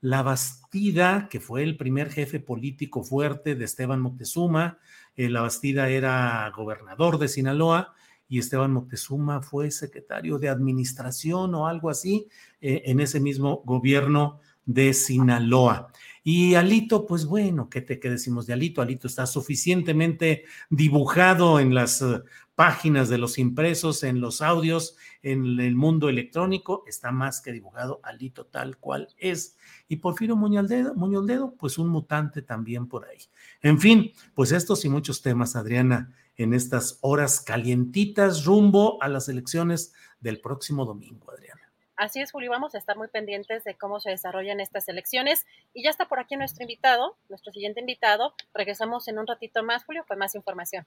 La 0.00 0.22
Bastida, 0.22 1.28
que 1.30 1.40
fue 1.40 1.62
el 1.62 1.76
primer 1.76 2.10
jefe 2.10 2.40
político 2.40 3.02
fuerte 3.02 3.54
de 3.54 3.64
Esteban 3.64 4.00
Moctezuma, 4.00 4.78
eh, 5.14 5.30
la 5.30 5.40
Bastida 5.40 5.88
era 5.88 6.52
gobernador 6.54 7.18
de 7.18 7.28
Sinaloa, 7.28 7.94
y 8.28 8.38
Esteban 8.38 8.72
Moctezuma 8.72 9.42
fue 9.42 9.70
secretario 9.70 10.38
de 10.38 10.48
administración 10.48 11.54
o 11.54 11.66
algo 11.66 11.90
así 11.90 12.28
eh, 12.60 12.82
en 12.86 13.00
ese 13.00 13.20
mismo 13.20 13.62
gobierno 13.64 14.40
de 14.64 14.92
Sinaloa. 14.92 15.88
Y 16.24 16.56
Alito, 16.56 17.06
pues 17.06 17.24
bueno, 17.24 17.70
¿qué, 17.70 17.80
te, 17.82 17.96
decimos 17.96 18.46
de 18.46 18.52
Alito? 18.52 18.82
Alito 18.82 19.06
está 19.06 19.26
suficientemente 19.26 20.44
dibujado 20.68 21.60
en 21.60 21.72
las 21.72 22.02
eh, 22.02 22.20
páginas 22.56 23.08
de 23.08 23.18
los 23.18 23.38
impresos, 23.38 24.02
en 24.02 24.20
los 24.20 24.42
audios, 24.42 24.96
en 25.22 25.60
el 25.60 25.76
mundo 25.76 26.08
electrónico, 26.08 26.82
está 26.88 27.12
más 27.12 27.40
que 27.40 27.52
dibujado 27.52 28.00
Alito 28.02 28.46
tal 28.46 28.78
cual 28.78 29.08
es. 29.18 29.56
Y 29.86 29.96
Porfirio 29.96 30.34
Muñoz 30.34 30.66
Dedo, 30.68 31.54
pues 31.56 31.78
un 31.78 31.88
mutante 31.88 32.42
también 32.42 32.88
por 32.88 33.06
ahí. 33.06 33.18
En 33.62 33.78
fin, 33.78 34.10
pues 34.34 34.50
estos 34.50 34.84
y 34.84 34.88
muchos 34.88 35.22
temas, 35.22 35.54
Adriana, 35.54 36.12
en 36.36 36.54
estas 36.54 36.98
horas 37.00 37.40
calientitas 37.40 38.44
rumbo 38.44 39.02
a 39.02 39.08
las 39.08 39.28
elecciones 39.28 39.94
del 40.20 40.40
próximo 40.40 40.84
domingo, 40.84 41.30
Adriana. 41.30 41.62
Así 41.96 42.20
es, 42.20 42.30
Julio, 42.30 42.50
vamos 42.50 42.74
a 42.74 42.78
estar 42.78 42.98
muy 42.98 43.08
pendientes 43.08 43.64
de 43.64 43.74
cómo 43.74 44.00
se 44.00 44.10
desarrollan 44.10 44.60
estas 44.60 44.86
elecciones. 44.88 45.46
Y 45.72 45.82
ya 45.82 45.88
está 45.88 46.06
por 46.06 46.18
aquí 46.20 46.36
nuestro 46.36 46.62
invitado, 46.62 47.16
nuestro 47.30 47.52
siguiente 47.52 47.80
invitado. 47.80 48.34
Regresamos 48.52 49.08
en 49.08 49.18
un 49.18 49.26
ratito 49.26 49.62
más, 49.62 49.84
Julio, 49.84 50.04
con 50.06 50.18
más 50.18 50.34
información. 50.34 50.84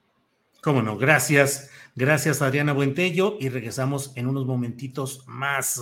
Cómo 0.62 0.82
no, 0.82 0.97
gracias. 0.97 1.70
Gracias, 1.95 2.41
Adriana 2.41 2.74
Buentello. 2.74 3.38
Y 3.39 3.49
regresamos 3.49 4.12
en 4.16 4.28
unos 4.28 4.45
momentitos 4.45 5.24
más. 5.28 5.82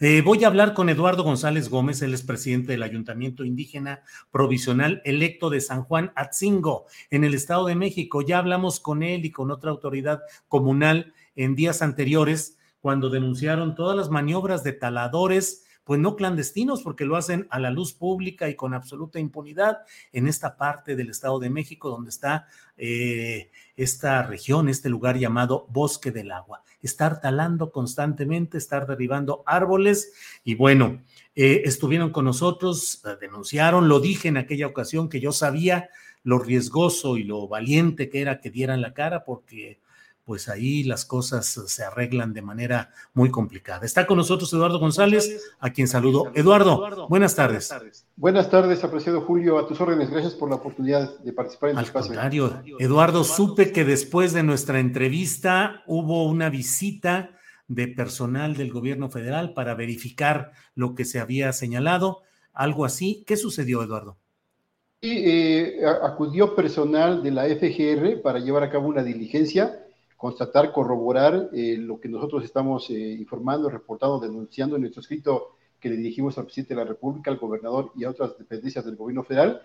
Eh, 0.00 0.22
voy 0.24 0.44
a 0.44 0.48
hablar 0.48 0.74
con 0.74 0.88
Eduardo 0.88 1.22
González 1.22 1.68
Gómez, 1.68 2.02
él 2.02 2.14
es 2.14 2.22
presidente 2.22 2.72
del 2.72 2.82
Ayuntamiento 2.82 3.44
Indígena 3.44 4.02
Provisional 4.30 5.00
electo 5.04 5.48
de 5.48 5.60
San 5.60 5.82
Juan 5.82 6.12
Atzingo, 6.16 6.86
en 7.10 7.24
el 7.24 7.34
Estado 7.34 7.66
de 7.66 7.74
México. 7.74 8.22
Ya 8.22 8.38
hablamos 8.38 8.80
con 8.80 9.02
él 9.02 9.24
y 9.24 9.30
con 9.30 9.50
otra 9.50 9.70
autoridad 9.70 10.20
comunal 10.48 11.14
en 11.36 11.54
días 11.54 11.82
anteriores, 11.82 12.58
cuando 12.80 13.10
denunciaron 13.10 13.74
todas 13.74 13.96
las 13.96 14.10
maniobras 14.10 14.64
de 14.64 14.72
taladores 14.72 15.66
pues 15.90 15.98
no 15.98 16.14
clandestinos, 16.14 16.84
porque 16.84 17.04
lo 17.04 17.16
hacen 17.16 17.48
a 17.50 17.58
la 17.58 17.72
luz 17.72 17.94
pública 17.94 18.48
y 18.48 18.54
con 18.54 18.74
absoluta 18.74 19.18
impunidad 19.18 19.78
en 20.12 20.28
esta 20.28 20.56
parte 20.56 20.94
del 20.94 21.10
Estado 21.10 21.40
de 21.40 21.50
México, 21.50 21.90
donde 21.90 22.10
está 22.10 22.46
eh, 22.76 23.50
esta 23.74 24.22
región, 24.22 24.68
este 24.68 24.88
lugar 24.88 25.18
llamado 25.18 25.66
Bosque 25.68 26.12
del 26.12 26.30
Agua. 26.30 26.62
Estar 26.80 27.20
talando 27.20 27.72
constantemente, 27.72 28.56
estar 28.56 28.86
derribando 28.86 29.42
árboles 29.46 30.12
y 30.44 30.54
bueno, 30.54 31.02
eh, 31.34 31.62
estuvieron 31.64 32.10
con 32.10 32.24
nosotros, 32.24 33.02
eh, 33.04 33.16
denunciaron, 33.20 33.88
lo 33.88 33.98
dije 33.98 34.28
en 34.28 34.36
aquella 34.36 34.68
ocasión 34.68 35.08
que 35.08 35.18
yo 35.18 35.32
sabía 35.32 35.90
lo 36.22 36.38
riesgoso 36.38 37.16
y 37.16 37.24
lo 37.24 37.48
valiente 37.48 38.08
que 38.08 38.20
era 38.20 38.40
que 38.40 38.50
dieran 38.50 38.80
la 38.80 38.94
cara 38.94 39.24
porque 39.24 39.80
pues 40.24 40.48
ahí 40.48 40.84
las 40.84 41.04
cosas 41.04 41.46
se 41.46 41.82
arreglan 41.82 42.32
de 42.32 42.42
manera 42.42 42.90
muy 43.14 43.30
complicada. 43.30 43.84
Está 43.84 44.06
con 44.06 44.16
nosotros 44.16 44.52
Eduardo 44.52 44.78
González, 44.78 45.54
a 45.58 45.70
quien 45.70 45.88
saludo. 45.88 46.30
Eduardo, 46.34 47.08
buenas 47.08 47.34
tardes. 47.34 47.74
Buenas 48.16 48.50
tardes, 48.50 48.84
apreciado 48.84 49.22
Julio, 49.22 49.58
a 49.58 49.66
tus 49.66 49.80
órdenes. 49.80 50.10
Gracias 50.10 50.34
por 50.34 50.48
la 50.48 50.56
oportunidad 50.56 51.18
de 51.20 51.32
participar 51.32 51.70
en 51.70 51.78
Al 51.78 51.92
contrario, 51.92 52.62
Eduardo, 52.78 53.24
supe 53.24 53.72
que 53.72 53.84
después 53.84 54.32
de 54.32 54.42
nuestra 54.42 54.78
entrevista 54.78 55.82
hubo 55.86 56.26
una 56.26 56.50
visita 56.50 57.30
de 57.66 57.88
personal 57.88 58.56
del 58.56 58.72
gobierno 58.72 59.10
federal 59.10 59.54
para 59.54 59.74
verificar 59.74 60.52
lo 60.74 60.94
que 60.94 61.04
se 61.04 61.20
había 61.20 61.52
señalado, 61.52 62.22
algo 62.52 62.84
así. 62.84 63.24
¿Qué 63.26 63.36
sucedió, 63.36 63.82
Eduardo? 63.82 64.16
Sí, 65.02 65.22
eh, 65.24 65.80
acudió 66.02 66.54
personal 66.54 67.22
de 67.22 67.30
la 67.30 67.44
FGR 67.46 68.20
para 68.22 68.38
llevar 68.38 68.64
a 68.64 68.70
cabo 68.70 68.88
una 68.88 69.02
diligencia 69.02 69.86
constatar, 70.20 70.70
corroborar 70.70 71.48
eh, 71.50 71.78
lo 71.78 71.98
que 71.98 72.10
nosotros 72.10 72.44
estamos 72.44 72.90
eh, 72.90 72.92
informando, 72.92 73.70
reportando, 73.70 74.20
denunciando 74.20 74.76
en 74.76 74.82
nuestro 74.82 75.00
escrito 75.00 75.56
que 75.80 75.88
le 75.88 75.96
dirigimos 75.96 76.36
al 76.36 76.44
presidente 76.44 76.74
de 76.74 76.80
la 76.82 76.86
República, 76.86 77.30
al 77.30 77.38
gobernador 77.38 77.90
y 77.96 78.04
a 78.04 78.10
otras 78.10 78.36
dependencias 78.36 78.84
del 78.84 78.96
gobierno 78.96 79.24
federal. 79.24 79.62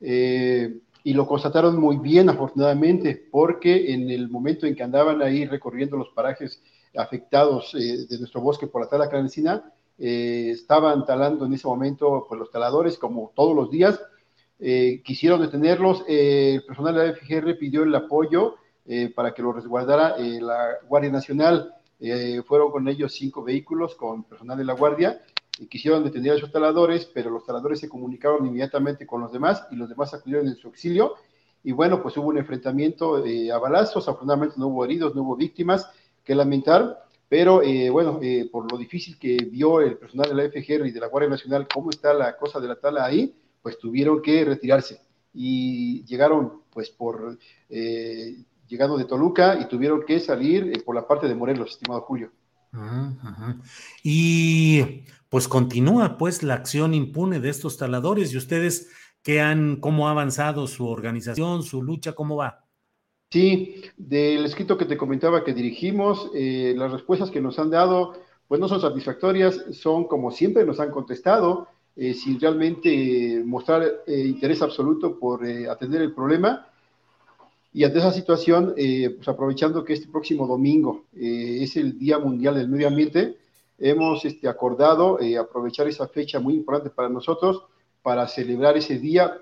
Eh, 0.00 0.80
y 1.04 1.12
lo 1.12 1.28
constataron 1.28 1.80
muy 1.80 1.98
bien, 1.98 2.28
afortunadamente, 2.28 3.28
porque 3.30 3.94
en 3.94 4.10
el 4.10 4.28
momento 4.28 4.66
en 4.66 4.74
que 4.74 4.82
andaban 4.82 5.22
ahí 5.22 5.46
recorriendo 5.46 5.96
los 5.96 6.08
parajes 6.08 6.60
afectados 6.96 7.72
de 7.72 8.18
nuestro 8.18 8.40
bosque 8.40 8.66
por 8.66 8.82
la 8.82 8.88
tala 8.88 9.08
clandestina, 9.08 9.72
estaban 9.96 11.04
talando 11.04 11.46
en 11.46 11.52
ese 11.52 11.68
momento 11.68 12.26
pues, 12.28 12.40
los 12.40 12.50
taladores, 12.50 12.98
como 12.98 13.30
todos 13.36 13.54
los 13.54 13.70
días. 13.70 14.00
quisieron 14.58 15.40
detenerlos, 15.40 16.04
el 16.08 16.64
personal 16.64 16.94
de 16.94 17.06
la 17.06 17.14
FGR 17.14 17.58
pidió 17.58 17.82
el 17.84 17.94
apoyo 17.94 18.56
eh, 18.86 19.08
para 19.08 19.32
que 19.32 19.40
lo 19.40 19.50
resguardara 19.50 20.16
eh, 20.18 20.40
la 20.42 20.76
Guardia 20.86 21.10
Nacional. 21.10 21.74
Eh, 22.00 22.42
fueron 22.46 22.70
con 22.70 22.86
ellos 22.86 23.14
cinco 23.14 23.42
vehículos 23.42 23.94
con 23.94 24.24
personal 24.24 24.58
de 24.58 24.64
la 24.64 24.74
Guardia 24.74 25.22
y 25.58 25.68
quisieron 25.68 26.04
detener 26.04 26.32
a 26.32 26.34
esos 26.34 26.52
taladores, 26.52 27.06
pero 27.06 27.30
los 27.30 27.46
taladores 27.46 27.80
se 27.80 27.88
comunicaron 27.88 28.44
inmediatamente 28.46 29.06
con 29.06 29.22
los 29.22 29.32
demás 29.32 29.66
y 29.70 29.76
los 29.76 29.88
demás 29.88 30.12
acudieron 30.12 30.48
en 30.48 30.56
su 30.56 30.66
auxilio. 30.66 31.14
Y 31.62 31.72
bueno, 31.72 32.02
pues 32.02 32.14
hubo 32.18 32.28
un 32.28 32.36
enfrentamiento 32.36 33.16
a 33.16 33.58
balazos, 33.58 34.06
afortunadamente 34.06 34.56
no 34.58 34.66
hubo 34.66 34.84
heridos, 34.84 35.14
no 35.14 35.22
hubo 35.22 35.34
víctimas 35.34 35.88
que 36.22 36.34
lamentar, 36.34 37.06
pero 37.26 37.62
bueno, 37.90 38.20
por 38.52 38.70
lo 38.70 38.76
difícil 38.76 39.18
que 39.18 39.36
vio 39.50 39.80
el 39.80 39.96
personal 39.96 40.28
de 40.28 40.34
la 40.34 40.50
FGR 40.50 40.86
y 40.86 40.90
de 40.90 41.00
la 41.00 41.06
Guardia 41.06 41.30
Nacional 41.30 41.66
cómo 41.72 41.88
está 41.88 42.12
la 42.12 42.36
cosa 42.36 42.60
de 42.60 42.68
la 42.68 42.76
tala 42.76 43.06
ahí, 43.06 43.34
pues 43.62 43.78
tuvieron 43.78 44.20
que 44.20 44.44
retirarse 44.44 45.00
y 45.32 46.04
llegaron 46.04 46.64
pues 46.70 46.90
por 46.90 47.38
llegando 48.74 48.98
de 48.98 49.04
Toluca 49.04 49.56
y 49.60 49.68
tuvieron 49.68 50.04
que 50.04 50.18
salir 50.18 50.72
eh, 50.74 50.82
por 50.84 50.96
la 50.96 51.06
parte 51.06 51.28
de 51.28 51.34
Morelos, 51.36 51.70
estimado 51.70 52.00
Julio. 52.00 52.32
Y 54.02 55.04
pues 55.28 55.46
continúa 55.46 56.18
pues 56.18 56.42
la 56.42 56.54
acción 56.54 56.92
impune 56.92 57.38
de 57.38 57.50
estos 57.50 57.76
taladores 57.78 58.32
y 58.32 58.36
ustedes 58.36 58.90
qué 59.22 59.40
han, 59.40 59.76
cómo 59.76 60.08
ha 60.08 60.10
avanzado 60.10 60.66
su 60.66 60.88
organización, 60.88 61.62
su 61.62 61.84
lucha, 61.84 62.14
cómo 62.14 62.34
va. 62.34 62.64
Sí, 63.30 63.84
del 63.96 64.44
escrito 64.44 64.76
que 64.76 64.86
te 64.86 64.96
comentaba 64.96 65.44
que 65.44 65.54
dirigimos, 65.54 66.32
eh, 66.34 66.74
las 66.76 66.90
respuestas 66.90 67.30
que 67.30 67.40
nos 67.40 67.60
han 67.60 67.70
dado, 67.70 68.14
pues 68.48 68.60
no 68.60 68.66
son 68.66 68.80
satisfactorias, 68.80 69.66
son 69.70 70.08
como 70.08 70.32
siempre 70.32 70.66
nos 70.66 70.80
han 70.80 70.90
contestado, 70.90 71.68
eh, 71.94 72.12
sin 72.12 72.40
realmente 72.40 73.40
mostrar 73.44 73.84
interés 74.08 74.62
absoluto 74.62 75.16
por 75.16 75.46
atender 75.46 76.02
el 76.02 76.12
problema 76.12 76.66
Y 77.74 77.84
ante 77.84 77.98
esa 77.98 78.12
situación, 78.12 78.72
eh, 78.76 79.10
pues 79.16 79.28
aprovechando 79.28 79.84
que 79.84 79.92
este 79.92 80.08
próximo 80.08 80.46
domingo 80.46 81.04
eh, 81.12 81.58
es 81.60 81.76
el 81.76 81.98
Día 81.98 82.18
Mundial 82.18 82.54
del 82.54 82.68
Medio 82.68 82.88
Ambiente, 82.88 83.36
hemos 83.78 84.24
este, 84.24 84.48
acordado 84.48 85.18
aprovechar 85.40 85.88
esa 85.88 86.06
fecha 86.06 86.38
muy 86.38 86.54
importante 86.54 86.88
para 86.88 87.08
nosotros 87.08 87.64
para 88.02 88.28
celebrar 88.28 88.76
ese 88.76 88.98
día 88.98 89.40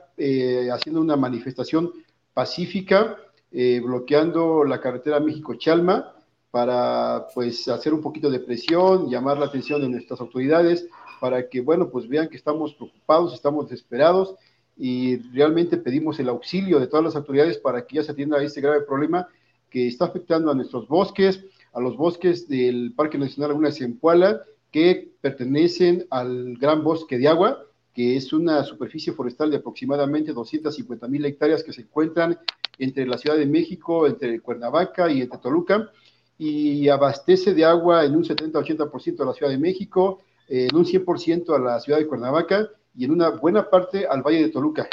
haciendo 0.73 1.01
una 1.01 1.17
manifestación 1.17 1.93
pacífica, 2.33 3.19
bloqueando 3.51 4.65
la 4.65 4.81
carretera 4.81 5.21
México-Chalma, 5.21 6.15
para 6.53 7.27
pues 7.35 7.67
hacer 7.69 7.93
un 7.93 8.01
poquito 8.01 8.31
de 8.31 8.39
presión, 8.39 9.11
llamar 9.11 9.39
la 9.39 9.47
atención 9.47 9.81
de 9.81 9.89
nuestras 9.89 10.21
autoridades, 10.21 10.87
para 11.21 11.49
que, 11.49 11.61
bueno, 11.61 11.89
pues 11.89 12.09
vean 12.09 12.29
que 12.29 12.37
estamos 12.37 12.75
preocupados, 12.75 13.35
estamos 13.35 13.69
desesperados 13.69 14.37
y 14.77 15.19
realmente 15.33 15.77
pedimos 15.77 16.19
el 16.21 16.29
auxilio 16.29 16.81
de 16.81 16.87
todas 16.87 17.05
las 17.05 17.17
autoridades 17.17 17.59
para 17.59 17.87
que 17.87 17.97
ya 17.97 18.03
se 18.03 18.13
atienda 18.13 18.39
a 18.39 18.43
este 18.43 18.61
grave 18.61 18.83
problema 18.83 19.29
que 19.71 19.89
está 19.89 20.07
afectando 20.07 20.51
a 20.51 20.55
nuestros 20.55 20.89
bosques, 20.89 21.45
a 21.73 21.81
los 21.81 21.97
bosques 21.97 22.49
del 22.49 22.93
Parque 22.95 23.19
Nacional 23.19 23.51
Laguna 23.51 23.69
de 23.69 23.75
Zempoala, 23.75 24.43
que 24.71 25.13
pertenecen 25.21 26.07
al 26.11 26.57
Gran 26.57 26.83
Bosque 26.83 27.19
de 27.19 27.29
Agua, 27.29 27.65
que 27.95 28.17
es 28.17 28.33
una 28.33 28.65
superficie 28.65 29.13
forestal 29.13 29.51
de 29.51 29.59
aproximadamente 29.59 30.33
250 30.33 31.09
mil 31.09 31.25
hectáreas 31.25 31.63
que 31.63 31.73
se 31.73 31.83
encuentran 31.83 32.39
entre 32.79 33.07
la 33.07 33.19
Ciudad 33.19 33.37
de 33.37 33.47
México, 33.47 34.07
entre 34.07 34.41
Cuernavaca 34.41 35.11
y 35.11 35.21
entre 35.21 35.39
Toluca 35.39 35.91
y 36.39 36.89
abastece 36.89 37.55
de 37.55 37.65
agua 37.65 38.05
en 38.05 38.17
un 38.17 38.25
70-80% 38.25 39.21
a 39.21 39.27
la 39.27 39.33
Ciudad 39.33 39.53
de 39.53 39.59
México, 39.59 40.23
en 40.49 40.75
un 40.75 40.85
100% 40.85 41.55
a 41.55 41.59
la 41.59 41.79
ciudad 41.81 41.99
de 41.99 42.07
Cuernavaca 42.07 42.69
y 42.95 43.05
en 43.05 43.11
una 43.11 43.31
buena 43.31 43.69
parte 43.69 44.07
al 44.07 44.23
Valle 44.23 44.43
de 44.43 44.51
Toluca, 44.51 44.89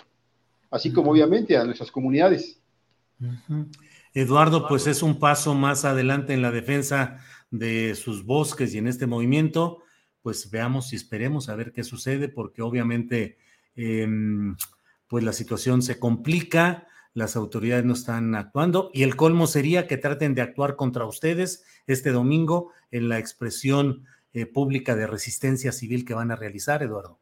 así 0.72 0.92
como 0.92 1.12
obviamente 1.12 1.58
a 1.58 1.64
nuestras 1.64 1.92
comunidades. 1.92 2.62
Eduardo, 4.14 4.68
pues 4.68 4.88
es 4.88 5.04
un 5.04 5.20
paso 5.20 5.54
más 5.54 5.86
adelante 5.86 6.34
en 6.34 6.42
la 6.42 6.52
defensa 6.52 7.20
de 7.52 7.96
sus 7.96 8.26
bosques 8.26 8.74
y 8.74 8.78
en 8.78 8.88
este 8.88 9.08
movimiento, 9.08 9.84
pues 10.22 10.50
veamos 10.50 10.94
y 10.94 10.96
esperemos 10.96 11.50
a 11.50 11.56
ver 11.56 11.72
qué 11.72 11.84
sucede, 11.84 12.30
porque 12.30 12.62
obviamente 12.62 13.38
em, 13.76 14.56
pues 15.08 15.24
la 15.24 15.34
situación 15.34 15.82
se 15.82 16.00
complica 16.00 16.88
las 17.14 17.36
autoridades 17.36 17.86
no 17.86 17.94
están 17.94 18.36
actuando 18.36 18.92
y 18.94 19.04
el 19.04 19.16
colmo 19.16 19.48
sería 19.48 19.88
que 19.88 19.98
traten 19.98 20.36
de 20.36 20.42
actuar 20.42 20.76
contra 20.76 21.06
ustedes 21.06 21.66
este 21.88 22.12
domingo 22.12 22.72
en 22.92 23.10
la 23.10 23.20
expresión 23.20 24.06
eh, 24.34 24.46
pública 24.46 24.96
de 24.96 25.08
resistencia 25.08 25.72
civil 25.72 26.06
que 26.06 26.14
van 26.14 26.32
a 26.32 26.36
realizar, 26.36 26.84
Eduardo. 26.84 27.19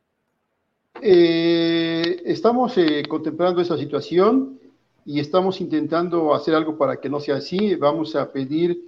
Eh, 1.02 2.22
estamos 2.26 2.78
eh, 2.78 3.04
contemplando 3.08 3.62
esa 3.62 3.78
situación 3.78 4.60
y 5.06 5.20
estamos 5.20 5.62
intentando 5.62 6.34
hacer 6.34 6.56
algo 6.56 6.78
para 6.78 7.00
que 7.00 7.10
no 7.10 7.20
sea 7.20 7.36
así. 7.38 7.76
Vamos 7.76 8.16
a 8.16 8.32
pedir, 8.32 8.86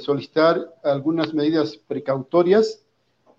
solicitar 0.00 0.74
algunas 0.82 1.32
medidas 1.32 1.76
precautorias 1.76 2.82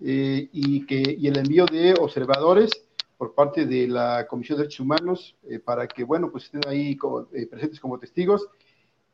y, 0.00 0.86
que, 0.86 1.16
y 1.18 1.26
el 1.26 1.36
envío 1.36 1.66
de 1.66 1.94
observadores 2.00 2.70
por 3.18 3.34
parte 3.34 3.66
de 3.66 3.88
la 3.88 4.26
Comisión 4.28 4.56
de 4.56 4.62
Derechos 4.62 4.80
Humanos 4.80 5.36
eh, 5.50 5.58
para 5.58 5.88
que, 5.88 6.04
bueno, 6.04 6.30
pues 6.30 6.44
estén 6.44 6.62
ahí 6.68 6.96
eh, 7.32 7.46
presentes 7.46 7.80
como 7.80 7.98
testigos 7.98 8.48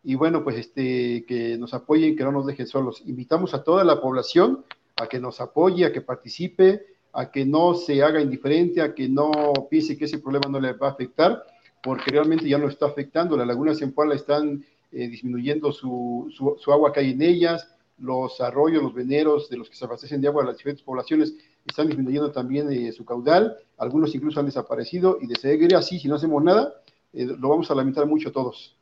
y, 0.04 0.14
bueno, 0.14 0.44
pues 0.44 0.58
este, 0.58 1.24
que 1.26 1.56
nos 1.56 1.72
apoyen, 1.72 2.14
que 2.14 2.22
no 2.22 2.30
nos 2.30 2.44
dejen 2.44 2.66
solos. 2.66 3.02
Invitamos 3.06 3.54
a 3.54 3.64
toda 3.64 3.82
la 3.82 4.02
población 4.02 4.62
a 4.96 5.06
que 5.06 5.18
nos 5.18 5.40
apoye, 5.40 5.86
a 5.86 5.92
que 5.92 6.02
participe, 6.02 6.84
a 7.14 7.30
que 7.30 7.46
no 7.46 7.74
se 7.74 8.02
haga 8.02 8.20
indiferente, 8.20 8.82
a 8.82 8.94
que 8.94 9.08
no 9.08 9.30
piense 9.70 9.96
que 9.96 10.06
ese 10.06 10.18
problema 10.18 10.48
no 10.50 10.60
le 10.60 10.72
va 10.72 10.88
a 10.88 10.90
afectar, 10.90 11.44
porque 11.82 12.10
realmente 12.10 12.48
ya 12.48 12.58
no 12.58 12.68
está 12.68 12.86
afectando. 12.86 13.36
Las 13.36 13.46
lagunas 13.46 13.80
en 13.82 13.92
Puebla 13.92 14.16
están 14.16 14.64
eh, 14.90 15.08
disminuyendo 15.08 15.72
su, 15.72 16.32
su, 16.58 16.72
agua 16.72 16.92
que 16.92 17.00
hay 17.00 17.10
en 17.12 17.22
ellas, 17.22 17.68
los 17.98 18.40
arroyos, 18.40 18.82
los 18.82 18.94
veneros 18.94 19.48
de 19.48 19.56
los 19.56 19.70
que 19.70 19.76
se 19.76 19.84
abastecen 19.84 20.20
de 20.20 20.28
agua 20.28 20.44
las 20.44 20.56
diferentes 20.56 20.84
poblaciones 20.84 21.34
están 21.64 21.86
disminuyendo 21.86 22.30
también 22.32 22.70
eh, 22.70 22.92
su 22.92 23.04
caudal, 23.04 23.56
algunos 23.78 24.14
incluso 24.14 24.40
han 24.40 24.46
desaparecido 24.46 25.18
y 25.20 25.26
de 25.26 25.36
seguir 25.36 25.74
así, 25.76 25.98
si 25.98 26.08
no 26.08 26.16
hacemos 26.16 26.42
nada, 26.42 26.74
eh, 27.12 27.26
lo 27.26 27.48
vamos 27.48 27.70
a 27.70 27.74
lamentar 27.74 28.06
mucho 28.06 28.32
todos. 28.32 28.76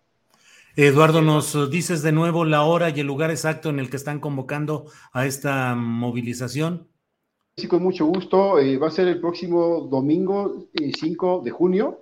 Eduardo, 0.74 1.20
¿nos 1.20 1.70
dices 1.70 2.02
de 2.02 2.12
nuevo 2.12 2.46
la 2.46 2.62
hora 2.62 2.88
y 2.88 3.00
el 3.00 3.06
lugar 3.06 3.30
exacto 3.30 3.68
en 3.68 3.78
el 3.78 3.90
que 3.90 3.96
están 3.96 4.20
convocando 4.20 4.86
a 5.12 5.26
esta 5.26 5.74
movilización? 5.74 6.88
Sí, 7.56 7.68
con 7.68 7.82
mucho 7.82 8.06
gusto. 8.06 8.58
Eh, 8.58 8.78
va 8.78 8.88
a 8.88 8.90
ser 8.90 9.08
el 9.08 9.20
próximo 9.20 9.88
domingo 9.90 10.68
5 10.74 11.42
de 11.44 11.50
junio 11.50 12.00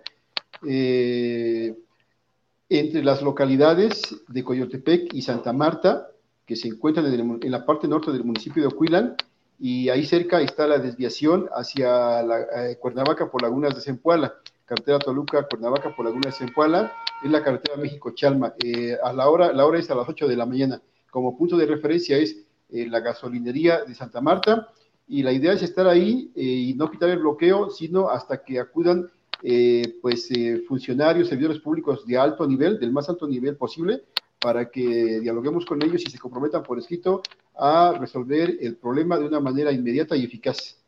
entre 2.71 3.03
las 3.03 3.21
localidades 3.21 4.15
de 4.29 4.45
Coyotepec 4.45 5.13
y 5.13 5.23
Santa 5.23 5.53
Marta, 5.53 6.09
que 6.47 6.55
se 6.55 6.69
encuentran 6.69 7.07
en, 7.13 7.51
la 7.51 7.67
parte 7.67 7.89
norte 7.89 8.13
del 8.13 8.23
municipio 8.23 8.63
de 8.63 8.69
Ocuilan, 8.69 9.17
y 9.59 9.89
ahí 9.89 10.07
cerca 10.07 10.41
está 10.41 10.69
la 10.69 10.79
desviación 10.79 11.49
hacia 11.53 12.23
la, 12.23 12.41
eh, 12.41 12.77
Cuernavaca 12.79 13.29
por 13.29 13.43
Lagunas 13.43 13.75
de 13.75 13.81
Zempoala, 13.81 14.37
carretera 14.65 15.01
Toluca, 15.01 15.47
Cuernavaca 15.49 15.95
por 15.95 16.05
Lagunas 16.05 16.27
de 16.27 16.47
Zempoala, 16.47 16.93
es 17.25 17.31
la 17.31 17.43
carretera 17.43 17.77
México-Chalma. 17.77 18.55
Eh, 18.65 18.97
a 19.03 19.13
la 19.13 19.29
hora, 19.29 19.53
la 19.53 19.67
hora 19.67 19.81
es 19.81 19.91
a 19.91 19.97
las 19.97 20.09
8 20.09 20.29
de 20.29 20.37
la 20.37 20.47
mañana. 20.47 20.81
Como 21.11 21.37
punto 21.37 21.57
de 21.57 21.67
referencia 21.67 22.17
es 22.19 22.37
eh, 22.71 22.87
la 22.89 23.01
gasolinería 23.01 23.85
de 23.85 23.97
Santa 23.97 24.21
Marta, 24.21 24.69
y 25.11 25.23
la 25.23 25.33
idea 25.33 25.53
es 25.53 25.63
estar 25.63 25.89
ahí 25.89 26.31
y 26.35 26.73
no 26.75 26.91
quitar 26.91 27.11
el 27.11 27.19
bloqueo, 27.19 27.69
sino 27.69 28.09
hasta 28.09 28.43
que 28.45 28.61
acudan 28.61 29.11
pues 30.01 30.29
funcionarios, 30.69 31.29
servidores 31.29 31.59
públicos 31.61 32.07
de 32.07 32.17
alto 32.17 32.47
nivel, 32.47 32.79
del 32.79 32.93
más 32.93 33.09
alto 33.09 33.27
nivel 33.27 33.57
posible, 33.57 34.05
para 34.41 34.71
que 34.71 35.21
dialoguemos 35.21 35.67
con 35.67 35.83
ellos 35.83 36.03
y 36.07 36.11
se 36.11 36.19
comprometan 36.19 36.63
por 36.63 36.79
escrito 36.79 37.23
a 37.57 37.95
resolver 38.01 38.57
el 38.61 38.77
problema 38.77 39.19
de 39.19 39.27
una 39.27 39.41
manera 39.41 39.71
inmediata 39.71 40.17
y 40.17 40.25
eficaz. 40.25 40.79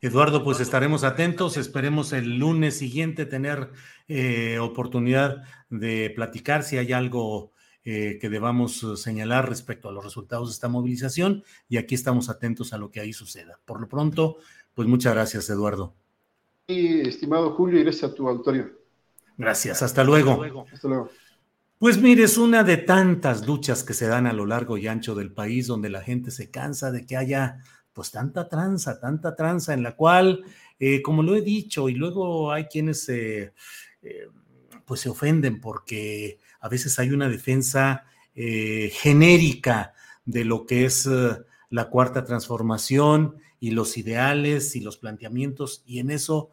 Eduardo, 0.00 0.44
pues 0.44 0.60
estaremos 0.60 1.04
atentos, 1.04 1.56
esperemos 1.56 2.12
el 2.12 2.38
lunes 2.38 2.78
siguiente 2.78 3.24
tener 3.24 3.70
eh, 4.08 4.58
oportunidad 4.58 5.42
de 5.70 6.12
platicar 6.14 6.64
si 6.64 6.76
hay 6.76 6.92
algo 6.92 7.52
eh, 7.88 8.18
que 8.20 8.28
debamos 8.28 8.84
señalar 8.96 9.48
respecto 9.48 9.88
a 9.88 9.92
los 9.92 10.02
resultados 10.02 10.48
de 10.48 10.54
esta 10.54 10.66
movilización 10.66 11.44
y 11.68 11.76
aquí 11.76 11.94
estamos 11.94 12.28
atentos 12.28 12.72
a 12.72 12.78
lo 12.78 12.90
que 12.90 12.98
ahí 12.98 13.12
suceda. 13.12 13.60
Por 13.64 13.80
lo 13.80 13.88
pronto, 13.88 14.38
pues 14.74 14.88
muchas 14.88 15.14
gracias, 15.14 15.48
Eduardo. 15.50 15.94
Sí, 16.66 17.02
estimado 17.02 17.52
Julio, 17.52 17.78
y 17.78 17.84
gracias 17.84 18.10
a 18.10 18.14
tu 18.16 18.28
auditorio. 18.28 18.72
Gracias, 19.38 19.84
hasta 19.84 20.02
luego. 20.02 20.42
Hasta 20.72 20.88
luego. 20.88 21.10
Pues 21.78 21.96
mire, 22.02 22.24
es 22.24 22.36
una 22.38 22.64
de 22.64 22.78
tantas 22.78 23.46
luchas 23.46 23.84
que 23.84 23.94
se 23.94 24.08
dan 24.08 24.26
a 24.26 24.32
lo 24.32 24.46
largo 24.46 24.76
y 24.76 24.88
ancho 24.88 25.14
del 25.14 25.30
país 25.30 25.68
donde 25.68 25.88
la 25.88 26.00
gente 26.00 26.32
se 26.32 26.50
cansa 26.50 26.90
de 26.90 27.06
que 27.06 27.16
haya 27.16 27.62
pues 27.92 28.10
tanta 28.10 28.48
tranza, 28.48 28.98
tanta 28.98 29.36
tranza 29.36 29.74
en 29.74 29.84
la 29.84 29.94
cual, 29.94 30.42
eh, 30.80 31.02
como 31.02 31.22
lo 31.22 31.36
he 31.36 31.40
dicho, 31.40 31.88
y 31.88 31.94
luego 31.94 32.50
hay 32.50 32.64
quienes 32.64 33.08
eh, 33.10 33.52
pues 34.84 35.02
se 35.02 35.08
ofenden 35.08 35.60
porque 35.60 36.40
a 36.66 36.68
veces 36.68 36.98
hay 36.98 37.10
una 37.10 37.28
defensa 37.28 38.04
eh, 38.34 38.90
genérica 38.92 39.94
de 40.24 40.44
lo 40.44 40.66
que 40.66 40.84
es 40.84 41.08
la 41.70 41.88
cuarta 41.88 42.24
transformación 42.24 43.36
y 43.60 43.70
los 43.70 43.96
ideales 43.96 44.76
y 44.76 44.80
los 44.80 44.98
planteamientos, 44.98 45.82
y 45.86 46.00
en 46.00 46.10
eso 46.10 46.50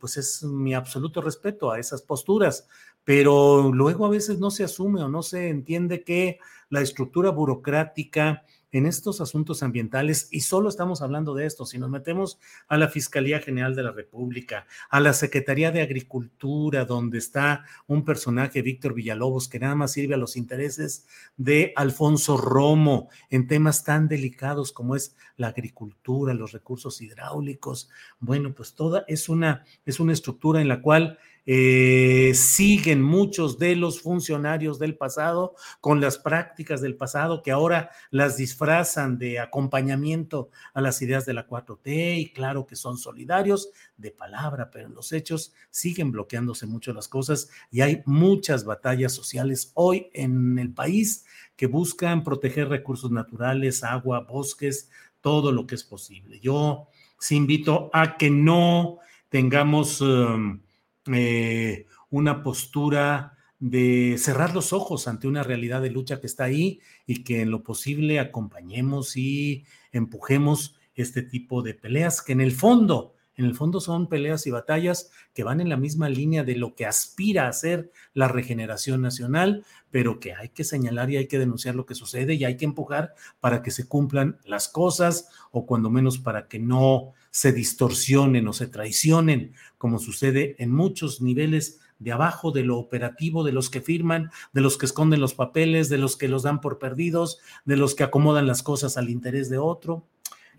pues 0.00 0.18
es 0.18 0.42
mi 0.42 0.74
absoluto 0.74 1.22
respeto 1.22 1.70
a 1.70 1.78
esas 1.78 2.02
posturas 2.02 2.66
pero 3.04 3.72
luego 3.72 4.06
a 4.06 4.10
veces 4.10 4.38
no 4.38 4.50
se 4.50 4.64
asume 4.64 5.02
o 5.02 5.08
no 5.08 5.22
se 5.22 5.48
entiende 5.48 6.04
que 6.04 6.38
la 6.70 6.80
estructura 6.80 7.30
burocrática 7.30 8.44
en 8.72 8.86
estos 8.86 9.20
asuntos 9.20 9.62
ambientales, 9.62 10.28
y 10.30 10.40
solo 10.40 10.68
estamos 10.68 11.02
hablando 11.02 11.34
de 11.34 11.46
esto, 11.46 11.66
si 11.66 11.78
nos 11.78 11.90
metemos 11.90 12.38
a 12.68 12.78
la 12.78 12.88
Fiscalía 12.88 13.38
General 13.40 13.76
de 13.76 13.82
la 13.82 13.92
República, 13.92 14.66
a 14.90 14.98
la 15.00 15.12
Secretaría 15.12 15.70
de 15.70 15.82
Agricultura, 15.82 16.84
donde 16.84 17.18
está 17.18 17.64
un 17.86 18.04
personaje, 18.04 18.62
Víctor 18.62 18.94
Villalobos, 18.94 19.48
que 19.48 19.60
nada 19.60 19.74
más 19.74 19.92
sirve 19.92 20.14
a 20.14 20.18
los 20.18 20.36
intereses 20.36 21.06
de 21.36 21.72
Alfonso 21.76 22.36
Romo 22.36 23.10
en 23.30 23.46
temas 23.46 23.84
tan 23.84 24.08
delicados 24.08 24.72
como 24.72 24.96
es 24.96 25.16
la 25.36 25.48
agricultura, 25.48 26.34
los 26.34 26.52
recursos 26.52 27.00
hidráulicos. 27.00 27.90
Bueno, 28.20 28.54
pues 28.54 28.74
toda 28.74 29.04
es 29.06 29.28
una, 29.28 29.64
es 29.84 30.00
una 30.00 30.12
estructura 30.12 30.60
en 30.60 30.68
la 30.68 30.80
cual 30.80 31.18
eh, 31.44 32.32
siguen 32.34 33.02
muchos 33.02 33.58
de 33.58 33.74
los 33.74 34.00
funcionarios 34.00 34.78
del 34.78 34.96
pasado 34.96 35.56
con 35.80 36.00
las 36.00 36.18
prácticas 36.18 36.80
del 36.80 36.94
pasado 36.94 37.42
que 37.42 37.50
ahora 37.50 37.90
las 38.10 38.36
disfrazan 38.36 39.18
de 39.18 39.40
acompañamiento 39.40 40.50
a 40.72 40.80
las 40.80 41.02
ideas 41.02 41.26
de 41.26 41.34
la 41.34 41.48
4T 41.48 42.18
y 42.18 42.32
claro 42.32 42.66
que 42.66 42.76
son 42.76 42.96
solidarios 42.96 43.70
de 43.96 44.12
palabra, 44.12 44.70
pero 44.70 44.86
en 44.86 44.94
los 44.94 45.12
hechos 45.12 45.52
siguen 45.70 46.12
bloqueándose 46.12 46.66
mucho 46.66 46.92
las 46.92 47.08
cosas 47.08 47.48
y 47.72 47.80
hay 47.80 48.02
muchas 48.06 48.64
batallas 48.64 49.12
sociales 49.12 49.72
hoy 49.74 50.10
en 50.12 50.58
el 50.60 50.72
país 50.72 51.24
que 51.56 51.66
buscan 51.66 52.22
proteger 52.22 52.68
recursos 52.68 53.10
naturales, 53.10 53.82
agua, 53.82 54.20
bosques, 54.20 54.90
todo 55.20 55.50
lo 55.50 55.66
que 55.66 55.74
es 55.74 55.84
posible. 55.84 56.38
Yo 56.40 56.88
sí 57.18 57.34
invito 57.34 57.90
a 57.92 58.16
que 58.16 58.30
no 58.30 58.98
tengamos... 59.28 60.00
Um, 60.00 60.60
eh, 61.06 61.86
una 62.10 62.42
postura 62.42 63.36
de 63.58 64.16
cerrar 64.18 64.54
los 64.54 64.72
ojos 64.72 65.06
ante 65.08 65.28
una 65.28 65.42
realidad 65.42 65.82
de 65.82 65.90
lucha 65.90 66.20
que 66.20 66.26
está 66.26 66.44
ahí 66.44 66.80
y 67.06 67.22
que 67.22 67.42
en 67.42 67.50
lo 67.50 67.62
posible 67.62 68.18
acompañemos 68.18 69.16
y 69.16 69.64
empujemos 69.92 70.76
este 70.94 71.22
tipo 71.22 71.62
de 71.62 71.74
peleas 71.74 72.22
que 72.22 72.32
en 72.32 72.40
el 72.40 72.52
fondo 72.52 73.14
en 73.36 73.46
el 73.46 73.54
fondo 73.54 73.80
son 73.80 74.08
peleas 74.08 74.46
y 74.46 74.50
batallas 74.50 75.10
que 75.32 75.42
van 75.42 75.60
en 75.60 75.68
la 75.68 75.76
misma 75.76 76.08
línea 76.08 76.44
de 76.44 76.56
lo 76.56 76.74
que 76.74 76.86
aspira 76.86 77.48
a 77.48 77.52
ser 77.52 77.90
la 78.12 78.28
regeneración 78.28 79.00
nacional, 79.00 79.64
pero 79.90 80.20
que 80.20 80.34
hay 80.34 80.50
que 80.50 80.64
señalar 80.64 81.10
y 81.10 81.16
hay 81.16 81.28
que 81.28 81.38
denunciar 81.38 81.74
lo 81.74 81.86
que 81.86 81.94
sucede 81.94 82.34
y 82.34 82.44
hay 82.44 82.56
que 82.56 82.66
empujar 82.66 83.14
para 83.40 83.62
que 83.62 83.70
se 83.70 83.88
cumplan 83.88 84.38
las 84.44 84.68
cosas 84.68 85.30
o 85.50 85.64
cuando 85.64 85.88
menos 85.88 86.18
para 86.18 86.46
que 86.46 86.58
no 86.58 87.14
se 87.32 87.52
distorsionen 87.52 88.46
o 88.46 88.52
se 88.52 88.68
traicionen, 88.68 89.54
como 89.78 89.98
sucede 89.98 90.54
en 90.58 90.70
muchos 90.70 91.20
niveles 91.20 91.80
de 91.98 92.12
abajo, 92.12 92.52
de 92.52 92.62
lo 92.62 92.78
operativo, 92.78 93.42
de 93.42 93.52
los 93.52 93.70
que 93.70 93.80
firman, 93.80 94.30
de 94.52 94.60
los 94.60 94.78
que 94.78 94.86
esconden 94.86 95.20
los 95.20 95.34
papeles, 95.34 95.88
de 95.88 95.98
los 95.98 96.16
que 96.16 96.28
los 96.28 96.44
dan 96.44 96.60
por 96.60 96.78
perdidos, 96.78 97.40
de 97.64 97.76
los 97.76 97.94
que 97.94 98.04
acomodan 98.04 98.46
las 98.46 98.62
cosas 98.62 98.96
al 98.96 99.08
interés 99.10 99.50
de 99.50 99.58
otro, 99.58 100.06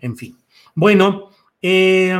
en 0.00 0.16
fin. 0.16 0.36
Bueno, 0.74 1.30
eh, 1.62 2.12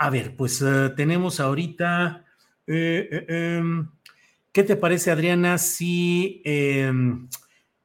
a 0.00 0.08
ver, 0.08 0.34
pues 0.34 0.62
eh, 0.62 0.90
tenemos 0.96 1.40
ahorita, 1.40 2.24
eh, 2.66 3.08
eh, 3.10 3.56
em, 3.58 3.86
¿qué 4.50 4.62
te 4.62 4.76
parece, 4.76 5.10
Adriana? 5.10 5.58
Si, 5.58 6.40
em, 6.44 7.28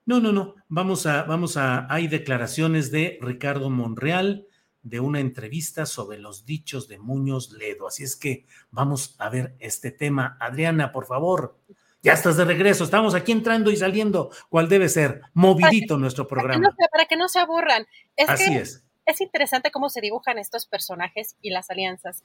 no, 0.06 0.22
no, 0.22 0.32
no, 0.32 0.56
vamos 0.70 1.06
a, 1.08 1.24
vamos 1.24 1.58
a, 1.58 1.93
hay 1.93 2.08
declaraciones 2.08 2.89
de 2.89 3.20
Ricardo 3.22 3.70
Monreal 3.70 4.47
de 4.86 5.01
una 5.01 5.19
entrevista 5.19 5.86
sobre 5.86 6.17
los 6.19 6.45
dichos 6.45 6.88
de 6.88 6.97
Muñoz 6.97 7.51
Ledo. 7.51 7.88
Así 7.88 8.03
es 8.03 8.15
que 8.15 8.45
vamos 8.71 9.15
a 9.19 9.29
ver 9.29 9.55
este 9.59 9.91
tema. 9.91 10.38
Adriana, 10.39 10.93
por 10.93 11.05
favor. 11.05 11.57
Ya 12.01 12.13
estás 12.13 12.38
de 12.38 12.45
regreso, 12.45 12.83
estamos 12.83 13.15
aquí 13.15 13.31
entrando 13.31 13.71
y 13.71 13.77
saliendo, 13.77 14.29
¿Cuál 14.47 14.69
debe 14.69 14.89
ser, 14.89 15.21
movidito 15.33 15.97
nuestro 15.97 16.27
programa. 16.27 16.69
Para 16.91 17.05
que 17.05 17.17
no, 17.17 17.27
se 17.27 17.39
aburran. 17.39 17.88
Así 18.15 18.53
es 18.53 18.86
es 19.05 19.21
interesante 19.21 19.71
cómo 19.71 19.89
se 19.89 20.01
dibujan 20.01 20.39
estos 20.39 20.65
personajes 20.65 21.36
y 21.41 21.51
las 21.51 21.69
alianzas. 21.69 22.23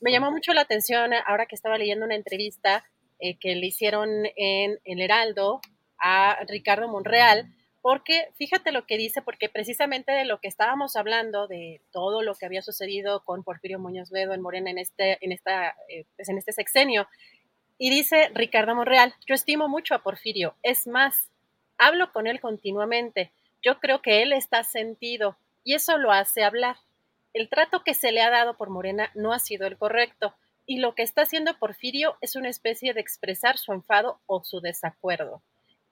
Me 0.00 0.12
llamó 0.12 0.30
mucho 0.30 0.52
la 0.52 0.62
atención 0.62 1.10
ahora 1.26 1.46
que 1.46 1.56
estaba 1.56 1.76
leyendo 1.76 2.06
una 2.06 2.14
entrevista 2.14 2.84
eh, 3.18 3.36
que 3.38 3.56
le 3.56 3.66
hicieron 3.66 4.08
en 4.36 4.78
El 4.84 5.00
Heraldo 5.00 5.60
a 5.98 6.38
Ricardo 6.48 6.88
Monreal, 6.88 7.52
porque 7.82 8.28
fíjate 8.36 8.72
lo 8.72 8.86
que 8.86 8.98
dice, 8.98 9.22
porque 9.22 9.48
precisamente 9.48 10.12
de 10.12 10.24
lo 10.24 10.40
que 10.40 10.48
estábamos 10.48 10.96
hablando, 10.96 11.46
de 11.46 11.80
todo 11.92 12.22
lo 12.22 12.34
que 12.34 12.46
había 12.46 12.62
sucedido 12.62 13.24
con 13.24 13.42
Porfirio 13.42 13.78
Muñoz 13.78 14.10
Ledo 14.10 14.34
en 14.34 14.42
Morena 14.42 14.70
en 14.70 14.78
este, 14.78 15.18
en 15.24 15.32
esta, 15.32 15.76
eh, 15.88 16.04
pues 16.16 16.28
en 16.28 16.38
este 16.38 16.52
sexenio, 16.52 17.08
y 17.78 17.90
dice 17.90 18.30
Ricardo 18.34 18.74
Monreal, 18.74 19.14
yo 19.26 19.34
estimo 19.34 19.68
mucho 19.68 19.94
a 19.94 20.02
Porfirio, 20.02 20.54
es 20.62 20.86
más, 20.86 21.30
hablo 21.78 22.12
con 22.12 22.26
él 22.26 22.40
continuamente, 22.40 23.32
yo 23.62 23.78
creo 23.78 24.02
que 24.02 24.22
él 24.22 24.32
está 24.32 24.64
sentido, 24.64 25.36
y 25.64 25.74
eso 25.74 25.98
lo 25.98 26.12
hace 26.12 26.42
hablar. 26.42 26.76
El 27.32 27.48
trato 27.48 27.84
que 27.84 27.94
se 27.94 28.12
le 28.12 28.22
ha 28.22 28.30
dado 28.30 28.56
por 28.56 28.70
Morena 28.70 29.10
no 29.14 29.32
ha 29.32 29.38
sido 29.38 29.66
el 29.66 29.76
correcto 29.76 30.34
y 30.66 30.78
lo 30.78 30.94
que 30.94 31.02
está 31.02 31.22
haciendo 31.22 31.58
Porfirio 31.58 32.16
es 32.20 32.36
una 32.36 32.48
especie 32.48 32.94
de 32.94 33.00
expresar 33.00 33.58
su 33.58 33.72
enfado 33.72 34.20
o 34.26 34.44
su 34.44 34.60
desacuerdo. 34.60 35.42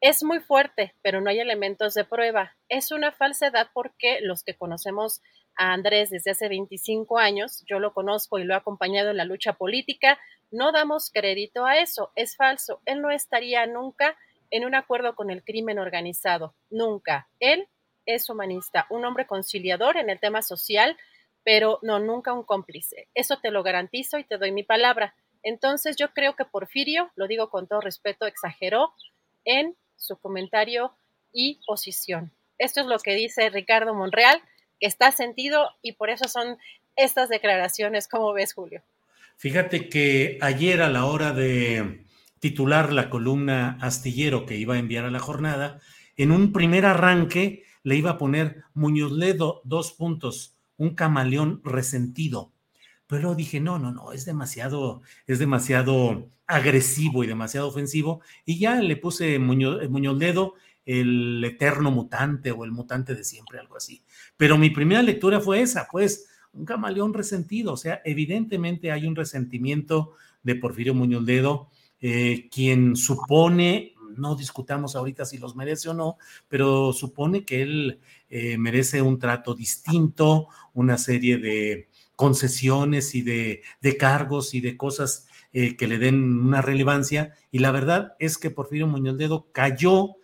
Es 0.01 0.23
muy 0.23 0.39
fuerte, 0.39 0.95
pero 1.03 1.21
no 1.21 1.29
hay 1.29 1.41
elementos 1.41 1.95
de 1.95 2.05
prueba. 2.05 2.57
Es 2.69 2.93
una 2.93 3.11
falsedad 3.11 3.69
porque 3.75 4.21
los 4.23 4.45
que 4.45 4.55
conocemos 4.55 5.21
a 5.57 5.73
Andrés 5.73 6.11
desde 6.11 6.31
hace 6.31 6.49
25 6.49 7.19
años, 7.19 7.65
yo 7.67 7.81
lo 7.81 7.93
conozco 7.93 8.39
y 8.39 8.45
lo 8.45 8.55
he 8.55 8.57
acompañado 8.57 9.11
en 9.11 9.17
la 9.17 9.25
lucha 9.25 9.55
política, 9.55 10.21
no 10.53 10.71
damos 10.71 11.11
crédito 11.13 11.67
a 11.67 11.79
eso, 11.79 12.13
es 12.15 12.37
falso. 12.37 12.81
Él 12.85 13.03
no 13.03 13.11
estaría 13.11 13.67
nunca 13.67 14.17
en 14.51 14.65
un 14.65 14.77
acuerdo 14.77 15.17
con 15.17 15.31
el 15.31 15.43
crimen 15.43 15.81
organizado, 15.81 16.55
nunca. 16.71 17.29
Él 17.41 17.69
es 18.07 18.31
humanista, 18.31 18.87
un 18.91 19.05
hombre 19.05 19.27
conciliador 19.27 19.97
en 19.97 20.11
el 20.11 20.21
tema 20.21 20.43
social, 20.43 20.97
pero 21.43 21.81
no, 21.83 21.99
nunca 21.99 22.33
un 22.33 22.45
cómplice. 22.45 23.09
Eso 23.15 23.39
te 23.41 23.51
lo 23.51 23.65
garantizo 23.65 24.19
y 24.19 24.25
te 24.25 24.39
doy 24.39 24.53
mi 24.53 24.63
palabra. 24.63 25.17
Entonces 25.43 25.97
yo 25.97 26.13
creo 26.13 26.37
que 26.37 26.45
Porfirio, 26.45 27.11
lo 27.17 27.27
digo 27.27 27.51
con 27.51 27.67
todo 27.67 27.81
respeto, 27.81 28.27
exageró 28.27 28.93
en 29.45 29.77
su 29.99 30.17
comentario 30.17 30.93
y 31.33 31.61
posición. 31.67 32.33
Esto 32.57 32.81
es 32.81 32.87
lo 32.87 32.99
que 32.99 33.15
dice 33.15 33.51
Ricardo 33.51 33.95
Monreal, 33.95 34.41
que 34.81 34.87
está 34.87 35.13
sentido 35.13 35.69
y 35.83 35.93
por 35.93 36.09
eso 36.09 36.29
son 36.29 36.57
estas 36.97 37.29
declaraciones. 37.29 38.09
¿Cómo 38.09 38.33
ves, 38.33 38.55
Julio? 38.55 38.83
Fíjate 39.37 39.89
que 39.89 40.39
ayer 40.41 40.83
a 40.83 40.89
la 40.89 41.05
hora 41.05 41.33
de 41.33 42.05
titular 42.41 42.93
la 42.93 43.11
columna 43.11 43.79
astillero 43.81 44.47
que 44.47 44.57
iba 44.57 44.75
a 44.75 44.79
enviar 44.79 45.05
a 45.05 45.11
la 45.11 45.21
jornada, 45.21 45.81
en 46.17 46.33
un 46.33 46.53
primer 46.53 46.87
arranque 46.87 47.65
le 47.83 47.97
iba 47.97 48.11
a 48.11 48.19
poner 48.19 48.63
Muñoz 48.75 49.13
Ledo, 49.13 49.61
dos 49.65 49.93
puntos, 49.93 50.57
un 50.77 50.95
camaleón 50.95 51.61
resentido. 51.65 52.53
Pero 53.09 53.35
dije, 53.35 53.59
no, 53.59 53.79
no, 53.79 53.91
no, 53.91 54.13
es 54.13 54.25
demasiado, 54.25 55.03
es 55.27 55.39
demasiado 55.39 56.29
agresivo 56.47 57.25
y 57.25 57.27
demasiado 57.27 57.67
ofensivo. 57.67 58.21
Y 58.45 58.59
ya 58.59 58.81
le 58.81 58.97
puse 58.97 59.39
Muñoz, 59.39 59.89
Muñoz 59.89 60.19
Ledo, 60.19 60.55
el 60.85 61.43
eterno 61.45 61.91
mutante 61.91 62.53
o 62.53 62.65
el 62.65 62.71
mutante 62.71 63.15
de 63.15 63.25
siempre, 63.25 63.59
algo 63.59 63.77
así. 63.77 64.03
Pero 64.37 64.57
mi 64.59 64.71
primera 64.71 65.03
lectura 65.03 65.41
fue 65.41 65.63
esa, 65.63 65.89
pues, 65.91 66.29
un 66.53 66.65
camaleón 66.65 67.15
resentido. 67.15 67.73
O 67.73 67.77
sea, 67.77 68.01
evidentemente 68.05 68.93
hay 68.93 69.07
un 69.07 69.17
resentimiento 69.17 70.13
de 70.43 70.55
Porfirio 70.55 70.95
Muñoz 70.95 71.25
Ledo, 71.25 71.71
eh, 72.01 72.49
quien 72.51 72.95
supone 72.95 73.95
no 74.19 74.35
discutamos 74.35 74.97
ahorita 74.97 75.25
si 75.25 75.39
los 75.39 75.57
merece 75.57 75.89
o 75.89 75.95
no, 75.95 76.19
pero 76.49 76.93
supone 76.93 77.45
que 77.45 77.63
él 77.63 78.01
eh, 78.29 78.59
merece 78.59 79.01
un 79.01 79.19
trato 79.19 79.55
distinto, 79.55 80.49
una 80.75 80.99
serie 80.99 81.39
de 81.39 81.88
concesiones 82.19 83.15
y 83.15 83.23
de, 83.23 83.63
cargos 83.97 84.53
y 84.53 84.61
de 84.61 84.77
cosas 84.77 85.29
eh, 85.53 85.77
que 85.77 85.87
le 85.87 85.99
den 85.99 86.41
una 86.41 86.61
relevancia. 86.61 87.33
Y 87.53 87.61
la 87.61 87.71
verdad 87.71 88.17
es 88.19 88.39
que 88.39 88.51
Porfirio 88.51 88.89
Muñoz 88.89 89.17
Dedo 89.17 89.47
cayó, 89.53 90.17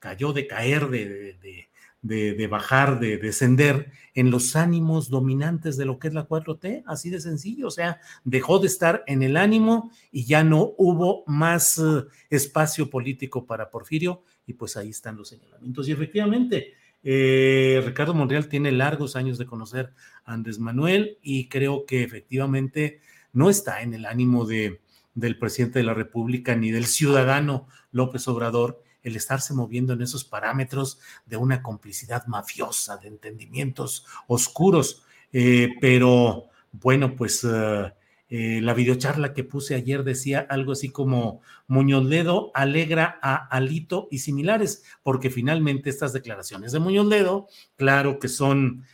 cayó 0.00 0.32
de 0.32 0.48
caer, 0.48 0.88
de 0.88 1.68
de, 2.02 2.46
bajar, 2.46 3.00
de 3.00 3.18
descender 3.18 3.90
en 4.14 4.30
los 4.30 4.56
ánimos 4.56 5.10
dominantes 5.10 5.76
de 5.76 5.84
lo 5.84 5.98
que 5.98 6.08
es 6.08 6.14
la 6.14 6.28
4T, 6.28 6.84
así 6.86 7.10
de 7.10 7.20
sencillo, 7.20 7.68
o 7.68 7.70
sea, 7.70 8.00
dejó 8.24 8.58
de 8.58 8.68
estar 8.68 9.04
en 9.06 9.22
el 9.22 9.36
ánimo 9.36 9.90
y 10.10 10.24
ya 10.24 10.44
no 10.44 10.74
hubo 10.78 11.24
más 11.26 11.78
eh, 11.78 12.04
espacio 12.30 12.88
político 12.88 13.46
para 13.46 13.70
Porfirio 13.70 14.22
y 14.46 14.54
pues 14.54 14.76
ahí 14.76 14.90
están 14.90 15.16
los 15.16 15.28
señalamientos. 15.28 15.88
Y 15.88 15.92
efectivamente, 15.92 16.74
eh, 17.02 17.82
Ricardo 17.84 18.14
Monreal 18.14 18.48
tiene 18.48 18.72
largos 18.72 19.16
años 19.16 19.38
de 19.38 19.46
conocer 19.46 19.92
a 20.24 20.34
Andrés 20.34 20.58
Manuel 20.58 21.18
y 21.22 21.48
creo 21.48 21.86
que 21.86 22.02
efectivamente 22.02 23.00
no 23.32 23.50
está 23.50 23.82
en 23.82 23.94
el 23.94 24.06
ánimo 24.06 24.44
de, 24.44 24.80
del 25.14 25.38
presidente 25.38 25.78
de 25.78 25.84
la 25.84 25.94
República 25.94 26.54
ni 26.56 26.70
del 26.70 26.86
ciudadano 26.86 27.68
López 27.92 28.26
Obrador 28.28 28.82
el 29.02 29.16
estarse 29.16 29.54
moviendo 29.54 29.92
en 29.92 30.02
esos 30.02 30.24
parámetros 30.24 31.00
de 31.26 31.36
una 31.36 31.62
complicidad 31.62 32.26
mafiosa, 32.26 32.96
de 32.96 33.08
entendimientos 33.08 34.04
oscuros. 34.26 35.02
Eh, 35.32 35.68
pero 35.80 36.46
bueno, 36.72 37.14
pues 37.16 37.44
eh, 37.44 37.92
eh, 38.28 38.60
la 38.62 38.74
videocharla 38.74 39.32
que 39.34 39.44
puse 39.44 39.74
ayer 39.74 40.04
decía 40.04 40.46
algo 40.48 40.72
así 40.72 40.90
como 40.90 41.40
Muñoz 41.66 42.04
Ledo 42.04 42.50
alegra 42.54 43.18
a 43.22 43.34
Alito 43.34 44.08
y 44.10 44.18
similares, 44.18 44.84
porque 45.02 45.30
finalmente 45.30 45.90
estas 45.90 46.12
declaraciones 46.12 46.72
de 46.72 46.78
Muñoz 46.78 47.06
Ledo, 47.06 47.48
claro 47.76 48.18
que 48.18 48.28
son 48.28 48.84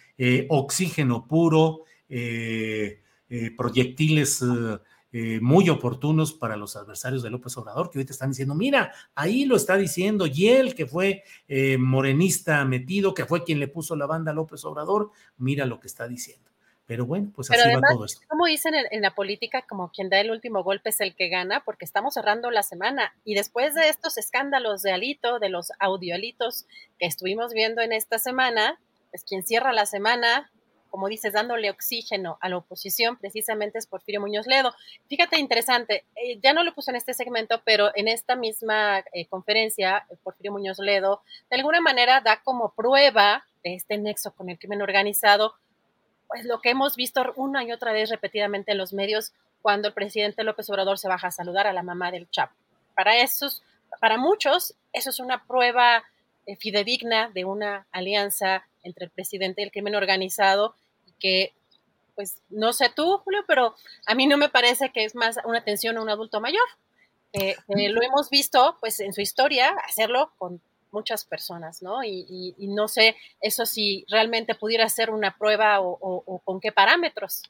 oxígeno 0.49 1.27
puro, 1.27 1.81
proyectiles 3.57 4.41
eh, 5.17 5.39
muy 5.41 5.69
oportunos 5.69 6.33
para 6.33 6.57
los 6.57 6.75
adversarios 6.75 7.23
de 7.23 7.31
López 7.31 7.57
Obrador, 7.57 7.89
que 7.89 8.05
te 8.05 8.11
están 8.11 8.31
diciendo, 8.31 8.57
mira, 8.57 8.93
ahí 9.15 9.45
lo 9.45 9.55
está 9.55 9.77
diciendo 9.77 10.27
y 10.27 10.49
él 10.49 10.75
que 10.75 10.87
fue 10.87 11.23
eh, 11.47 11.79
morenista 11.79 12.65
metido, 12.65 13.15
que 13.15 13.25
fue 13.25 13.45
quien 13.45 13.61
le 13.61 13.69
puso 13.69 13.95
la 13.95 14.07
banda 14.07 14.33
a 14.33 14.35
López 14.35 14.65
Obrador, 14.65 15.13
mira 15.37 15.67
lo 15.67 15.79
que 15.79 15.87
está 15.87 16.09
diciendo. 16.09 16.51
Pero 16.87 17.07
bueno, 17.07 17.33
pues 17.35 17.51
así 17.51 17.75
va 17.75 17.81
todo 17.91 18.05
esto. 18.05 18.21
Como 18.29 18.47
dicen 18.47 18.75
en, 18.75 19.01
la 19.01 19.15
política, 19.15 19.63
como 19.67 19.91
quien 19.91 20.11
da 20.11 20.21
el 20.21 20.31
último 20.31 20.63
golpe 20.63 20.91
es 20.91 21.01
el 21.01 21.15
que 21.15 21.29
gana, 21.29 21.65
porque 21.65 21.85
estamos 21.85 22.15
cerrando 22.15 22.51
la 22.51 22.63
semana 22.63 23.15
y 23.25 23.35
después 23.35 23.75
de 23.75 23.89
estos 23.89 24.19
escándalos 24.19 24.83
de 24.83 24.93
Alito, 24.93 25.39
de 25.39 25.49
los 25.49 25.73
audioalitos 25.79 26.67
que 26.99 27.07
estuvimos 27.07 27.55
viendo 27.55 27.81
en 27.81 27.93
esta 27.93 28.19
semana, 28.19 28.79
pues 29.11 29.25
quien 29.25 29.43
cierra 29.45 29.73
la 29.73 29.87
semana 29.87 30.51
como 30.95 31.09
dices, 31.09 31.33
dándole 31.33 31.71
oxígeno 31.71 32.39
a 32.41 32.49
la 32.49 32.59
oposición, 32.59 33.17
precisamente 33.17 33.81
es 33.81 33.87
Porfirio 33.89 34.21
Muñoz 34.21 34.47
Ledo. 34.47 34.73
Fíjate, 35.09 35.41
interesante, 35.41 36.05
eh, 36.15 36.39
ya 36.41 36.53
no 36.53 36.63
lo 36.63 36.73
puse 36.73 36.93
en 36.93 36.97
este 36.97 37.15
segmento, 37.15 37.61
pero 37.65 37.91
en 37.97 38.07
esta 38.07 38.37
misma 38.37 39.01
eh, 39.13 39.27
conferencia, 39.27 40.07
Porfirio 40.23 40.53
Muñoz 40.53 40.79
Ledo, 40.79 41.23
de 41.51 41.57
alguna 41.57 41.81
manera 41.81 42.21
da 42.21 42.41
como 42.45 42.75
prueba 42.75 43.45
de 43.65 43.75
este 43.75 43.99
nexo 43.99 44.37
con 44.37 44.51
el 44.51 44.57
crimen 44.57 44.83
organizado, 44.83 45.57
pues 46.35 46.47
lo 46.47 46.61
que 46.61 46.71
hemos 46.71 46.97
visto 46.97 47.23
una 47.37 47.63
y 47.63 47.71
otra 47.71 47.93
vez 47.93 48.11
repetidamente 48.11 48.73
en 48.73 48.79
los 48.79 48.93
medios 48.93 49.33
cuando 49.63 49.87
el 49.87 49.95
presidente 49.95 50.43
López 50.43 50.69
Obrador 50.69 50.99
se 50.99 51.07
baja 51.07 51.29
a 51.29 51.31
saludar 51.31 51.69
a 51.69 51.73
la 51.73 51.85
mamá 51.85 52.11
del 52.11 52.29
Chapo. 52.29 52.53
para 52.97 53.19
esos, 53.19 53.63
para 54.01 54.17
muchos, 54.19 54.75
eso 54.93 55.11
es 55.11 55.21
una 55.21 55.45
prueba 55.47 56.03
eh, 56.47 56.57
fidedigna 56.57 57.31
de 57.33 57.45
una 57.45 57.87
alianza 57.93 58.67
entre 58.83 59.05
el 59.05 59.13
presidente 59.13 59.63
y 59.63 59.65
el 59.67 59.71
crimen 59.71 59.95
organizado, 59.95 60.75
que 61.21 61.53
pues 62.17 62.43
no 62.51 62.73
sé 62.73 62.91
tú, 62.93 63.19
Julio, 63.19 63.45
pero 63.47 63.77
a 64.05 64.17
mí 64.17 64.27
no 64.27 64.37
me 64.37 64.49
parece 64.49 64.91
que 64.91 65.05
es 65.05 65.15
más 65.15 65.39
una 65.45 65.59
atención 65.59 65.99
a 65.99 66.03
un 66.03 66.11
adulto 66.11 66.41
mayor. 66.41 66.67
Lo 67.69 68.03
hemos 68.03 68.29
visto, 68.29 68.77
pues, 68.81 68.99
en 68.99 69.13
su 69.13 69.21
historia, 69.21 69.71
hacerlo 69.89 70.33
con 70.39 70.61
muchas 70.95 71.27
personas, 71.27 71.83
¿no? 71.83 72.03
Y, 72.03 72.55
no 72.59 72.89
sé 72.89 73.17
eso 73.41 73.67
si 73.67 74.07
realmente 74.09 74.55
pudiera 74.55 74.89
ser 74.89 75.11
una 75.11 75.37
prueba 75.37 75.81
o 75.81 76.41
con 76.45 76.61
qué 76.61 76.73
parámetros. 76.73 77.43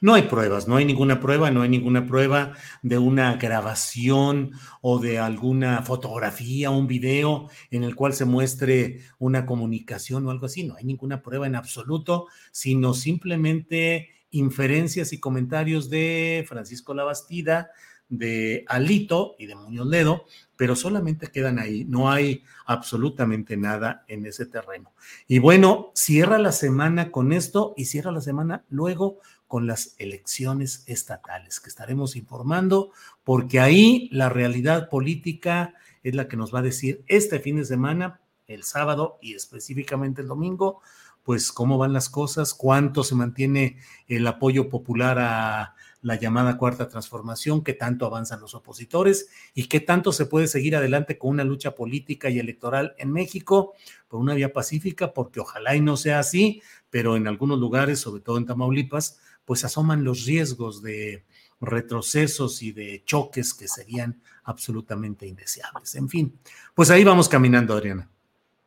No 0.00 0.14
hay 0.14 0.22
pruebas, 0.22 0.68
no 0.68 0.76
hay 0.76 0.84
ninguna 0.84 1.20
prueba, 1.20 1.50
no 1.50 1.62
hay 1.62 1.68
ninguna 1.68 2.06
prueba 2.06 2.54
de 2.82 2.98
una 2.98 3.36
grabación 3.36 4.52
o 4.82 4.98
de 4.98 5.18
alguna 5.18 5.82
fotografía, 5.82 6.70
un 6.70 6.86
video 6.86 7.48
en 7.70 7.84
el 7.84 7.94
cual 7.94 8.12
se 8.12 8.24
muestre 8.24 9.00
una 9.18 9.46
comunicación 9.46 10.26
o 10.26 10.30
algo 10.30 10.46
así. 10.46 10.64
No 10.64 10.76
hay 10.76 10.84
ninguna 10.84 11.22
prueba 11.22 11.46
en 11.46 11.56
absoluto, 11.56 12.26
sino 12.52 12.94
simplemente 12.94 14.10
inferencias 14.30 15.12
y 15.12 15.20
comentarios 15.20 15.90
de 15.90 16.44
Francisco 16.46 16.94
Labastida, 16.94 17.70
de 18.10 18.64
Alito 18.68 19.36
y 19.38 19.46
de 19.46 19.54
Muñoz 19.54 19.86
Ledo, 19.86 20.26
pero 20.56 20.76
solamente 20.76 21.28
quedan 21.28 21.58
ahí, 21.58 21.84
no 21.84 22.10
hay 22.10 22.44
absolutamente 22.66 23.56
nada 23.56 24.04
en 24.08 24.26
ese 24.26 24.44
terreno. 24.44 24.92
Y 25.26 25.38
bueno, 25.38 25.92
cierra 25.94 26.38
la 26.38 26.52
semana 26.52 27.10
con 27.10 27.32
esto 27.32 27.72
y 27.76 27.86
cierra 27.86 28.10
la 28.10 28.20
semana 28.20 28.64
luego 28.68 29.20
con 29.46 29.66
las 29.66 29.94
elecciones 29.98 30.84
estatales, 30.86 31.60
que 31.60 31.68
estaremos 31.68 32.14
informando, 32.14 32.92
porque 33.24 33.58
ahí 33.58 34.08
la 34.12 34.28
realidad 34.28 34.88
política 34.90 35.74
es 36.02 36.14
la 36.14 36.28
que 36.28 36.36
nos 36.36 36.54
va 36.54 36.58
a 36.58 36.62
decir 36.62 37.04
este 37.06 37.40
fin 37.40 37.56
de 37.56 37.64
semana, 37.64 38.20
el 38.46 38.64
sábado 38.64 39.18
y 39.22 39.34
específicamente 39.34 40.22
el 40.22 40.28
domingo, 40.28 40.82
pues 41.22 41.52
cómo 41.52 41.78
van 41.78 41.92
las 41.92 42.08
cosas, 42.08 42.54
cuánto 42.54 43.04
se 43.04 43.14
mantiene 43.14 43.78
el 44.08 44.26
apoyo 44.26 44.68
popular 44.68 45.18
a 45.20 45.74
la 46.02 46.16
llamada 46.16 46.56
cuarta 46.56 46.88
transformación, 46.88 47.62
qué 47.62 47.74
tanto 47.74 48.06
avanzan 48.06 48.40
los 48.40 48.54
opositores 48.54 49.28
y 49.54 49.66
qué 49.66 49.80
tanto 49.80 50.12
se 50.12 50.26
puede 50.26 50.46
seguir 50.46 50.76
adelante 50.76 51.18
con 51.18 51.30
una 51.30 51.44
lucha 51.44 51.74
política 51.74 52.30
y 52.30 52.38
electoral 52.38 52.94
en 52.98 53.12
México 53.12 53.74
por 54.08 54.20
una 54.20 54.34
vía 54.34 54.52
pacífica, 54.52 55.12
porque 55.12 55.40
ojalá 55.40 55.76
y 55.76 55.80
no 55.80 55.96
sea 55.96 56.18
así, 56.18 56.62
pero 56.88 57.16
en 57.16 57.28
algunos 57.28 57.58
lugares, 57.58 58.00
sobre 58.00 58.22
todo 58.22 58.38
en 58.38 58.46
Tamaulipas, 58.46 59.20
pues 59.44 59.64
asoman 59.64 60.04
los 60.04 60.24
riesgos 60.24 60.82
de 60.82 61.24
retrocesos 61.60 62.62
y 62.62 62.72
de 62.72 63.02
choques 63.04 63.52
que 63.52 63.68
serían 63.68 64.22
absolutamente 64.44 65.26
indeseables. 65.26 65.94
En 65.94 66.08
fin, 66.08 66.38
pues 66.74 66.90
ahí 66.90 67.04
vamos 67.04 67.28
caminando, 67.28 67.74
Adriana. 67.74 68.08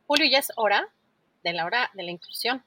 Julio, 0.06 0.26
ya 0.30 0.38
es 0.38 0.52
hora 0.56 0.88
de 1.42 1.52
la 1.52 1.64
hora 1.64 1.90
de 1.94 2.02
la 2.04 2.10
inclusión. 2.10 2.62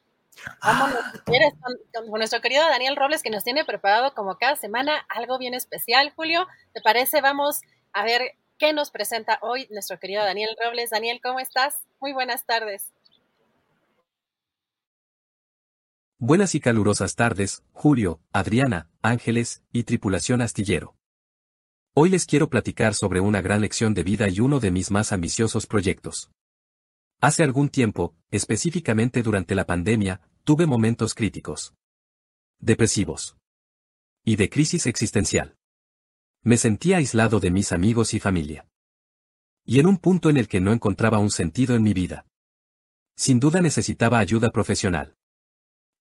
Vámonos, 0.63 0.99
si 1.13 1.19
quieres, 1.19 1.53
con, 1.93 2.07
nuestro 2.09 2.41
querido 2.41 2.63
Daniel 2.67 2.95
Robles, 2.95 3.23
que 3.23 3.29
nos 3.29 3.43
tiene 3.43 3.65
preparado 3.65 4.13
como 4.13 4.37
cada 4.37 4.55
semana 4.55 5.05
algo 5.09 5.37
bien 5.37 5.53
especial. 5.53 6.13
Julio, 6.15 6.47
¿te 6.73 6.81
parece? 6.81 7.21
Vamos 7.21 7.61
a 7.93 8.03
ver 8.03 8.37
qué 8.57 8.73
nos 8.73 8.91
presenta 8.91 9.39
hoy 9.41 9.67
nuestro 9.71 9.99
querido 9.99 10.23
Daniel 10.23 10.55
Robles. 10.63 10.89
Daniel, 10.89 11.19
¿cómo 11.21 11.39
estás? 11.39 11.81
Muy 11.99 12.13
buenas 12.13 12.45
tardes. 12.45 12.91
Buenas 16.19 16.55
y 16.55 16.59
calurosas 16.59 17.15
tardes, 17.15 17.63
Julio, 17.73 18.19
Adriana, 18.33 18.89
Ángeles 19.03 19.61
y 19.71 19.83
tripulación 19.83 20.41
astillero. 20.41 20.95
Hoy 21.93 22.09
les 22.09 22.25
quiero 22.25 22.49
platicar 22.49 22.95
sobre 22.95 23.19
una 23.19 23.41
gran 23.41 23.61
lección 23.61 23.93
de 23.93 24.03
vida 24.03 24.27
y 24.27 24.39
uno 24.39 24.59
de 24.59 24.71
mis 24.71 24.89
más 24.89 25.11
ambiciosos 25.11 25.67
proyectos. 25.67 26.31
Hace 27.19 27.43
algún 27.43 27.69
tiempo, 27.69 28.15
específicamente 28.29 29.23
durante 29.23 29.55
la 29.55 29.65
pandemia, 29.65 30.21
tuve 30.43 30.67
momentos 30.67 31.15
críticos. 31.15 31.73
Depresivos. 32.59 33.37
Y 34.23 34.35
de 34.35 34.49
crisis 34.51 34.85
existencial. 34.85 35.57
Me 36.43 36.57
sentía 36.57 36.97
aislado 36.97 37.39
de 37.39 37.49
mis 37.49 37.71
amigos 37.71 38.13
y 38.13 38.19
familia. 38.19 38.67
Y 39.65 39.79
en 39.79 39.87
un 39.87 39.97
punto 39.97 40.29
en 40.29 40.37
el 40.37 40.47
que 40.47 40.61
no 40.61 40.71
encontraba 40.71 41.17
un 41.17 41.31
sentido 41.31 41.75
en 41.75 41.81
mi 41.81 41.93
vida. 41.93 42.27
Sin 43.15 43.39
duda 43.39 43.61
necesitaba 43.61 44.19
ayuda 44.19 44.51
profesional. 44.51 45.15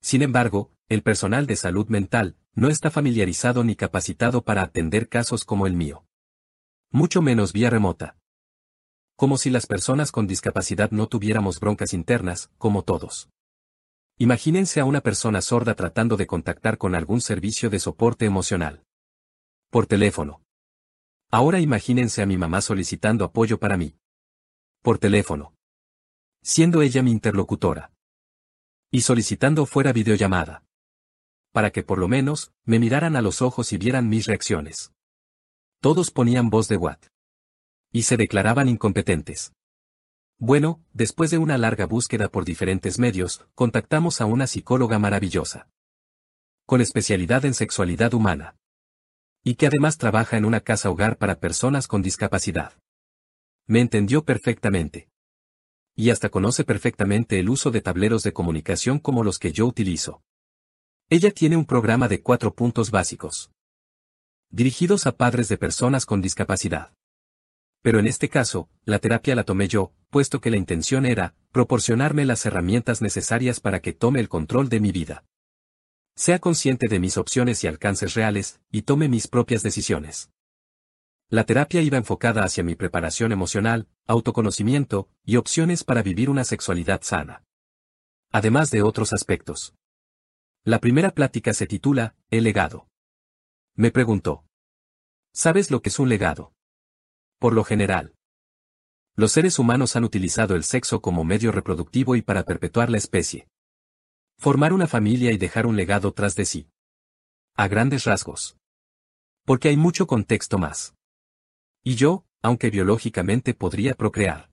Sin 0.02 0.20
embargo, 0.20 0.70
el 0.90 1.02
personal 1.02 1.46
de 1.46 1.56
salud 1.56 1.88
mental 1.88 2.36
no 2.52 2.68
está 2.68 2.90
familiarizado 2.90 3.64
ni 3.64 3.74
capacitado 3.74 4.44
para 4.44 4.60
atender 4.62 5.08
casos 5.08 5.46
como 5.46 5.66
el 5.66 5.72
mío. 5.72 6.04
Mucho 6.90 7.22
menos 7.22 7.54
vía 7.54 7.70
remota. 7.70 8.18
Como 9.16 9.38
si 9.38 9.50
las 9.50 9.66
personas 9.66 10.12
con 10.12 10.26
discapacidad 10.26 10.90
no 10.90 11.08
tuviéramos 11.08 11.58
broncas 11.58 11.94
internas, 11.94 12.50
como 12.58 12.82
todos. 12.82 13.30
Imagínense 14.18 14.80
a 14.80 14.84
una 14.84 15.00
persona 15.00 15.40
sorda 15.40 15.74
tratando 15.74 16.16
de 16.16 16.26
contactar 16.26 16.78
con 16.78 16.94
algún 16.94 17.20
servicio 17.20 17.70
de 17.70 17.78
soporte 17.78 18.26
emocional. 18.26 18.84
Por 19.70 19.86
teléfono. 19.86 20.42
Ahora 21.30 21.60
imagínense 21.60 22.22
a 22.22 22.26
mi 22.26 22.36
mamá 22.36 22.60
solicitando 22.60 23.24
apoyo 23.24 23.58
para 23.58 23.76
mí. 23.76 23.96
Por 24.82 24.98
teléfono. 24.98 25.54
Siendo 26.42 26.82
ella 26.82 27.02
mi 27.02 27.10
interlocutora 27.10 27.92
y 28.90 29.00
solicitando 29.02 29.66
fuera 29.66 29.92
videollamada. 29.92 30.64
Para 31.52 31.70
que 31.70 31.82
por 31.82 31.98
lo 31.98 32.08
menos, 32.08 32.52
me 32.64 32.78
miraran 32.78 33.16
a 33.16 33.22
los 33.22 33.42
ojos 33.42 33.72
y 33.72 33.78
vieran 33.78 34.08
mis 34.08 34.26
reacciones. 34.26 34.92
Todos 35.80 36.10
ponían 36.10 36.48
voz 36.50 36.68
de 36.68 36.76
Watt. 36.76 37.06
Y 37.96 38.02
se 38.02 38.18
declaraban 38.18 38.68
incompetentes. 38.68 39.54
Bueno, 40.38 40.82
después 40.92 41.30
de 41.30 41.38
una 41.38 41.56
larga 41.56 41.86
búsqueda 41.86 42.28
por 42.28 42.44
diferentes 42.44 42.98
medios, 42.98 43.46
contactamos 43.54 44.20
a 44.20 44.26
una 44.26 44.46
psicóloga 44.46 44.98
maravillosa. 44.98 45.70
Con 46.66 46.82
especialidad 46.82 47.46
en 47.46 47.54
sexualidad 47.54 48.12
humana. 48.12 48.54
Y 49.42 49.54
que 49.54 49.66
además 49.66 49.96
trabaja 49.96 50.36
en 50.36 50.44
una 50.44 50.60
casa 50.60 50.90
hogar 50.90 51.16
para 51.16 51.40
personas 51.40 51.88
con 51.88 52.02
discapacidad. 52.02 52.74
Me 53.66 53.80
entendió 53.80 54.26
perfectamente 54.26 55.08
y 55.94 56.10
hasta 56.10 56.28
conoce 56.28 56.64
perfectamente 56.64 57.40
el 57.40 57.48
uso 57.48 57.70
de 57.70 57.80
tableros 57.80 58.22
de 58.24 58.34
comunicación 58.34 58.98
como 58.98 59.24
los 59.24 59.38
que 59.38 59.52
yo 59.52 59.64
utilizo. 59.64 60.20
Ella 61.08 61.30
tiene 61.30 61.56
un 61.56 61.64
programa 61.64 62.08
de 62.08 62.20
cuatro 62.20 62.54
puntos 62.54 62.90
básicos. 62.90 63.50
Dirigidos 64.50 65.06
a 65.06 65.16
padres 65.16 65.48
de 65.48 65.56
personas 65.56 66.04
con 66.04 66.20
discapacidad. 66.20 66.92
Pero 67.86 68.00
en 68.00 68.08
este 68.08 68.28
caso, 68.28 68.68
la 68.84 68.98
terapia 68.98 69.36
la 69.36 69.44
tomé 69.44 69.68
yo, 69.68 69.92
puesto 70.10 70.40
que 70.40 70.50
la 70.50 70.56
intención 70.56 71.06
era, 71.06 71.36
proporcionarme 71.52 72.24
las 72.24 72.44
herramientas 72.44 73.00
necesarias 73.00 73.60
para 73.60 73.78
que 73.78 73.92
tome 73.92 74.18
el 74.18 74.28
control 74.28 74.68
de 74.68 74.80
mi 74.80 74.90
vida. 74.90 75.24
Sea 76.16 76.40
consciente 76.40 76.88
de 76.88 76.98
mis 76.98 77.16
opciones 77.16 77.62
y 77.62 77.68
alcances 77.68 78.14
reales, 78.14 78.60
y 78.72 78.82
tome 78.82 79.08
mis 79.08 79.28
propias 79.28 79.62
decisiones. 79.62 80.32
La 81.28 81.44
terapia 81.44 81.80
iba 81.80 81.96
enfocada 81.96 82.42
hacia 82.42 82.64
mi 82.64 82.74
preparación 82.74 83.30
emocional, 83.30 83.86
autoconocimiento 84.08 85.08
y 85.24 85.36
opciones 85.36 85.84
para 85.84 86.02
vivir 86.02 86.28
una 86.28 86.42
sexualidad 86.42 87.02
sana. 87.04 87.44
Además 88.32 88.72
de 88.72 88.82
otros 88.82 89.12
aspectos. 89.12 89.76
La 90.64 90.80
primera 90.80 91.12
plática 91.12 91.54
se 91.54 91.68
titula, 91.68 92.16
El 92.30 92.42
legado. 92.42 92.88
Me 93.76 93.92
preguntó. 93.92 94.44
¿Sabes 95.32 95.70
lo 95.70 95.82
que 95.82 95.90
es 95.90 96.00
un 96.00 96.08
legado? 96.08 96.55
Por 97.38 97.52
lo 97.52 97.64
general. 97.64 98.14
Los 99.14 99.32
seres 99.32 99.58
humanos 99.58 99.96
han 99.96 100.04
utilizado 100.04 100.54
el 100.54 100.64
sexo 100.64 101.00
como 101.00 101.24
medio 101.24 101.52
reproductivo 101.52 102.16
y 102.16 102.22
para 102.22 102.44
perpetuar 102.44 102.90
la 102.90 102.98
especie. 102.98 103.48
Formar 104.38 104.72
una 104.72 104.86
familia 104.86 105.32
y 105.32 105.38
dejar 105.38 105.66
un 105.66 105.76
legado 105.76 106.12
tras 106.12 106.34
de 106.34 106.44
sí. 106.44 106.68
A 107.54 107.68
grandes 107.68 108.04
rasgos. 108.04 108.56
Porque 109.44 109.68
hay 109.68 109.76
mucho 109.76 110.06
contexto 110.06 110.58
más. 110.58 110.94
Y 111.82 111.94
yo, 111.94 112.26
aunque 112.42 112.70
biológicamente 112.70 113.54
podría 113.54 113.94
procrear. 113.94 114.50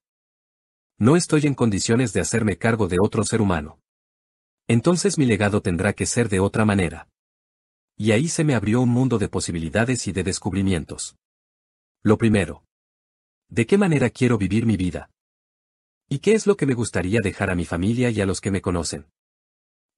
No 0.97 1.15
estoy 1.15 1.47
en 1.47 1.55
condiciones 1.55 2.13
de 2.13 2.21
hacerme 2.21 2.57
cargo 2.57 2.87
de 2.87 2.97
otro 3.01 3.23
ser 3.23 3.41
humano. 3.41 3.79
Entonces 4.67 5.17
mi 5.17 5.25
legado 5.25 5.61
tendrá 5.61 5.93
que 5.93 6.05
ser 6.05 6.29
de 6.29 6.39
otra 6.39 6.63
manera. 6.63 7.09
Y 7.97 8.11
ahí 8.11 8.27
se 8.27 8.43
me 8.43 8.55
abrió 8.55 8.81
un 8.81 8.89
mundo 8.89 9.19
de 9.19 9.29
posibilidades 9.29 10.07
y 10.07 10.11
de 10.11 10.23
descubrimientos. 10.23 11.17
Lo 12.01 12.17
primero. 12.17 12.63
¿De 13.53 13.67
qué 13.67 13.77
manera 13.77 14.09
quiero 14.09 14.39
vivir 14.39 14.65
mi 14.65 14.77
vida? 14.77 15.11
¿Y 16.09 16.17
qué 16.17 16.33
es 16.33 16.47
lo 16.47 16.57
que 16.57 16.65
me 16.65 16.73
gustaría 16.73 17.19
dejar 17.23 17.51
a 17.51 17.55
mi 17.55 17.65
familia 17.65 18.09
y 18.09 18.19
a 18.19 18.25
los 18.25 18.41
que 18.41 18.49
me 18.49 18.63
conocen? 18.63 19.05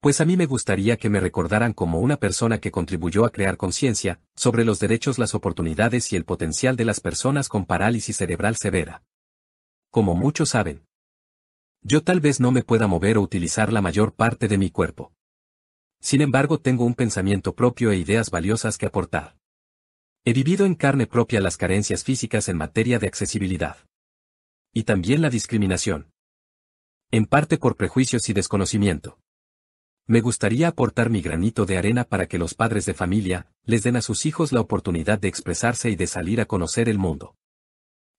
Pues 0.00 0.20
a 0.20 0.26
mí 0.26 0.36
me 0.36 0.44
gustaría 0.44 0.98
que 0.98 1.08
me 1.08 1.20
recordaran 1.20 1.72
como 1.72 2.00
una 2.00 2.18
persona 2.18 2.58
que 2.60 2.70
contribuyó 2.70 3.24
a 3.24 3.30
crear 3.30 3.56
conciencia 3.56 4.20
sobre 4.34 4.66
los 4.66 4.78
derechos, 4.78 5.18
las 5.18 5.34
oportunidades 5.34 6.12
y 6.12 6.16
el 6.16 6.26
potencial 6.26 6.76
de 6.76 6.84
las 6.84 7.00
personas 7.00 7.48
con 7.48 7.64
parálisis 7.64 8.18
cerebral 8.18 8.56
severa. 8.56 9.04
Como 9.90 10.14
muchos 10.14 10.50
saben, 10.50 10.84
yo 11.80 12.02
tal 12.02 12.20
vez 12.20 12.40
no 12.40 12.52
me 12.52 12.62
pueda 12.62 12.86
mover 12.88 13.16
o 13.16 13.22
utilizar 13.22 13.72
la 13.72 13.80
mayor 13.80 14.12
parte 14.12 14.48
de 14.48 14.58
mi 14.58 14.68
cuerpo. 14.68 15.14
Sin 15.98 16.20
embargo, 16.20 16.60
tengo 16.60 16.84
un 16.84 16.94
pensamiento 16.94 17.54
propio 17.54 17.90
e 17.90 17.96
ideas 17.96 18.28
valiosas 18.28 18.76
que 18.76 18.84
aportar. 18.84 19.35
He 20.28 20.32
vivido 20.32 20.66
en 20.66 20.74
carne 20.74 21.06
propia 21.06 21.40
las 21.40 21.56
carencias 21.56 22.02
físicas 22.02 22.48
en 22.48 22.56
materia 22.56 22.98
de 22.98 23.06
accesibilidad. 23.06 23.76
Y 24.74 24.82
también 24.82 25.22
la 25.22 25.30
discriminación. 25.30 26.10
En 27.12 27.26
parte 27.26 27.58
por 27.58 27.76
prejuicios 27.76 28.28
y 28.28 28.32
desconocimiento. 28.32 29.20
Me 30.08 30.20
gustaría 30.20 30.66
aportar 30.66 31.10
mi 31.10 31.22
granito 31.22 31.64
de 31.64 31.78
arena 31.78 32.02
para 32.02 32.26
que 32.26 32.38
los 32.38 32.54
padres 32.54 32.86
de 32.86 32.94
familia 32.94 33.46
les 33.62 33.84
den 33.84 33.94
a 33.94 34.00
sus 34.00 34.26
hijos 34.26 34.50
la 34.50 34.60
oportunidad 34.60 35.20
de 35.20 35.28
expresarse 35.28 35.90
y 35.90 35.94
de 35.94 36.08
salir 36.08 36.40
a 36.40 36.46
conocer 36.46 36.88
el 36.88 36.98
mundo. 36.98 37.36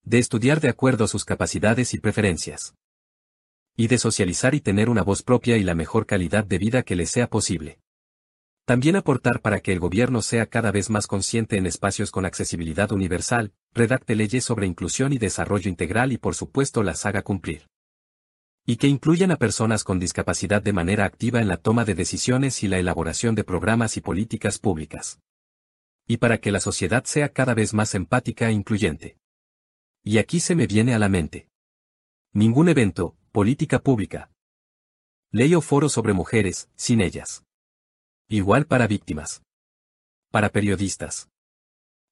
De 0.04 0.18
estudiar 0.20 0.62
de 0.62 0.70
acuerdo 0.70 1.04
a 1.04 1.10
sus 1.10 1.26
capacidades 1.26 1.94
y 1.94 2.00
preferencias. 2.00 2.74
Y 3.76 3.88
de 3.88 3.98
socializar 3.98 4.56
y 4.56 4.62
tener 4.62 4.90
una 4.90 5.04
voz 5.04 5.24
propia 5.24 5.58
y 5.58 5.64
la 5.64 5.76
mejor 5.76 6.06
calidad 6.06 6.46
de 6.46 6.58
vida 6.58 6.84
que 6.84 6.96
les 6.96 7.12
sea 7.12 7.28
posible. 7.28 7.80
También 8.68 8.98
aportar 8.98 9.40
para 9.40 9.62
que 9.62 9.72
el 9.72 9.80
gobierno 9.80 10.22
sea 10.22 10.46
cada 10.46 10.74
vez 10.74 10.90
más 10.90 11.08
consciente 11.08 11.56
en 11.56 11.66
espacios 11.66 12.12
con 12.12 12.26
accesibilidad 12.26 12.92
universal, 12.92 13.54
redacte 13.74 14.14
leyes 14.14 14.44
sobre 14.44 14.68
inclusión 14.68 15.14
y 15.14 15.18
desarrollo 15.18 15.70
integral 15.70 16.12
y 16.12 16.18
por 16.18 16.36
supuesto 16.36 16.84
las 16.84 17.06
haga 17.06 17.22
cumplir. 17.22 17.70
Y 18.66 18.76
que 18.76 18.88
incluyan 18.88 19.32
a 19.32 19.38
personas 19.38 19.86
con 19.86 20.00
discapacidad 20.00 20.62
de 20.62 20.74
manera 20.74 21.06
activa 21.06 21.40
en 21.40 21.48
la 21.48 21.56
toma 21.56 21.86
de 21.86 21.96
decisiones 21.96 22.62
y 22.62 22.68
la 22.68 22.78
elaboración 22.78 23.36
de 23.36 23.46
programas 23.46 23.96
y 23.96 24.02
políticas 24.02 24.60
públicas. 24.60 25.22
Y 26.06 26.18
para 26.18 26.40
que 26.40 26.52
la 26.52 26.60
sociedad 26.60 27.06
sea 27.06 27.30
cada 27.30 27.54
vez 27.54 27.74
más 27.74 27.96
empática 27.96 28.50
e 28.50 28.52
incluyente. 28.52 29.18
Y 30.04 30.18
aquí 30.18 30.42
se 30.42 30.56
me 30.56 30.68
viene 30.68 30.94
a 30.94 31.00
la 31.00 31.08
mente. 31.08 31.48
Ningún 32.34 32.68
evento, 32.68 33.16
política 33.32 33.80
pública. 33.80 34.30
Ley 35.32 35.56
o 35.56 35.62
foro 35.62 35.88
sobre 35.88 36.12
mujeres, 36.12 36.70
sin 36.76 37.00
ellas. 37.00 37.47
Igual 38.30 38.66
para 38.66 38.88
víctimas. 38.88 39.42
Para 40.32 40.50
periodistas. 40.50 41.30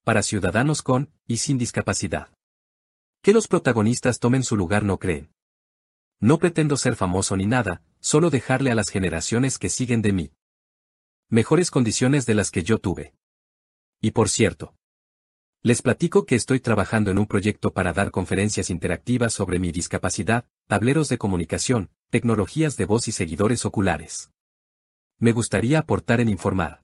Para 0.05 0.23
ciudadanos 0.23 0.81
con 0.81 1.11
y 1.27 1.37
sin 1.37 1.57
discapacidad. 1.57 2.29
Que 3.21 3.33
los 3.33 3.49
protagonistas 3.49 4.19
tomen 4.19 4.43
su 4.43 4.55
lugar 4.55 4.83
no 4.83 4.97
creen. 4.97 5.29
No 6.21 6.39
pretendo 6.39 6.77
ser 6.77 6.95
famoso 6.95 7.35
ni 7.35 7.47
nada, 7.47 7.81
solo 7.99 8.29
dejarle 8.29 8.71
a 8.71 8.75
las 8.75 8.87
generaciones 8.87 9.57
que 9.57 9.67
siguen 9.67 10.01
de 10.01 10.13
mí. 10.13 10.31
Mejores 11.27 11.69
condiciones 11.69 12.25
de 12.25 12.35
las 12.35 12.49
que 12.49 12.63
yo 12.63 12.77
tuve. 12.77 13.13
Y 13.99 14.11
por 14.11 14.29
cierto. 14.29 14.73
Les 15.63 15.81
platico 15.81 16.25
que 16.25 16.35
estoy 16.35 16.61
trabajando 16.61 17.11
en 17.11 17.17
un 17.17 17.25
proyecto 17.25 17.73
para 17.73 17.91
dar 17.91 18.11
conferencias 18.11 18.69
interactivas 18.69 19.33
sobre 19.33 19.59
mi 19.59 19.73
discapacidad, 19.73 20.45
tableros 20.67 21.09
de 21.09 21.17
comunicación, 21.17 21.89
tecnologías 22.09 22.77
de 22.77 22.85
voz 22.85 23.09
y 23.09 23.11
seguidores 23.11 23.65
oculares. 23.65 24.31
Me 25.25 25.31
gustaría 25.31 25.79
aportar 25.79 26.21
en 26.21 26.29
informar. 26.29 26.83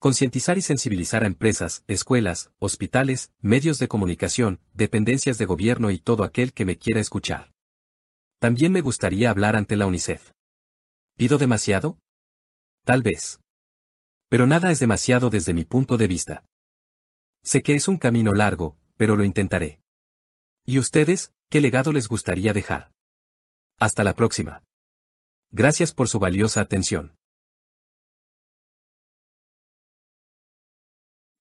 Concientizar 0.00 0.58
y 0.58 0.62
sensibilizar 0.62 1.22
a 1.22 1.28
empresas, 1.28 1.84
escuelas, 1.86 2.50
hospitales, 2.58 3.30
medios 3.40 3.78
de 3.78 3.86
comunicación, 3.86 4.58
dependencias 4.74 5.38
de 5.38 5.44
gobierno 5.44 5.92
y 5.92 6.00
todo 6.00 6.24
aquel 6.24 6.52
que 6.52 6.64
me 6.64 6.76
quiera 6.76 6.98
escuchar. 6.98 7.52
También 8.40 8.72
me 8.72 8.80
gustaría 8.80 9.30
hablar 9.30 9.54
ante 9.54 9.76
la 9.76 9.86
UNICEF. 9.86 10.32
¿Pido 11.16 11.38
demasiado? 11.38 12.00
Tal 12.84 13.04
vez. 13.04 13.38
Pero 14.28 14.48
nada 14.48 14.72
es 14.72 14.80
demasiado 14.80 15.30
desde 15.30 15.54
mi 15.54 15.64
punto 15.64 15.96
de 15.96 16.08
vista. 16.08 16.44
Sé 17.44 17.62
que 17.62 17.76
es 17.76 17.86
un 17.86 17.98
camino 17.98 18.32
largo, 18.32 18.76
pero 18.96 19.14
lo 19.14 19.22
intentaré. 19.22 19.78
¿Y 20.64 20.80
ustedes, 20.80 21.32
qué 21.48 21.60
legado 21.60 21.92
les 21.92 22.08
gustaría 22.08 22.52
dejar? 22.52 22.90
Hasta 23.78 24.02
la 24.02 24.16
próxima. 24.16 24.64
Gracias 25.52 25.92
por 25.92 26.08
su 26.08 26.18
valiosa 26.18 26.60
atención. 26.60 27.15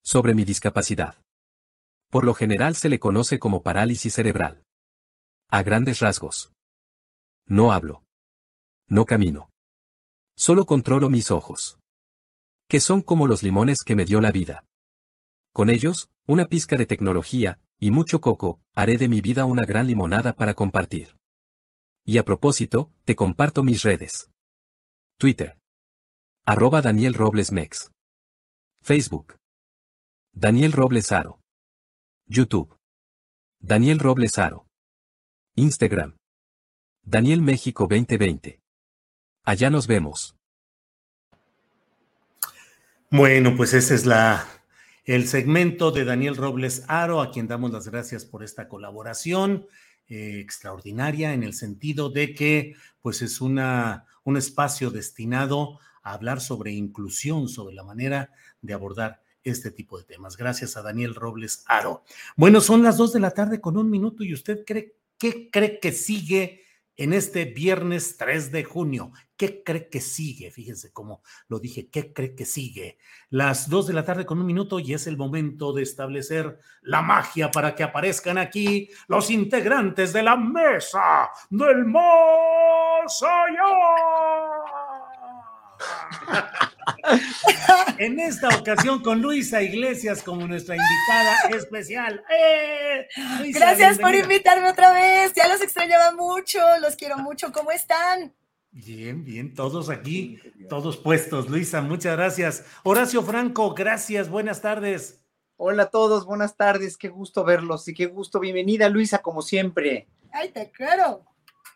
Sobre 0.06 0.36
mi 0.36 0.46
discapacidad. 0.46 1.16
Por 2.12 2.26
lo 2.26 2.36
general 2.36 2.76
se 2.76 2.90
le 2.90 3.00
conoce 3.00 3.40
como 3.40 3.64
parálisis 3.64 4.14
cerebral. 4.14 4.64
A 5.50 5.64
grandes 5.64 6.00
rasgos. 6.00 6.54
No 7.48 7.72
hablo. 7.72 8.04
No 8.88 9.06
camino. 9.06 9.50
Solo 10.38 10.68
controlo 10.68 11.10
mis 11.10 11.32
ojos. 11.32 11.80
Que 12.68 12.80
son 12.80 13.02
como 13.02 13.26
los 13.26 13.42
limones 13.42 13.84
que 13.84 13.96
me 13.96 14.06
dio 14.06 14.22
la 14.22 14.32
vida. 14.32 14.64
Con 15.52 15.72
ellos, 15.72 16.10
una 16.28 16.46
pizca 16.46 16.78
de 16.78 16.86
tecnología, 16.86 17.60
y 17.80 17.90
mucho 17.90 18.22
coco, 18.22 18.62
haré 18.76 18.98
de 18.98 19.08
mi 19.08 19.22
vida 19.22 19.46
una 19.46 19.66
gran 19.66 19.88
limonada 19.88 20.36
para 20.36 20.54
compartir. 20.54 21.18
Y 22.06 22.20
a 22.20 22.26
propósito, 22.26 22.92
te 23.06 23.16
comparto 23.16 23.64
mis 23.64 23.82
redes. 23.82 24.30
Twitter. 25.18 25.58
Arroba 26.46 26.84
Daniel 26.84 27.16
Robles 27.16 27.52
Mex. 27.52 27.92
Facebook. 28.82 29.36
Daniel 30.38 30.74
Robles 30.74 31.14
Aro. 31.14 31.40
YouTube. 32.26 32.78
Daniel 33.62 34.00
Robles 34.00 34.38
Aro. 34.38 34.68
Instagram. 35.56 36.18
Daniel 37.04 37.42
México 37.42 37.88
2020. 37.90 38.62
Allá 39.46 39.70
nos 39.70 39.88
vemos. 39.88 40.36
Bueno, 43.10 43.56
pues 43.56 43.74
ese 43.74 43.96
es 43.96 44.06
la 44.06 44.46
el 45.06 45.26
segmento 45.30 45.92
de 45.92 46.04
Daniel 46.04 46.36
Robles 46.36 46.84
Aro, 46.90 47.22
a 47.22 47.32
quien 47.32 47.48
damos 47.48 47.72
las 47.72 47.88
gracias 47.88 48.26
por 48.26 48.44
esta 48.44 48.68
colaboración 48.68 49.68
eh, 50.10 50.42
extraordinaria 50.42 51.34
en 51.34 51.44
el 51.44 51.54
sentido 51.54 52.10
de 52.10 52.34
que 52.34 52.76
pues 53.02 53.22
es 53.22 53.40
una, 53.40 54.06
un 54.26 54.36
espacio 54.36 54.92
destinado 54.92 55.80
a 56.04 56.12
hablar 56.12 56.42
sobre 56.42 56.74
inclusión, 56.74 57.48
sobre 57.48 57.74
la 57.74 57.86
manera 57.86 58.34
de 58.62 58.74
abordar 58.74 59.22
este 59.46 59.72
tipo 59.72 59.98
de 59.98 60.04
temas. 60.04 60.36
Gracias 60.36 60.76
a 60.76 60.82
Daniel 60.82 61.16
Robles 61.16 61.64
Aro. 61.68 62.04
Bueno, 62.36 62.60
son 62.60 62.84
las 62.84 62.98
dos 62.98 63.14
de 63.14 63.20
la 63.20 63.32
tarde 63.32 63.62
con 63.62 63.78
un 63.78 63.90
minuto 63.90 64.24
y 64.24 64.34
usted 64.34 64.66
cree, 64.66 64.98
¿qué 65.18 65.50
cree 65.50 65.80
que 65.80 65.92
sigue 65.92 66.64
en 66.98 67.14
este 67.14 67.46
viernes 67.46 68.18
3 68.18 68.52
de 68.52 68.64
junio? 68.64 69.12
¿Qué 69.38 69.64
cree 69.64 69.90
que 69.90 70.02
sigue? 70.02 70.50
Fíjense 70.50 70.92
cómo 70.92 71.22
lo 71.48 71.60
dije, 71.60 71.90
¿qué 71.90 72.12
cree 72.12 72.36
que 72.36 72.46
sigue? 72.46 72.98
Las 73.30 73.70
dos 73.70 73.86
de 73.88 73.94
la 73.94 74.04
tarde 74.04 74.26
con 74.26 74.40
un 74.40 74.46
minuto 74.46 74.80
y 74.80 74.94
es 74.94 75.06
el 75.08 75.18
momento 75.18 75.74
de 75.74 75.84
establecer 75.84 76.58
la 76.82 77.02
magia 77.02 77.52
para 77.52 77.76
que 77.76 77.84
aparezcan 77.84 78.38
aquí 78.38 78.90
los 79.08 79.30
integrantes 79.30 80.12
de 80.14 80.24
la 80.24 80.36
mesa 80.36 81.30
del 81.50 81.86
más 81.86 83.24
en 87.98 88.20
esta 88.20 88.50
ocasión 88.50 89.02
con 89.02 89.22
Luisa 89.22 89.62
Iglesias 89.62 90.22
como 90.24 90.48
nuestra 90.48 90.76
invitada 90.76 91.58
especial. 91.58 92.24
¡Eh! 92.30 93.08
Gracias 93.54 94.00
por 94.00 94.14
invitarme 94.14 94.70
otra 94.70 94.94
vez. 94.94 95.34
Ya 95.34 95.48
los 95.48 95.62
extrañaba 95.62 96.14
mucho, 96.14 96.60
los 96.82 96.96
quiero 96.96 97.18
mucho. 97.18 97.52
¿Cómo 97.52 97.72
están? 97.72 98.34
Bien, 98.72 99.24
bien, 99.24 99.54
todos 99.54 99.90
aquí, 99.90 100.38
todos 100.68 100.98
puestos. 100.98 101.50
Luisa, 101.50 101.82
muchas 101.82 102.18
gracias. 102.18 102.66
Horacio 102.84 103.24
Franco, 103.24 103.74
gracias, 103.74 104.30
buenas 104.30 104.62
tardes. 104.62 105.24
Hola 105.56 105.84
a 105.84 105.90
todos, 105.90 106.26
buenas 106.26 106.58
tardes, 106.58 106.98
qué 106.98 107.08
gusto 107.08 107.46
verlos 107.46 107.88
y 107.88 107.94
qué 107.94 108.08
gusto. 108.08 108.42
Bienvenida 108.42 108.90
Luisa, 108.90 109.20
como 109.20 109.42
siempre. 109.42 110.10
Ay, 110.34 110.50
te 110.50 110.70
quiero. 110.72 111.24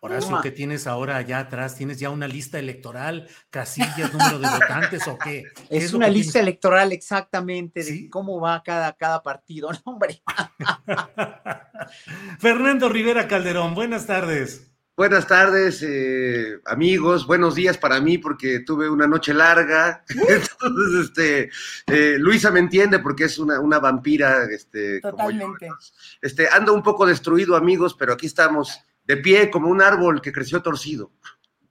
Horacio, 0.02 0.40
¿qué 0.42 0.52
tienes 0.52 0.88
ahora 0.88 1.18
allá 1.18 1.40
atrás? 1.40 1.76
¿Tienes 1.76 2.00
ya 2.00 2.10
una 2.10 2.28
lista 2.28 2.58
electoral, 2.58 3.28
casillas, 3.50 4.14
número 4.14 4.40
de 4.40 4.48
votantes 4.48 5.08
o 5.08 5.18
qué? 5.18 5.44
es, 5.70 5.94
una 5.94 6.08
lista 6.08 6.40
electoral 6.40 6.92
exactamente 6.94 7.84
de 7.84 8.10
cómo 8.10 8.40
va 8.40 8.64
cada, 8.64 8.94
cada 8.94 9.22
partido, 9.22 9.72
¿no, 9.72 9.80
hombre? 9.84 10.22
Fernando 12.40 12.88
Rivera 12.88 13.28
Calderón, 13.28 13.76
buenas 13.76 14.08
tardes. 14.08 14.70
Buenas 15.00 15.28
tardes, 15.28 15.82
eh, 15.82 16.60
amigos. 16.66 17.26
Buenos 17.26 17.56
días 17.56 17.78
para 17.78 18.02
mí 18.02 18.18
porque 18.18 18.60
tuve 18.60 18.90
una 18.90 19.08
noche 19.08 19.34
larga. 19.34 20.04
Entonces, 20.10 21.06
este, 21.06 21.50
eh, 21.88 22.18
Luisa 22.20 22.52
me 22.52 22.60
entiende 22.60 23.00
porque 23.00 23.24
es 23.24 23.40
una, 23.40 23.62
una 23.62 23.80
vampira, 23.80 24.44
este, 24.52 25.00
Totalmente. 25.00 25.68
Como 25.68 25.80
Este, 26.22 26.50
ando 26.50 26.74
un 26.74 26.84
poco 26.84 27.06
destruido, 27.06 27.56
amigos, 27.56 27.96
pero 27.98 28.12
aquí 28.12 28.26
estamos 28.26 28.82
de 29.10 29.18
pie 29.18 29.50
como 29.50 29.68
un 29.70 29.82
árbol 29.82 30.22
que 30.22 30.32
creció 30.32 30.62
torcido. 30.62 31.12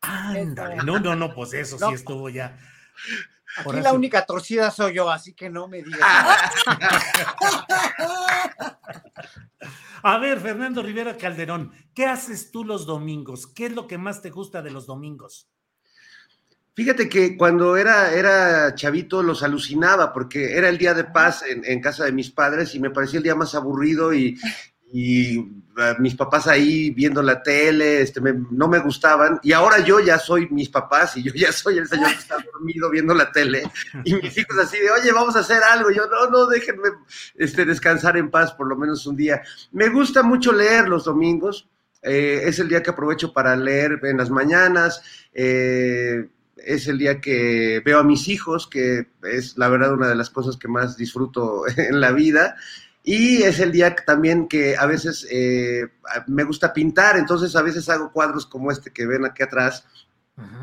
Ándale, 0.00 0.82
no, 0.82 0.98
no, 0.98 1.14
no, 1.14 1.32
pues 1.32 1.52
eso 1.52 1.78
sí 1.78 1.94
estuvo 1.94 2.28
ya. 2.28 2.58
Aquí 3.58 3.80
la 3.80 3.92
única 3.92 4.26
torcida 4.26 4.72
soy 4.72 4.94
yo, 4.94 5.08
así 5.08 5.34
que 5.34 5.48
no 5.48 5.68
me 5.68 5.84
digas. 5.84 6.00
A 10.02 10.18
ver, 10.18 10.40
Fernando 10.40 10.82
Rivera 10.82 11.16
Calderón, 11.16 11.72
¿qué 11.94 12.06
haces 12.06 12.50
tú 12.50 12.64
los 12.64 12.86
domingos? 12.86 13.46
¿Qué 13.46 13.66
es 13.66 13.72
lo 13.72 13.86
que 13.86 13.98
más 13.98 14.20
te 14.20 14.30
gusta 14.30 14.60
de 14.60 14.72
los 14.72 14.86
domingos? 14.86 15.48
Fíjate 16.74 17.08
que 17.08 17.36
cuando 17.36 17.76
era, 17.76 18.12
era 18.14 18.74
chavito 18.74 19.22
los 19.22 19.44
alucinaba 19.44 20.12
porque 20.12 20.56
era 20.56 20.68
el 20.68 20.78
día 20.78 20.94
de 20.94 21.04
paz 21.04 21.44
en, 21.44 21.64
en 21.64 21.80
casa 21.80 22.04
de 22.04 22.12
mis 22.12 22.30
padres 22.30 22.74
y 22.74 22.80
me 22.80 22.90
parecía 22.90 23.18
el 23.18 23.24
día 23.24 23.36
más 23.36 23.54
aburrido 23.54 24.12
y, 24.12 24.36
y 24.92 25.38
uh, 25.38 25.48
mis 25.98 26.14
papás 26.14 26.46
ahí 26.46 26.90
viendo 26.90 27.22
la 27.22 27.42
tele, 27.42 28.00
este, 28.00 28.20
me- 28.20 28.34
no 28.50 28.68
me 28.68 28.78
gustaban, 28.78 29.38
y 29.42 29.52
ahora 29.52 29.80
yo 29.80 30.00
ya 30.00 30.18
soy 30.18 30.48
mis 30.50 30.68
papás 30.68 31.16
y 31.16 31.22
yo 31.22 31.32
ya 31.34 31.52
soy 31.52 31.78
el 31.78 31.86
señor 31.86 32.10
que 32.12 32.18
está 32.18 32.36
dormido 32.52 32.88
viendo 32.90 33.12
la 33.14 33.30
tele, 33.30 33.62
y 34.04 34.14
mis 34.14 34.36
hijos 34.38 34.58
así 34.58 34.78
de, 34.78 34.90
oye, 34.90 35.12
vamos 35.12 35.36
a 35.36 35.40
hacer 35.40 35.62
algo, 35.62 35.90
yo, 35.90 36.06
no, 36.06 36.30
no, 36.30 36.46
déjenme 36.46 36.88
este, 37.36 37.64
descansar 37.64 38.16
en 38.16 38.30
paz 38.30 38.52
por 38.52 38.66
lo 38.66 38.76
menos 38.76 39.06
un 39.06 39.16
día. 39.16 39.42
Me 39.72 39.88
gusta 39.88 40.22
mucho 40.22 40.52
leer 40.52 40.88
los 40.88 41.04
domingos, 41.04 41.68
eh, 42.02 42.42
es 42.44 42.58
el 42.58 42.68
día 42.68 42.82
que 42.82 42.90
aprovecho 42.90 43.32
para 43.32 43.56
leer 43.56 44.00
en 44.04 44.16
las 44.16 44.30
mañanas, 44.30 45.02
eh, 45.34 46.28
es 46.56 46.86
el 46.88 46.98
día 46.98 47.20
que 47.20 47.82
veo 47.84 47.98
a 48.00 48.04
mis 48.04 48.28
hijos, 48.28 48.66
que 48.66 49.08
es 49.22 49.56
la 49.58 49.68
verdad 49.68 49.92
una 49.94 50.08
de 50.08 50.14
las 50.16 50.28
cosas 50.30 50.56
que 50.56 50.66
más 50.68 50.96
disfruto 50.96 51.62
en 51.76 52.00
la 52.00 52.12
vida. 52.12 52.56
Y 53.02 53.42
es 53.42 53.58
el 53.60 53.72
día 53.72 53.94
también 53.94 54.48
que 54.48 54.76
a 54.76 54.86
veces 54.86 55.26
eh, 55.30 55.88
me 56.26 56.44
gusta 56.44 56.72
pintar, 56.72 57.16
entonces 57.16 57.54
a 57.56 57.62
veces 57.62 57.88
hago 57.88 58.12
cuadros 58.12 58.46
como 58.46 58.70
este 58.70 58.92
que 58.92 59.06
ven 59.06 59.24
aquí 59.24 59.42
atrás, 59.42 59.84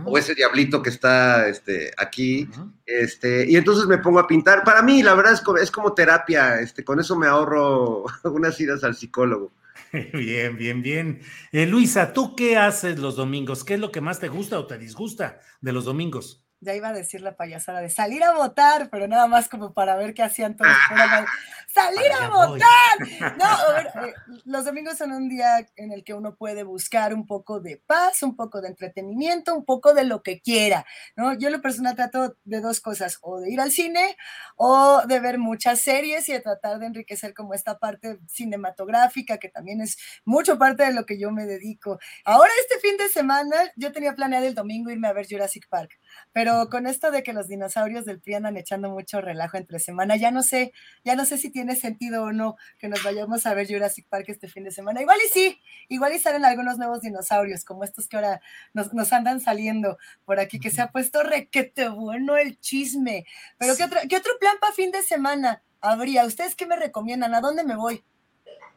o 0.06 0.18
ese 0.18 0.36
diablito 0.36 0.82
que 0.82 0.90
está 0.90 1.50
este, 1.50 1.92
aquí, 1.98 2.48
este, 2.86 3.50
y 3.50 3.58
entonces 3.58 3.88
me 3.88 3.98
pongo 3.98 4.20
a 4.20 4.28
pintar. 4.28 4.64
Para 4.64 4.82
mí, 4.82 5.04
la 5.04 5.16
verdad, 5.16 5.34
es 5.34 5.42
como, 5.42 5.58
es 5.58 5.70
como 5.70 5.94
terapia, 5.94 6.62
este, 6.62 6.84
con 6.84 7.00
eso 7.00 7.18
me 7.18 7.28
ahorro 7.28 8.06
unas 8.24 8.60
idas 8.60 8.84
al 8.84 8.96
psicólogo. 8.96 9.52
Bien, 10.14 10.58
bien, 10.58 10.82
bien. 10.82 11.22
Eh, 11.52 11.66
Luisa, 11.66 12.12
¿tú 12.12 12.36
qué 12.36 12.58
haces 12.58 13.00
los 13.00 13.16
domingos? 13.16 13.64
¿Qué 13.64 13.76
es 13.76 13.80
lo 13.80 13.92
que 13.92 14.02
más 14.02 14.20
te 14.20 14.28
gusta 14.28 14.60
o 14.60 14.68
te 14.68 14.78
disgusta 14.78 15.40
de 15.62 15.72
los 15.72 15.86
domingos? 15.86 16.45
Ya 16.62 16.74
iba 16.74 16.90
a 16.90 16.94
decir 16.94 17.22
la 17.22 17.36
payasada 17.36 17.82
de 17.82 17.90
salir 17.90 18.24
a 18.24 18.34
votar, 18.34 18.90
pero 18.90 19.08
nada 19.08 19.28
más 19.28 19.50
como 19.50 19.74
para 19.74 19.96
ver 19.96 20.14
qué 20.14 20.24
hacían 20.24 20.56
todos. 20.56 20.72
de- 20.90 21.26
¡Salir 21.74 22.12
a 22.14 22.30
votar! 22.30 22.66
No, 23.38 23.46
a 23.46 23.74
ver, 23.74 23.88
eh, 24.08 24.14
los 24.46 24.64
domingos 24.66 24.98
son 24.98 25.12
un 25.12 25.28
día 25.28 25.68
en 25.76 25.92
el 25.92 26.04
que 26.06 26.14
uno 26.14 26.36
puede 26.36 26.64
buscar 26.64 27.14
un 27.14 27.26
poco 27.28 27.60
de 27.60 27.78
paz, 27.86 28.24
un 28.24 28.36
poco 28.36 28.62
de 28.62 28.70
entretenimiento, 28.70 29.54
un 29.54 29.66
poco 29.66 29.94
de 29.94 30.06
lo 30.06 30.24
que 30.24 30.40
quiera, 30.42 30.86
¿no? 31.18 31.34
Yo 31.34 31.50
en 31.50 31.54
lo 31.54 31.62
personal 31.62 31.96
trato 31.96 32.38
de 32.46 32.62
dos 32.62 32.80
cosas, 32.80 33.18
o 33.22 33.42
de 33.42 33.52
ir 33.52 33.60
al 33.60 33.72
cine 33.72 34.16
o 34.56 35.02
de 35.06 35.20
ver 35.20 35.38
muchas 35.38 35.82
series 35.82 36.30
y 36.30 36.34
de 36.34 36.40
tratar 36.40 36.80
de 36.80 36.86
enriquecer 36.88 37.34
como 37.34 37.54
esta 37.54 37.78
parte 37.78 38.20
cinematográfica, 38.28 39.38
que 39.38 39.50
también 39.50 39.82
es 39.82 39.98
mucho 40.24 40.58
parte 40.58 40.84
de 40.86 40.94
lo 40.94 41.06
que 41.06 41.20
yo 41.20 41.32
me 41.32 41.46
dedico. 41.46 42.00
Ahora 42.24 42.52
este 42.62 42.80
fin 42.80 42.98
de 42.98 43.10
semana 43.10 43.56
yo 43.76 43.92
tenía 43.92 44.14
planeado 44.16 44.46
el 44.46 44.56
domingo 44.56 44.92
irme 44.92 45.08
a 45.10 45.14
ver 45.14 45.28
Jurassic 45.30 45.68
Park, 45.68 45.92
pero 46.34 46.70
con 46.70 46.88
esto 46.88 47.12
de 47.12 47.24
que 47.24 47.34
los 47.34 47.48
dinosaurios 47.48 48.06
del 48.06 48.20
PRI 48.20 48.36
andan 48.36 48.58
echando 48.58 48.90
mucho 48.90 49.22
relajo 49.22 49.58
entre 49.58 49.80
semana, 49.80 50.16
ya 50.16 50.32
no 50.32 50.44
sé, 50.44 50.74
ya 51.04 51.16
no 51.16 51.26
sé 51.26 51.38
si 51.38 51.50
tiene 51.50 51.76
sentido 51.76 52.24
o 52.24 52.32
no 52.32 52.58
que 52.80 52.88
nos 52.88 53.04
vayamos 53.04 53.46
a 53.46 53.54
ver 53.54 53.68
Jurassic 53.68 54.08
Park 54.08 54.26
este 54.28 54.48
fin 54.48 54.64
de 54.64 54.72
semana. 54.72 55.02
Igual 55.02 55.20
y 55.26 55.30
sí, 55.30 55.62
igual 55.88 56.14
y 56.14 56.20
salen 56.20 56.46
algunos 56.46 56.78
nuevos 56.78 57.02
dinosaurios, 57.02 57.64
como 57.64 57.84
estos 57.84 58.08
que 58.08 58.18
ahora 58.18 58.42
nos, 58.74 58.94
nos 58.94 59.12
andan 59.14 59.40
saliendo 59.40 59.98
por 60.26 60.40
aquí, 60.40 60.60
que 60.60 60.72
se 60.72 60.82
ha 60.82 60.92
puesto 60.92 61.24
requete 61.24 61.90
bueno 61.90 62.38
el 62.38 62.60
chisme. 62.60 63.26
Pero 63.58 63.76
¿qué 63.76 63.84
otro, 63.84 64.00
¿qué 64.10 64.18
otro 64.18 64.34
plan 64.40 64.56
para 64.60 64.74
fin 64.74 64.92
de 64.92 65.04
semana 65.04 65.64
habría? 65.82 66.26
¿Ustedes 66.26 66.56
qué 66.56 66.66
me 66.66 66.76
recomiendan? 66.76 67.34
¿A 67.34 67.42
dónde 67.42 67.64
me 67.64 67.76
voy? 67.76 68.04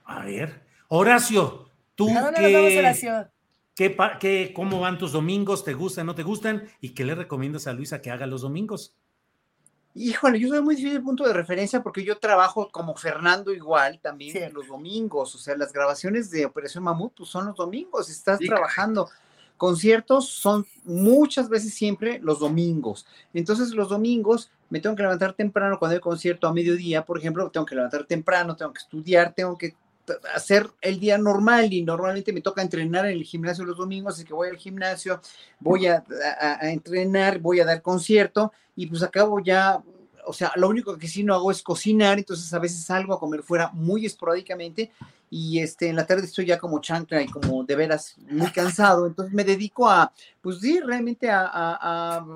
A 0.05 0.25
ver, 0.25 0.63
Horacio, 0.89 1.71
¿tú 1.95 2.09
¿A 2.17 2.23
dónde 2.23 2.41
nos 2.41 2.53
vamos, 2.53 2.73
Horacio? 2.77 3.31
Qué, 3.79 3.97
qué- 4.21 4.53
cómo 4.55 4.81
van 4.81 4.99
tus 4.99 5.13
domingos? 5.13 5.65
¿Te 5.65 5.73
gustan, 5.75 6.05
no 6.07 6.15
te 6.15 6.23
gustan? 6.23 6.69
¿Y 6.83 6.91
qué 6.91 7.05
le 7.07 7.15
recomiendas 7.15 7.67
a 7.67 7.73
Luisa 7.73 8.03
que 8.03 8.11
haga 8.11 8.27
los 8.27 8.43
domingos? 8.43 8.95
Híjole, 9.95 10.39
yo 10.39 10.49
soy 10.49 10.61
muy 10.63 10.77
difícil 10.77 11.03
punto 11.03 11.25
de 11.25 11.33
referencia 11.33 11.83
porque 11.83 12.05
yo 12.05 12.19
trabajo 12.19 12.69
como 12.71 12.95
Fernando 12.95 13.53
igual 13.53 13.99
también 14.01 14.53
los 14.53 14.69
domingos, 14.69 15.35
o 15.35 15.39
sea, 15.39 15.57
las 15.57 15.73
grabaciones 15.73 16.31
de 16.31 16.47
Operación 16.47 16.85
Mamut 16.85 17.15
pues 17.17 17.29
son 17.31 17.47
los 17.47 17.57
domingos, 17.57 18.09
estás 18.09 18.39
Sí, 18.39 18.47
trabajando. 18.47 19.09
Conciertos 19.57 20.29
son 20.29 20.67
muchas 20.85 21.49
veces 21.49 21.75
siempre 21.75 22.21
los 22.23 22.39
domingos. 22.39 23.07
Entonces 23.35 23.71
los 23.75 23.89
domingos 23.89 24.51
me 24.71 24.79
tengo 24.81 24.95
que 24.95 25.03
levantar 25.03 25.33
temprano 25.33 25.79
cuando 25.81 25.95
hay 25.97 26.01
concierto 26.01 26.47
a 26.47 26.53
mediodía, 26.53 27.05
por 27.05 27.19
ejemplo, 27.19 27.51
tengo 27.51 27.67
que 27.67 27.75
levantar 27.75 28.05
temprano, 28.05 28.55
tengo 28.55 28.73
que 28.73 28.79
estudiar, 28.83 29.35
tengo 29.35 29.59
que 29.59 29.75
hacer 30.35 30.69
el 30.81 31.01
día 31.01 31.19
normal 31.19 31.73
y 31.73 31.83
normalmente 31.83 32.33
me 32.33 32.41
toca 32.41 32.63
entrenar 32.63 33.07
en 33.07 33.13
el 33.13 33.25
gimnasio 33.25 33.65
los 33.65 33.77
domingos, 33.77 34.15
así 34.15 34.25
que 34.25 34.35
voy 34.35 34.49
al 34.49 34.57
gimnasio, 34.57 35.21
voy 35.61 35.87
a, 35.87 36.05
entrenar, 36.63 37.39
voy 37.39 37.61
a 37.61 37.65
dar 37.65 37.83
concierto 37.83 38.53
y 38.77 38.87
pues 38.87 39.03
acabo 39.03 39.41
ya, 39.41 39.83
o 40.27 40.33
sea, 40.33 40.53
lo 40.57 40.69
único 40.69 40.97
que 40.97 41.09
sí 41.09 41.23
no 41.25 41.35
hago 41.35 41.51
es 41.51 41.63
cocinar, 41.63 42.19
entonces 42.19 42.53
a 42.53 42.59
veces 42.59 42.85
salgo 42.85 43.15
a 43.15 43.21
comer 43.21 43.43
fuera 43.43 43.71
muy 43.73 44.07
esporádicamente 44.07 44.91
y 45.31 45.59
este, 45.59 45.89
en 45.89 45.97
la 45.97 46.07
tarde 46.07 46.25
estoy 46.25 46.47
ya 46.47 46.59
como 46.59 46.81
chancla 46.81 47.21
y 47.21 47.27
como 47.27 47.63
de 47.63 47.77
veras 47.77 48.17
muy 48.31 48.51
cansado, 48.51 49.07
entonces 49.07 49.35
me 49.35 49.45
dedico 49.45 49.89
a, 49.89 50.13
pues 50.41 50.61
sí, 50.61 50.81
realmente 50.81 51.29
a, 51.31 51.51
a- 51.53 52.27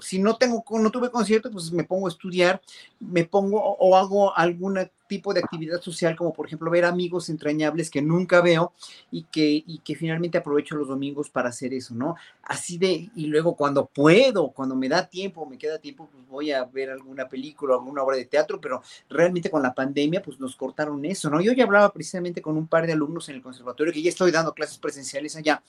si 0.00 0.18
no 0.18 0.36
tengo, 0.36 0.64
no 0.78 0.90
tuve 0.90 1.10
concierto, 1.10 1.50
pues 1.50 1.72
me 1.72 1.84
pongo 1.84 2.06
a 2.06 2.10
estudiar, 2.10 2.60
me 3.00 3.24
pongo 3.24 3.60
o 3.60 3.96
hago 3.96 4.36
algún 4.36 4.78
tipo 5.06 5.32
de 5.32 5.40
actividad 5.40 5.80
social, 5.80 6.16
como 6.16 6.32
por 6.32 6.46
ejemplo 6.46 6.70
ver 6.70 6.84
amigos 6.84 7.28
entrañables 7.28 7.90
que 7.90 8.02
nunca 8.02 8.40
veo 8.40 8.72
y 9.10 9.24
que, 9.24 9.62
y 9.66 9.80
que 9.84 9.94
finalmente 9.94 10.38
aprovecho 10.38 10.76
los 10.76 10.88
domingos 10.88 11.30
para 11.30 11.48
hacer 11.48 11.72
eso, 11.74 11.94
¿no? 11.94 12.16
Así 12.42 12.78
de, 12.78 13.10
y 13.14 13.26
luego 13.26 13.56
cuando 13.56 13.86
puedo, 13.86 14.50
cuando 14.50 14.76
me 14.76 14.88
da 14.88 15.06
tiempo, 15.06 15.46
me 15.46 15.58
queda 15.58 15.78
tiempo, 15.78 16.08
pues 16.12 16.26
voy 16.28 16.52
a 16.52 16.64
ver 16.64 16.90
alguna 16.90 17.28
película, 17.28 17.74
alguna 17.74 18.02
obra 18.02 18.16
de 18.16 18.26
teatro, 18.26 18.60
pero 18.60 18.82
realmente 19.08 19.50
con 19.50 19.62
la 19.62 19.74
pandemia, 19.74 20.22
pues 20.22 20.38
nos 20.38 20.56
cortaron 20.56 21.04
eso, 21.04 21.30
¿no? 21.30 21.40
Yo 21.40 21.52
ya 21.52 21.64
hablaba 21.64 21.92
precisamente 21.92 22.42
con 22.42 22.56
un 22.56 22.66
par 22.66 22.86
de 22.86 22.92
alumnos 22.92 23.28
en 23.28 23.36
el 23.36 23.42
conservatorio, 23.42 23.92
que 23.92 24.02
ya 24.02 24.10
estoy 24.10 24.30
dando 24.30 24.54
clases 24.54 24.78
presenciales 24.78 25.36
allá, 25.36 25.62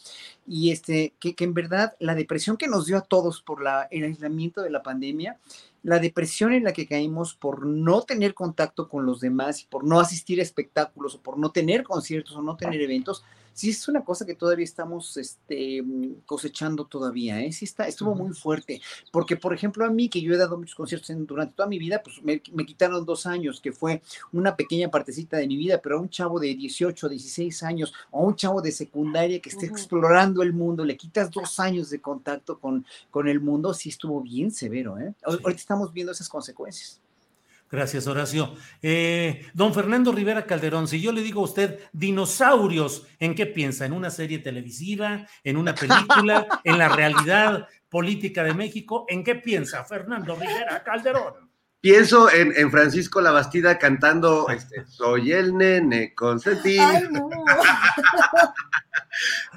y 0.48 0.72
este, 0.72 1.14
que, 1.20 1.36
que 1.36 1.44
en 1.44 1.54
verdad 1.54 1.96
la 2.00 2.16
depresión 2.16 2.58
que 2.58 2.68
nos 2.68 2.86
dio 2.86 2.98
a 2.98 3.02
todos 3.02 3.42
por 3.42 3.62
la, 3.62 3.88
el 3.92 4.04
aislamiento 4.04 4.62
de 4.62 4.70
la 4.70 4.84
pandemia, 4.84 5.40
la 5.88 6.00
depresión 6.00 6.52
en 6.52 6.66
la 6.66 6.74
que 6.74 6.86
caímos 6.86 7.34
por 7.34 7.66
no 7.66 8.02
tener 8.02 8.34
contacto 8.34 8.90
con 8.90 9.06
los 9.06 9.22
demás 9.22 9.64
por 9.64 9.86
no 9.86 10.02
asistir 10.02 10.42
a 10.42 10.44
espectáculos 10.44 11.16
o 11.16 11.22
por 11.22 11.40
no 11.40 11.54
tener 11.54 11.86
conciertos 11.86 12.36
o 12.36 12.42
no 12.42 12.58
tener 12.58 12.82
eventos, 12.82 13.24
sí 13.58 13.70
es 13.72 13.88
una 13.88 14.03
cosa 14.03 14.24
que 14.26 14.36
todavía 14.36 14.64
estamos 14.64 15.18
este, 15.18 15.82
mm, 15.82 16.22
cosechando 16.26 16.86
todavía, 16.86 17.41
¿eh? 17.41 17.51
Sí 17.51 17.66
está, 17.66 17.88
estuvo 17.88 18.14
muy 18.14 18.34
fuerte, 18.36 18.82
porque 19.12 19.36
por 19.36 19.51
ejemplo 19.53 19.84
a 19.84 19.89
mí, 19.89 20.10
que 20.10 20.22
yo 20.22 20.34
he 20.34 20.38
dado 20.38 20.58
muchos 20.58 20.76
conciertos 20.76 21.10
en- 21.10 21.26
durante 21.26 21.55
toda 21.55 21.68
mi 21.68 21.80
vida, 21.80 22.01
pues 22.03 22.22
me, 22.24 22.41
me 22.53 22.66
quitaron 22.66 23.03
dos 23.05 23.26
años, 23.26 23.60
que 23.60 23.72
fue 23.72 24.01
una 24.32 24.55
pequeña 24.55 24.89
partecita 24.91 25.38
de 25.38 25.47
mi 25.47 25.58
vida, 25.58 25.80
pero 25.82 25.97
a 25.97 26.01
un 26.01 26.10
chavo 26.10 26.39
de 26.39 26.53
18, 26.53 27.10
16 27.10 27.64
años, 27.64 27.93
o 28.12 28.22
a 28.22 28.28
un 28.28 28.36
chavo 28.36 28.62
de 28.62 28.72
secundaria 28.72 29.39
que 29.41 29.49
esté 29.49 29.66
explorando 29.72 30.43
el 30.43 30.53
mundo, 30.53 30.86
le 30.86 30.95
quitas 30.95 31.32
dos 31.32 31.60
años 31.60 31.89
de 31.89 31.99
contacto 31.99 32.60
con, 32.60 32.86
con 33.10 33.28
el 33.28 33.39
mundo, 33.39 33.74
sí 33.74 33.89
estuvo 33.89 34.22
bien 34.22 34.51
severo, 34.51 34.99
¿eh? 34.99 35.14
Ahor- 35.24 35.41
Ahorita 35.43 35.60
estamos 35.62 35.91
viendo 35.91 36.12
esas 36.12 36.30
consecuencias. 36.30 37.01
Gracias, 37.70 38.07
Horacio. 38.07 38.55
Eh, 38.82 39.45
don 39.53 39.74
Fernando 39.74 40.11
Rivera 40.13 40.45
Calderón, 40.45 40.88
si 40.88 41.01
yo 41.01 41.11
le 41.11 41.22
digo 41.22 41.41
a 41.41 41.45
usted 41.45 41.80
dinosaurios, 41.91 43.05
¿en 43.20 43.36
qué 43.36 43.45
piensa? 43.45 43.86
¿En 43.86 43.91
una 43.93 44.09
serie 44.09 44.39
televisiva? 44.39 45.28
¿En 45.43 45.57
una 45.57 45.76
película? 45.76 46.47
¿En 46.63 46.78
la 46.78 46.88
realidad 46.89 47.68
política 47.89 48.43
de 48.43 48.53
México? 48.53 49.05
¿En 49.09 49.24
qué 49.24 49.36
piensa 49.36 49.84
Fernando 49.84 50.36
Rivera 50.36 50.82
Calderón? 50.84 51.49
Pienso 51.82 52.32
en, 52.32 52.53
en 52.55 52.72
Francisco 52.72 53.22
Labastida 53.22 53.78
cantando 53.78 54.47
este, 54.49 54.86
Soy 54.88 55.32
el 55.34 55.55
nene 55.55 56.15
consentido. 56.15 56.86
Ay, 56.86 57.03
no. 57.11 57.30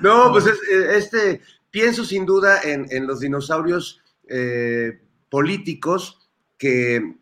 No, 0.00 0.30
pues 0.32 0.46
es- 0.46 0.60
eh, 0.70 0.96
este, 0.96 1.40
pienso 1.70 2.04
sin 2.04 2.24
duda 2.24 2.60
en, 2.62 2.86
en 2.90 3.06
los 3.06 3.20
dinosaurios 3.20 4.00
eh, 4.28 5.00
políticos 5.28 6.30
que, 6.58 7.16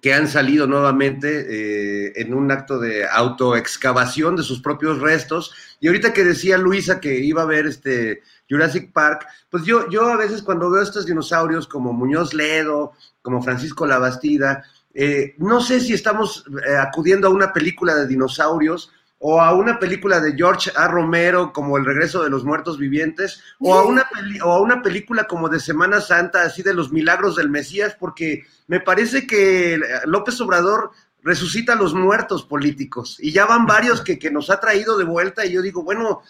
que 0.00 0.12
han 0.12 0.26
salido 0.26 0.66
nuevamente 0.66 1.46
eh, 1.48 2.12
en 2.16 2.34
un 2.34 2.50
acto 2.50 2.78
de 2.78 3.06
autoexcavación 3.06 4.36
de 4.36 4.42
sus 4.42 4.60
propios 4.60 5.00
restos. 5.00 5.54
Y 5.80 5.86
ahorita 5.86 6.12
que 6.12 6.24
decía 6.24 6.58
Luisa 6.58 7.00
que 7.00 7.18
iba 7.20 7.42
a 7.42 7.46
ver 7.46 7.66
este 7.66 8.22
Jurassic 8.50 8.92
Park, 8.92 9.26
pues 9.50 9.64
yo, 9.64 9.88
yo 9.88 10.08
a 10.08 10.16
veces 10.16 10.42
cuando 10.42 10.70
veo 10.70 10.82
estos 10.82 11.06
dinosaurios 11.06 11.68
como 11.68 11.92
Muñoz 11.92 12.34
Ledo, 12.34 12.92
como 13.22 13.42
Francisco 13.42 13.86
Labastida, 13.86 14.64
eh, 14.92 15.34
no 15.38 15.60
sé 15.60 15.80
si 15.80 15.92
estamos 15.92 16.44
eh, 16.66 16.76
acudiendo 16.76 17.28
a 17.28 17.30
una 17.30 17.52
película 17.52 17.94
de 17.94 18.06
dinosaurios 18.06 18.90
o 19.18 19.40
a 19.40 19.54
una 19.54 19.78
película 19.78 20.20
de 20.20 20.34
George 20.34 20.70
A. 20.76 20.88
Romero 20.88 21.52
como 21.52 21.78
El 21.78 21.84
regreso 21.86 22.22
de 22.22 22.28
los 22.30 22.44
muertos 22.44 22.78
vivientes, 22.78 23.40
o 23.58 23.74
a 23.74 23.84
una, 23.84 24.08
peli- 24.08 24.40
o 24.40 24.52
a 24.52 24.60
una 24.60 24.82
película 24.82 25.26
como 25.26 25.48
de 25.48 25.58
Semana 25.58 26.00
Santa, 26.00 26.42
así 26.42 26.62
de 26.62 26.74
los 26.74 26.92
milagros 26.92 27.36
del 27.36 27.48
Mesías, 27.50 27.96
porque 27.98 28.44
me 28.66 28.80
parece 28.80 29.26
que 29.26 29.80
López 30.04 30.38
Obrador 30.40 30.90
resucita 31.22 31.72
a 31.72 31.76
los 31.76 31.94
muertos 31.94 32.44
políticos, 32.44 33.16
y 33.20 33.32
ya 33.32 33.46
van 33.46 33.66
varios 33.66 34.00
que, 34.02 34.18
que 34.18 34.30
nos 34.30 34.50
ha 34.50 34.60
traído 34.60 34.96
de 34.98 35.04
vuelta, 35.04 35.44
y 35.46 35.52
yo 35.52 35.62
digo, 35.62 35.82
bueno, 35.82 36.20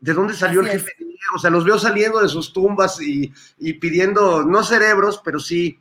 ¿de 0.00 0.14
dónde 0.14 0.32
salió 0.34 0.60
Así 0.60 0.70
el 0.70 0.76
es. 0.76 0.82
jefe 0.84 0.94
Diego? 0.98 1.34
O 1.34 1.38
sea, 1.38 1.50
los 1.50 1.64
veo 1.64 1.78
saliendo 1.78 2.20
de 2.20 2.28
sus 2.28 2.52
tumbas 2.52 3.02
y, 3.02 3.32
y 3.58 3.72
pidiendo, 3.74 4.44
no 4.44 4.62
cerebros, 4.62 5.20
pero 5.24 5.40
sí, 5.40 5.80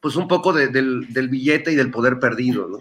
pues 0.00 0.14
un 0.16 0.28
poco 0.28 0.52
de- 0.52 0.68
del, 0.68 1.12
del 1.12 1.28
billete 1.28 1.72
y 1.72 1.76
del 1.76 1.90
poder 1.90 2.20
perdido, 2.20 2.68
¿no? 2.68 2.78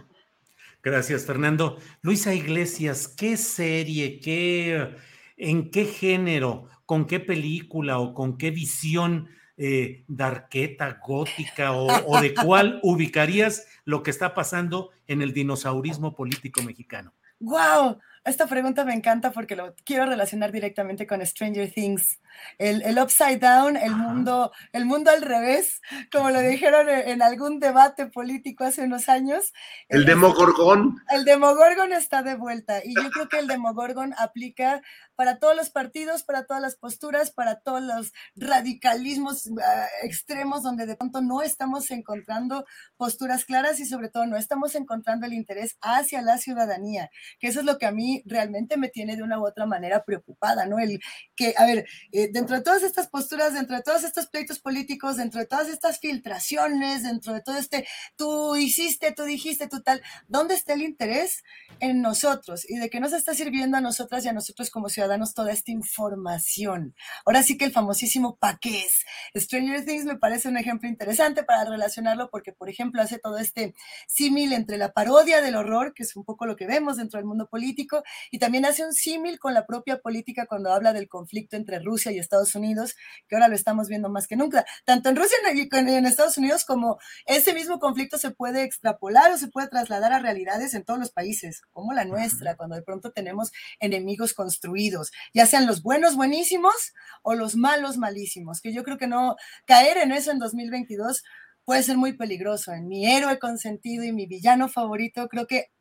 Gracias, 0.84 1.26
Fernando. 1.26 1.80
Luisa 2.02 2.34
Iglesias, 2.34 3.08
¿qué 3.08 3.38
serie, 3.38 4.20
qué, 4.20 4.96
en 5.36 5.70
qué 5.72 5.86
género, 5.86 6.68
con 6.86 7.06
qué 7.06 7.20
película 7.20 8.00
o 8.00 8.14
con 8.14 8.38
qué 8.38 8.52
visión 8.52 9.28
eh, 9.58 10.04
darqueta, 10.08 11.00
gótica 11.06 11.74
o, 11.74 11.88
o 11.88 12.22
de 12.22 12.34
cuál 12.34 12.80
ubicarías 12.84 13.66
lo 13.86 14.04
que 14.04 14.12
está 14.12 14.34
pasando 14.34 14.92
en 15.08 15.22
el 15.22 15.34
dinosaurismo 15.34 16.16
político 16.16 16.62
mexicano? 16.62 17.14
¡Wow! 17.40 18.00
Esta 18.24 18.48
pregunta 18.48 18.84
me 18.84 18.94
encanta 18.94 19.32
porque 19.32 19.56
lo 19.56 19.74
quiero 19.86 20.06
relacionar 20.06 20.52
directamente 20.52 21.08
con 21.08 21.26
Stranger 21.26 21.72
Things. 21.72 22.20
El, 22.58 22.82
el 22.84 23.00
upside 23.00 23.40
down, 23.40 23.78
el 23.78 23.96
mundo, 23.96 24.52
el 24.74 24.86
mundo 24.86 25.12
al 25.12 25.22
revés, 25.22 25.82
como 26.12 26.30
lo 26.30 26.40
dijeron 26.42 26.90
en, 26.90 27.10
en 27.10 27.22
algún 27.22 27.60
debate 27.60 28.08
político 28.08 28.64
hace 28.64 28.84
unos 28.84 29.10
años. 29.10 29.54
El 29.90 30.06
Demogorgón. 30.06 30.98
El 31.10 31.26
Demogorgon 31.26 31.94
está 31.94 32.24
de 32.24 32.36
vuelta 32.36 32.82
y 32.84 32.94
yo 32.96 33.10
creo 33.12 33.30
que 33.30 33.40
el 33.40 33.48
Demogorgon 33.48 34.14
aplica 34.18 34.82
para 35.16 35.40
todos 35.40 35.56
los 35.56 35.72
partidos, 35.72 36.24
para 36.24 36.46
todas 36.46 36.62
las 36.62 36.76
posturas, 36.76 37.32
para 37.32 37.60
todos 37.60 37.82
los 37.82 38.14
radicalismos 38.36 39.48
uh, 39.48 39.60
extremos 40.04 40.62
donde 40.62 40.86
de 40.86 40.96
pronto 40.96 41.22
no 41.22 41.42
estamos 41.42 41.90
encontrando 41.90 42.66
posturas 42.98 43.44
claras 43.44 43.80
y 43.80 43.86
sobre 43.86 44.10
todo 44.10 44.28
no 44.28 44.38
estamos 44.38 44.76
encontrando 44.76 45.26
el 45.26 45.34
interés 45.34 45.78
hacia 45.82 46.22
la 46.22 46.38
ciudadanía, 46.38 47.10
que 47.40 47.48
eso 47.48 47.62
es 47.62 47.66
lo 47.66 47.78
que 47.78 47.88
a 47.88 47.92
mí 47.92 48.22
realmente 48.26 48.78
me 48.78 48.90
tiene 48.90 49.16
de 49.16 49.24
una 49.24 49.40
u 49.40 49.48
otra 49.48 49.66
manera 49.66 50.04
preocupada, 50.04 50.66
¿no? 50.66 50.78
El 50.80 51.00
que, 51.36 51.56
a 51.58 51.66
ver, 51.66 51.88
eh, 52.12 52.27
dentro 52.32 52.56
de 52.56 52.62
todas 52.62 52.84
estas 52.84 53.08
posturas, 53.08 53.54
dentro 53.54 53.76
de 53.76 53.84
todos 53.84 54.04
estos 54.04 54.28
pleitos 54.28 54.60
políticos, 54.60 55.18
dentro 55.18 55.40
de 55.40 55.46
todas 55.46 55.68
estas 55.70 56.00
filtraciones, 56.00 57.04
dentro 57.04 57.34
de 57.34 57.42
todo 57.42 57.58
este, 57.58 57.88
tú 58.16 58.56
hiciste, 58.56 59.12
tú 59.12 59.24
dijiste, 59.24 59.68
tú 59.68 59.82
tal, 59.82 60.02
¿dónde 60.28 60.56
está 60.56 60.74
el 60.74 60.82
interés 60.82 61.44
en 61.80 62.02
nosotros 62.02 62.70
y 62.70 62.78
de 62.78 62.90
que 62.90 63.00
nos 63.00 63.14
está 63.14 63.34
sirviendo 63.34 63.78
a 63.78 63.82
nosotras 63.82 64.26
y 64.26 64.30
a 64.30 64.34
nosotros 64.34 64.70
como 64.70 64.90
ciudadanos 64.90 65.34
toda 65.34 65.52
esta 65.52 65.72
información? 65.72 66.96
Ahora 67.26 67.44
sí 67.44 67.58
que 67.58 67.66
el 67.66 67.72
famosísimo 67.72 68.38
paqués. 68.38 69.06
Stranger 69.36 69.86
Things 69.86 70.06
me 70.06 70.18
parece 70.18 70.48
un 70.48 70.58
ejemplo 70.58 70.90
interesante 70.90 71.44
para 71.44 71.66
relacionarlo 71.66 72.30
porque, 72.30 72.54
por 72.54 72.70
ejemplo, 72.70 73.02
hace 73.02 73.20
todo 73.20 73.38
este 73.38 73.74
símil 74.08 74.54
entre 74.54 74.78
la 74.78 74.94
parodia 74.94 75.42
del 75.42 75.56
horror, 75.56 75.94
que 75.94 76.04
es 76.04 76.16
un 76.16 76.24
poco 76.24 76.46
lo 76.46 76.56
que 76.56 76.68
vemos 76.68 76.98
dentro 76.98 77.18
del 77.18 77.26
mundo 77.26 77.48
político, 77.48 78.04
y 78.32 78.40
también 78.40 78.66
hace 78.66 78.86
un 78.86 78.94
símil 78.94 79.40
con 79.40 79.54
la 79.54 79.66
propia 79.66 80.00
política 80.00 80.46
cuando 80.46 80.72
habla 80.74 80.94
del 80.94 81.08
conflicto 81.08 81.56
entre 81.56 81.80
Rusia 81.80 82.12
y 82.12 82.17
Estados 82.20 82.56
Unidos, 82.56 82.96
que 83.28 83.36
ahora 83.36 83.48
lo 83.48 83.56
estamos 83.56 83.88
viendo 83.88 84.10
más 84.10 84.28
que 84.28 84.36
nunca. 84.36 84.66
Tanto 84.86 85.10
en 85.10 85.16
Rusia 85.16 85.38
y 85.54 85.70
en 85.72 86.06
Estados 86.06 86.38
Unidos 86.38 86.66
como 86.66 87.00
ese 87.26 87.54
mismo 87.54 87.80
conflicto 87.80 88.18
se 88.18 88.32
puede 88.32 88.64
extrapolar 88.64 89.32
o 89.32 89.38
se 89.38 89.48
puede 89.48 89.68
trasladar 89.68 90.14
a 90.14 90.20
realidades 90.20 90.74
en 90.74 90.84
todos 90.84 91.00
los 91.00 91.12
países, 91.12 91.62
como 91.72 91.94
la 91.94 92.06
nuestra, 92.06 92.56
cuando 92.56 92.76
de 92.76 92.82
pronto 92.82 93.12
tenemos 93.12 93.52
enemigos 93.80 94.34
construidos, 94.34 95.12
ya 95.34 95.46
sean 95.46 95.66
los 95.66 95.82
buenos 95.82 96.16
buenísimos 96.16 96.94
o 97.22 97.36
los 97.36 97.56
malos 97.56 97.98
malísimos, 97.98 98.62
que 98.62 98.74
yo 98.74 98.84
creo 98.84 98.98
que 98.98 99.08
no 99.08 99.36
caer 99.66 99.98
en 99.98 100.12
eso 100.12 100.32
en 100.32 100.40
2022 100.40 101.24
puede 101.66 101.84
ser 101.84 101.98
muy 101.98 102.14
peligroso. 102.14 102.72
En 102.72 102.88
mi 102.88 103.06
héroe 103.06 103.40
consentido 103.40 104.06
y 104.06 104.14
mi 104.14 104.26
villano 104.26 104.70
favorito, 104.70 105.28
creo 105.28 105.48
que 105.48 105.72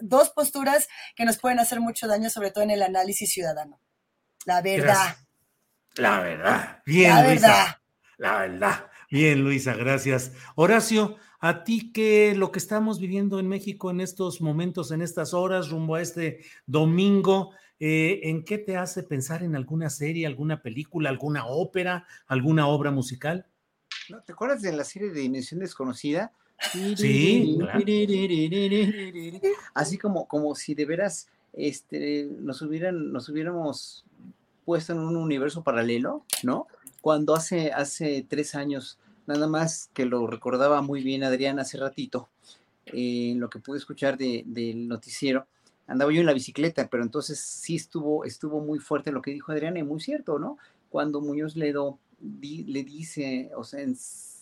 dos 0.00 0.30
posturas 0.30 0.88
que 1.14 1.24
nos 1.24 1.38
pueden 1.38 1.58
hacer 1.58 1.80
mucho 1.80 2.06
daño, 2.06 2.30
sobre 2.30 2.50
todo 2.50 2.64
en 2.64 2.70
el 2.70 2.82
análisis 2.82 3.30
ciudadano. 3.30 3.80
La 4.46 4.62
verdad. 4.62 4.94
Gracias. 4.94 5.23
La 5.96 6.20
verdad. 6.20 6.82
Bien, 6.86 7.10
La 7.10 7.28
Luisa. 7.28 7.48
verdad. 7.48 7.76
La 8.18 8.38
verdad. 8.38 8.90
Bien, 9.10 9.42
Luisa, 9.42 9.74
gracias. 9.74 10.32
Horacio, 10.56 11.16
a 11.40 11.62
ti 11.64 11.92
que 11.92 12.34
lo 12.34 12.50
que 12.50 12.58
estamos 12.58 12.98
viviendo 12.98 13.38
en 13.38 13.48
México 13.48 13.90
en 13.90 14.00
estos 14.00 14.40
momentos, 14.40 14.90
en 14.90 15.02
estas 15.02 15.34
horas, 15.34 15.70
rumbo 15.70 15.94
a 15.96 16.02
este 16.02 16.44
domingo, 16.66 17.52
eh, 17.78 18.20
¿en 18.24 18.44
qué 18.44 18.58
te 18.58 18.76
hace 18.76 19.02
pensar 19.02 19.42
en 19.42 19.54
alguna 19.56 19.90
serie, 19.90 20.26
alguna 20.26 20.62
película, 20.62 21.10
alguna 21.10 21.46
ópera, 21.46 22.06
alguna 22.26 22.66
obra 22.66 22.90
musical? 22.90 23.46
¿No? 24.08 24.22
¿Te 24.22 24.32
acuerdas 24.32 24.62
de 24.62 24.72
la 24.72 24.84
serie 24.84 25.10
de 25.10 25.20
Dimensión 25.20 25.60
Desconocida? 25.60 26.32
Sí, 26.96 27.56
claro. 27.58 27.84
Así 29.74 29.98
como, 29.98 30.26
como 30.26 30.54
si 30.54 30.74
de 30.74 30.86
veras 30.86 31.28
este, 31.52 32.28
nos, 32.40 32.62
hubieran, 32.62 33.12
nos 33.12 33.28
hubiéramos 33.28 34.04
puesto 34.64 34.92
en 34.92 34.98
un 35.00 35.16
universo 35.16 35.62
paralelo, 35.62 36.24
¿no? 36.42 36.66
Cuando 37.00 37.34
hace, 37.34 37.72
hace 37.72 38.24
tres 38.28 38.54
años, 38.54 38.98
nada 39.26 39.46
más 39.46 39.90
que 39.92 40.04
lo 40.06 40.26
recordaba 40.26 40.80
muy 40.82 41.02
bien 41.02 41.24
Adrián 41.24 41.58
hace 41.58 41.78
ratito, 41.78 42.28
eh, 42.86 43.30
en 43.32 43.40
lo 43.40 43.48
que 43.50 43.58
pude 43.58 43.78
escuchar 43.78 44.16
de- 44.18 44.42
del 44.46 44.88
noticiero, 44.88 45.46
andaba 45.86 46.12
yo 46.12 46.20
en 46.20 46.26
la 46.26 46.32
bicicleta, 46.32 46.88
pero 46.88 47.02
entonces 47.02 47.38
sí 47.40 47.76
estuvo, 47.76 48.24
estuvo 48.24 48.60
muy 48.60 48.78
fuerte 48.78 49.12
lo 49.12 49.20
que 49.22 49.32
dijo 49.32 49.52
Adrián 49.52 49.76
y 49.76 49.82
muy 49.82 50.00
cierto, 50.00 50.38
¿no? 50.38 50.56
Cuando 50.88 51.20
Muñoz 51.20 51.56
Ledo 51.56 51.98
di- 52.18 52.64
le 52.64 52.84
dice, 52.84 53.50
o 53.56 53.64
sea, 53.64 53.80
en, 53.82 53.96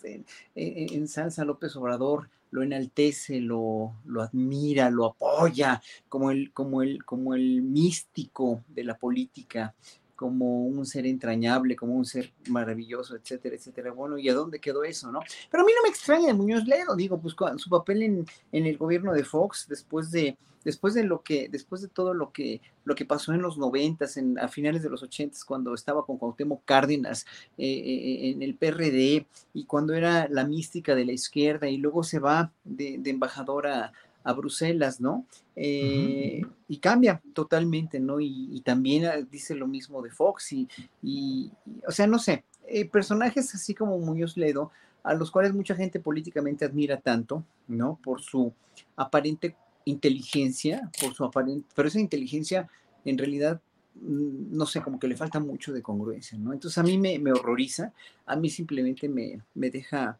en, 0.04 0.24
en- 0.54 0.94
ensalza 0.94 1.42
a 1.42 1.44
López 1.44 1.74
Obrador, 1.76 2.28
lo 2.50 2.62
enaltece, 2.62 3.40
lo, 3.40 3.94
lo 4.04 4.20
admira, 4.20 4.90
lo 4.90 5.06
apoya, 5.06 5.80
como 6.10 6.30
el, 6.30 6.52
como, 6.52 6.82
el, 6.82 7.02
como 7.04 7.34
el 7.34 7.62
místico 7.62 8.62
de 8.68 8.84
la 8.84 8.98
política, 8.98 9.74
como 10.22 10.64
un 10.66 10.86
ser 10.86 11.04
entrañable, 11.04 11.74
como 11.74 11.94
un 11.94 12.04
ser 12.04 12.32
maravilloso, 12.48 13.16
etcétera, 13.16 13.56
etcétera. 13.56 13.90
Bueno, 13.90 14.18
¿y 14.18 14.28
a 14.28 14.34
dónde 14.34 14.60
quedó 14.60 14.84
eso, 14.84 15.10
no? 15.10 15.18
Pero 15.50 15.64
a 15.64 15.66
mí 15.66 15.72
no 15.74 15.82
me 15.82 15.88
extraña 15.88 16.28
de 16.28 16.34
Muñoz 16.34 16.64
Ledo, 16.64 16.94
digo, 16.94 17.20
pues 17.20 17.34
su 17.56 17.68
papel 17.68 18.02
en, 18.04 18.26
en 18.52 18.66
el 18.66 18.78
gobierno 18.78 19.12
de 19.12 19.24
Fox, 19.24 19.66
después 19.68 20.12
de, 20.12 20.36
después 20.64 20.94
de 20.94 21.02
lo 21.02 21.22
que, 21.22 21.48
después 21.48 21.82
de 21.82 21.88
todo 21.88 22.14
lo 22.14 22.30
que, 22.30 22.60
lo 22.84 22.94
que 22.94 23.04
pasó 23.04 23.32
en 23.32 23.42
los 23.42 23.58
noventas, 23.58 24.16
en, 24.16 24.38
a 24.38 24.46
finales 24.46 24.84
de 24.84 24.90
los 24.90 25.02
ochentas, 25.02 25.44
cuando 25.44 25.74
estaba 25.74 26.06
con 26.06 26.18
Cuauhtémoc 26.18 26.64
Cárdenas 26.64 27.26
eh, 27.58 27.66
eh, 27.66 28.30
en 28.30 28.42
el 28.42 28.54
PRD, 28.54 29.26
y 29.54 29.64
cuando 29.64 29.92
era 29.94 30.28
la 30.28 30.44
mística 30.44 30.94
de 30.94 31.04
la 31.04 31.12
izquierda, 31.12 31.68
y 31.68 31.78
luego 31.78 32.04
se 32.04 32.20
va 32.20 32.52
de, 32.62 32.98
de 32.98 33.10
embajadora 33.10 33.86
a 33.86 33.92
Bruselas, 34.32 35.00
¿no? 35.00 35.26
Eh, 35.56 36.42
Y 36.68 36.78
cambia 36.78 37.20
totalmente, 37.34 37.98
¿no? 38.00 38.20
Y, 38.20 38.48
y 38.52 38.60
también 38.60 39.04
ah, 39.06 39.16
dice 39.30 39.54
lo 39.54 39.66
mismo 39.66 40.00
de 40.02 40.10
Fox, 40.10 40.52
y, 40.52 40.68
y- 41.02 41.50
y, 41.66 41.80
o 41.86 41.90
sea, 41.90 42.06
no 42.06 42.18
sé, 42.18 42.44
eh, 42.68 42.84
personajes 42.88 43.54
así 43.54 43.74
como 43.74 43.98
Muñoz 43.98 44.36
Ledo, 44.36 44.70
a 45.02 45.14
los 45.14 45.30
cuales 45.32 45.52
mucha 45.52 45.74
gente 45.74 45.98
políticamente 45.98 46.64
admira 46.64 46.98
tanto, 47.00 47.44
¿no? 47.68 47.98
Por 48.04 48.20
su 48.22 48.52
aparente 48.96 49.56
inteligencia, 49.84 50.90
por 51.00 51.14
su 51.14 51.24
aparente, 51.24 51.66
pero 51.74 51.88
esa 51.88 51.98
inteligencia 52.00 52.68
en 53.04 53.18
realidad, 53.18 53.60
mm, 53.96 54.56
no 54.56 54.64
sé, 54.66 54.80
como 54.80 54.98
que 55.00 55.08
le 55.08 55.16
falta 55.16 55.40
mucho 55.40 55.72
de 55.72 55.82
congruencia, 55.82 56.38
¿no? 56.38 56.52
Entonces 56.52 56.78
a 56.78 56.82
mí 56.84 56.96
me, 56.98 57.18
me 57.18 57.32
horroriza, 57.32 57.92
a 58.26 58.36
mí 58.36 58.48
simplemente 58.48 59.08
me, 59.08 59.40
me 59.54 59.70
deja, 59.70 60.18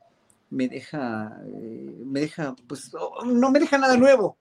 me 0.53 0.69
deja, 0.69 1.41
eh, 1.47 1.95
me 2.05 2.21
deja, 2.21 2.55
pues, 2.69 2.91
oh, 2.95 3.25
no 3.25 3.51
me 3.51 3.59
deja 3.59 3.79
nada 3.79 3.97
nuevo, 3.97 4.37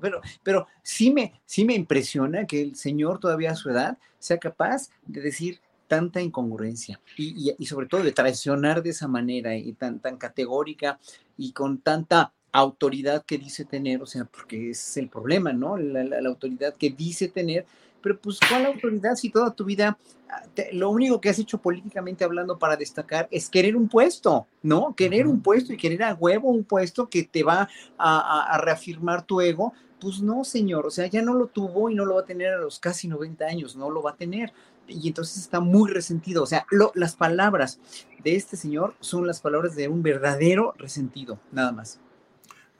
pero, 0.00 0.20
pero 0.42 0.66
sí 0.82 1.12
me, 1.12 1.40
sí 1.46 1.64
me 1.64 1.74
impresiona 1.74 2.46
que 2.46 2.60
el 2.60 2.74
señor 2.74 3.20
todavía 3.20 3.52
a 3.52 3.56
su 3.56 3.70
edad 3.70 3.96
sea 4.18 4.38
capaz 4.38 4.90
de 5.06 5.20
decir 5.20 5.60
tanta 5.86 6.20
incongruencia 6.20 7.00
y, 7.16 7.54
y- 7.58 7.66
sobre 7.66 7.86
todo 7.86 8.02
de 8.02 8.12
traicionar 8.12 8.82
de 8.82 8.90
esa 8.90 9.06
manera 9.08 9.54
y 9.56 9.72
tan, 9.74 10.00
tan 10.00 10.16
categórica 10.16 10.98
y 11.36 11.52
con 11.52 11.78
tanta 11.78 12.32
autoridad 12.50 13.24
que 13.24 13.38
dice 13.38 13.64
tener, 13.64 14.02
o 14.02 14.06
sea, 14.06 14.24
porque 14.24 14.70
es 14.70 14.96
el 14.96 15.08
problema, 15.08 15.52
¿no? 15.52 15.76
La- 15.76 16.02
la 16.04 16.28
autoridad 16.28 16.74
que 16.74 16.90
dice 16.90 17.28
tener, 17.28 17.66
pero 18.02 18.18
pues 18.20 18.38
¿cuál 18.48 18.66
autoridad 18.66 19.14
si 19.14 19.30
toda 19.30 19.52
tu 19.54 19.64
vida 19.64 19.96
ah, 20.28 20.42
te- 20.54 20.72
lo 20.72 20.90
único 20.90 21.20
que 21.20 21.28
has 21.30 21.38
hecho 21.38 21.58
políticamente 21.58 22.24
hablando 22.24 22.58
para 22.58 22.76
destacar 22.76 23.28
es 23.30 23.48
querer 23.48 23.76
un 23.76 23.88
puesto, 23.88 24.46
¿no? 24.62 24.94
Querer 24.96 25.26
un 25.26 25.40
puesto 25.40 25.72
y 25.72 25.76
querer 25.76 26.02
a 26.02 26.14
huevo 26.14 26.50
un 26.50 26.64
puesto 26.64 27.08
que 27.08 27.24
te 27.24 27.42
va 27.42 27.68
a, 27.98 28.18
a- 28.18 28.54
a 28.54 28.58
reafirmar 28.58 29.24
tu 29.24 29.40
ego. 29.40 29.72
Pues 30.00 30.20
no, 30.20 30.42
señor, 30.42 30.84
o 30.86 30.90
sea, 30.90 31.06
ya 31.06 31.22
no 31.22 31.32
lo 31.34 31.46
tuvo 31.46 31.88
y 31.88 31.94
no 31.94 32.04
lo 32.04 32.16
va 32.16 32.22
a 32.22 32.26
tener 32.26 32.52
a 32.54 32.58
los 32.58 32.80
casi 32.80 33.06
90 33.06 33.46
años, 33.46 33.76
no 33.76 33.88
lo 33.88 34.02
va 34.02 34.10
a 34.10 34.16
tener. 34.16 34.52
Y 34.88 35.06
entonces 35.06 35.36
está 35.38 35.60
muy 35.60 35.90
resentido. 35.92 36.42
O 36.42 36.46
sea, 36.46 36.66
lo- 36.70 36.90
las 36.96 37.14
palabras 37.14 37.78
de 38.24 38.34
este 38.34 38.56
señor 38.56 38.96
son 38.98 39.28
las 39.28 39.40
palabras 39.40 39.76
de 39.76 39.86
un 39.86 40.02
verdadero 40.02 40.74
resentido, 40.76 41.38
nada 41.52 41.70
más. 41.70 42.00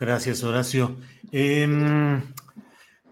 Gracias, 0.01 0.43
Horacio. 0.43 0.97
Em, 1.31 2.23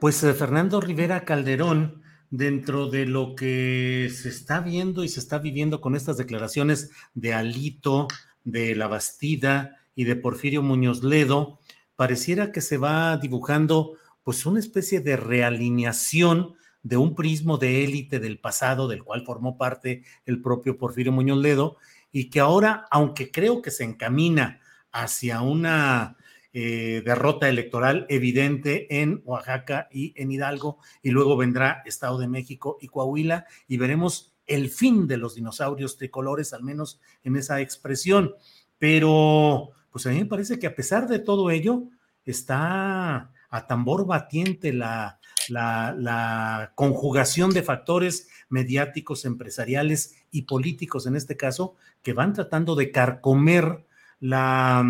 pues 0.01 0.25
eh, 0.25 0.33
Fernando 0.33 0.81
Rivera 0.81 1.25
Calderón, 1.25 2.03
dentro 2.31 2.89
de 2.89 3.07
lo 3.07 3.35
que 3.35 4.11
se 4.15 4.29
está 4.31 4.61
viendo 4.61 5.05
y 5.05 5.09
se 5.09 5.21
está 5.21 5.39
viviendo 5.39 5.81
con 5.81 5.95
estas 5.95 6.17
declaraciones 6.17 6.91
de 7.15 7.35
Alito, 7.35 8.09
de 8.45 8.75
La 8.75 8.87
Bastida 8.87 9.77
y 9.95 10.05
de 10.05 10.17
Porfirio 10.17 10.63
Muñoz 10.63 11.03
Ledo, 11.03 11.59
pareciera 11.97 12.51
que 12.51 12.63
se 12.63 12.79
va 12.79 13.17
dibujando 13.19 13.95
pues 14.23 14.47
una 14.47 14.61
especie 14.61 15.01
de 15.01 15.17
realineación 15.17 16.55
de 16.83 16.97
un 16.97 17.15
prismo 17.15 17.59
de 17.59 17.85
élite 17.85 18.21
del 18.21 18.39
pasado, 18.39 18.89
del 18.89 19.05
cual 19.05 19.25
formó 19.27 19.59
parte 19.59 20.05
el 20.25 20.41
propio 20.41 20.79
Porfirio 20.79 21.13
Muñoz 21.13 21.43
Ledo, 21.43 21.77
y 22.11 22.31
que 22.31 22.41
ahora, 22.41 22.87
aunque 22.91 23.31
creo 23.31 23.61
que 23.61 23.71
se 23.71 23.85
encamina 23.85 24.61
hacia 24.93 25.43
una 25.43 26.17
eh, 26.53 27.03
derrota 27.05 27.49
electoral 27.49 28.07
evidente 28.09 29.01
en 29.01 29.23
Oaxaca 29.25 29.89
y 29.93 30.13
en 30.21 30.33
Hidalgo, 30.33 30.79
y 31.03 31.11
luego 31.11 31.37
vendrá 31.37 31.83
Estado 31.87 32.19
de 32.19 32.29
México 32.29 32.77
y 32.81 32.89
Coahuila, 32.89 33.47
y 33.69 33.77
veremos 33.77 34.35
el 34.47 34.69
fin 34.69 35.07
de 35.07 35.17
los 35.17 35.37
dinosaurios 35.37 35.97
tricolores, 35.97 36.53
al 36.53 36.65
menos 36.65 37.01
en 37.23 37.37
esa 37.37 37.61
expresión. 37.61 38.35
Pero, 38.79 39.71
pues 39.93 40.07
a 40.07 40.11
mí 40.11 40.19
me 40.19 40.27
parece 40.27 40.59
que 40.59 40.67
a 40.67 40.75
pesar 40.75 41.07
de 41.07 41.21
todo 41.21 41.51
ello, 41.51 41.85
está 42.25 43.31
a 43.49 43.67
tambor 43.67 44.07
batiente 44.07 44.73
la, 44.73 45.21
la, 45.49 45.95
la, 45.97 46.73
conjugación 46.75 47.51
de 47.51 47.63
factores 47.63 48.29
mediáticos, 48.49 49.25
empresariales 49.25 50.17
y 50.31 50.43
políticos 50.43 51.07
en 51.07 51.17
este 51.17 51.37
caso, 51.37 51.77
que 52.03 52.13
van 52.13 52.33
tratando 52.33 52.75
de 52.75 52.91
carcomer 52.91 53.87
la, 54.21 54.85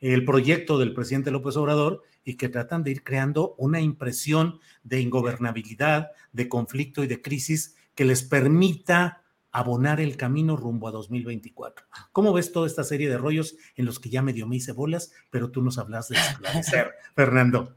el 0.00 0.24
proyecto 0.24 0.78
del 0.78 0.94
presidente 0.94 1.30
López 1.30 1.56
Obrador 1.56 2.02
y 2.24 2.36
que 2.36 2.48
tratan 2.48 2.82
de 2.82 2.90
ir 2.90 3.04
creando 3.04 3.54
una 3.56 3.80
impresión 3.80 4.60
de 4.82 5.00
ingobernabilidad, 5.00 6.10
de 6.32 6.48
conflicto 6.48 7.04
y 7.04 7.06
de 7.06 7.22
crisis 7.22 7.76
que 7.94 8.04
les 8.04 8.22
permita 8.22 9.22
abonar 9.52 10.00
el 10.00 10.16
camino 10.16 10.56
rumbo 10.56 10.88
a 10.88 10.90
2024. 10.90 11.86
¿Cómo 12.12 12.34
ves 12.34 12.52
toda 12.52 12.66
esta 12.66 12.84
serie 12.84 13.08
de 13.08 13.16
rollos 13.16 13.56
en 13.74 13.86
los 13.86 13.98
que 13.98 14.10
ya 14.10 14.20
medio 14.20 14.46
me 14.46 14.56
hice 14.56 14.72
bolas, 14.72 15.12
pero 15.30 15.50
tú 15.50 15.62
nos 15.62 15.78
hablas 15.78 16.08
de 16.08 16.16
esclarecer, 16.16 16.92
Fernando? 17.14 17.74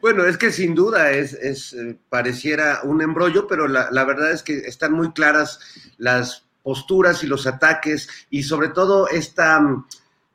Bueno, 0.00 0.24
es 0.24 0.38
que 0.38 0.50
sin 0.50 0.74
duda 0.74 1.10
es, 1.10 1.34
es 1.34 1.74
eh, 1.74 1.98
pareciera 2.08 2.80
un 2.84 3.02
embrollo, 3.02 3.46
pero 3.46 3.68
la, 3.68 3.90
la, 3.90 4.04
verdad 4.04 4.32
es 4.32 4.42
que 4.42 4.58
están 4.58 4.92
muy 4.92 5.12
claras 5.12 5.60
las 5.98 6.46
posturas 6.62 7.22
y 7.24 7.26
los 7.26 7.46
ataques 7.46 8.08
y 8.30 8.44
sobre 8.44 8.68
todo 8.68 9.08
esta, 9.08 9.60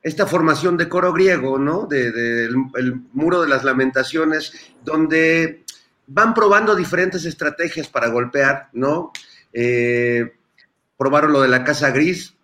esta 0.02 0.26
formación 0.26 0.76
de 0.76 0.88
coro 0.88 1.12
griego, 1.12 1.58
¿no? 1.58 1.86
De, 1.86 2.12
de 2.12 2.44
el, 2.44 3.00
muro 3.12 3.42
de 3.42 3.48
las 3.48 3.64
lamentaciones, 3.64 4.52
donde 4.84 5.64
van 6.06 6.34
probando 6.34 6.74
diferentes 6.74 7.24
estrategias 7.24 7.88
para 7.88 8.08
golpear, 8.08 8.68
¿no? 8.72 9.12
Eh, 9.52 10.32
probaron 10.96 11.32
lo 11.32 11.42
de 11.42 11.48
la 11.48 11.64
casa 11.64 11.90
gris, 11.90 12.34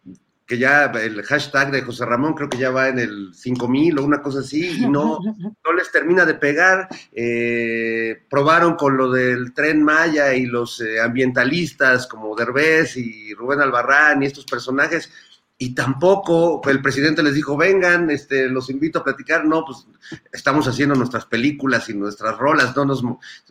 que 0.46 0.58
ya 0.58 0.84
el 0.84 1.22
hashtag 1.22 1.70
de 1.70 1.82
José 1.82 2.04
Ramón 2.04 2.34
creo 2.34 2.50
que 2.50 2.58
ya 2.58 2.70
va 2.70 2.88
en 2.88 2.98
el 2.98 3.32
5000 3.34 3.98
o 3.98 4.04
una 4.04 4.20
cosa 4.20 4.40
así, 4.40 4.82
y 4.82 4.88
no, 4.88 5.18
no 5.64 5.72
les 5.72 5.90
termina 5.90 6.26
de 6.26 6.34
pegar. 6.34 6.88
Eh, 7.12 8.22
probaron 8.28 8.74
con 8.74 8.96
lo 8.96 9.10
del 9.10 9.54
tren 9.54 9.82
Maya 9.82 10.34
y 10.34 10.44
los 10.44 10.82
eh, 10.82 11.00
ambientalistas 11.00 12.06
como 12.06 12.36
Derbez 12.36 12.96
y 12.98 13.32
Rubén 13.32 13.60
Albarrán 13.60 14.22
y 14.22 14.26
estos 14.26 14.44
personajes, 14.44 15.10
y 15.56 15.74
tampoco 15.74 16.60
el 16.68 16.82
presidente 16.82 17.22
les 17.22 17.34
dijo, 17.34 17.56
vengan, 17.56 18.10
este, 18.10 18.48
los 18.48 18.70
invito 18.70 18.98
a 18.98 19.04
platicar. 19.04 19.44
No, 19.44 19.64
pues 19.64 19.86
estamos 20.32 20.66
haciendo 20.66 20.94
nuestras 20.94 21.26
películas 21.26 21.88
y 21.88 21.94
nuestras 21.94 22.36
rolas, 22.36 22.76
no 22.76 22.84
nos, 22.84 23.02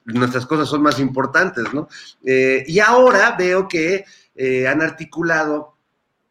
nuestras 0.05 0.45
cosas 0.45 0.67
son 0.67 0.81
más 0.81 0.99
importantes, 0.99 1.73
¿no? 1.73 1.87
Eh, 2.25 2.63
y 2.67 2.79
ahora 2.79 3.35
veo 3.37 3.67
que 3.67 4.05
han 4.67 4.81
articulado 4.81 5.73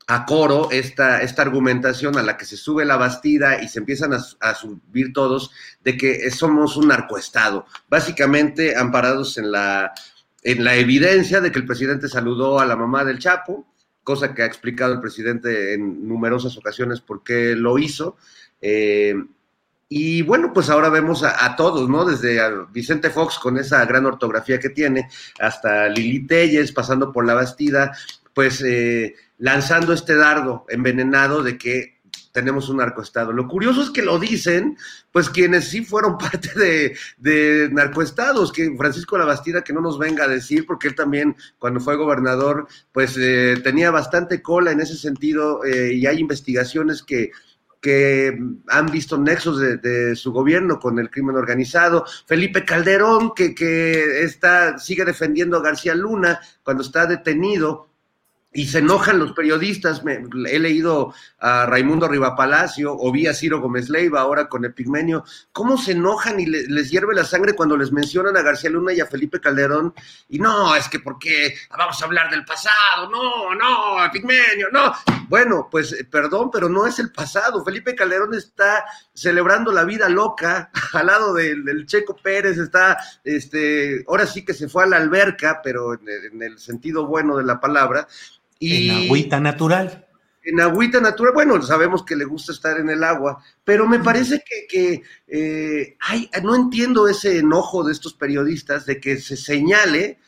a 0.07 0.27
coro 0.27 0.71
esta, 0.71 1.23
esta 1.23 1.43
argumentación 1.43 2.19
a 2.19 2.23
la 2.23 2.37
que 2.37 2.45
se 2.45 2.57
sube 2.57 2.85
la 2.85 2.97
bastida 2.97 3.63
y 3.63 3.69
se 3.69 3.79
empiezan 3.79 4.13
a, 4.13 4.21
a, 4.41 4.55
subir 4.55 5.13
todos 5.13 5.51
de 5.85 5.97
que 5.97 6.31
somos 6.31 6.77
un 6.77 6.89
narcoestado, 6.89 7.67
básicamente 7.89 8.77
amparados 8.77 9.39
en 9.39 9.53
la, 9.53 9.93
en 10.43 10.65
la 10.65 10.75
evidencia 10.75 11.41
de 11.41 11.53
que 11.53 11.61
el 11.61 11.67
presidente 11.67 12.09
saludó 12.09 12.59
a 12.59 12.67
la 12.67 12.77
mamá 12.77 13.05
del 13.05 13.19
Chapo, 13.19 13.67
cosa 14.05 14.35
que 14.35 14.43
ha 14.43 14.47
explicado 14.47 14.93
el 14.93 15.01
presidente 15.01 15.75
en 15.75 16.07
numerosas 16.07 16.57
ocasiones 16.57 17.01
por 17.01 17.23
qué 17.23 17.55
lo 17.57 17.79
hizo. 17.79 18.17
Eh, 18.61 19.15
y 19.89 20.23
bueno, 20.23 20.53
pues 20.55 20.71
ahora 20.71 20.89
vemos 20.89 21.23
a, 21.23 21.55
todos, 21.55 21.87
¿no? 21.87 22.07
Desde 22.07 22.41
Vicente 22.73 23.11
Fox 23.11 23.39
con 23.39 23.59
esa 23.59 23.85
gran 23.85 24.07
ortografía 24.07 24.59
que 24.59 24.71
tiene, 24.71 25.11
hasta 25.39 25.87
Lili 25.89 26.27
Telles 26.27 26.73
pasando 26.73 27.13
por 27.13 27.27
la 27.27 27.35
Bastida, 27.35 27.95
pues 28.33 28.63
eh, 28.63 29.15
lanzando 29.37 29.93
este 29.93 30.17
dardo 30.17 30.65
envenenado 30.71 31.43
de 31.43 31.59
que 31.59 31.92
tenemos 32.33 32.69
un 32.69 32.79
narcoestado. 32.79 33.33
Lo 33.33 33.47
curioso 33.47 33.83
es 33.83 33.91
que 33.91 34.03
lo 34.03 34.19
dicen, 34.19 34.77
pues 35.13 35.29
quienes 35.31 35.69
sí 35.69 35.85
fueron 35.85 36.19
parte 36.19 36.51
de, 36.59 36.97
de 37.19 37.69
narcoestados, 37.71 38.53
que 38.53 38.75
Francisco 38.77 39.19
Labastida 39.19 39.63
que 39.63 39.73
no 39.73 39.81
nos 39.81 39.99
venga 39.99 40.25
a 40.25 40.29
decir, 40.29 40.67
porque 40.67 40.89
él 40.89 40.95
también 40.95 41.37
cuando 41.59 41.81
fue 41.81 41.97
gobernador, 41.97 42.67
pues 42.91 43.17
eh, 43.19 43.61
tenía 43.63 43.91
bastante 43.91 44.43
cola 44.43 44.73
en 44.73 44.81
ese 44.81 44.97
sentido 44.97 45.65
eh, 45.65 45.93
y 45.95 46.07
hay 46.07 46.19
investigaciones 46.19 47.03
que 47.03 47.31
que 47.83 48.39
han 48.69 48.87
visto 48.87 49.19
nexos 49.19 49.59
de, 49.59 49.77
de, 49.77 50.15
su 50.15 50.31
gobierno 50.33 50.79
con 50.79 51.01
el 51.01 51.11
crimen 51.11 51.35
organizado. 51.35 52.05
Felipe 52.27 52.65
Calderón, 52.65 53.35
que, 53.35 53.57
que 53.57 54.23
está, 54.23 54.79
sigue 54.79 55.05
defendiendo 55.05 55.57
a 55.57 55.63
García 55.63 55.97
Luna 55.97 56.41
cuando 56.63 56.85
está 56.85 57.07
detenido 57.07 57.92
y 58.53 58.69
se 58.69 58.79
enojan 58.79 59.19
los 59.19 59.33
periodistas. 59.33 60.05
Me, 60.05 60.25
he 60.49 60.59
leído 60.59 61.15
a 61.39 61.67
Raimundo 61.67 62.09
Rivapalacio 62.09 62.95
o 62.97 63.11
vi 63.11 63.27
a 63.27 63.35
Ciro 63.35 63.61
Gómez 63.61 63.89
Leiva 63.89 64.21
ahora 64.21 64.49
con 64.49 64.65
Epigmenio. 64.65 65.25
¿Cómo 65.53 65.79
se 65.79 65.93
enojan 65.93 66.39
y 66.39 66.47
le, 66.47 66.67
les 66.69 66.91
hierve 66.91 67.15
la 67.15 67.25
sangre 67.25 67.55
cuando 67.55 67.77
les 67.77 67.93
mencionan 67.93 68.37
a 68.37 68.43
García 68.43 68.71
Luna 68.71 68.93
y 68.93 69.01
a 69.01 69.07
Felipe 69.07 69.41
Calderón? 69.41 69.95
Y 70.29 70.39
no, 70.39 70.75
es 70.75 70.89
que 70.89 71.01
porque 71.01 71.55
vamos 71.77 72.01
a 72.01 72.05
hablar 72.05 72.31
del 72.31 72.45
pasado. 72.45 73.09
No, 73.11 73.55
no, 73.55 74.05
Epigmenio, 74.05 74.69
no. 74.71 74.93
Bueno, 75.29 75.69
pues 75.71 75.93
eh, 75.93 76.05
perdón, 76.05 76.51
pero 76.53 76.69
no 76.69 76.87
es 76.87 76.99
el 76.99 77.11
pasado. 77.11 77.65
Felipe 77.65 77.95
Calderón 77.95 78.35
está 78.35 78.85
celebrando 79.15 79.73
la 79.73 79.85
vida 79.85 80.09
loca 80.09 80.71
al 80.93 81.07
lado 81.07 81.33
del, 81.33 81.87
Checo 81.87 82.17
Pérez. 82.17 82.59
Está, 82.59 82.99
este, 83.25 84.05
ahora 84.07 84.27
sí 84.27 84.45
que 84.45 84.53
se 84.53 84.69
fue 84.69 84.85
a 84.85 84.89
la 84.89 84.99
alberca, 84.99 85.61
pero 85.63 85.95
en 85.95 86.43
el 86.43 86.59
sentido 86.59 87.07
bueno 87.07 87.37
de 87.37 87.45
la 87.45 87.59
palabra 87.61 88.07
y 88.63 88.89
en 88.89 89.05
agüita 89.05 89.41
natural. 89.41 90.07
En 90.45 90.61
agüita 90.61 91.01
natural, 91.01 91.33
bueno, 91.35 91.63
sabemos 91.63 92.05
que 92.05 92.17
le 92.17 92.25
gusta 92.25 92.53
estar 92.53 92.79
en 92.79 92.91
el 92.91 93.05
agua, 93.05 93.43
pero 93.65 93.87
me 93.87 94.01
parece 94.01 94.43
que, 94.45 94.67
que 94.69 95.03
eh, 95.29 95.97
hay, 96.01 96.29
no 96.43 96.57
entiendo 96.57 97.07
ese 97.07 97.39
enojo 97.39 97.85
de 97.85 97.93
estos 97.93 98.15
periodistas 98.15 98.85
de 98.85 99.01
que 99.01 99.19
se 99.19 99.37
señale 99.37 100.19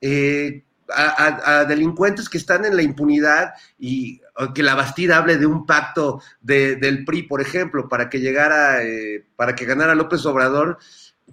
eh, 0.00 0.62
a, 0.88 1.02
a, 1.02 1.60
a, 1.60 1.64
delincuentes 1.64 2.28
que 2.28 2.38
están 2.38 2.64
en 2.64 2.76
la 2.76 2.82
impunidad 2.82 3.54
y 3.76 4.20
que 4.54 4.62
la 4.62 4.74
Bastida 4.74 5.16
hable 5.16 5.38
de 5.38 5.46
un 5.46 5.64
pacto 5.64 6.22
de, 6.40 6.76
del 6.76 7.04
PRI, 7.04 7.22
por 7.22 7.40
ejemplo, 7.40 7.88
para 7.88 8.10
que 8.10 8.20
llegara, 8.20 8.82
eh, 8.84 9.24
para 9.34 9.54
que 9.54 9.64
ganara 9.64 9.94
López 9.94 10.24
Obrador 10.26 10.78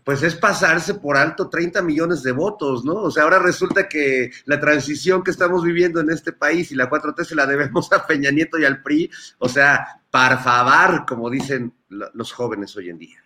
pues 0.03 0.21
es 0.23 0.35
pasarse 0.35 0.95
por 0.95 1.17
alto 1.17 1.49
30 1.49 1.81
millones 1.81 2.23
de 2.23 2.31
votos, 2.31 2.83
¿no? 2.83 2.93
O 2.95 3.11
sea, 3.11 3.23
ahora 3.23 3.39
resulta 3.39 3.87
que 3.87 4.31
la 4.45 4.59
transición 4.59 5.23
que 5.23 5.31
estamos 5.31 5.63
viviendo 5.63 5.99
en 5.99 6.09
este 6.09 6.33
país 6.33 6.71
y 6.71 6.75
la 6.75 6.89
4T 6.89 7.23
se 7.23 7.35
la 7.35 7.45
debemos 7.45 7.91
a 7.93 8.05
Peña 8.05 8.31
Nieto 8.31 8.57
y 8.59 8.65
al 8.65 8.81
PRI, 8.81 9.09
o 9.39 9.49
sea, 9.49 10.01
parfavar, 10.11 11.05
como 11.05 11.29
dicen 11.29 11.73
los 11.89 12.31
jóvenes 12.31 12.75
hoy 12.75 12.89
en 12.89 12.99
día. 12.99 13.17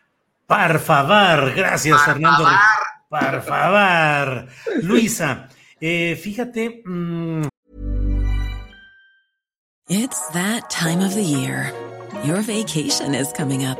Parfavar, 0.46 1.54
gracias 1.54 2.02
Fernando. 2.04 2.48
Parfavar. 3.10 4.48
Luisa, 4.84 5.50
eh, 5.80 6.20
fíjate. 6.22 6.84
Mmm... 6.86 7.48
It's 9.90 10.20
that 10.32 10.70
time 10.70 11.00
of 11.00 11.16
the 11.16 11.24
year. 11.24 11.72
Your 12.26 12.42
vacation 12.42 13.16
is 13.16 13.32
coming 13.32 13.64
up. 13.64 13.80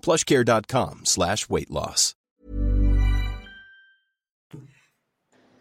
plushcare.com 0.00 1.00
slash 1.04 1.46
weight 1.48 1.70
loss. 1.70 2.16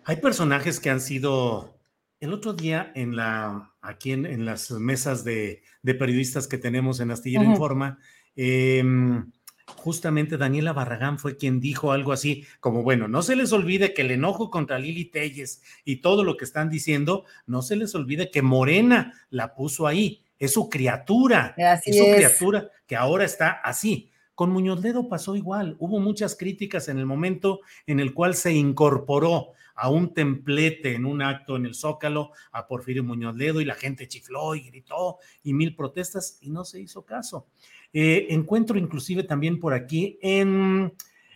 Hay 0.06 0.16
personajes 0.16 0.80
que 0.80 0.90
han 0.90 1.02
sido 1.02 1.78
el 2.20 2.34
otro 2.34 2.53
día 2.53 2.91
en 2.95 3.16
la 3.16 3.74
aquí 3.82 4.11
en, 4.11 4.44
las 4.44 4.72
mesas 4.72 5.24
de, 5.24 5.61
periodistas 5.84 6.48
que 6.48 6.57
tenemos 6.57 6.99
en 6.99 7.11
Astillero 7.11 7.44
Informa, 7.44 7.99
em, 8.36 9.32
justamente 9.66 10.38
Daniela 10.38 10.74
Barragán 10.74 11.20
fue 11.20 11.38
quien 11.38 11.60
dijo 11.60 11.91
algo 11.91 12.11
así, 12.11 12.45
como 12.60 12.84
bueno, 12.84 13.07
no 13.07 13.22
se 13.22 13.36
les 13.36 13.52
olvide 13.53 13.94
que 13.94 14.02
el 14.02 14.11
enojo 14.11 14.49
contra 14.49 14.80
Lili 14.80 15.06
Telles 15.06 15.61
y 15.86 15.98
todo 15.98 16.24
lo 16.24 16.38
que 16.38 16.45
están 16.45 16.70
diciendo, 16.70 17.26
no 17.45 17.61
se 17.61 17.76
les 17.76 17.94
olvide 17.95 18.32
que 18.32 18.41
Morena 18.41 19.14
la 19.30 19.53
puso 19.53 19.88
ahí, 19.88 20.26
es 20.40 20.53
su 20.53 20.70
criatura, 20.70 21.53
es 21.86 21.95
su 21.95 22.03
criatura 22.16 22.70
que 22.88 22.95
ahora 22.95 23.26
está 23.26 23.52
así. 23.52 24.11
Con 24.40 24.52
Muñoz 24.52 24.82
Ledo 24.82 25.10
pasó 25.10 25.36
igual, 25.36 25.76
hubo 25.80 25.99
muchas 25.99 26.38
críticas 26.38 26.88
en 26.88 26.98
el 26.98 27.06
momento 27.06 27.60
en 27.86 27.99
el 27.99 28.14
cual 28.14 28.36
se 28.36 28.53
incorporó 28.53 29.48
a 29.76 29.90
un 29.90 30.14
templete 30.14 30.95
en 30.95 31.06
un 31.06 31.22
acto 31.22 31.57
en 31.57 31.66
el 31.66 31.76
Zócalo 31.76 32.32
a 32.53 32.66
Porfirio 32.66 33.03
Muñoz 33.03 33.36
Ledo 33.36 33.60
y 33.60 33.66
la 33.66 33.76
gente 33.76 34.07
chifló 34.07 34.56
y 34.56 34.61
gritó 34.61 35.18
y 35.44 35.53
mil 35.53 35.76
protestas 35.76 36.38
y 36.40 36.52
no 36.52 36.64
se 36.64 36.80
hizo 36.80 37.03
caso. 37.03 37.48
Eh, 37.91 38.28
encuentro 38.30 38.80
inclusive 38.80 39.24
también 39.24 39.60
por 39.60 39.74
aquí 39.74 40.18
en 40.22 40.94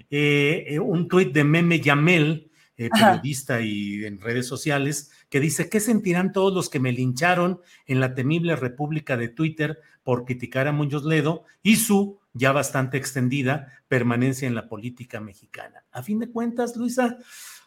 eh, 0.09 0.79
un 0.81 1.09
tuit 1.09 1.33
de 1.33 1.43
Meme 1.43 1.81
Yamel, 1.81 2.51
eh, 2.77 2.89
periodista 2.89 3.59
y 3.59 4.05
en 4.05 4.21
redes 4.21 4.47
sociales, 4.47 5.11
que 5.29 5.41
dice, 5.41 5.69
¿qué 5.69 5.81
sentirán 5.81 6.31
todos 6.31 6.53
los 6.53 6.69
que 6.69 6.79
me 6.79 6.93
lincharon 6.93 7.59
en 7.85 7.99
la 7.99 8.15
temible 8.15 8.55
república 8.55 9.17
de 9.17 9.27
Twitter 9.27 9.81
por 10.03 10.23
criticar 10.23 10.69
a 10.69 10.71
Muñoz 10.71 11.03
Ledo 11.03 11.43
y 11.63 11.75
su 11.75 12.22
ya 12.33 12.51
bastante 12.51 12.97
extendida 12.97 13.67
permanencia 13.87 14.47
en 14.47 14.55
la 14.55 14.67
política 14.67 15.19
mexicana? 15.19 15.85
A 15.91 16.03
fin 16.03 16.19
de 16.19 16.29
cuentas, 16.29 16.75
Luisa, 16.75 17.17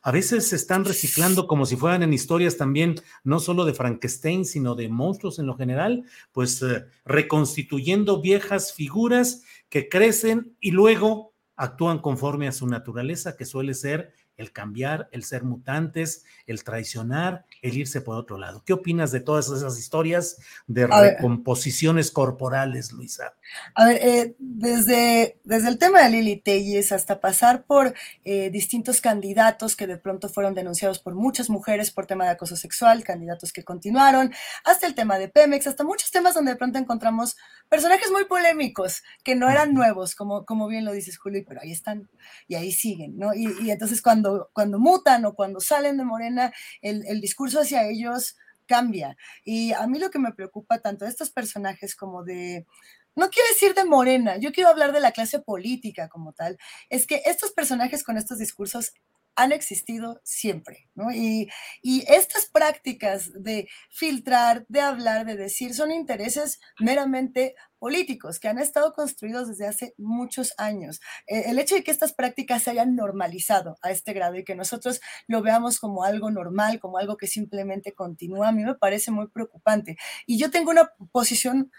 a 0.02 0.12
veces 0.12 0.48
se 0.48 0.56
están 0.56 0.84
reciclando 0.84 1.48
como 1.48 1.66
si 1.66 1.76
fueran 1.76 2.04
en 2.04 2.12
historias 2.12 2.56
también, 2.56 2.94
no 3.24 3.40
solo 3.40 3.64
de 3.64 3.74
Frankenstein, 3.74 4.44
sino 4.44 4.76
de 4.76 4.88
monstruos 4.88 5.38
en 5.38 5.46
lo 5.46 5.56
general, 5.56 6.04
pues 6.30 6.62
eh, 6.62 6.84
reconstituyendo 7.04 8.20
viejas 8.20 8.72
figuras 8.72 9.42
que 9.68 9.88
crecen 9.88 10.56
y 10.60 10.70
luego 10.70 11.34
actúan 11.56 11.98
conforme 11.98 12.46
a 12.46 12.52
su 12.52 12.66
naturaleza, 12.66 13.36
que 13.36 13.44
suele 13.44 13.74
ser 13.74 14.12
el 14.36 14.52
cambiar, 14.52 15.08
el 15.12 15.24
ser 15.24 15.44
mutantes, 15.44 16.24
el 16.46 16.62
traicionar, 16.62 17.44
el 17.62 17.76
irse 17.76 18.00
por 18.00 18.16
otro 18.16 18.38
lado. 18.38 18.62
¿Qué 18.64 18.72
opinas 18.72 19.10
de 19.12 19.20
todas 19.20 19.48
esas 19.48 19.78
historias 19.78 20.38
de 20.66 20.86
recomposiciones 20.86 22.10
corporales, 22.10 22.92
Luisa? 22.92 23.34
A 23.74 23.86
ver, 23.86 23.98
eh, 24.02 24.36
desde, 24.38 25.38
desde 25.44 25.68
el 25.68 25.78
tema 25.78 26.02
de 26.02 26.10
Lili 26.10 26.36
Telles 26.36 26.92
hasta 26.92 27.20
pasar 27.20 27.64
por 27.64 27.94
eh, 28.24 28.50
distintos 28.50 29.00
candidatos 29.00 29.76
que 29.76 29.86
de 29.86 29.96
pronto 29.96 30.28
fueron 30.28 30.54
denunciados 30.54 30.98
por 30.98 31.14
muchas 31.14 31.48
mujeres 31.48 31.90
por 31.90 32.06
tema 32.06 32.24
de 32.24 32.30
acoso 32.30 32.56
sexual, 32.56 33.04
candidatos 33.04 33.52
que 33.52 33.64
continuaron, 33.64 34.32
hasta 34.64 34.86
el 34.86 34.94
tema 34.94 35.18
de 35.18 35.28
Pemex, 35.28 35.66
hasta 35.66 35.84
muchos 35.84 36.10
temas 36.10 36.34
donde 36.34 36.52
de 36.52 36.56
pronto 36.56 36.78
encontramos 36.78 37.36
personajes 37.68 38.10
muy 38.10 38.24
polémicos 38.26 39.02
que 39.24 39.34
no 39.34 39.48
eran 39.48 39.74
nuevos, 39.74 40.14
como, 40.14 40.44
como 40.44 40.68
bien 40.68 40.84
lo 40.84 40.92
dices, 40.92 41.18
Julio, 41.18 41.42
pero 41.46 41.60
ahí 41.62 41.72
están 41.72 42.08
y 42.48 42.54
ahí 42.54 42.72
siguen, 42.72 43.18
¿no? 43.18 43.34
Y, 43.34 43.48
y 43.62 43.70
entonces 43.70 44.02
cuando 44.02 44.25
cuando, 44.52 44.78
mutan 44.78 45.24
o 45.24 45.34
cuando 45.34 45.60
salen 45.60 45.96
de 45.96 46.04
Morena, 46.04 46.52
el, 46.80 47.20
discurso 47.20 47.60
hacia 47.60 47.88
ellos 47.88 48.36
cambia. 48.66 49.16
Y 49.44 49.72
a 49.72 49.86
mí 49.86 49.98
lo 49.98 50.10
que 50.10 50.18
me 50.18 50.32
preocupa 50.32 50.80
tanto 50.80 51.04
de 51.04 51.10
estos 51.10 51.30
personajes 51.30 51.94
como 51.94 52.24
de, 52.24 52.66
no 53.14 53.30
quiero 53.30 53.48
decir 53.48 53.74
de 53.74 53.84
Morena, 53.84 54.36
yo 54.38 54.52
quiero 54.52 54.70
hablar 54.70 54.92
de 54.92 55.00
la 55.00 55.12
clase 55.12 55.40
política 55.40 56.08
como 56.08 56.32
tal, 56.32 56.58
es 56.90 57.06
que 57.06 57.22
estos 57.26 57.52
personajes 57.52 58.04
con 58.04 58.16
estos 58.16 58.38
discursos 58.38 58.92
han 59.36 59.52
existido 59.52 60.20
siempre, 60.24 60.88
¿no? 60.94 61.12
Y, 61.12 61.48
y, 61.82 62.04
estas 62.08 62.46
prácticas 62.46 63.30
de 63.42 63.68
filtrar, 63.90 64.64
de 64.68 64.80
hablar, 64.80 65.26
de 65.26 65.36
decir, 65.36 65.74
son 65.74 65.92
intereses 65.92 66.58
meramente 66.80 67.54
políticos 67.78 68.40
que 68.40 68.48
han 68.48 68.58
estado 68.58 68.92
construidos 68.94 69.48
desde 69.48 69.66
hace 69.66 69.94
muchos 69.98 70.54
años. 70.58 71.00
Eh, 71.26 71.44
el 71.46 71.58
hecho 71.58 71.74
de 71.74 71.84
que 71.84 71.90
estas 71.90 72.14
prácticas 72.14 72.62
se 72.62 72.70
hayan 72.70 72.96
normalizado 72.96 73.76
a 73.82 73.90
este 73.90 74.12
grado 74.12 74.36
y 74.36 74.44
que 74.44 74.56
nosotros 74.56 75.00
lo 75.28 75.42
veamos 75.42 75.78
como 75.78 76.02
algo 76.02 76.30
normal, 76.30 76.80
como 76.80 76.98
algo 76.98 77.16
que 77.16 77.26
simplemente 77.26 77.92
continúa, 77.92 78.48
a 78.48 78.52
mí 78.52 78.64
me 78.64 78.74
parece 78.74 79.10
muy 79.10 79.28
preocupante. 79.28 79.96
Y 80.26 80.38
yo 80.38 80.50
tengo 80.50 80.70
una 80.70 80.90
posición 81.12 81.70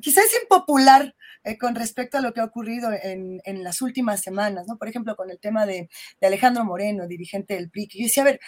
quizás 0.00 0.24
impopular 0.42 1.14
eh, 1.44 1.58
con 1.58 1.74
respecto 1.74 2.18
a 2.18 2.20
lo 2.20 2.32
que 2.32 2.40
ha 2.40 2.44
ocurrido 2.44 2.90
en, 2.92 3.40
las 3.62 3.82
últimas 3.82 4.20
semanas, 4.20 4.66
¿no? 4.66 4.78
Por 4.78 4.88
ejemplo, 4.88 5.16
con 5.16 5.30
el 5.30 5.38
tema 5.38 5.66
de, 5.66 5.88
Alejandro 6.20 6.64
Moreno, 6.64 7.06
dirigente 7.06 7.54
del 7.54 7.70
PRI, 7.70 7.88
que 7.88 7.98
yo 7.98 8.04
decía, 8.04 8.22
a 8.22 8.26
ver, 8.26 8.40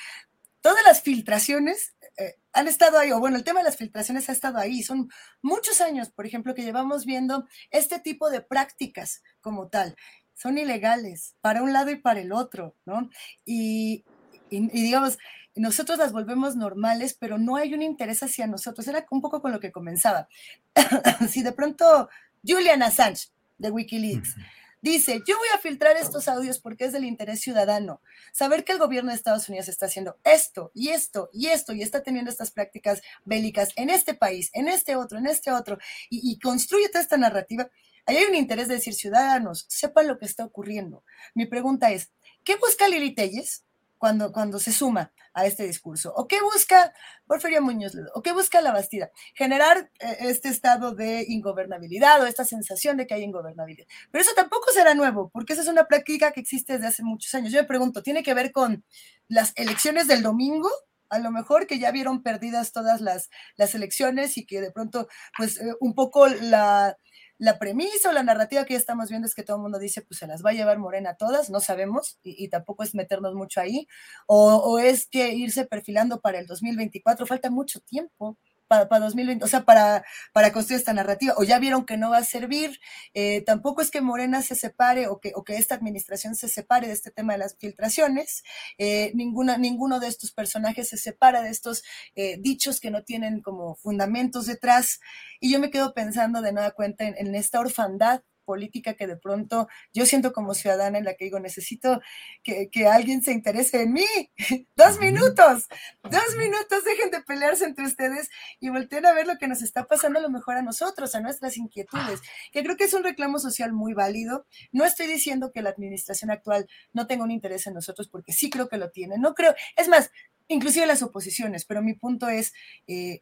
todas 0.60 0.82
las 0.84 1.02
filtraciones 1.02 1.94
eh, 2.16 2.34
han 2.52 2.68
estado 2.68 2.98
ahí, 2.98 3.12
o 3.12 3.20
bueno, 3.20 3.36
el 3.36 3.44
tema 3.44 3.60
de 3.60 3.66
las 3.66 3.76
filtraciones 3.76 4.28
ha 4.28 4.32
estado 4.32 4.58
ahí. 4.58 4.82
Son 4.82 5.08
muchos 5.42 5.80
años, 5.80 6.10
por 6.10 6.26
ejemplo, 6.26 6.54
que 6.54 6.62
llevamos 6.62 7.04
viendo 7.04 7.46
este 7.70 8.00
tipo 8.00 8.30
de 8.30 8.40
prácticas 8.40 9.22
como 9.40 9.68
tal. 9.68 9.96
Son 10.34 10.58
ilegales 10.58 11.36
para 11.40 11.62
un 11.62 11.72
lado 11.72 11.90
y 11.90 11.96
para 11.96 12.20
el 12.20 12.32
otro, 12.32 12.76
¿no? 12.84 13.10
y 13.44 14.04
digamos, 14.50 15.18
nosotros 15.54 15.98
las 15.98 16.12
volvemos 16.12 16.56
normales, 16.56 17.16
pero 17.18 17.38
no 17.38 17.56
hay 17.56 17.74
un 17.74 17.82
interés 17.82 18.22
hacia 18.22 18.46
nosotros. 18.46 18.86
Era 18.86 19.06
un 19.10 19.20
poco 19.20 19.42
con 19.42 19.52
lo 19.52 19.60
que 19.60 19.72
comenzaba. 19.72 20.28
si 21.28 21.42
de 21.42 21.52
pronto 21.52 22.08
Julian 22.46 22.82
Assange 22.82 23.28
de 23.58 23.70
Wikileaks 23.70 24.36
dice, 24.80 25.22
yo 25.26 25.36
voy 25.36 25.48
a 25.54 25.58
filtrar 25.58 25.96
estos 25.96 26.28
audios 26.28 26.58
porque 26.58 26.84
es 26.84 26.92
del 26.92 27.04
interés 27.04 27.40
ciudadano, 27.40 28.00
saber 28.32 28.64
que 28.64 28.72
el 28.72 28.78
gobierno 28.78 29.10
de 29.10 29.16
Estados 29.16 29.48
Unidos 29.48 29.68
está 29.68 29.86
haciendo 29.86 30.18
esto 30.24 30.70
y 30.74 30.90
esto 30.90 31.30
y 31.32 31.48
esto 31.48 31.72
y 31.72 31.82
está 31.82 32.02
teniendo 32.02 32.30
estas 32.30 32.50
prácticas 32.50 33.02
bélicas 33.24 33.70
en 33.76 33.90
este 33.90 34.14
país, 34.14 34.50
en 34.52 34.68
este 34.68 34.96
otro, 34.96 35.18
en 35.18 35.26
este 35.26 35.50
otro, 35.50 35.78
y, 36.10 36.38
construye 36.38 36.88
toda 36.88 37.02
esta 37.02 37.16
narrativa. 37.16 37.68
Ahí 38.06 38.16
hay 38.16 38.24
un 38.24 38.34
interés 38.34 38.68
de 38.68 38.74
decir, 38.74 38.94
ciudadanos, 38.94 39.66
sepan 39.68 40.06
lo 40.06 40.18
que 40.18 40.24
está 40.24 40.44
ocurriendo. 40.44 41.04
Mi 41.34 41.46
pregunta 41.46 41.90
es, 41.90 42.10
¿qué 42.44 42.56
busca 42.56 42.88
Lili 42.88 43.14
Telles? 43.14 43.64
Cuando, 43.98 44.32
cuando 44.32 44.58
se 44.58 44.72
suma 44.72 45.12
a 45.34 45.46
este 45.46 45.64
discurso. 45.64 46.12
¿O 46.16 46.26
qué 46.26 46.40
busca 46.40 46.92
Porfirio 47.26 47.62
Muñoz 47.62 47.92
¿O 48.14 48.22
qué 48.22 48.32
busca 48.32 48.60
la 48.60 48.72
Bastida? 48.72 49.10
Generar 49.34 49.90
eh, 50.00 50.16
este 50.20 50.48
estado 50.48 50.94
de 50.94 51.24
ingobernabilidad 51.28 52.22
o 52.22 52.26
esta 52.26 52.44
sensación 52.44 52.96
de 52.96 53.06
que 53.06 53.14
hay 53.14 53.22
ingobernabilidad. 53.22 53.86
Pero 54.10 54.22
eso 54.22 54.32
tampoco 54.34 54.72
será 54.72 54.94
nuevo, 54.94 55.30
porque 55.30 55.52
esa 55.52 55.62
es 55.62 55.68
una 55.68 55.86
práctica 55.86 56.32
que 56.32 56.40
existe 56.40 56.74
desde 56.74 56.86
hace 56.86 57.02
muchos 57.02 57.34
años. 57.34 57.52
Yo 57.52 57.60
me 57.60 57.68
pregunto, 57.68 58.02
¿tiene 58.02 58.22
que 58.22 58.34
ver 58.34 58.52
con 58.52 58.84
las 59.28 59.52
elecciones 59.56 60.06
del 60.06 60.22
domingo? 60.22 60.70
a 61.10 61.18
lo 61.18 61.30
mejor 61.30 61.66
que 61.66 61.78
ya 61.78 61.90
vieron 61.90 62.22
perdidas 62.22 62.72
todas 62.72 63.00
las, 63.00 63.30
las 63.56 63.74
elecciones 63.74 64.36
y 64.36 64.44
que 64.44 64.60
de 64.60 64.70
pronto, 64.70 65.08
pues 65.38 65.58
eh, 65.58 65.72
un 65.80 65.94
poco 65.94 66.28
la, 66.28 66.98
la 67.38 67.58
premisa 67.58 68.10
o 68.10 68.12
la 68.12 68.22
narrativa 68.22 68.64
que 68.64 68.74
ya 68.74 68.78
estamos 68.78 69.08
viendo 69.08 69.26
es 69.26 69.34
que 69.34 69.44
todo 69.44 69.56
el 69.56 69.62
mundo 69.62 69.78
dice, 69.78 70.02
pues 70.02 70.18
se 70.18 70.26
las 70.26 70.44
va 70.44 70.50
a 70.50 70.54
llevar 70.54 70.78
Morena 70.78 71.14
todas, 71.14 71.50
no 71.50 71.60
sabemos, 71.60 72.18
y, 72.22 72.48
tampoco 72.48 72.82
es 72.82 72.94
meternos 72.94 73.34
mucho 73.34 73.60
ahí, 73.60 73.86
o, 74.26 74.56
o, 74.56 74.78
es 74.78 75.06
que 75.06 75.32
irse 75.34 75.64
perfilando 75.64 76.20
para 76.20 76.40
el 76.40 76.46
2024, 76.46 77.26
falta 77.26 77.50
mucho 77.50 77.80
tiempo 77.80 78.36
para, 78.68 78.88
para 78.88 79.06
2020, 79.06 79.44
o 79.44 79.48
sea, 79.48 79.64
para, 79.64 80.04
para 80.32 80.52
construir 80.52 80.78
esta 80.78 80.92
narrativa, 80.92 81.34
o 81.36 81.44
ya 81.44 81.58
vieron 81.58 81.84
que 81.86 81.96
no 81.96 82.10
va 82.10 82.18
a 82.18 82.24
servir, 82.24 82.78
eh, 83.14 83.42
tampoco 83.42 83.82
es 83.82 83.90
que 83.90 84.00
Morena 84.00 84.42
se 84.42 84.54
separe 84.54 85.08
o 85.08 85.18
que, 85.18 85.32
o 85.34 85.42
que 85.42 85.56
esta 85.56 85.74
administración 85.74 86.34
se 86.36 86.48
separe 86.48 86.86
de 86.86 86.92
este 86.92 87.10
tema 87.10 87.32
de 87.32 87.40
las 87.40 87.56
filtraciones, 87.56 88.44
eh, 88.76 89.10
ninguna, 89.14 89.58
ninguno 89.58 90.00
de 90.00 90.08
estos 90.08 90.32
personajes 90.32 90.88
se 90.88 90.98
separa 90.98 91.42
de 91.42 91.50
estos 91.50 91.82
eh, 92.14 92.36
dichos 92.38 92.80
que 92.80 92.90
no 92.90 93.02
tienen 93.02 93.40
como 93.40 93.74
fundamentos 93.76 94.46
detrás, 94.46 95.00
y 95.40 95.50
yo 95.50 95.58
me 95.58 95.70
quedo 95.70 95.94
pensando 95.94 96.42
de 96.42 96.52
nada 96.52 96.70
cuenta 96.72 97.04
en 97.06 97.34
esta 97.34 97.60
orfandad 97.60 98.22
política 98.48 98.94
que 98.94 99.06
de 99.06 99.18
pronto 99.18 99.68
yo 99.92 100.06
siento 100.06 100.32
como 100.32 100.54
ciudadana 100.54 100.96
en 100.96 101.04
la 101.04 101.12
que 101.12 101.26
digo, 101.26 101.38
necesito 101.38 102.00
que, 102.42 102.70
alguien 102.86 103.22
se 103.22 103.32
interese 103.32 103.82
en 103.82 103.92
mí. 103.92 104.06
dos 104.74 104.98
minutos, 104.98 105.66
dos 106.02 106.36
minutos, 106.38 106.82
dejen 106.82 107.10
de 107.10 107.20
pelearse 107.20 107.66
entre 107.66 107.84
ustedes 107.84 108.30
y 108.58 108.70
volteen 108.70 109.04
a 109.04 109.12
ver 109.12 109.26
lo 109.26 109.36
que 109.36 109.48
nos 109.48 109.60
está 109.60 109.84
pasando 109.84 110.18
a 110.18 110.22
lo 110.22 110.30
mejor 110.30 110.56
a 110.56 110.62
nosotros, 110.62 111.14
a 111.14 111.20
nuestras 111.20 111.58
inquietudes, 111.58 112.22
que 112.50 112.62
creo 112.62 112.78
que 112.78 112.84
es 112.84 112.94
un 112.94 113.04
reclamo 113.04 113.38
social 113.38 113.74
muy 113.74 113.92
válido. 113.92 114.46
No 114.72 114.86
estoy 114.86 115.08
diciendo 115.08 115.52
que 115.52 115.60
la 115.60 115.68
administración 115.68 116.30
actual 116.30 116.66
no 116.94 117.06
tenga 117.06 117.24
un 117.24 117.30
interés 117.30 117.66
en 117.66 117.74
nosotros, 117.74 118.08
porque 118.08 118.32
sí 118.32 118.48
creo 118.48 118.70
que 118.70 118.78
lo 118.78 118.90
tiene. 118.90 119.18
No 119.18 119.34
creo, 119.34 119.54
es 119.76 119.88
más, 119.88 120.10
inclusive 120.48 120.86
las 120.86 121.02
oposiciones, 121.02 121.66
pero 121.66 121.82
mi 121.82 121.92
punto 121.92 122.30
es, 122.30 122.54
eh, 122.86 123.20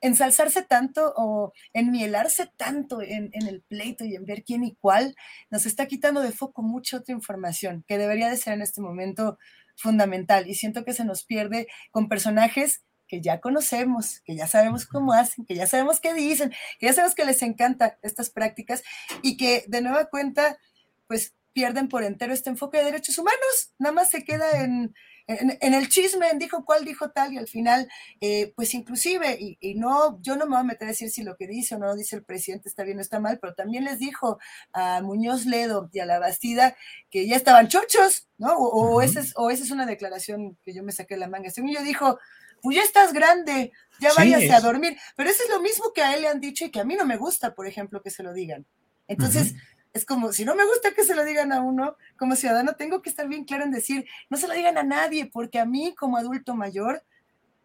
ensalzarse 0.00 0.62
tanto 0.62 1.12
o 1.16 1.52
enmielarse 1.72 2.50
tanto 2.56 3.00
en, 3.02 3.30
el 3.32 3.62
pleito 3.62 4.04
y 4.04 4.16
en 4.16 4.24
ver 4.24 4.44
quién 4.44 4.64
y 4.64 4.74
cuál, 4.76 5.14
nos 5.50 5.66
está 5.66 5.86
quitando 5.86 6.20
de 6.20 6.32
foco 6.32 6.62
mucha 6.62 6.98
otra 6.98 7.14
información 7.14 7.84
que 7.86 7.98
debería 7.98 8.28
de 8.28 8.36
ser 8.36 8.54
en 8.54 8.62
este 8.62 8.80
momento 8.80 9.38
fundamental. 9.76 10.48
Y 10.48 10.54
siento 10.54 10.84
que 10.84 10.92
se 10.92 11.04
nos 11.04 11.24
pierde 11.24 11.68
con 11.90 12.08
personajes 12.08 12.82
que 13.06 13.20
ya 13.22 13.40
conocemos, 13.40 14.20
que 14.20 14.36
ya 14.36 14.46
sabemos 14.46 14.84
cómo 14.84 15.12
hacen, 15.12 15.46
que 15.46 15.54
ya 15.54 15.66
sabemos 15.66 16.00
qué 16.00 16.12
dicen, 16.12 16.52
que 16.78 16.86
ya 16.86 16.92
sabemos 16.92 17.14
que 17.14 17.24
les 17.24 17.40
encantan 17.42 17.92
estas 18.02 18.30
prácticas 18.30 18.82
y 19.22 19.36
que 19.36 19.64
de 19.66 19.80
nueva 19.80 20.06
cuenta, 20.06 20.58
pues 21.06 21.34
pierden 21.54 21.88
por 21.88 22.04
entero 22.04 22.32
este 22.32 22.50
enfoque 22.50 22.78
de 22.78 22.84
derechos 22.84 23.18
humanos, 23.18 23.72
nada 23.78 23.94
más 23.94 24.10
se 24.10 24.24
queda 24.24 24.62
en, 24.62 24.94
en, 25.28 25.74
el 25.74 25.88
chisme 25.90 26.26
dijo 26.36 26.64
cuál 26.64 26.86
dijo 26.86 27.10
tal 27.10 27.34
y 27.34 27.38
al 27.38 27.48
final, 27.48 27.86
eh, 28.20 28.52
pues 28.56 28.72
inclusive, 28.72 29.36
y, 29.38 29.74
no, 29.74 30.20
yo 30.22 30.36
no 30.36 30.46
me 30.46 30.52
voy 30.52 30.60
a 30.60 30.64
meter 30.64 30.88
a 30.88 30.90
decir 30.90 31.10
si 31.10 31.22
lo 31.22 31.36
que 31.36 31.46
dice 31.46 31.74
o 31.74 31.78
no 31.78 31.94
dice 31.94 32.16
el 32.16 32.24
presidente 32.24 32.68
está 32.68 32.82
bien 32.82 32.96
o 32.98 33.02
está 33.02 33.20
mal, 33.20 33.38
pero 33.38 33.54
también 33.54 33.84
les 33.84 33.98
dijo 33.98 34.38
a 34.72 35.02
Muñoz 35.02 35.44
Ledo 35.44 35.90
y 35.92 36.00
a 36.00 36.06
la 36.06 36.18
Bastida 36.18 36.76
que 37.10 37.28
ya 37.28 37.36
estaban 37.36 37.68
chochos, 37.68 38.26
¿no? 38.38 38.56
O, 38.56 39.02
esa, 39.02 39.20
es, 39.20 39.34
o 39.36 39.50
esa 39.50 39.64
es 39.64 39.70
una 39.70 39.84
declaración 39.84 40.56
que 40.64 40.72
yo 40.72 40.82
me 40.82 40.92
saqué 40.92 41.14
de 41.14 41.20
la 41.20 41.28
manga. 41.28 41.50
Según 41.50 41.74
yo 41.74 41.82
dijo, 41.82 42.18
pues 42.62 42.76
ya 42.76 42.82
estás 42.82 43.12
grande, 43.12 43.72
ya 44.00 44.14
váyase 44.16 44.52
a 44.52 44.60
dormir. 44.60 44.96
Pero 45.14 45.28
eso 45.28 45.42
es 45.44 45.50
lo 45.50 45.60
mismo 45.60 45.92
que 45.92 46.02
a 46.02 46.14
él 46.14 46.22
le 46.22 46.28
han 46.28 46.40
dicho 46.40 46.64
y 46.64 46.70
que 46.70 46.80
a 46.80 46.84
mí 46.84 46.96
no 46.96 47.04
me 47.04 47.18
gusta, 47.18 47.54
por 47.54 47.66
ejemplo, 47.66 48.00
que 48.02 48.10
se 48.10 48.22
lo 48.22 48.32
digan. 48.32 48.64
Entonces, 49.06 49.54
es 49.92 50.04
como, 50.04 50.32
si 50.32 50.44
no 50.44 50.54
me 50.54 50.64
gusta 50.64 50.92
que 50.92 51.04
se 51.04 51.14
lo 51.14 51.24
digan 51.24 51.52
a 51.52 51.60
uno, 51.60 51.96
como 52.16 52.36
ciudadano, 52.36 52.74
tengo 52.74 53.02
que 53.02 53.10
estar 53.10 53.26
bien 53.28 53.44
claro 53.44 53.64
en 53.64 53.70
decir, 53.70 54.06
no 54.30 54.36
se 54.36 54.48
lo 54.48 54.54
digan 54.54 54.78
a 54.78 54.82
nadie, 54.82 55.26
porque 55.26 55.58
a 55.58 55.64
mí 55.64 55.94
como 55.96 56.16
adulto 56.16 56.54
mayor 56.54 57.02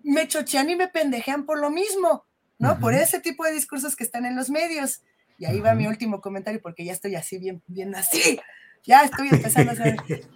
me 0.03 0.27
chochean 0.27 0.69
y 0.69 0.75
me 0.75 0.87
pendejean 0.87 1.45
por 1.45 1.59
lo 1.59 1.69
mismo, 1.69 2.25
¿no? 2.59 2.79
Por 2.79 2.93
ese 2.93 3.19
tipo 3.19 3.43
de 3.45 3.53
discursos 3.53 3.95
que 3.95 4.03
están 4.03 4.25
en 4.25 4.35
los 4.35 4.49
medios. 4.49 5.01
Y 5.37 5.45
ahí 5.45 5.59
va 5.59 5.73
mi 5.73 5.87
último 5.87 6.21
comentario, 6.21 6.61
porque 6.61 6.85
ya 6.85 6.93
estoy 6.93 7.15
así, 7.15 7.37
bien, 7.37 7.61
bien 7.67 7.95
así. 7.95 8.39
Ya 8.83 9.03
estoy 9.03 9.29
empezando 9.31 9.71
a 9.71 9.73
hacer... 9.73 9.97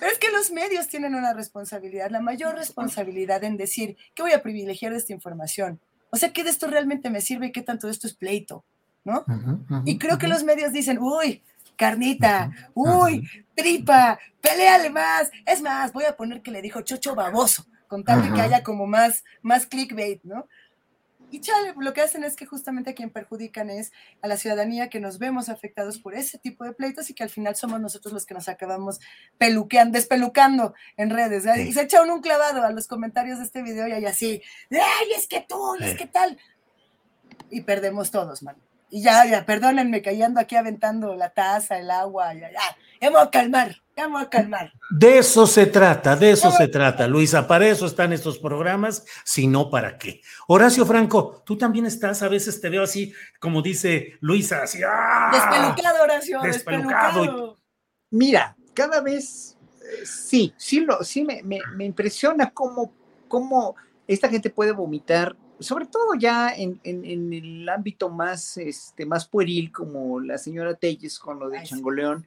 Pero 0.00 0.12
es 0.12 0.18
que 0.18 0.30
los 0.30 0.50
medios 0.50 0.88
tienen 0.88 1.14
una 1.14 1.34
responsabilidad, 1.34 2.10
la 2.10 2.22
mayor 2.22 2.54
responsabilidad 2.54 3.44
en 3.44 3.58
decir, 3.58 3.98
¿qué 4.14 4.22
voy 4.22 4.32
a 4.32 4.42
privilegiar 4.42 4.92
de 4.92 4.98
esta 4.98 5.12
información? 5.12 5.78
O 6.08 6.16
sea, 6.16 6.32
¿qué 6.32 6.42
de 6.42 6.48
esto 6.48 6.68
realmente 6.68 7.10
me 7.10 7.20
sirve 7.20 7.48
y 7.48 7.52
qué 7.52 7.60
tanto 7.60 7.86
de 7.86 7.92
esto 7.92 8.06
es 8.06 8.14
pleito? 8.14 8.64
¿No? 9.10 9.82
y 9.84 9.98
creo 9.98 10.18
que 10.18 10.28
los 10.28 10.44
medios 10.44 10.72
dicen, 10.72 10.98
uy, 10.98 11.42
carnita, 11.76 12.50
uy, 12.74 13.26
tripa, 13.54 14.18
peleale 14.40 14.90
más. 14.90 15.30
Es 15.46 15.62
más, 15.62 15.92
voy 15.92 16.04
a 16.04 16.16
poner 16.16 16.42
que 16.42 16.50
le 16.50 16.62
dijo 16.62 16.82
chocho 16.82 17.14
baboso, 17.14 17.66
con 17.88 18.04
tal 18.04 18.22
de 18.22 18.32
que 18.32 18.40
haya 18.40 18.62
como 18.62 18.86
más, 18.86 19.24
más 19.42 19.66
clickbait, 19.66 20.22
¿no? 20.22 20.46
Y 21.30 21.40
chale, 21.40 21.74
lo 21.78 21.92
que 21.92 22.00
hacen 22.00 22.24
es 22.24 22.34
que 22.34 22.44
justamente 22.44 22.90
a 22.90 22.94
quien 22.94 23.10
perjudican 23.10 23.70
es 23.70 23.92
a 24.20 24.26
la 24.26 24.36
ciudadanía 24.36 24.90
que 24.90 24.98
nos 24.98 25.18
vemos 25.18 25.48
afectados 25.48 25.98
por 25.98 26.14
ese 26.14 26.38
tipo 26.38 26.64
de 26.64 26.72
pleitos 26.72 27.08
y 27.08 27.14
que 27.14 27.22
al 27.22 27.30
final 27.30 27.54
somos 27.54 27.80
nosotros 27.80 28.12
los 28.12 28.26
que 28.26 28.34
nos 28.34 28.48
acabamos 28.48 28.98
peluqueando, 29.38 29.96
despelucando 29.96 30.74
en 30.96 31.08
redes. 31.10 31.46
Y 31.56 31.72
se 31.72 31.82
echa 31.82 32.02
un 32.02 32.20
clavado 32.20 32.64
a 32.64 32.72
los 32.72 32.88
comentarios 32.88 33.38
de 33.38 33.44
este 33.44 33.62
video 33.62 33.86
y 33.86 33.92
hay 33.92 34.06
así, 34.06 34.42
¡ay, 34.70 35.12
es 35.16 35.28
que 35.28 35.46
tú, 35.48 35.76
y 35.78 35.84
es 35.84 35.96
que 35.96 36.06
tal! 36.06 36.36
Y 37.48 37.60
perdemos 37.62 38.10
todos, 38.10 38.42
man. 38.42 38.56
Y 38.90 39.02
ya, 39.02 39.24
ya, 39.24 39.46
perdónenme 39.46 40.02
que 40.02 40.22
ando 40.22 40.40
aquí 40.40 40.56
aventando 40.56 41.14
la 41.14 41.30
taza, 41.30 41.78
el 41.78 41.90
agua, 41.90 42.34
ya, 42.34 42.50
ya, 42.50 42.60
ya 43.00 43.10
me 43.10 43.16
voy 43.16 43.26
a 43.26 43.30
calmar, 43.30 43.76
ya 43.96 44.08
me 44.08 44.14
voy 44.14 44.22
a 44.22 44.28
calmar. 44.28 44.72
De 44.90 45.18
eso 45.18 45.46
se 45.46 45.66
trata, 45.66 46.16
de 46.16 46.32
eso 46.32 46.50
se 46.50 46.66
trata, 46.66 47.06
Luisa. 47.06 47.46
Para 47.46 47.68
eso 47.68 47.86
están 47.86 48.12
estos 48.12 48.38
programas, 48.38 49.04
si 49.24 49.46
no, 49.46 49.70
¿para 49.70 49.96
qué? 49.96 50.20
Horacio 50.48 50.84
Franco, 50.84 51.40
tú 51.46 51.56
también 51.56 51.86
estás, 51.86 52.20
a 52.22 52.28
veces 52.28 52.60
te 52.60 52.68
veo 52.68 52.82
así, 52.82 53.12
como 53.38 53.62
dice 53.62 54.14
Luisa, 54.20 54.64
así. 54.64 54.80
¡ah! 54.84 55.30
Despelucado, 55.32 56.02
Horacio, 56.02 56.40
despelucado. 56.42 57.58
Mira, 58.10 58.56
cada 58.74 59.00
vez, 59.00 59.56
eh, 59.82 60.04
sí, 60.04 60.52
sí, 60.56 60.80
lo, 60.80 61.04
sí 61.04 61.24
me, 61.24 61.44
me, 61.44 61.60
me 61.76 61.84
impresiona 61.84 62.50
cómo, 62.50 62.92
cómo 63.28 63.76
esta 64.08 64.28
gente 64.28 64.50
puede 64.50 64.72
vomitar 64.72 65.36
sobre 65.60 65.86
todo 65.86 66.14
ya 66.18 66.52
en, 66.56 66.80
el 66.84 67.68
ámbito 67.68 68.08
más, 68.08 68.56
este, 68.56 69.06
más 69.06 69.26
pueril, 69.26 69.70
como 69.70 70.20
la 70.20 70.38
señora 70.38 70.74
Telles 70.74 71.18
con 71.18 71.38
lo 71.38 71.48
de 71.48 71.62
Changoleón, 71.62 72.26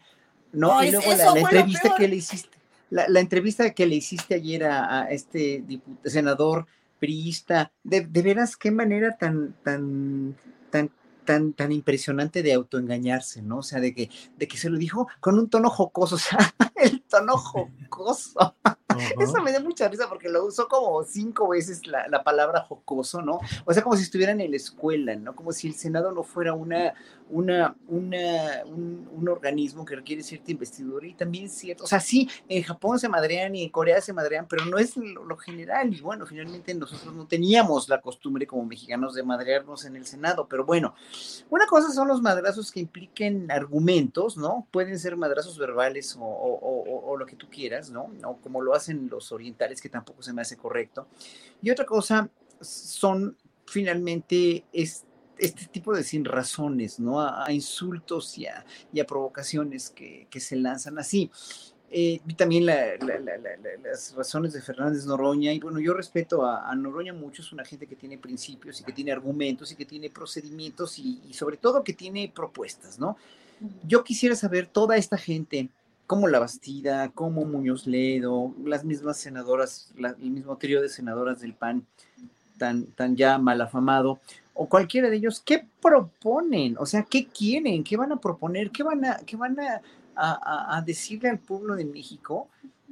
¿no? 0.51 0.83
y 0.83 0.91
luego 0.91 1.13
la, 1.13 1.39
entrevista 1.39 1.95
que 1.97 2.07
le 2.07 2.15
hiciste, 2.15 2.57
la, 2.89 3.19
entrevista 3.19 3.73
que 3.73 3.85
le 3.85 3.95
hiciste 3.95 4.35
ayer 4.35 4.63
a, 4.65 5.07
este 5.09 5.63
senador 6.05 6.67
priista, 6.99 7.71
de, 7.83 8.01
de, 8.01 8.21
veras 8.21 8.55
qué 8.55 8.71
manera 8.71 9.17
tan, 9.17 9.53
tan, 9.63 10.35
tan 10.69 10.89
tan, 11.23 11.53
tan 11.53 11.71
impresionante 11.71 12.43
de 12.43 12.53
autoengañarse, 12.53 13.41
¿no? 13.41 13.59
O 13.59 13.63
sea, 13.63 13.79
de 13.79 13.93
que, 13.93 14.09
de 14.37 14.47
que 14.47 14.57
se 14.57 14.69
lo 14.69 14.77
dijo 14.77 15.07
con 15.19 15.39
un 15.39 15.49
tono 15.49 15.69
jocoso, 15.69 16.15
o 16.15 16.19
sea, 16.19 16.53
el 16.75 17.01
tono 17.03 17.37
jocoso. 17.37 18.55
Eso 19.19 19.41
me 19.41 19.51
da 19.51 19.59
mucha 19.59 19.87
risa 19.87 20.07
porque 20.07 20.29
lo 20.29 20.45
usó 20.45 20.67
como 20.67 21.03
cinco 21.03 21.49
veces 21.49 21.85
la, 21.87 22.07
la, 22.07 22.23
palabra 22.23 22.61
jocoso, 22.61 23.21
¿no? 23.21 23.39
O 23.65 23.73
sea, 23.73 23.83
como 23.83 23.95
si 23.95 24.03
estuvieran 24.03 24.39
en 24.41 24.51
la 24.51 24.57
escuela, 24.57 25.15
¿no? 25.15 25.35
Como 25.35 25.51
si 25.51 25.67
el 25.67 25.75
Senado 25.75 26.11
no 26.11 26.23
fuera 26.23 26.53
una, 26.53 26.93
una, 27.29 27.75
una, 27.87 28.63
un, 28.65 29.09
un, 29.11 29.29
organismo 29.29 29.85
que 29.85 29.95
requiere 29.95 30.23
cierta 30.23 30.51
investidura 30.51 31.07
y 31.07 31.13
también 31.13 31.45
es 31.45 31.53
cierto, 31.53 31.83
o 31.83 31.87
sea, 31.87 31.99
sí, 31.99 32.29
en 32.47 32.63
Japón 32.63 32.99
se 32.99 33.09
madrean 33.09 33.55
y 33.55 33.63
en 33.63 33.69
Corea 33.69 34.01
se 34.01 34.13
madrean, 34.13 34.47
pero 34.47 34.65
no 34.65 34.77
es 34.77 34.95
lo, 34.95 35.23
lo 35.23 35.37
general 35.37 35.93
y 35.93 36.01
bueno, 36.01 36.25
finalmente 36.25 36.73
nosotros 36.73 37.13
no 37.13 37.27
teníamos 37.27 37.89
la 37.89 38.01
costumbre 38.01 38.45
como 38.47 38.65
mexicanos 38.65 39.15
de 39.15 39.23
madrearnos 39.23 39.85
en 39.85 39.95
el 39.95 40.05
Senado, 40.05 40.47
pero 40.47 40.65
bueno, 40.65 40.95
una 41.49 41.65
cosa 41.67 41.91
son 41.91 42.07
los 42.07 42.21
madrazos 42.21 42.71
que 42.71 42.79
impliquen 42.79 43.49
argumentos, 43.51 44.37
¿no? 44.37 44.67
Pueden 44.71 44.99
ser 44.99 45.17
madrazos 45.17 45.57
verbales 45.57 46.15
o, 46.19 47.15
lo 47.17 47.25
que 47.25 47.35
tú 47.35 47.47
quieras, 47.49 47.89
¿no? 47.89 48.11
O 48.25 48.37
como 48.37 48.61
lo 48.61 48.73
hacen 48.83 49.09
los 49.09 49.31
orientales, 49.31 49.81
que 49.81 49.89
tampoco 49.89 50.21
se 50.21 50.33
me 50.33 50.41
hace 50.41 50.57
correcto. 50.57 51.07
Y 51.61 51.71
otra 51.71 51.85
cosa 51.85 52.29
son 52.61 53.37
finalmente 53.65 54.65
este 54.71 55.65
tipo 55.71 55.95
de 55.95 56.03
sin 56.03 56.25
razones, 56.25 56.99
¿no? 56.99 57.21
A, 57.21 57.51
insultos 57.51 58.37
y 58.37 58.45
a, 58.45 59.05
provocaciones 59.07 59.89
que, 59.89 60.27
que, 60.29 60.39
se 60.39 60.55
lanzan 60.55 60.99
así. 60.99 61.31
Eh, 61.95 62.19
vi 62.25 62.33
también 62.33 62.65
las 62.65 64.15
razones 64.15 64.51
de 64.53 64.63
Fernández 64.63 65.05
Noroña, 65.05 65.53
y 65.53 65.59
bueno, 65.59 65.79
yo 65.79 65.93
respeto 65.93 66.43
a, 66.43 66.73
Noroña 66.75 67.13
mucho, 67.13 67.43
es 67.43 67.53
una 67.53 67.63
gente 67.63 67.85
que 67.85 67.95
tiene 67.95 68.17
principios 68.17 68.81
y 68.81 68.83
que 68.83 68.93
tiene 68.93 69.11
argumentos 69.11 69.71
y 69.71 69.75
que 69.75 69.85
tiene 69.85 70.09
procedimientos 70.09 70.97
y, 70.97 71.31
sobre 71.33 71.57
todo 71.57 71.83
que 71.83 71.93
tiene 71.93 72.31
propuestas, 72.33 72.97
¿no? 72.97 73.15
Yo 73.85 74.03
quisiera 74.03 74.35
saber 74.35 74.65
toda 74.65 74.97
esta 74.97 75.17
gente, 75.17 75.69
como 76.07 76.27
La 76.27 76.39
Bastida, 76.39 77.09
como 77.09 77.45
Muñoz 77.45 77.87
Ledo, 77.87 78.53
las 78.63 78.83
mismas 78.83 79.17
senadoras, 79.17 79.93
el 79.97 80.31
mismo 80.31 80.57
trío 80.57 80.81
de 80.81 80.89
senadoras 80.89 81.41
del 81.41 81.53
PAN, 81.53 81.85
tan, 82.57 82.85
tan 82.87 83.15
ya 83.15 83.37
mal 83.37 83.61
afamado, 83.61 84.19
o 84.53 84.69
cualquiera 84.69 85.09
de 85.09 85.17
ellos, 85.17 85.41
¿qué 85.43 85.65
proponen? 85.81 86.75
O 86.77 86.85
sea, 86.85 87.03
¿qué 87.03 87.27
quieren? 87.27 87.83
¿Qué 87.83 87.97
van 87.97 88.11
a 88.11 88.17
proponer? 88.17 88.69
¿Qué 88.69 88.83
van 88.83 89.03
a, 89.05 89.17
qué 89.17 89.35
van 89.35 89.59
a 89.59 89.81
a, 90.15 90.81
decirle 90.85 91.29
al 91.29 91.39
pueblo 91.39 91.75
de 91.75 91.85
México, 91.85 92.47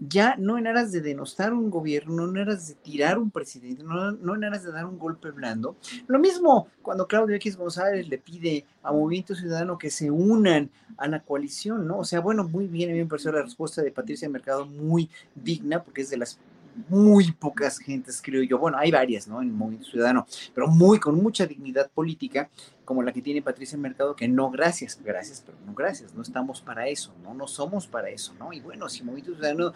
ya 0.07 0.35
no 0.37 0.57
en 0.57 0.65
aras 0.65 0.91
de 0.91 0.99
denostar 0.99 1.53
un 1.53 1.69
gobierno, 1.69 2.25
no 2.25 2.31
en 2.31 2.37
aras 2.39 2.67
de 2.67 2.73
tirar 2.73 3.19
un 3.19 3.29
presidente, 3.29 3.83
no, 3.83 4.11
no 4.11 4.35
en 4.35 4.43
aras 4.43 4.63
de 4.63 4.71
dar 4.71 4.85
un 4.85 4.97
golpe 4.97 5.29
blando. 5.29 5.75
Lo 6.07 6.17
mismo 6.17 6.67
cuando 6.81 7.07
Claudio 7.07 7.35
X 7.35 7.55
González 7.55 8.07
le 8.09 8.17
pide 8.17 8.65
a 8.81 8.91
Movimiento 8.91 9.35
Ciudadano 9.35 9.77
que 9.77 9.91
se 9.91 10.09
unan 10.09 10.71
a 10.97 11.07
la 11.07 11.19
coalición, 11.19 11.87
¿no? 11.87 11.99
O 11.99 12.03
sea, 12.03 12.19
bueno, 12.19 12.43
muy 12.43 12.67
bien, 12.67 12.89
a 12.89 12.93
mí 12.93 12.99
me 12.99 13.05
pareció 13.05 13.31
la 13.31 13.43
respuesta 13.43 13.83
de 13.83 13.91
Patricia 13.91 14.27
Mercado 14.27 14.65
muy 14.65 15.07
digna, 15.35 15.83
porque 15.83 16.01
es 16.01 16.09
de 16.09 16.17
las 16.17 16.39
muy 16.89 17.31
pocas 17.31 17.77
gentes, 17.79 18.21
creo 18.21 18.43
yo. 18.43 18.57
Bueno, 18.57 18.77
hay 18.77 18.91
varias, 18.91 19.27
¿no? 19.27 19.41
En 19.41 19.49
el 19.49 19.53
Movimiento 19.53 19.89
Ciudadano, 19.89 20.25
pero 20.53 20.67
muy 20.67 20.99
con 20.99 21.15
mucha 21.21 21.45
dignidad 21.45 21.89
política, 21.91 22.49
como 22.85 23.03
la 23.03 23.13
que 23.13 23.21
tiene 23.21 23.41
Patricia 23.41 23.77
Mercado, 23.77 24.15
que 24.15 24.27
no, 24.27 24.49
gracias, 24.49 24.99
gracias, 25.03 25.41
pero 25.45 25.57
no 25.65 25.73
gracias, 25.73 26.13
no 26.13 26.21
estamos 26.21 26.61
para 26.61 26.87
eso, 26.87 27.13
no, 27.23 27.33
no 27.33 27.47
somos 27.47 27.87
para 27.87 28.09
eso, 28.09 28.33
¿no? 28.37 28.51
Y 28.51 28.59
bueno, 28.59 28.89
si 28.89 29.03
Movimiento 29.03 29.33
Ciudadano 29.33 29.73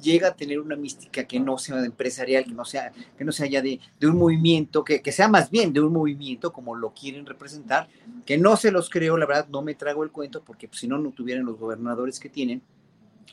llega 0.00 0.28
a 0.28 0.34
tener 0.34 0.60
una 0.60 0.76
mística 0.76 1.24
que 1.24 1.40
no 1.40 1.56
sea 1.58 1.84
empresarial, 1.84 2.44
que 2.44 2.52
no 2.52 2.64
sea, 2.64 2.92
que 3.16 3.24
no 3.24 3.32
sea 3.32 3.46
ya 3.46 3.62
de, 3.62 3.80
de 3.98 4.06
un 4.06 4.18
movimiento, 4.18 4.84
que, 4.84 5.00
que 5.00 5.12
sea 5.12 5.28
más 5.28 5.50
bien 5.50 5.72
de 5.72 5.80
un 5.80 5.92
movimiento 5.92 6.52
como 6.52 6.74
lo 6.74 6.90
quieren 6.90 7.24
representar, 7.24 7.88
que 8.26 8.36
no 8.36 8.56
se 8.56 8.70
los 8.70 8.90
creo, 8.90 9.16
la 9.16 9.26
verdad, 9.26 9.48
no 9.48 9.62
me 9.62 9.74
trago 9.74 10.04
el 10.04 10.10
cuento, 10.10 10.42
porque 10.42 10.68
pues, 10.68 10.80
si 10.80 10.88
no, 10.88 10.98
no 10.98 11.12
tuvieran 11.12 11.46
los 11.46 11.58
gobernadores 11.58 12.20
que 12.20 12.28
tienen, 12.28 12.62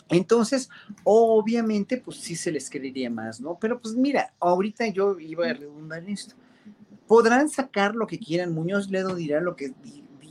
entonces, 0.09 0.69
obviamente, 1.03 1.97
pues 1.97 2.17
sí 2.17 2.35
se 2.35 2.51
les 2.51 2.69
querería 2.69 3.09
más, 3.09 3.41
¿no? 3.41 3.57
Pero 3.59 3.79
pues 3.79 3.95
mira, 3.95 4.33
ahorita 4.39 4.87
yo 4.87 5.19
iba 5.19 5.47
a 5.47 5.53
redundar 5.53 6.03
en 6.03 6.09
esto. 6.09 6.35
Podrán 7.07 7.49
sacar 7.49 7.95
lo 7.95 8.07
que 8.07 8.19
quieran, 8.19 8.53
Muñoz 8.53 8.89
Ledo 8.89 9.15
dirá 9.15 9.41
lo 9.41 9.55
que 9.55 9.73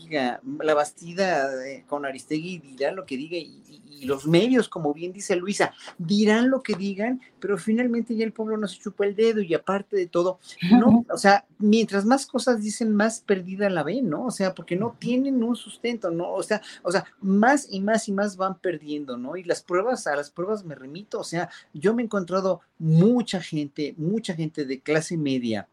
diga, 0.09 0.41
la 0.61 0.75
Bastida 0.75 1.67
eh, 1.67 1.85
con 1.87 2.05
Aristegui 2.07 2.59
dirá 2.59 2.93
lo 2.93 3.07
que 3.07 3.17
diga 3.17 3.37
y, 3.37 3.63
y 4.01 4.05
los 4.05 4.27
medios, 4.27 4.69
como 4.69 4.93
bien 4.93 5.13
dice 5.13 5.37
Luisa, 5.37 5.73
dirán 5.99 6.51
lo 6.51 6.63
que 6.63 6.75
digan, 6.75 7.21
pero 7.41 7.57
finalmente 7.59 8.15
ya 8.15 8.25
el 8.25 8.33
pueblo 8.33 8.57
no 8.57 8.69
se 8.69 8.79
chupa 8.79 9.07
el 9.07 9.17
dedo 9.17 9.41
y 9.41 9.55
aparte 9.55 9.97
de 9.97 10.07
todo, 10.07 10.39
no, 10.71 11.05
o 11.11 11.19
sea, 11.19 11.47
mientras 11.59 12.05
más 12.05 12.27
cosas 12.27 12.63
dicen, 12.63 12.95
más 12.95 13.21
perdida 13.21 13.71
la 13.71 13.83
ven, 13.83 14.09
¿no? 14.09 14.27
O 14.27 14.31
sea, 14.31 14.55
porque 14.55 14.77
no 14.77 14.97
tienen 14.99 15.43
un 15.43 15.57
sustento, 15.57 16.11
¿no? 16.11 16.33
O 16.33 16.43
sea, 16.43 16.61
o 16.83 16.93
sea, 16.93 17.05
más 17.21 17.67
y 17.71 17.81
más 17.81 18.09
y 18.09 18.13
más 18.13 18.37
van 18.37 18.59
perdiendo, 18.59 19.17
¿no? 19.17 19.37
Y 19.37 19.45
las 19.45 19.63
pruebas, 19.63 20.07
a 20.07 20.17
las 20.17 20.31
pruebas 20.31 20.65
me 20.65 20.75
remito, 20.75 21.21
o 21.21 21.25
sea, 21.25 21.49
yo 21.73 21.95
me 21.95 22.03
he 22.03 22.05
encontrado 22.05 22.61
mucha 22.79 23.41
gente, 23.41 23.95
mucha 23.97 24.35
gente 24.35 24.65
de 24.65 24.81
clase 24.81 25.17
media, 25.17 25.69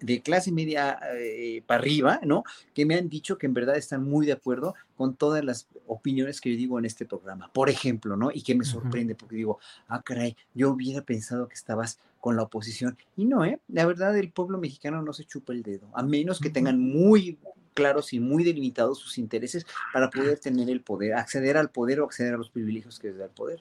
de 0.00 0.22
clase 0.22 0.52
media 0.52 0.98
eh, 1.14 1.62
para 1.66 1.80
arriba, 1.80 2.20
¿no? 2.22 2.44
Que 2.74 2.86
me 2.86 2.94
han 2.94 3.08
dicho 3.08 3.38
que 3.38 3.46
en 3.46 3.54
verdad 3.54 3.76
están 3.76 4.04
muy 4.04 4.26
de 4.26 4.32
acuerdo 4.32 4.74
con 4.96 5.14
todas 5.16 5.44
las, 5.44 5.66
opiniones 5.88 6.40
que 6.40 6.52
yo 6.52 6.56
digo 6.56 6.78
en 6.78 6.84
este 6.84 7.06
programa, 7.06 7.50
por 7.52 7.70
ejemplo, 7.70 8.16
¿no? 8.16 8.30
Y 8.32 8.42
que 8.42 8.54
me 8.54 8.64
sorprende 8.64 9.14
porque 9.14 9.36
digo, 9.36 9.58
ah, 9.88 10.02
caray, 10.02 10.36
yo 10.54 10.70
hubiera 10.70 11.02
pensado 11.02 11.48
que 11.48 11.54
estabas 11.54 11.98
con 12.20 12.36
la 12.36 12.42
oposición. 12.42 12.96
Y 13.16 13.24
no, 13.24 13.44
¿eh? 13.44 13.58
La 13.68 13.86
verdad, 13.86 14.16
el 14.16 14.30
pueblo 14.30 14.58
mexicano 14.58 15.02
no 15.02 15.12
se 15.12 15.24
chupa 15.24 15.52
el 15.52 15.62
dedo, 15.62 15.88
a 15.94 16.02
menos 16.02 16.40
que 16.40 16.50
tengan 16.50 16.78
muy 16.78 17.38
claros 17.74 18.12
y 18.12 18.20
muy 18.20 18.44
delimitados 18.44 18.98
sus 18.98 19.18
intereses 19.18 19.64
para 19.92 20.10
poder 20.10 20.38
tener 20.38 20.68
el 20.68 20.80
poder, 20.80 21.14
acceder 21.14 21.56
al 21.56 21.70
poder 21.70 22.00
o 22.00 22.04
acceder 22.04 22.34
a 22.34 22.36
los 22.36 22.50
privilegios 22.50 22.98
que 22.98 23.08
les 23.08 23.18
da 23.18 23.24
el 23.26 23.30
poder. 23.30 23.60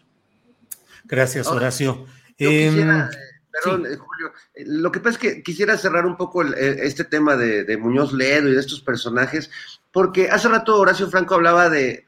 Gracias, 1.05 1.47
Horacio. 1.47 2.05
Em, 2.37 3.07
Perdón, 3.51 3.85
eh, 3.85 3.95
Julio. 3.95 4.33
Eh, 4.53 4.63
lo 4.67 4.91
que 4.91 4.99
pasa 4.99 5.11
es 5.11 5.17
que 5.17 5.43
quisiera 5.43 5.77
cerrar 5.77 6.05
un 6.05 6.17
poco 6.17 6.43
eh, 6.43 6.79
este 6.81 7.03
tema 7.03 7.35
de, 7.35 7.77
Muñoz 7.77 8.13
Ledo 8.13 8.49
y 8.49 8.53
de 8.53 8.59
estos 8.59 8.81
personajes, 8.81 9.49
porque 9.91 10.29
hace 10.29 10.47
rato 10.47 10.79
Horacio 10.79 11.09
Franco 11.09 11.35
hablaba 11.35 11.69
de 11.69 12.05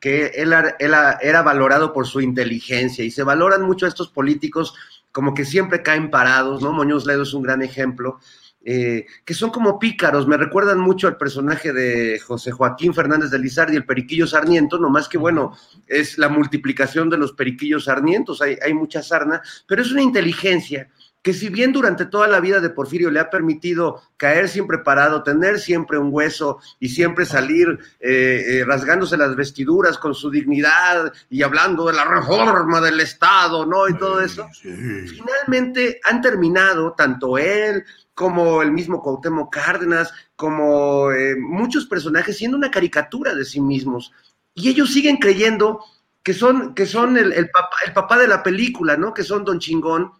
que 0.00 0.26
él, 0.34 0.52
era 0.52 1.42
valorado 1.42 1.92
por 1.92 2.06
su 2.06 2.20
inteligencia 2.20 3.04
y 3.04 3.10
se 3.10 3.22
valoran 3.22 3.62
mucho 3.62 3.86
a 3.86 3.88
estos 3.88 4.08
políticos 4.08 4.74
como 5.12 5.32
que 5.32 5.44
siempre 5.44 5.82
caen 5.82 6.10
parados, 6.10 6.60
¿no? 6.60 6.72
Muñoz 6.72 7.06
Ledo 7.06 7.22
es 7.22 7.34
un 7.34 7.42
gran 7.44 7.62
ejemplo. 7.62 8.18
Eh, 8.66 9.04
que 9.24 9.34
son 9.34 9.50
como 9.50 9.78
pícaros, 9.78 10.26
me 10.26 10.38
recuerdan 10.38 10.78
mucho 10.78 11.06
al 11.06 11.18
personaje 11.18 11.72
de 11.72 12.18
José 12.18 12.50
Joaquín 12.50 12.94
Fernández 12.94 13.30
de 13.30 13.38
Lizardi, 13.38 13.76
el 13.76 13.84
periquillo 13.84 14.26
sarniento, 14.26 14.78
nomás 14.78 15.06
que 15.06 15.18
bueno, 15.18 15.54
es 15.86 16.16
la 16.16 16.30
multiplicación 16.30 17.10
de 17.10 17.18
los 17.18 17.34
periquillos 17.34 17.84
sarnientos, 17.84 18.40
hay, 18.40 18.56
hay 18.64 18.72
mucha 18.72 19.02
sarna, 19.02 19.42
pero 19.66 19.82
es 19.82 19.92
una 19.92 20.00
inteligencia 20.00 20.88
que 21.24 21.32
si 21.32 21.48
bien 21.48 21.72
durante 21.72 22.04
toda 22.04 22.28
la 22.28 22.38
vida 22.38 22.60
de 22.60 22.68
Porfirio 22.68 23.10
le 23.10 23.18
ha 23.18 23.30
permitido 23.30 24.02
caer 24.18 24.46
siempre 24.46 24.78
parado, 24.78 25.22
tener 25.22 25.58
siempre 25.58 25.96
un 25.96 26.08
hueso 26.12 26.58
y 26.78 26.90
siempre 26.90 27.24
salir 27.24 27.78
eh, 27.98 28.44
eh, 28.46 28.64
rasgándose 28.66 29.16
las 29.16 29.34
vestiduras 29.34 29.96
con 29.96 30.14
su 30.14 30.30
dignidad 30.30 31.10
y 31.30 31.42
hablando 31.42 31.86
de 31.86 31.94
la 31.94 32.04
reforma 32.04 32.78
del 32.82 33.00
Estado, 33.00 33.64
¿no? 33.64 33.88
Y 33.88 33.96
todo 33.96 34.20
eso, 34.20 34.46
finalmente 34.60 35.98
han 36.04 36.20
terminado, 36.20 36.92
tanto 36.92 37.38
él 37.38 37.82
como 38.14 38.62
el 38.62 38.72
mismo 38.72 39.02
Cuauhtémoc 39.02 39.52
Cárdenas, 39.52 40.12
como 40.36 41.10
eh, 41.12 41.36
muchos 41.36 41.86
personajes 41.86 42.36
siendo 42.36 42.56
una 42.56 42.70
caricatura 42.70 43.34
de 43.34 43.44
sí 43.44 43.60
mismos. 43.60 44.12
Y 44.54 44.68
ellos 44.68 44.92
siguen 44.92 45.16
creyendo 45.16 45.80
que 46.22 46.32
son, 46.32 46.74
que 46.74 46.86
son 46.86 47.16
el, 47.16 47.32
el, 47.32 47.50
papá, 47.50 47.76
el 47.86 47.92
papá 47.92 48.18
de 48.18 48.28
la 48.28 48.42
película, 48.42 48.96
¿no? 48.96 49.12
Que 49.12 49.24
son 49.24 49.44
Don 49.44 49.58
Chingón, 49.58 50.12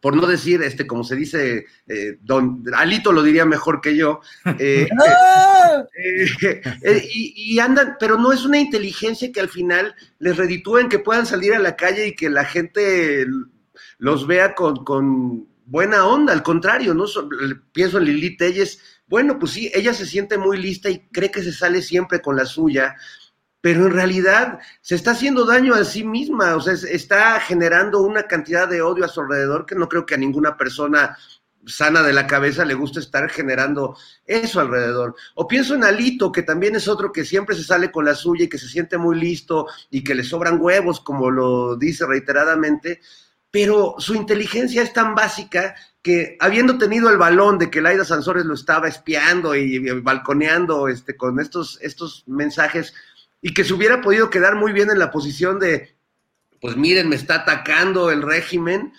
por 0.00 0.16
no 0.16 0.26
decir, 0.26 0.62
este, 0.62 0.86
como 0.86 1.04
se 1.04 1.14
dice, 1.14 1.66
eh, 1.86 2.18
don 2.22 2.64
Alito 2.74 3.12
lo 3.12 3.22
diría 3.22 3.44
mejor 3.44 3.80
que 3.80 3.96
yo, 3.96 4.20
eh, 4.58 4.88
y, 7.12 7.54
y, 7.54 7.58
andan, 7.58 7.96
pero 8.00 8.16
no 8.16 8.32
es 8.32 8.44
una 8.44 8.58
inteligencia 8.58 9.30
que 9.30 9.40
al 9.40 9.48
final 9.48 9.94
les 10.18 10.36
reditúen 10.36 10.88
que 10.88 10.98
puedan 10.98 11.26
salir 11.26 11.54
a 11.54 11.58
la 11.58 11.76
calle 11.76 12.08
y 12.08 12.14
que 12.14 12.30
la 12.30 12.44
gente 12.44 13.26
los 13.98 14.26
vea 14.26 14.54
con, 14.54 14.84
con 14.84 15.49
buena 15.70 16.04
onda, 16.04 16.32
al 16.32 16.42
contrario, 16.42 16.94
¿no? 16.94 17.04
Pienso 17.72 17.98
en 17.98 18.04
Lili 18.04 18.36
Telles, 18.36 18.80
bueno, 19.06 19.38
pues 19.38 19.52
sí, 19.52 19.70
ella 19.72 19.94
se 19.94 20.04
siente 20.04 20.36
muy 20.36 20.56
lista 20.56 20.90
y 20.90 21.08
cree 21.08 21.30
que 21.30 21.44
se 21.44 21.52
sale 21.52 21.80
siempre 21.80 22.20
con 22.20 22.36
la 22.36 22.44
suya, 22.44 22.96
pero 23.60 23.86
en 23.86 23.92
realidad 23.92 24.58
se 24.80 24.96
está 24.96 25.12
haciendo 25.12 25.44
daño 25.44 25.74
a 25.74 25.84
sí 25.84 26.02
misma, 26.02 26.56
o 26.56 26.60
sea, 26.60 26.74
está 26.74 27.38
generando 27.38 28.00
una 28.02 28.24
cantidad 28.24 28.66
de 28.68 28.82
odio 28.82 29.04
a 29.04 29.08
su 29.08 29.20
alrededor 29.20 29.64
que 29.64 29.76
no 29.76 29.88
creo 29.88 30.04
que 30.06 30.14
a 30.14 30.18
ninguna 30.18 30.56
persona 30.56 31.16
sana 31.66 32.02
de 32.02 32.14
la 32.14 32.26
cabeza 32.26 32.64
le 32.64 32.74
guste 32.74 32.98
estar 32.98 33.28
generando 33.30 33.96
eso 34.24 34.60
alrededor. 34.60 35.14
O 35.36 35.46
pienso 35.46 35.74
en 35.74 35.84
Alito, 35.84 36.32
que 36.32 36.42
también 36.42 36.74
es 36.74 36.88
otro 36.88 37.12
que 37.12 37.24
siempre 37.24 37.54
se 37.54 37.62
sale 37.62 37.92
con 37.92 38.04
la 38.06 38.16
suya 38.16 38.46
y 38.46 38.48
que 38.48 38.58
se 38.58 38.68
siente 38.68 38.98
muy 38.98 39.20
listo 39.20 39.68
y 39.88 40.02
que 40.02 40.16
le 40.16 40.24
sobran 40.24 40.60
huevos, 40.60 41.00
como 41.00 41.30
lo 41.30 41.76
dice 41.76 42.06
reiteradamente, 42.06 43.00
pero 43.50 43.96
su 43.98 44.14
inteligencia 44.14 44.82
es 44.82 44.92
tan 44.92 45.14
básica 45.14 45.74
que 46.02 46.36
habiendo 46.40 46.78
tenido 46.78 47.10
el 47.10 47.18
balón 47.18 47.58
de 47.58 47.70
que 47.70 47.80
Laida 47.80 48.04
Sansores 48.04 48.44
lo 48.44 48.54
estaba 48.54 48.88
espiando 48.88 49.54
y, 49.54 49.78
balconeando 50.00 50.88
este, 50.88 51.16
con 51.16 51.40
estos, 51.40 51.78
estos 51.82 52.24
mensajes 52.26 52.94
y 53.42 53.52
que 53.52 53.64
se 53.64 53.74
hubiera 53.74 54.00
podido 54.00 54.30
quedar 54.30 54.54
muy 54.54 54.72
bien 54.72 54.90
en 54.90 54.98
la 54.98 55.10
posición 55.10 55.58
de, 55.58 55.94
pues 56.60 56.76
miren, 56.76 57.08
me 57.08 57.16
está 57.16 57.36
atacando 57.36 58.10
el 58.10 58.22
régimen, 58.22 58.92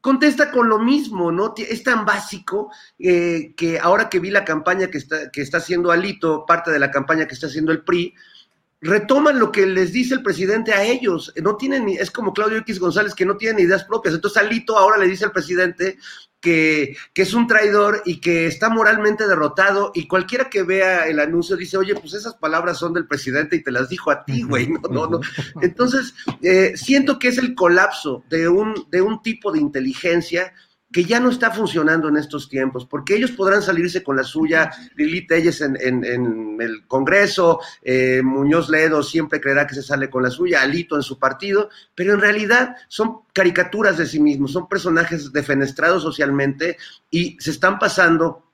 contesta 0.00 0.50
con 0.50 0.68
lo 0.68 0.78
mismo, 0.78 1.32
¿no? 1.32 1.54
Es 1.56 1.82
tan 1.82 2.04
básico 2.04 2.70
eh, 2.98 3.54
que 3.56 3.78
ahora 3.78 4.08
que 4.08 4.18
vi 4.18 4.30
la 4.30 4.44
campaña 4.44 4.88
que 4.88 4.98
está, 4.98 5.30
que 5.30 5.40
está 5.40 5.58
haciendo 5.58 5.90
Alito, 5.90 6.44
parte 6.46 6.70
de 6.70 6.78
la 6.78 6.90
campaña 6.90 7.26
que 7.26 7.34
está 7.34 7.46
haciendo 7.46 7.72
el 7.72 7.84
PRI, 7.84 8.14
retoman 8.84 9.38
lo 9.38 9.50
que 9.50 9.66
les 9.66 9.92
dice 9.92 10.14
el 10.14 10.22
presidente 10.22 10.72
a 10.72 10.84
ellos. 10.84 11.32
No 11.42 11.56
tienen, 11.56 11.88
es 11.88 12.10
como 12.10 12.34
Claudio 12.34 12.58
X 12.58 12.78
González 12.78 13.14
que 13.14 13.24
no 13.24 13.36
tienen 13.36 13.64
ideas 13.64 13.84
propias. 13.84 14.14
Entonces 14.14 14.42
Alito 14.42 14.76
ahora 14.76 14.98
le 14.98 15.08
dice 15.08 15.24
al 15.24 15.32
presidente 15.32 15.96
que, 16.38 16.94
que, 17.14 17.22
es 17.22 17.32
un 17.32 17.46
traidor 17.46 18.02
y 18.04 18.20
que 18.20 18.46
está 18.46 18.68
moralmente 18.68 19.26
derrotado 19.26 19.90
y 19.94 20.06
cualquiera 20.06 20.50
que 20.50 20.62
vea 20.62 21.08
el 21.08 21.18
anuncio 21.18 21.56
dice, 21.56 21.78
oye, 21.78 21.94
pues 21.94 22.12
esas 22.12 22.34
palabras 22.34 22.76
son 22.76 22.92
del 22.92 23.06
presidente 23.06 23.56
y 23.56 23.62
te 23.62 23.72
las 23.72 23.88
dijo 23.88 24.10
a 24.10 24.24
ti, 24.24 24.42
güey. 24.42 24.68
No, 24.90 25.06
no, 25.06 25.06
no. 25.06 25.20
Entonces, 25.62 26.14
eh, 26.42 26.74
siento 26.76 27.18
que 27.18 27.28
es 27.28 27.38
el 27.38 27.54
colapso 27.54 28.22
de 28.28 28.48
un, 28.48 28.74
de 28.90 29.00
un 29.00 29.22
tipo 29.22 29.50
de 29.50 29.60
inteligencia 29.60 30.52
que 30.94 31.04
ya 31.04 31.18
no 31.18 31.28
está 31.28 31.50
funcionando 31.50 32.08
en 32.08 32.16
estos 32.16 32.48
tiempos, 32.48 32.86
porque 32.86 33.16
ellos 33.16 33.32
podrán 33.32 33.62
salirse 33.62 34.04
con 34.04 34.14
la 34.14 34.22
suya, 34.22 34.70
Lili 34.94 35.26
Telles 35.26 35.60
en, 35.60 35.76
el 36.60 36.86
Congreso, 36.86 37.58
eh, 37.82 38.22
Muñoz 38.22 38.68
Ledo 38.68 39.02
siempre 39.02 39.40
creerá 39.40 39.66
que 39.66 39.74
se 39.74 39.82
sale 39.82 40.08
con 40.08 40.22
la 40.22 40.30
suya, 40.30 40.62
Alito 40.62 40.94
en 40.94 41.02
su 41.02 41.18
partido, 41.18 41.68
pero 41.96 42.14
en 42.14 42.20
realidad 42.20 42.76
son 42.86 43.22
caricaturas 43.32 43.98
de 43.98 44.06
sí 44.06 44.20
mismos, 44.20 44.52
son 44.52 44.68
personajes 44.68 45.32
defenestrados 45.32 46.00
socialmente 46.00 46.76
y 47.10 47.36
se 47.40 47.50
están 47.50 47.80
pasando 47.80 48.44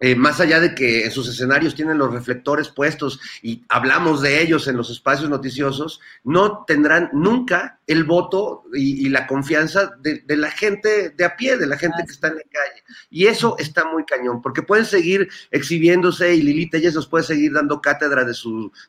eh, 0.00 0.16
más 0.16 0.40
allá 0.40 0.60
de 0.60 0.74
que 0.74 1.04
en 1.04 1.10
sus 1.10 1.28
escenarios 1.28 1.74
tienen 1.74 1.98
los 1.98 2.12
reflectores 2.12 2.68
puestos 2.68 3.20
y 3.42 3.62
hablamos 3.68 4.20
de 4.22 4.42
ellos 4.42 4.66
en 4.66 4.76
los 4.76 4.90
espacios 4.90 5.30
noticiosos, 5.30 6.00
no 6.24 6.64
tendrán 6.66 7.10
nunca 7.12 7.78
el 7.86 8.04
voto 8.04 8.64
y, 8.72 9.08
la 9.08 9.26
confianza 9.26 9.92
de, 10.00 10.22
la 10.36 10.50
gente 10.50 11.10
de 11.10 11.24
a 11.24 11.36
pie, 11.36 11.56
de 11.56 11.66
la 11.66 11.78
gente 11.78 12.02
que 12.04 12.12
está 12.12 12.28
en 12.28 12.36
la 12.36 12.42
calle. 12.42 12.82
Y 13.08 13.26
eso 13.26 13.56
está 13.58 13.84
muy 13.84 14.04
cañón, 14.04 14.42
porque 14.42 14.62
pueden 14.62 14.84
seguir 14.84 15.28
exhibiéndose 15.50 16.34
y 16.34 16.42
Lilita 16.42 16.78
ellos 16.78 16.94
nos 16.94 17.06
puede 17.06 17.24
seguir 17.24 17.52
dando 17.52 17.80
cátedra 17.80 18.24
de, 18.24 18.34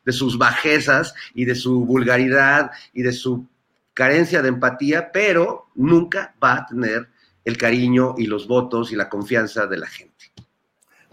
de 0.06 0.12
sus 0.14 0.38
bajezas 0.38 1.14
y 1.34 1.46
de 1.46 1.56
su 1.56 1.86
vulgaridad 1.86 2.72
y 2.94 3.04
de 3.04 3.14
su 3.14 3.48
carencia 3.94 4.42
de 4.42 4.50
empatía, 4.50 5.12
pero 5.12 5.70
nunca 5.76 6.36
va 6.44 6.56
a 6.56 6.66
tener 6.66 7.10
el 7.46 7.58
cariño 7.58 8.16
y 8.18 8.26
los 8.26 8.48
votos 8.48 8.92
y 8.92 8.96
la 8.96 9.08
confianza 9.08 9.68
de 9.68 9.78
la 9.78 9.88
gente. 9.88 10.15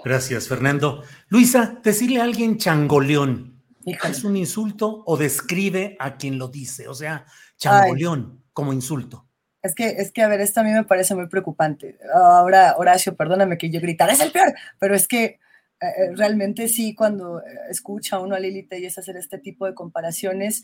Gracias, 0.05 0.49
Fernando. 0.49 1.03
Luisa, 1.29 1.79
decirle 1.83 2.21
a 2.21 2.25
alguien 2.25 2.59
changoleón, 2.59 3.63
¿es 3.85 4.25
un 4.25 4.37
insulto 4.37 5.03
o 5.07 5.17
describe 5.17 5.97
a 5.99 6.17
quien 6.17 6.39
lo 6.39 6.49
dice? 6.49 6.89
O 6.89 6.95
sea, 6.95 7.25
changoleón 7.57 8.43
como 8.53 8.73
insulto. 8.73 9.29
Es 9.63 9.75
que, 9.77 9.91
es 9.91 10.11
que, 10.11 10.23
a 10.23 10.29
ver, 10.29 10.41
esto 10.41 10.61
a 10.61 10.65
mí 10.65 10.73
me 10.73 10.85
parece 10.85 11.15
muy 11.15 11.29
preocupante. 11.29 11.99
Ahora, 12.13 12.75
Horacio, 12.77 13.15
perdóname 13.15 13.59
que 13.59 13.71
yo 13.71 13.81
gritara, 13.81 14.13
es 14.13 14.21
el 14.21 14.33
peor, 14.33 14.53
pero 14.81 14.97
es 14.97 15.07
que 15.07 15.39
eh, 15.83 15.87
eh, 15.97 16.11
realmente 16.15 16.69
sí, 16.69 16.95
cuando 16.95 17.41
eh, 17.41 17.43
escucha 17.69 18.21
uno 18.21 18.37
a 18.37 18.39
Lili 18.39 18.63
Telles 18.63 18.99
hacer 18.99 19.17
este 19.17 19.39
tipo 19.39 19.67
de 19.67 19.75
comparaciones, 19.75 20.63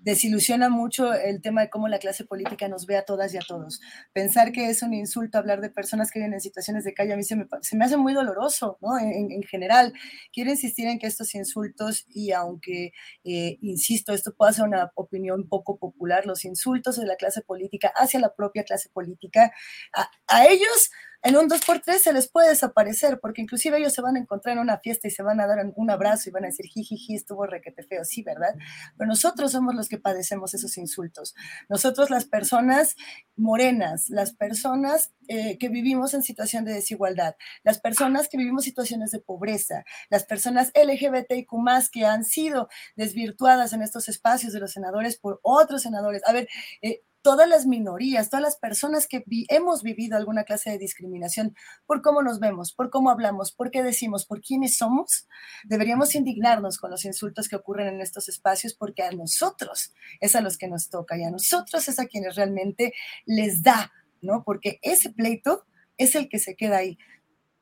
desilusiona 0.00 0.70
mucho 0.70 1.12
el 1.12 1.42
tema 1.42 1.60
de 1.60 1.68
cómo 1.70 1.86
la 1.88 1.98
clase 1.98 2.24
política 2.24 2.66
nos 2.68 2.86
ve 2.86 2.96
a 2.96 3.04
todas 3.04 3.34
y 3.34 3.36
a 3.36 3.42
todos. 3.46 3.80
Pensar 4.14 4.52
que 4.52 4.70
es 4.70 4.82
un 4.82 4.94
insulto 4.94 5.36
hablar 5.36 5.60
de 5.60 5.68
personas 5.68 6.10
que 6.10 6.20
viven 6.20 6.32
en 6.32 6.40
situaciones 6.40 6.84
de 6.84 6.94
calle 6.94 7.12
a 7.12 7.16
mí 7.16 7.24
se 7.24 7.36
me, 7.36 7.46
se 7.60 7.76
me 7.76 7.84
hace 7.84 7.98
muy 7.98 8.14
doloroso, 8.14 8.78
¿no? 8.80 8.98
En, 8.98 9.30
en, 9.30 9.42
general, 9.42 9.92
quiero 10.32 10.50
insistir 10.50 10.86
en 10.86 10.98
que 10.98 11.06
estos 11.06 11.34
insultos, 11.34 12.06
y 12.08 12.32
aunque, 12.32 12.92
insisto, 13.22 14.14
esto 14.14 14.34
puede 14.34 14.54
ser 14.54 14.64
una 14.64 14.90
opinión 14.94 15.46
poco 15.48 15.78
popular, 15.78 16.24
los 16.26 16.44
insultos 16.44 16.96
de 16.96 17.06
la 17.06 17.16
clase 17.16 17.42
política 17.42 17.92
hacia 17.94 18.20
la 18.20 18.34
propia 18.34 18.64
clase 18.64 18.88
política, 18.88 19.52
a, 19.92 20.08
a 20.28 20.46
ellos 20.46 20.90
en 21.22 21.36
un 21.36 21.48
2x3 21.48 21.98
se 21.98 22.12
les 22.12 22.28
puede 22.28 22.48
desaparecer, 22.48 23.20
porque 23.20 23.42
inclusive 23.42 23.78
ellos 23.78 23.92
se 23.92 24.02
van 24.02 24.16
a 24.16 24.18
encontrar 24.18 24.56
en 24.56 24.62
una 24.62 24.78
fiesta 24.78 25.06
y 25.06 25.10
se 25.10 25.22
van 25.22 25.40
a 25.40 25.46
dar 25.46 25.58
un 25.74 25.90
abrazo 25.90 26.28
y 26.28 26.32
van 26.32 26.44
a 26.44 26.48
decir, 26.48 26.66
jijiji, 26.66 27.14
estuvo 27.14 27.46
requete 27.46 27.82
feo, 27.84 28.04
sí, 28.04 28.22
¿verdad? 28.22 28.54
Pero 28.96 29.08
nosotros 29.08 29.52
somos 29.52 29.74
los 29.74 29.88
que 29.88 29.98
padecemos 29.98 30.54
esos 30.54 30.76
insultos. 30.78 31.34
Nosotros 31.68 32.10
las 32.10 32.24
personas 32.24 32.96
morenas, 33.36 34.08
las 34.08 34.34
personas 34.34 35.12
eh, 35.28 35.58
que 35.58 35.68
vivimos 35.68 36.14
en 36.14 36.22
situación 36.22 36.64
de 36.64 36.72
desigualdad, 36.72 37.36
las 37.62 37.80
personas 37.80 38.28
que 38.28 38.38
vivimos 38.38 38.64
situaciones 38.64 39.12
de 39.12 39.20
pobreza, 39.20 39.84
las 40.10 40.24
personas 40.24 40.72
LGBTIQ 40.74 41.48
que 41.92 42.04
han 42.04 42.24
sido 42.24 42.68
desvirtuadas 42.96 43.72
en 43.72 43.82
estos 43.82 44.08
espacios 44.08 44.52
de 44.52 44.60
los 44.60 44.72
senadores 44.72 45.18
por 45.18 45.40
otros 45.42 45.82
senadores. 45.82 46.22
A 46.26 46.32
ver, 46.32 46.48
eh, 46.82 47.02
todas 47.22 47.48
las 47.48 47.66
minorías, 47.66 48.28
todas 48.28 48.42
las 48.42 48.56
personas 48.56 49.06
que 49.06 49.24
hemos 49.48 49.82
vivido 49.82 50.16
alguna 50.16 50.44
clase 50.44 50.70
de 50.70 50.78
discriminación 50.78 51.54
por 51.86 52.02
cómo 52.02 52.22
nos 52.22 52.40
vemos, 52.40 52.72
por 52.72 52.90
cómo 52.90 53.10
hablamos, 53.10 53.52
por 53.52 53.70
qué 53.70 53.82
decimos, 53.82 54.26
por 54.26 54.40
quiénes 54.40 54.76
somos, 54.76 55.28
deberíamos 55.64 56.14
indignarnos 56.14 56.78
con 56.78 56.90
los 56.90 57.04
insultos 57.04 57.48
que 57.48 57.56
ocurren 57.56 57.94
en 57.94 58.00
estos 58.00 58.28
espacios 58.28 58.74
porque 58.74 59.02
a 59.02 59.12
nosotros 59.12 59.94
es 60.20 60.34
a 60.34 60.40
los 60.40 60.58
que 60.58 60.68
nos 60.68 60.90
toca 60.90 61.16
y 61.16 61.22
a 61.22 61.30
nosotros 61.30 61.88
es 61.88 61.98
a 61.98 62.06
quienes 62.06 62.34
realmente 62.34 62.92
les 63.24 63.62
da, 63.62 63.92
¿no? 64.20 64.42
Porque 64.44 64.78
ese 64.82 65.10
pleito 65.10 65.64
es 65.96 66.14
el 66.16 66.28
que 66.28 66.38
se 66.38 66.56
queda 66.56 66.78
ahí. 66.78 66.98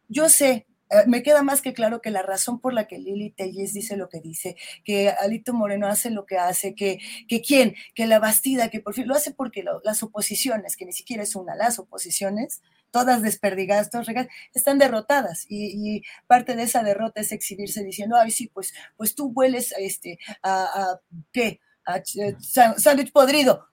Yo 0.09 0.29
sé 0.29 0.67
eh, 0.91 1.05
me 1.07 1.23
queda 1.23 1.43
más 1.43 1.63
que 1.63 1.73
claro 1.73 2.01
que 2.01 2.11
la 2.11 2.23
razón 2.23 2.61
por 2.61 2.75
la 2.75 2.87
que 2.87 2.99
Lili 2.99 3.31
Telles 3.31 3.73
dice 3.73 3.97
lo 3.97 4.09
que 4.09 4.21
dice, 4.21 4.57
que 4.85 5.09
Alito 5.09 5.55
Moreno 5.55 5.87
hace 5.87 6.11
lo 6.11 6.27
que 6.27 6.37
hace, 6.37 6.75
que, 6.75 6.99
que 7.29 7.41
quién, 7.41 7.75
que 7.95 8.07
la 8.07 8.19
Bastida, 8.19 8.69
que 8.71 8.81
por 8.81 8.95
fin 8.95 9.07
lo 9.07 9.15
hace 9.15 9.33
porque 9.33 9.65
las 9.85 10.03
oposiciones, 10.03 10.77
que 10.77 10.87
ni 10.87 10.93
siquiera 10.93 11.23
es 11.23 11.37
una, 11.37 11.55
las 11.55 11.79
oposiciones, 11.79 12.63
todas 12.91 13.23
desperdigadas, 13.23 13.91
todas 13.91 14.07
regadas, 14.07 14.33
están 14.53 14.79
derrotadas 14.79 15.47
y, 15.49 16.03
parte 16.27 16.57
de 16.57 16.65
esa 16.65 16.83
derrota 16.83 17.21
es 17.21 17.33
exhibirse 17.33 17.85
diciendo, 17.85 18.17
ay, 18.17 18.31
sí, 18.31 18.49
pues, 18.49 18.73
pues 18.97 19.15
tú 19.15 19.33
hueles 19.35 19.73
este, 19.79 20.19
a, 20.43 20.65
a 20.65 21.01
¿qué? 21.33 21.61
A 21.85 21.99
eh, 21.99 22.37
sándwich 22.41 23.13
podrido. 23.13 23.71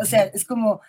O 0.00 0.04
sea, 0.04 0.24
es 0.24 0.44
como, 0.44 0.80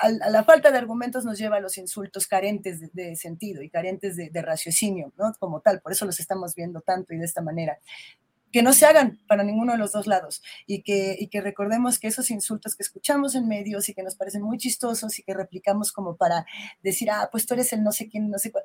a, 0.00 0.08
la 0.30 0.44
falta 0.44 0.70
de 0.70 0.78
argumentos 0.78 1.24
nos 1.24 1.38
lleva 1.38 1.56
a 1.56 1.60
los 1.60 1.78
insultos 1.78 2.26
carentes 2.26 2.92
de, 2.92 3.16
sentido 3.16 3.62
y 3.62 3.70
carentes 3.70 4.16
de, 4.16 4.42
raciocinio, 4.42 5.12
¿no? 5.16 5.32
Como 5.38 5.60
tal, 5.60 5.80
por 5.80 5.92
eso 5.92 6.04
los 6.04 6.20
estamos 6.20 6.54
viendo 6.54 6.80
tanto 6.80 7.14
y 7.14 7.18
de 7.18 7.24
esta 7.24 7.42
manera. 7.42 7.78
Que 8.52 8.62
no 8.62 8.72
se 8.72 8.86
hagan 8.86 9.18
para 9.26 9.42
ninguno 9.42 9.72
de 9.72 9.78
los 9.78 9.92
dos 9.92 10.06
lados 10.06 10.42
y 10.66 10.82
que, 10.82 11.16
y 11.18 11.26
que 11.26 11.40
recordemos 11.40 11.98
que 11.98 12.06
esos 12.06 12.30
insultos 12.30 12.76
que 12.76 12.84
escuchamos 12.84 13.34
en 13.34 13.48
medios 13.48 13.88
y 13.88 13.94
que 13.94 14.04
nos 14.04 14.14
parecen 14.14 14.42
muy 14.42 14.58
chistosos 14.58 15.18
y 15.18 15.24
que 15.24 15.34
replicamos 15.34 15.90
como 15.90 16.16
para 16.16 16.46
decir, 16.82 17.10
ah, 17.10 17.28
pues 17.32 17.46
tú 17.46 17.54
eres 17.54 17.72
el 17.72 17.82
no 17.82 17.90
sé 17.90 18.08
quién, 18.08 18.30
no 18.30 18.38
sé 18.38 18.52
cuál, 18.52 18.64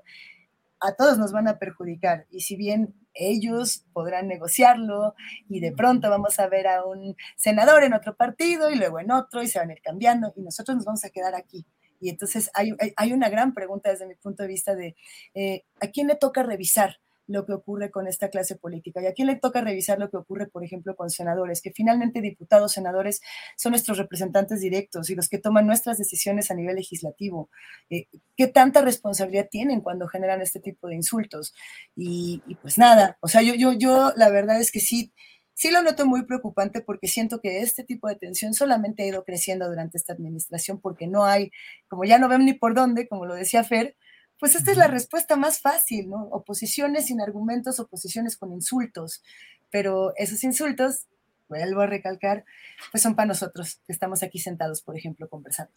a 0.79 0.95
todos 0.95 1.17
nos 1.17 1.31
van 1.31 1.47
a 1.47 1.59
perjudicar. 1.59 2.25
Y 2.29 2.41
si 2.41 2.55
bien 2.55 2.95
ellos 3.13 3.85
podrán 3.93 4.27
negociarlo 4.27 5.15
y 5.47 5.59
de 5.59 5.71
pronto 5.71 6.09
vamos 6.09 6.39
a 6.39 6.47
ver 6.47 6.67
a 6.67 6.85
un 6.85 7.15
senador 7.35 7.83
en 7.83 7.93
otro 7.93 8.15
partido 8.15 8.69
y 8.69 8.75
luego 8.75 8.99
en 8.99 9.11
otro 9.11 9.43
y 9.43 9.47
se 9.47 9.59
van 9.59 9.69
a 9.69 9.73
ir 9.73 9.81
cambiando 9.81 10.33
y 10.35 10.41
nosotros 10.41 10.77
nos 10.77 10.85
vamos 10.85 11.03
a 11.05 11.09
quedar 11.09 11.35
aquí. 11.35 11.65
Y 11.99 12.09
entonces 12.09 12.49
hay, 12.53 12.73
hay 12.95 13.13
una 13.13 13.29
gran 13.29 13.53
pregunta 13.53 13.89
desde 13.89 14.07
mi 14.07 14.15
punto 14.15 14.43
de 14.43 14.49
vista 14.49 14.75
de 14.75 14.95
eh, 15.33 15.65
a 15.81 15.87
quién 15.87 16.07
le 16.07 16.15
toca 16.15 16.43
revisar 16.43 16.99
lo 17.29 17.45
que 17.45 17.53
ocurre 17.53 17.91
con 17.91 18.07
esta 18.07 18.29
clase 18.29 18.55
política. 18.55 19.01
Y 19.01 19.05
a 19.05 19.13
quién 19.13 19.27
le 19.27 19.35
toca 19.35 19.61
revisar 19.61 19.99
lo 19.99 20.09
que 20.09 20.17
ocurre, 20.17 20.47
por 20.47 20.63
ejemplo, 20.63 20.95
con 20.95 21.11
senadores, 21.11 21.61
que 21.61 21.71
finalmente 21.71 22.21
diputados, 22.21 22.71
senadores 22.71 23.21
son 23.55 23.71
nuestros 23.71 23.99
representantes 23.99 24.61
directos 24.61 25.09
y 25.11 25.15
los 25.15 25.29
que 25.29 25.37
toman 25.37 25.67
nuestras 25.67 25.99
decisiones 25.99 26.49
a 26.49 26.55
nivel 26.55 26.75
legislativo. 26.75 27.49
Eh, 27.91 28.07
¿Qué 28.35 28.47
tanta 28.47 28.81
responsabilidad 28.81 29.47
tienen 29.49 29.81
cuando 29.81 30.07
generan 30.07 30.41
este 30.41 30.59
tipo 30.59 30.87
de 30.87 30.95
insultos? 30.95 31.53
Y, 31.95 32.41
pues 32.63 32.79
nada, 32.79 33.17
o 33.21 33.27
sea, 33.27 33.43
yo, 33.43 33.53
yo, 33.53 33.73
yo 33.73 34.11
la 34.15 34.29
verdad 34.29 34.59
es 34.59 34.71
que 34.71 34.79
sí, 34.79 35.13
sí 35.53 35.69
lo 35.69 35.83
noto 35.83 36.07
muy 36.07 36.25
preocupante 36.25 36.81
porque 36.81 37.07
siento 37.07 37.41
que 37.41 37.61
este 37.61 37.83
tipo 37.83 38.07
de 38.07 38.15
tensión 38.15 38.55
solamente 38.55 39.03
ha 39.03 39.07
ido 39.07 39.23
creciendo 39.23 39.69
durante 39.69 39.99
esta 39.99 40.13
administración 40.13 40.81
porque 40.81 41.05
no 41.05 41.25
hay, 41.25 41.51
como 41.87 42.05
ya 42.05 42.17
no 42.17 42.27
ven 42.27 42.45
ni 42.45 42.53
por 42.53 42.73
dónde, 42.73 43.07
como 43.07 43.27
lo 43.27 43.35
decía 43.35 43.63
Fer, 43.63 43.95
pues 44.39 44.55
esta 44.55 44.71
es 44.71 44.77
la 44.77 44.87
respuesta 44.87 45.35
más 45.35 45.59
fácil, 45.59 46.09
¿no? 46.09 46.23
Oposiciones 46.31 47.07
sin 47.07 47.21
argumentos, 47.21 47.79
oposiciones 47.79 48.37
con 48.37 48.53
insultos, 48.53 49.21
pero 49.69 50.13
esos 50.15 50.43
insultos, 50.43 51.07
vuelvo 51.49 51.81
a 51.81 51.87
recalcar, 51.87 52.45
pues 52.91 53.03
son 53.03 53.15
para 53.15 53.27
nosotros, 53.27 53.81
que 53.85 53.91
estamos 53.91 54.23
aquí 54.23 54.39
sentados, 54.39 54.81
por 54.81 54.97
ejemplo, 54.97 55.27
conversando. 55.27 55.73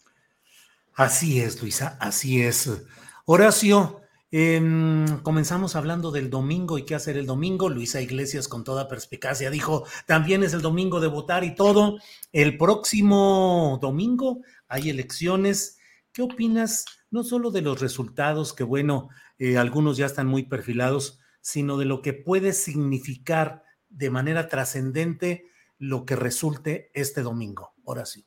Así 0.95 1.41
es, 1.41 1.61
Luisa, 1.61 1.97
así 1.99 2.41
es. 2.41 2.69
Horacio, 3.25 4.01
em, 4.31 5.21
comenzamos 5.23 5.75
hablando 5.75 6.11
del 6.11 6.29
domingo 6.29 6.77
y 6.77 6.85
qué 6.85 6.95
hacer 6.95 7.17
el 7.17 7.25
domingo. 7.25 7.67
Luisa 7.67 7.99
Iglesias, 7.99 8.47
con 8.47 8.63
toda 8.63 8.87
perspicacia, 8.87 9.49
dijo, 9.49 9.85
también 10.05 10.43
es 10.43 10.53
el 10.53 10.61
domingo 10.61 10.99
de 10.99 11.07
votar 11.07 11.43
y 11.43 11.55
todo. 11.55 11.97
El 12.31 12.57
próximo 12.57 13.79
domingo 13.81 14.41
hay 14.67 14.89
elecciones. 14.89 15.79
¿Qué 16.13 16.21
opinas? 16.21 16.85
no 17.13 17.23
solo 17.23 17.51
de 17.51 17.61
los 17.61 17.79
resultados, 17.79 18.53
que 18.53 18.63
bueno, 18.63 19.09
eh, 19.37 19.59
algunos 19.59 19.97
ya 19.97 20.07
están 20.07 20.25
muy 20.25 20.41
perfilados, 20.41 21.19
sino 21.41 21.77
de 21.77 21.85
lo 21.85 22.01
que 22.01 22.13
puede 22.13 22.53
significar 22.53 23.63
de 23.87 24.09
manera 24.09 24.47
trascendente 24.47 25.45
lo 25.77 26.07
que 26.07 26.15
resulte 26.15 26.89
este 26.95 27.21
domingo. 27.21 27.75
Ahora 27.85 28.07
sí. 28.07 28.25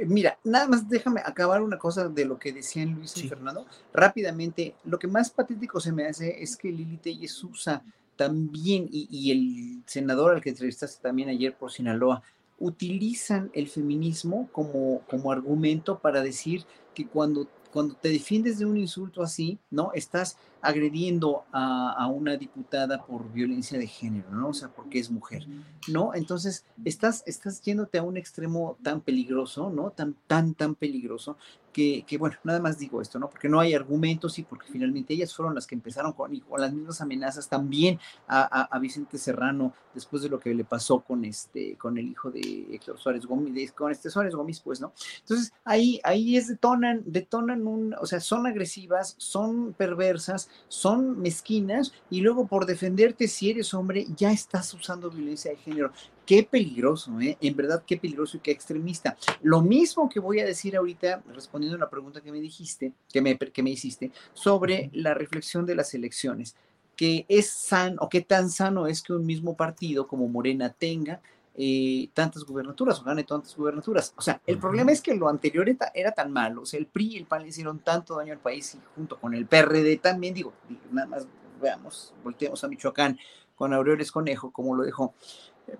Eh, 0.00 0.04
mira, 0.04 0.36
nada 0.42 0.66
más 0.66 0.88
déjame 0.88 1.20
acabar 1.24 1.62
una 1.62 1.78
cosa 1.78 2.08
de 2.08 2.24
lo 2.24 2.40
que 2.40 2.52
decían 2.52 2.96
Luis 2.96 3.16
y 3.16 3.28
Fernando. 3.28 3.66
Rápidamente, 3.94 4.74
lo 4.84 4.98
que 4.98 5.06
más 5.06 5.30
patético 5.30 5.78
se 5.78 5.92
me 5.92 6.08
hace 6.08 6.42
es 6.42 6.56
que 6.56 6.72
Lili 6.72 6.96
Telles 6.96 7.44
usa 7.44 7.84
también, 8.16 8.88
y, 8.90 9.06
y 9.08 9.30
el 9.30 9.84
senador 9.86 10.34
al 10.34 10.40
que 10.40 10.50
entrevistaste 10.50 11.00
también 11.00 11.28
ayer 11.28 11.56
por 11.56 11.70
Sinaloa, 11.70 12.20
utilizan 12.58 13.50
el 13.54 13.68
feminismo 13.68 14.48
como, 14.50 15.02
como 15.08 15.30
argumento 15.30 16.00
para 16.00 16.20
decir 16.20 16.64
que 16.94 17.06
cuando 17.06 17.46
cuando 17.72 17.94
te 17.94 18.10
defiendes 18.10 18.58
de 18.58 18.66
un 18.66 18.76
insulto 18.76 19.22
así, 19.22 19.58
¿no? 19.70 19.92
Estás 19.94 20.36
agrediendo 20.62 21.44
a, 21.52 22.06
una 22.06 22.36
diputada 22.36 23.04
por 23.04 23.30
violencia 23.32 23.78
de 23.78 23.86
género, 23.86 24.30
¿no? 24.30 24.48
O 24.48 24.54
sea, 24.54 24.68
porque 24.68 25.00
es 25.00 25.10
mujer, 25.10 25.46
¿no? 25.88 26.14
Entonces, 26.14 26.64
estás, 26.84 27.24
estás 27.26 27.60
yéndote 27.62 27.98
a 27.98 28.02
un 28.02 28.16
extremo 28.16 28.78
tan 28.82 29.00
peligroso, 29.00 29.70
¿no? 29.70 29.90
Tan, 29.90 30.14
tan, 30.28 30.54
tan 30.54 30.76
peligroso, 30.76 31.36
que, 31.72 32.16
bueno, 32.18 32.36
nada 32.44 32.60
más 32.60 32.78
digo 32.78 33.00
esto, 33.00 33.18
¿no? 33.18 33.28
Porque 33.30 33.48
no 33.48 33.58
hay 33.58 33.74
argumentos 33.74 34.38
y 34.38 34.42
porque 34.42 34.70
finalmente 34.70 35.14
ellas 35.14 35.34
fueron 35.34 35.54
las 35.54 35.66
que 35.66 35.74
empezaron 35.74 36.12
con, 36.12 36.38
con 36.40 36.60
las 36.60 36.72
mismas 36.72 37.00
amenazas 37.00 37.48
también 37.48 37.98
a, 38.28 38.78
Vicente 38.78 39.16
Serrano 39.16 39.72
después 39.94 40.22
de 40.22 40.28
lo 40.28 40.40
que 40.40 40.52
le 40.52 40.64
pasó 40.64 41.00
con 41.00 41.24
este, 41.24 41.76
con 41.76 41.96
el 41.98 42.08
hijo 42.08 42.30
de 42.30 42.66
Héctor 42.72 42.98
Suárez 42.98 43.26
Gómez, 43.26 43.72
con 43.72 43.92
este 43.92 44.10
Suárez 44.10 44.34
Gómez, 44.34 44.60
pues, 44.60 44.80
¿no? 44.80 44.92
Entonces, 45.20 45.52
ahí, 45.64 46.00
ahí 46.02 46.36
es, 46.36 46.48
detonan, 46.48 47.02
detonan 47.06 47.66
un, 47.66 47.94
o 47.94 48.06
sea, 48.06 48.20
son 48.20 48.46
agresivas, 48.46 49.14
son 49.18 49.72
perversas, 49.72 50.50
son 50.68 51.20
mezquinas 51.20 51.92
y 52.10 52.20
luego 52.20 52.46
por 52.46 52.66
defenderte 52.66 53.28
si 53.28 53.50
eres 53.50 53.74
hombre 53.74 54.06
ya 54.16 54.32
estás 54.32 54.72
usando 54.74 55.10
violencia 55.10 55.50
de 55.50 55.56
género. 55.58 55.92
Qué 56.24 56.42
peligroso, 56.44 57.20
¿eh? 57.20 57.36
En 57.40 57.56
verdad, 57.56 57.82
qué 57.86 57.96
peligroso 57.96 58.36
y 58.36 58.40
qué 58.40 58.52
extremista. 58.52 59.16
Lo 59.42 59.60
mismo 59.60 60.08
que 60.08 60.20
voy 60.20 60.40
a 60.40 60.46
decir 60.46 60.76
ahorita, 60.76 61.22
respondiendo 61.34 61.76
a 61.76 61.80
la 61.80 61.90
pregunta 61.90 62.20
que 62.20 62.32
me 62.32 62.40
dijiste, 62.40 62.92
que 63.12 63.20
me, 63.20 63.36
que 63.36 63.62
me 63.62 63.70
hiciste, 63.70 64.12
sobre 64.32 64.90
la 64.92 65.14
reflexión 65.14 65.66
de 65.66 65.74
las 65.74 65.94
elecciones, 65.94 66.54
que 66.96 67.26
es 67.28 67.50
sano, 67.50 67.96
o 68.00 68.08
qué 68.08 68.20
tan 68.20 68.50
sano 68.50 68.86
es 68.86 69.02
que 69.02 69.12
un 69.12 69.26
mismo 69.26 69.56
partido 69.56 70.06
como 70.06 70.28
Morena 70.28 70.72
tenga 70.72 71.20
eh, 71.54 72.08
tantas 72.14 72.44
gubernaturas 72.44 73.00
o 73.00 73.04
gane 73.04 73.24
tantas 73.24 73.54
gubernaturas. 73.56 74.14
O 74.16 74.22
sea, 74.22 74.40
el 74.46 74.58
problema 74.58 74.90
es 74.92 75.02
que 75.02 75.14
lo 75.14 75.28
anterior 75.28 75.68
era, 75.94 76.12
tan 76.12 76.32
malo, 76.32 76.62
o 76.62 76.66
sea, 76.66 76.80
el 76.80 76.86
PRI 76.86 77.14
y 77.14 77.16
el 77.18 77.26
PAN 77.26 77.42
le 77.42 77.48
hicieron 77.48 77.80
tanto 77.80 78.16
daño 78.16 78.32
al 78.32 78.38
país 78.38 78.74
y 78.74 78.80
junto 78.94 79.18
con 79.20 79.34
el 79.34 79.46
PRD 79.46 79.98
también, 79.98 80.34
digo, 80.34 80.54
nada 80.90 81.08
más 81.08 81.26
veamos, 81.60 82.14
volteemos 82.24 82.62
a 82.64 82.68
Michoacán 82.68 83.18
con 83.54 83.72
Aureoles 83.72 84.10
Conejo, 84.10 84.50
como 84.50 84.74
lo 84.74 84.82
dejó. 84.82 85.14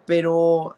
Pero, 0.05 0.77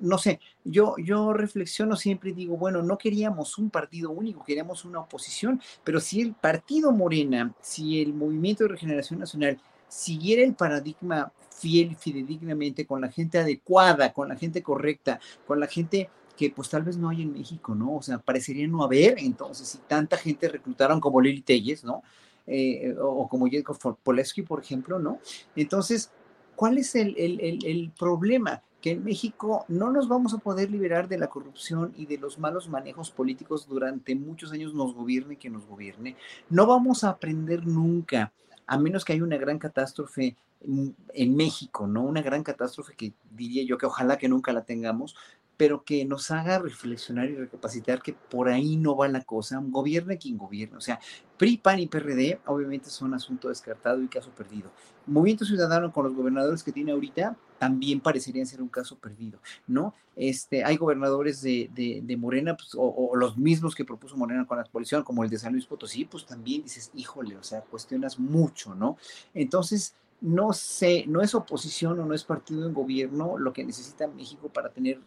no 0.00 0.18
sé, 0.18 0.40
yo, 0.64 0.94
yo 0.98 1.32
reflexiono 1.32 1.96
siempre 1.96 2.30
y 2.30 2.34
digo, 2.34 2.56
bueno, 2.56 2.82
no 2.82 2.96
queríamos 2.96 3.58
un 3.58 3.70
partido 3.70 4.10
único, 4.10 4.44
queríamos 4.44 4.84
una 4.84 5.00
oposición, 5.00 5.60
pero 5.84 6.00
si 6.00 6.20
el 6.20 6.34
partido 6.34 6.92
Morena, 6.92 7.54
si 7.60 8.00
el 8.00 8.14
Movimiento 8.14 8.64
de 8.64 8.70
Regeneración 8.70 9.18
Nacional 9.18 9.60
siguiera 9.88 10.42
el 10.42 10.54
paradigma 10.54 11.32
fiel 11.60 11.92
y 11.92 11.94
fidedignamente 11.94 12.86
con 12.86 13.00
la 13.00 13.10
gente 13.10 13.38
adecuada, 13.38 14.12
con 14.12 14.28
la 14.28 14.36
gente 14.36 14.62
correcta, 14.62 15.20
con 15.46 15.60
la 15.60 15.66
gente 15.66 16.08
que 16.36 16.50
pues 16.50 16.70
tal 16.70 16.82
vez 16.82 16.96
no 16.96 17.10
hay 17.10 17.22
en 17.22 17.32
México, 17.32 17.74
¿no? 17.74 17.96
O 17.96 18.02
sea, 18.02 18.18
parecería 18.18 18.66
no 18.66 18.82
haber, 18.82 19.18
entonces, 19.18 19.68
si 19.68 19.78
tanta 19.78 20.16
gente 20.16 20.48
reclutaron 20.48 20.98
como 20.98 21.20
Lili 21.20 21.42
Telles, 21.42 21.84
¿no? 21.84 22.02
Eh, 22.46 22.96
o, 22.98 23.28
como 23.28 23.46
Jacob 23.50 23.98
Poleski, 24.02 24.42
por 24.42 24.60
ejemplo, 24.60 24.98
¿no? 24.98 25.18
Entonces, 25.54 26.10
¿cuál 26.56 26.78
es 26.78 26.94
el, 26.94 27.14
el, 27.18 27.64
el 27.64 27.92
problema? 27.98 28.62
que 28.80 28.92
en 28.92 29.04
México 29.04 29.66
no 29.68 29.90
nos 29.90 30.08
vamos 30.08 30.32
a 30.32 30.38
poder 30.38 30.70
liberar 30.70 31.06
de 31.06 31.18
la 31.18 31.28
corrupción 31.28 31.92
y 31.96 32.06
de 32.06 32.16
los 32.16 32.38
malos 32.38 32.68
manejos 32.68 33.10
políticos 33.10 33.66
durante 33.68 34.14
muchos 34.14 34.52
años 34.52 34.72
nos 34.72 34.94
gobierne 34.94 35.36
que 35.36 35.50
nos 35.50 35.66
gobierne. 35.66 36.16
No 36.48 36.66
vamos 36.66 37.04
a 37.04 37.10
aprender 37.10 37.66
nunca, 37.66 38.32
a 38.66 38.78
menos 38.78 39.04
que 39.04 39.12
haya 39.12 39.22
una 39.22 39.36
gran 39.36 39.58
catástrofe 39.58 40.36
en, 40.62 41.36
México, 41.36 41.86
¿no? 41.86 42.02
Una 42.02 42.22
gran 42.22 42.42
catástrofe 42.42 42.94
que 42.94 43.12
diría 43.30 43.64
yo 43.64 43.78
que 43.78 43.86
ojalá 43.86 44.18
que 44.18 44.28
nunca 44.28 44.52
la 44.52 44.64
tengamos, 44.64 45.16
pero 45.56 45.84
que 45.84 46.04
nos 46.06 46.30
haga 46.30 46.58
reflexionar 46.58 47.28
y 47.28 47.36
recapacitar 47.36 48.00
que 48.00 48.14
por 48.14 48.48
ahí 48.48 48.76
no 48.76 48.96
va 48.96 49.08
la 49.08 49.22
cosa, 49.22 49.60
gobierne 49.62 50.16
quien 50.16 50.38
gobierne, 50.38 50.76
o 50.76 50.80
sea, 50.80 50.98
PRI, 51.36 51.58
PAN 51.58 51.80
y 51.80 51.86
PRD 51.86 52.40
obviamente 52.46 52.88
son 52.88 53.12
asunto 53.14 53.48
descartado 53.48 54.02
y 54.02 54.08
caso 54.08 54.30
perdido. 54.30 54.70
Movimiento 55.06 55.44
Ciudadano 55.44 55.92
con 55.92 56.04
los 56.04 56.14
gobernadores 56.14 56.62
que 56.62 56.72
tiene 56.72 56.92
ahorita 56.92 57.36
también 57.58 58.00
parecerían 58.00 58.46
ser 58.46 58.62
un 58.62 58.68
caso 58.68 58.96
perdido, 58.98 59.38
¿no? 59.66 59.94
Este, 60.16 60.64
hay 60.64 60.76
gobernadores 60.76 61.42
de, 61.42 61.70
de, 61.74 62.16
Morena, 62.16 62.56
pues, 62.56 62.74
o, 62.74 62.82
o, 62.82 63.16
los 63.16 63.36
mismos 63.36 63.74
que 63.74 63.84
propuso 63.84 64.16
Morena 64.16 64.46
con 64.46 64.56
la 64.56 64.64
coalición, 64.64 65.02
como 65.02 65.24
el 65.24 65.30
de 65.30 65.38
San 65.38 65.52
Luis 65.52 65.66
Potosí, 65.66 66.06
pues 66.06 66.24
también 66.24 66.62
dices, 66.62 66.90
híjole, 66.94 67.36
o 67.36 67.42
sea, 67.42 67.60
cuestionas 67.60 68.18
mucho, 68.18 68.74
¿no? 68.74 68.96
Entonces, 69.34 69.94
no 70.20 70.52
sé, 70.52 71.04
no 71.06 71.22
es 71.22 71.34
oposición 71.34 71.98
o 72.00 72.04
no 72.06 72.14
es 72.14 72.24
partido 72.24 72.66
en 72.66 72.74
gobierno 72.74 73.38
lo 73.38 73.52
que 73.52 73.64
necesita 73.64 74.06
México 74.06 74.48
para 74.48 74.70
tener 74.70 75.00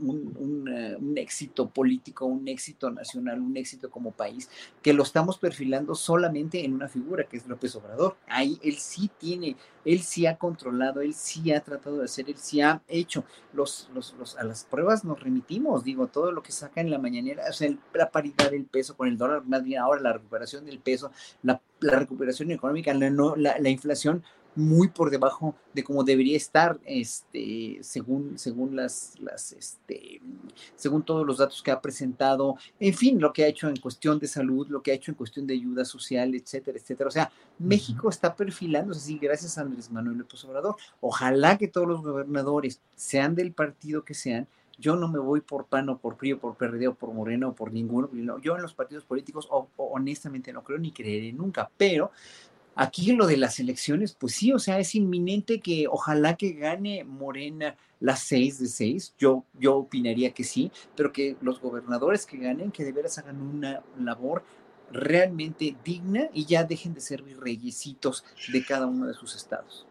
eh, 0.00 0.96
un, 0.98 1.18
éxito 1.18 1.68
político, 1.68 2.24
un 2.24 2.48
éxito 2.48 2.90
nacional, 2.90 3.40
un 3.40 3.56
éxito 3.56 3.90
como 3.90 4.12
país, 4.12 4.48
que 4.80 4.94
lo 4.94 5.02
estamos 5.02 5.36
perfilando 5.36 5.94
solamente 5.94 6.64
en 6.64 6.72
una 6.72 6.88
figura 6.88 7.24
que 7.24 7.36
es 7.36 7.46
López 7.46 7.74
Obrador. 7.76 8.16
Ahí 8.26 8.58
él 8.62 8.76
sí 8.76 9.10
tiene, 9.18 9.56
él 9.84 10.00
sí 10.00 10.24
ha 10.24 10.38
controlado, 10.38 11.02
él 11.02 11.12
sí 11.12 11.52
ha 11.52 11.60
tratado 11.60 11.98
de 11.98 12.04
hacer, 12.04 12.30
él 12.30 12.38
sí 12.38 12.62
ha 12.62 12.82
hecho. 12.88 13.24
Los, 13.52 13.90
los, 13.94 14.36
a 14.38 14.44
las 14.44 14.64
pruebas 14.64 15.04
nos 15.04 15.20
remitimos, 15.20 15.84
digo, 15.84 16.06
todo 16.06 16.32
lo 16.32 16.42
que 16.42 16.52
saca 16.52 16.80
en 16.80 16.90
la 16.90 16.98
mañanera, 16.98 17.44
o 17.50 17.52
sea, 17.52 17.70
la 17.92 18.10
paridad 18.10 18.50
del 18.50 18.64
peso 18.64 18.96
con 18.96 19.08
el 19.08 19.18
dólar, 19.18 19.44
más 19.44 19.62
bien 19.62 19.80
ahora 19.80 20.00
la 20.00 20.14
recuperación 20.14 20.64
del 20.64 20.78
peso, 20.78 21.10
la, 21.42 21.60
recuperación 21.80 22.50
económica, 22.50 22.94
la, 22.94 23.10
la, 23.10 23.58
la 23.58 23.68
inflación 23.68 24.22
muy 24.54 24.88
por 24.88 25.10
debajo 25.10 25.54
de 25.72 25.84
cómo 25.84 26.04
debería 26.04 26.36
estar, 26.36 26.78
este, 26.84 27.78
según, 27.82 28.38
según 28.38 28.76
las, 28.76 29.14
las, 29.20 29.52
este, 29.52 30.20
según 30.76 31.02
todos 31.02 31.26
los 31.26 31.38
datos 31.38 31.62
que 31.62 31.70
ha 31.70 31.80
presentado, 31.80 32.56
en 32.78 32.94
fin, 32.94 33.20
lo 33.20 33.32
que 33.32 33.44
ha 33.44 33.48
hecho 33.48 33.68
en 33.68 33.76
cuestión 33.76 34.18
de 34.18 34.26
salud, 34.26 34.66
lo 34.68 34.82
que 34.82 34.90
ha 34.90 34.94
hecho 34.94 35.10
en 35.10 35.16
cuestión 35.16 35.46
de 35.46 35.54
ayuda 35.54 35.84
social, 35.84 36.34
etcétera, 36.34 36.78
etcétera. 36.78 37.08
O 37.08 37.12
sea, 37.12 37.32
México 37.58 38.08
está 38.08 38.34
perfilándose 38.34 39.00
así 39.00 39.18
gracias 39.18 39.56
a 39.58 39.62
Andrés 39.62 39.90
Manuel 39.90 40.18
López 40.18 40.44
Obrador. 40.44 40.76
Ojalá 41.00 41.56
que 41.56 41.68
todos 41.68 41.86
los 41.86 42.02
gobernadores, 42.02 42.80
sean 42.96 43.34
del 43.34 43.52
partido 43.52 44.04
que 44.04 44.14
sean, 44.14 44.46
yo 44.80 44.96
no 44.96 45.08
me 45.08 45.18
voy 45.18 45.42
por 45.42 45.66
PAN 45.66 45.90
o 45.90 45.98
por 45.98 46.16
PRI 46.16 46.32
o 46.32 46.38
por 46.38 46.56
PRD 46.56 46.88
o 46.88 46.94
por 46.94 47.12
Moreno 47.12 47.50
o 47.50 47.54
por 47.54 47.70
ninguno. 47.70 48.08
Yo 48.40 48.56
en 48.56 48.62
los 48.62 48.72
partidos 48.72 49.04
políticos 49.04 49.46
honestamente 49.76 50.52
no 50.52 50.64
creo 50.64 50.78
ni 50.78 50.90
creeré 50.90 51.32
nunca, 51.32 51.70
pero 51.76 52.10
Aquí 52.80 53.12
lo 53.12 53.26
de 53.26 53.36
las 53.36 53.60
elecciones, 53.60 54.14
pues 54.14 54.34
sí, 54.36 54.54
o 54.54 54.58
sea, 54.58 54.78
es 54.78 54.94
inminente 54.94 55.60
que 55.60 55.86
ojalá 55.86 56.38
que 56.38 56.52
gane 56.52 57.04
Morena 57.04 57.76
las 58.00 58.20
seis 58.20 58.58
de 58.58 58.68
seis. 58.68 59.12
Yo, 59.18 59.44
yo 59.58 59.76
opinaría 59.76 60.32
que 60.32 60.44
sí, 60.44 60.72
pero 60.96 61.12
que 61.12 61.36
los 61.42 61.60
gobernadores 61.60 62.24
que 62.24 62.38
ganen, 62.38 62.70
que 62.70 62.82
de 62.82 62.92
veras 62.92 63.18
hagan 63.18 63.42
una 63.42 63.82
labor 63.98 64.44
realmente 64.90 65.76
digna 65.84 66.30
y 66.32 66.46
ya 66.46 66.64
dejen 66.64 66.94
de 66.94 67.02
ser 67.02 67.22
virreyesitos 67.22 68.24
de 68.50 68.64
cada 68.64 68.86
uno 68.86 69.06
de 69.06 69.12
sus 69.12 69.36
estados. 69.36 69.86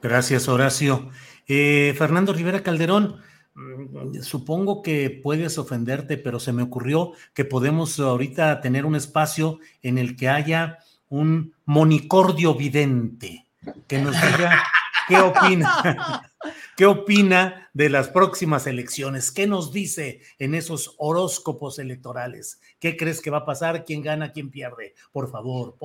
Gracias, 0.00 0.46
Horacio. 0.46 1.10
Eh, 1.48 1.92
Fernando 1.98 2.32
Rivera 2.32 2.62
Calderón, 2.62 3.16
mm, 3.54 4.20
supongo 4.22 4.82
que 4.82 5.10
puedes 5.10 5.58
ofenderte, 5.58 6.18
pero 6.18 6.38
se 6.38 6.52
me 6.52 6.62
ocurrió 6.62 7.14
que 7.34 7.44
podemos 7.44 7.98
ahorita 7.98 8.60
tener 8.60 8.86
un 8.86 8.94
espacio 8.94 9.58
en 9.82 9.98
el 9.98 10.14
que 10.14 10.28
haya 10.28 10.78
un 11.10 11.54
monicordio 11.66 12.54
vidente 12.54 13.46
que 13.86 13.98
nos 13.98 14.14
diga 14.14 14.64
qué 15.06 15.18
opina, 15.18 16.30
qué 16.76 16.86
opina 16.86 17.68
de 17.74 17.90
las 17.90 18.08
próximas 18.08 18.66
elecciones, 18.66 19.30
qué 19.30 19.46
nos 19.46 19.72
dice 19.72 20.22
en 20.38 20.54
esos 20.54 20.94
horóscopos 20.98 21.78
electorales, 21.78 22.60
qué 22.78 22.96
crees 22.96 23.20
que 23.20 23.30
va 23.30 23.38
a 23.38 23.44
pasar, 23.44 23.84
quién 23.84 24.02
gana, 24.02 24.32
quién 24.32 24.50
pierde. 24.50 24.94
Por 25.12 25.30
favor, 25.30 25.76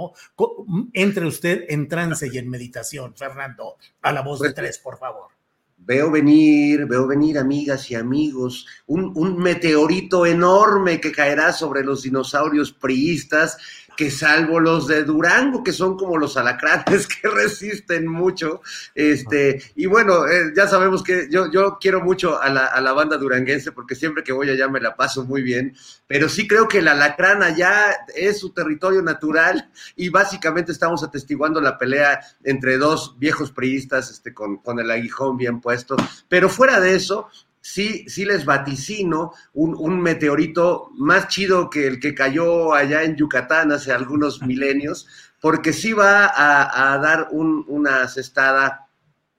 entre 0.93 1.25
usted 1.25 1.65
en 1.69 1.87
trance 1.87 2.29
y 2.31 2.37
en 2.37 2.49
meditación, 2.49 3.15
Fernando, 3.15 3.77
a 4.01 4.11
la 4.11 4.21
voz 4.21 4.39
de 4.39 4.49
pues, 4.49 4.55
tres, 4.55 4.77
por 4.77 4.97
favor. 4.97 5.29
Veo 5.77 6.09
venir, 6.09 6.85
veo 6.85 7.05
venir, 7.05 7.37
amigas 7.37 7.91
y 7.91 7.95
amigos, 7.95 8.65
un, 8.87 9.11
un 9.15 9.37
meteorito 9.37 10.25
enorme 10.25 10.99
que 10.99 11.11
caerá 11.11 11.51
sobre 11.51 11.83
los 11.83 12.03
dinosaurios 12.03 12.71
priistas 12.71 13.57
que 13.95 14.11
salvo 14.11 14.59
los 14.59 14.87
de 14.87 15.03
Durango, 15.03 15.63
que 15.63 15.73
son 15.73 15.97
como 15.97 16.17
los 16.17 16.37
alacranes 16.37 17.07
que 17.21 17.27
resisten 17.29 18.07
mucho. 18.07 18.61
Este, 18.93 19.61
y 19.75 19.85
bueno, 19.85 20.27
eh, 20.27 20.53
ya 20.55 20.67
sabemos 20.67 21.03
que 21.03 21.27
yo, 21.29 21.51
yo 21.51 21.77
quiero 21.79 22.01
mucho 22.01 22.41
a 22.41 22.49
la, 22.49 22.65
a 22.65 22.81
la, 22.81 22.93
banda 22.93 23.17
duranguense 23.17 23.71
porque 23.71 23.95
siempre 23.95 24.23
que 24.23 24.31
voy 24.31 24.49
allá 24.49 24.67
me 24.67 24.79
la 24.79 24.95
paso 24.95 25.25
muy 25.25 25.41
bien, 25.41 25.75
pero 26.07 26.29
sí 26.29 26.47
creo 26.47 26.67
que 26.67 26.79
el 26.79 26.87
alacrán 26.87 27.43
allá 27.43 27.97
es 28.15 28.39
su 28.39 28.51
territorio 28.51 29.01
natural 29.01 29.69
y 29.95 30.09
básicamente 30.09 30.71
estamos 30.71 31.03
atestiguando 31.03 31.59
la 31.61 31.77
pelea 31.77 32.19
entre 32.43 32.77
dos 32.77 33.17
viejos 33.17 33.51
priistas 33.51 34.11
este, 34.11 34.33
con, 34.33 34.57
con 34.57 34.79
el 34.79 34.89
aguijón 34.91 35.37
bien 35.37 35.61
puesto. 35.61 35.95
Pero 36.29 36.49
fuera 36.49 36.79
de 36.79 36.95
eso, 36.95 37.29
sí, 37.65 38.05
sí 38.07 38.25
les 38.25 38.45
vaticino 38.45 39.33
un, 39.53 39.99
meteorito 39.99 40.91
más 40.97 41.29
chido 41.29 41.67
que 41.67 41.87
el 41.87 41.99
que 41.99 42.13
cayó 42.13 42.75
allá 42.75 43.01
en 43.01 43.15
Yucatán 43.15 43.71
hace 43.71 43.91
algunos 43.91 44.43
milenios, 44.43 45.07
porque 45.41 45.73
sí 45.73 45.91
va 45.91 46.31
a, 46.31 46.95
dar 46.99 47.29
una 47.31 48.07
cestada 48.07 48.87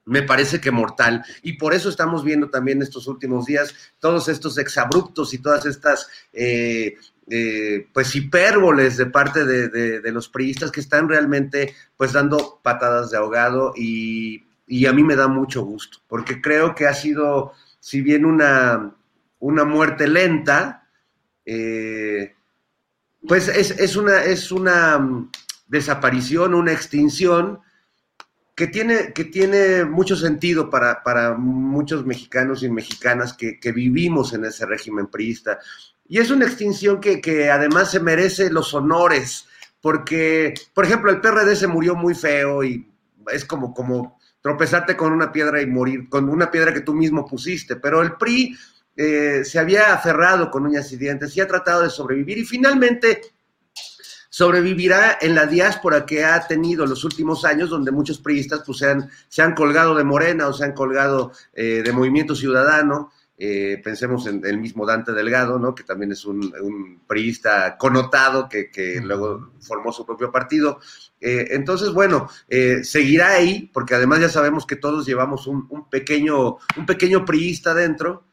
me 0.07 0.23
parece 0.23 0.61
que 0.61 0.73
mortal. 0.73 1.25
Y 1.43 1.53
por 1.55 1.73
eso 1.73 1.89
estamos 1.89 2.25
viendo 2.25 2.51
también 2.51 2.83
estos 2.83 3.07
últimos 3.07 3.47
días 3.47 3.75
todos 4.01 4.29
estos 4.29 4.59
exabruptos 4.59 5.33
y 5.33 5.39
todas 5.39 5.65
estas, 5.65 6.09
eh, 6.33 6.97
eh, 7.31 7.87
pues, 7.93 8.15
hipérboles 8.17 8.97
de 8.97 9.07
parte 9.07 9.45
de, 9.45 10.13
los 10.13 10.29
priistas 10.29 10.73
que 10.73 10.81
están 10.81 11.09
realmente, 11.09 11.75
pues, 11.97 12.13
dando 12.13 12.59
patadas 12.61 13.11
de 13.13 13.19
ahogado 13.19 13.73
y, 13.77 14.45
y, 14.67 14.87
a 14.87 14.93
mí 14.93 15.05
me 15.05 15.17
da 15.17 15.29
mucho 15.29 15.63
gusto, 15.63 15.99
porque 16.09 16.41
creo 16.41 16.75
que 16.75 16.87
ha 16.87 16.95
sido 16.95 17.53
si 17.87 18.01
bien 18.01 18.25
una, 18.25 18.97
una 19.39 19.65
muerte 19.65 20.09
lenta, 20.09 20.89
eh, 21.45 22.35
pues 23.29 23.47
es, 23.47 23.95
una, 23.95 24.25
es 24.25 24.51
una 24.51 24.99
mm, 24.99 25.31
desaparición, 25.69 26.55
una 26.55 26.73
extinción 26.73 27.61
que 28.57 28.67
tiene, 28.67 29.13
que 29.13 29.27
tiene 29.27 29.85
mucho 29.85 30.17
sentido 30.17 30.69
para, 30.69 31.05
para 31.05 31.35
muchos 31.35 32.05
mexicanos 32.05 32.65
y 32.65 32.71
mexicanas 32.71 33.35
que, 33.35 33.61
vivimos 33.71 34.33
en 34.33 34.47
ese 34.47 34.67
régimen 34.67 35.07
priista. 35.07 35.61
Y 36.09 36.19
es 36.19 36.33
una 36.33 36.47
extinción 36.47 37.01
que, 37.01 37.21
que, 37.21 37.51
además 37.51 37.93
se 37.93 38.01
merece 38.01 38.51
los 38.51 38.75
honores, 38.75 39.47
porque, 39.81 40.55
por 40.75 40.87
ejemplo, 40.87 41.13
el 41.13 41.21
PRD 41.21 41.55
se 41.55 41.69
murió 41.69 41.95
muy 41.95 42.17
feo 42.17 42.65
y 42.65 42.85
es 43.33 43.45
como, 43.45 43.73
como 43.73 44.19
tropezarte 44.47 44.97
con 44.97 45.13
una 45.13 45.33
piedra 45.33 45.61
y 45.61 45.67
morir, 45.67 46.09
con 46.09 46.29
una 46.29 46.53
piedra 46.53 46.73
que 46.73 46.83
tú 46.83 46.95
mismo 46.95 47.27
pusiste, 47.27 47.75
pero 47.75 48.01
el 48.01 48.13
PRI 48.13 48.57
eh, 48.95 49.43
se 49.45 49.59
había 49.59 49.93
aferrado 49.93 50.53
con 50.53 50.65
uñas 50.65 50.93
y 50.93 50.97
dientes 50.97 51.37
y 51.37 51.41
ha 51.41 51.49
tratado 51.49 51.83
de 51.83 51.91
sobrevivir 51.91 52.39
y 52.39 52.45
finalmente 52.45 53.23
sobrevivirá 54.31 55.19
en 55.21 55.35
la 55.35 55.47
diáspora 55.47 56.07
que 56.07 56.25
ha 56.25 56.47
tenido 56.47 56.87
los 56.87 57.03
últimos 57.03 57.45
años, 57.45 57.71
donde 57.71 57.91
muchos 57.91 58.21
priistas 58.21 58.63
pues, 58.65 58.79
se, 58.79 58.89
han, 58.89 59.11
se 59.27 59.43
han 59.43 59.53
colgado 59.53 59.97
de 59.97 60.05
Morena 60.05 60.47
o 60.47 60.53
se 60.53 60.63
han 60.63 60.75
colgado 60.75 61.33
eh, 61.53 61.83
de 61.85 61.93
Movimiento 61.93 62.37
Ciudadano. 62.37 63.11
Eh, 63.39 63.83
pensemos 63.85 64.27
en 64.27 64.43
el 64.47 64.57
mismo 64.59 64.87
Dante 64.87 65.13
Delgado, 65.13 65.59
¿no? 65.59 65.75
que 65.75 65.83
también 65.85 66.11
es 66.13 66.25
un, 66.25 66.55
un 66.63 67.03
priista 67.07 67.77
connotado 67.77 68.49
que, 68.49 68.71
que, 68.71 68.99
luego 69.03 69.53
formó 69.61 69.93
su 69.93 70.07
propio 70.07 70.33
partido. 70.33 70.81
Eh, 71.21 71.49
entonces, 71.51 71.91
bueno, 71.93 72.31
eh, 72.49 72.83
seguirá 72.83 73.33
ahí, 73.33 73.71
porque 73.75 73.95
además 73.95 74.21
ya 74.21 74.31
sabemos 74.31 74.65
que 74.65 74.77
todos 74.77 75.05
llevamos 75.07 75.47
un, 75.47 75.69
pequeño, 75.91 76.57
un 76.77 76.87
pequeño 76.87 77.27
priista 77.27 77.75
dentro. 77.75 78.25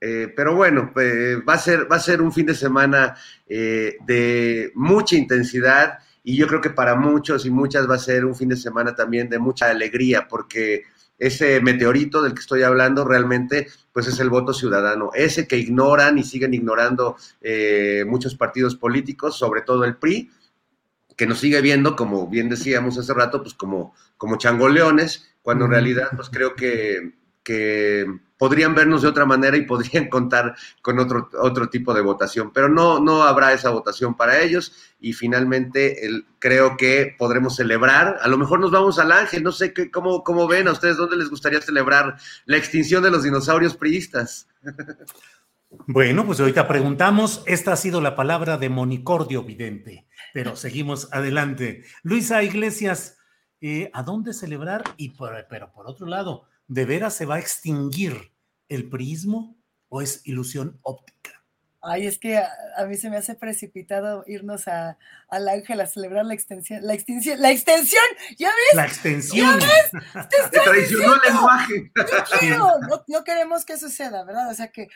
pero 0.00 0.54
bueno, 0.54 0.92
va, 0.94 1.54
a 1.54 1.58
ser, 1.58 1.90
va 1.90 1.96
a 1.96 2.00
ser 2.00 2.22
un 2.22 2.32
fin 2.32 2.46
de 2.46 2.54
semana 2.54 3.16
de 3.46 4.72
mucha 4.74 5.16
intensidad 5.16 5.98
y 6.22 6.36
yo 6.36 6.46
creo 6.46 6.60
que 6.60 6.70
para 6.70 6.94
muchos 6.96 7.44
y 7.44 7.50
muchas 7.50 7.88
va 7.88 7.96
a 7.96 7.98
ser 7.98 8.24
un 8.24 8.34
fin 8.34 8.48
de 8.48 8.56
semana 8.56 8.94
también 8.94 9.28
de 9.28 9.38
mucha 9.38 9.68
alegría, 9.70 10.26
porque 10.26 10.84
ese 11.18 11.60
meteorito 11.60 12.22
del 12.22 12.34
que 12.34 12.40
estoy 12.40 12.62
hablando 12.62 13.04
realmente 13.04 13.68
pues 13.92 14.08
es 14.08 14.18
el 14.20 14.30
voto 14.30 14.52
ciudadano, 14.52 15.10
ese 15.14 15.46
que 15.46 15.56
ignoran 15.56 16.18
y 16.18 16.24
siguen 16.24 16.54
ignorando 16.54 17.16
eh, 17.40 18.04
muchos 18.06 18.34
partidos 18.34 18.74
políticos, 18.74 19.36
sobre 19.36 19.62
todo 19.62 19.84
el 19.84 19.96
PRI, 19.96 20.30
que 21.16 21.26
nos 21.26 21.38
sigue 21.38 21.60
viendo, 21.60 21.94
como 21.94 22.26
bien 22.26 22.48
decíamos 22.48 22.98
hace 22.98 23.14
rato, 23.14 23.40
pues 23.42 23.54
como, 23.54 23.94
como 24.16 24.36
changoleones, 24.36 25.32
cuando 25.42 25.66
en 25.66 25.70
realidad 25.70 26.08
pues 26.16 26.28
creo 26.28 26.56
que 26.56 27.12
que 27.44 28.06
podrían 28.38 28.74
vernos 28.74 29.02
de 29.02 29.08
otra 29.08 29.24
manera 29.24 29.56
y 29.56 29.62
podrían 29.62 30.08
contar 30.10 30.54
con 30.82 30.98
otro, 30.98 31.28
otro 31.40 31.68
tipo 31.68 31.94
de 31.94 32.02
votación, 32.02 32.52
pero 32.52 32.68
no, 32.68 33.00
no 33.00 33.22
habrá 33.22 33.52
esa 33.52 33.70
votación 33.70 34.16
para 34.16 34.40
ellos 34.40 34.72
y 35.00 35.12
finalmente 35.12 36.06
el, 36.06 36.26
creo 36.38 36.76
que 36.76 37.14
podremos 37.18 37.56
celebrar, 37.56 38.18
a 38.20 38.28
lo 38.28 38.38
mejor 38.38 38.60
nos 38.60 38.70
vamos 38.70 38.98
al 38.98 39.12
ángel, 39.12 39.42
no 39.42 39.52
sé 39.52 39.72
qué, 39.72 39.90
cómo, 39.90 40.24
cómo 40.24 40.46
ven 40.46 40.68
a 40.68 40.72
ustedes, 40.72 40.96
dónde 40.96 41.16
les 41.16 41.30
gustaría 41.30 41.60
celebrar 41.60 42.16
la 42.46 42.56
extinción 42.56 43.02
de 43.02 43.10
los 43.10 43.22
dinosaurios 43.22 43.76
priistas. 43.76 44.48
Bueno, 45.86 46.24
pues 46.24 46.38
ahorita 46.38 46.68
preguntamos, 46.68 47.42
esta 47.46 47.72
ha 47.72 47.76
sido 47.76 48.00
la 48.00 48.14
palabra 48.14 48.58
de 48.58 48.68
Monicordio 48.68 49.42
Vidente, 49.42 50.06
pero 50.32 50.56
seguimos 50.56 51.12
adelante. 51.12 51.84
Luisa 52.02 52.44
Iglesias, 52.44 53.18
eh, 53.60 53.90
¿a 53.92 54.02
dónde 54.02 54.32
celebrar? 54.32 54.84
Y 54.96 55.16
pero 55.50 55.72
por 55.72 55.86
otro 55.86 56.06
lado, 56.06 56.46
¿de 56.68 56.84
veras 56.84 57.14
se 57.14 57.26
va 57.26 57.36
a 57.36 57.40
extinguir 57.40 58.32
el 58.68 58.88
prismo 58.88 59.56
o 59.88 60.02
es 60.02 60.26
ilusión 60.26 60.78
óptica? 60.82 61.44
Ay, 61.86 62.06
es 62.06 62.18
que 62.18 62.38
a, 62.38 62.86
mí 62.86 62.96
se 62.96 63.10
me 63.10 63.18
hace 63.18 63.34
precipitado 63.34 64.24
irnos 64.26 64.68
a, 64.68 64.96
al 65.28 65.48
ángel 65.48 65.82
a 65.82 65.86
celebrar 65.86 66.24
la 66.24 66.32
extensión, 66.32 66.80
la 66.82 66.94
extinción, 66.94 67.42
la 67.42 67.50
extensión, 67.50 68.02
¿ya 68.38 68.48
ves? 68.48 68.74
La 68.74 68.86
extensión. 68.86 69.60
¿Ya 69.60 69.66
ves? 69.66 70.28
Te 70.50 70.60
traicionó 70.60 71.14
el 71.14 71.20
lenguaje. 71.30 71.92
No, 72.48 72.72
no, 73.06 73.24
queremos 73.24 73.66
que 73.66 73.76
suceda, 73.76 74.24
¿verdad? 74.24 74.50
O 74.50 74.54
sea 74.54 74.72
que 74.72 74.88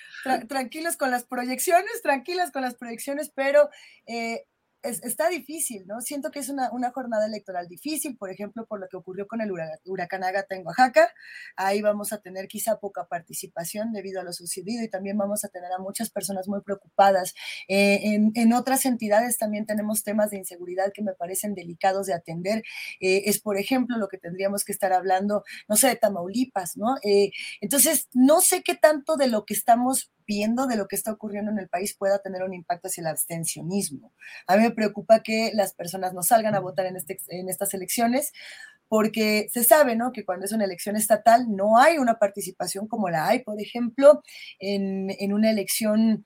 tranquilos 0.48 0.96
con 0.96 1.10
las 1.10 1.24
proyecciones, 1.24 2.00
tranquilas 2.02 2.52
con 2.52 2.62
las 2.62 2.74
proyecciones, 2.74 3.30
pero 3.34 3.68
eh, 4.06 4.46
está 4.82 5.28
difícil, 5.28 5.86
¿no? 5.86 6.00
Siento 6.00 6.30
que 6.30 6.38
es 6.40 6.48
una, 6.48 6.70
jornada 6.92 7.26
electoral 7.26 7.68
difícil, 7.68 8.16
por 8.16 8.30
ejemplo, 8.30 8.66
por 8.66 8.80
lo 8.80 8.88
que 8.88 8.96
ocurrió 8.96 9.26
con 9.26 9.40
el 9.40 9.50
huracán 9.84 10.24
Ágata 10.24 10.54
en 10.54 10.66
Oaxaca. 10.66 11.12
Ahí 11.56 11.82
vamos 11.82 12.12
a 12.12 12.18
tener 12.18 12.48
quizá 12.48 12.78
poca 12.78 13.06
participación 13.06 13.92
debido 13.92 14.20
a 14.20 14.24
lo 14.24 14.32
sucedido 14.32 14.82
y 14.82 14.88
también 14.88 15.18
vamos 15.18 15.44
a 15.44 15.48
tener 15.48 15.72
a 15.72 15.78
muchas 15.78 16.10
personas 16.10 16.48
muy 16.48 16.62
preocupadas. 16.62 17.34
Eh, 17.68 18.18
en, 18.34 18.52
otras 18.52 18.86
entidades 18.86 19.38
también 19.38 19.66
tenemos 19.66 20.02
temas 20.02 20.30
de 20.30 20.38
inseguridad 20.38 20.92
que 20.92 21.02
me 21.02 21.12
parecen 21.12 21.54
delicados 21.54 22.06
de 22.06 22.14
atender. 22.14 22.62
Eh, 23.00 23.22
es, 23.26 23.40
por 23.40 23.58
ejemplo, 23.58 23.98
lo 23.98 24.08
que 24.08 24.18
tendríamos 24.18 24.64
que 24.64 24.72
estar 24.72 24.92
hablando, 24.92 25.44
no 25.68 25.76
sé, 25.76 25.88
de 25.88 25.96
Tamaulipas, 25.96 26.76
¿no? 26.76 26.96
Eh, 27.02 27.30
entonces, 27.60 28.08
no 28.14 28.40
sé 28.40 28.62
qué 28.62 28.74
tanto 28.74 29.16
de 29.16 29.28
lo 29.28 29.44
que 29.44 29.54
estamos 29.54 30.10
viendo 30.28 30.66
de 30.66 30.76
lo 30.76 30.86
que 30.86 30.94
está 30.94 31.10
ocurriendo 31.10 31.50
en 31.50 31.58
el 31.58 31.68
país 31.68 31.96
pueda 31.96 32.18
tener 32.20 32.42
un 32.42 32.52
impacto 32.52 32.88
hacia 32.88 33.00
el 33.00 33.06
abstencionismo. 33.06 34.12
A 34.46 34.58
mí 34.58 34.67
me 34.68 34.74
preocupa 34.74 35.22
que 35.22 35.50
las 35.54 35.74
personas 35.74 36.12
no 36.14 36.22
salgan 36.22 36.54
a 36.54 36.60
votar 36.60 36.86
en, 36.86 36.96
este, 36.96 37.18
en 37.28 37.48
estas 37.48 37.74
elecciones 37.74 38.32
porque 38.88 39.48
se 39.52 39.64
sabe, 39.64 39.96
¿no? 39.96 40.12
Que 40.12 40.24
cuando 40.24 40.46
es 40.46 40.52
una 40.52 40.64
elección 40.64 40.96
estatal 40.96 41.46
no 41.48 41.78
hay 41.78 41.98
una 41.98 42.18
participación 42.18 42.88
como 42.88 43.10
la 43.10 43.28
hay, 43.28 43.40
por 43.40 43.60
ejemplo, 43.60 44.22
en, 44.58 45.10
en 45.18 45.32
una 45.32 45.50
elección 45.50 46.24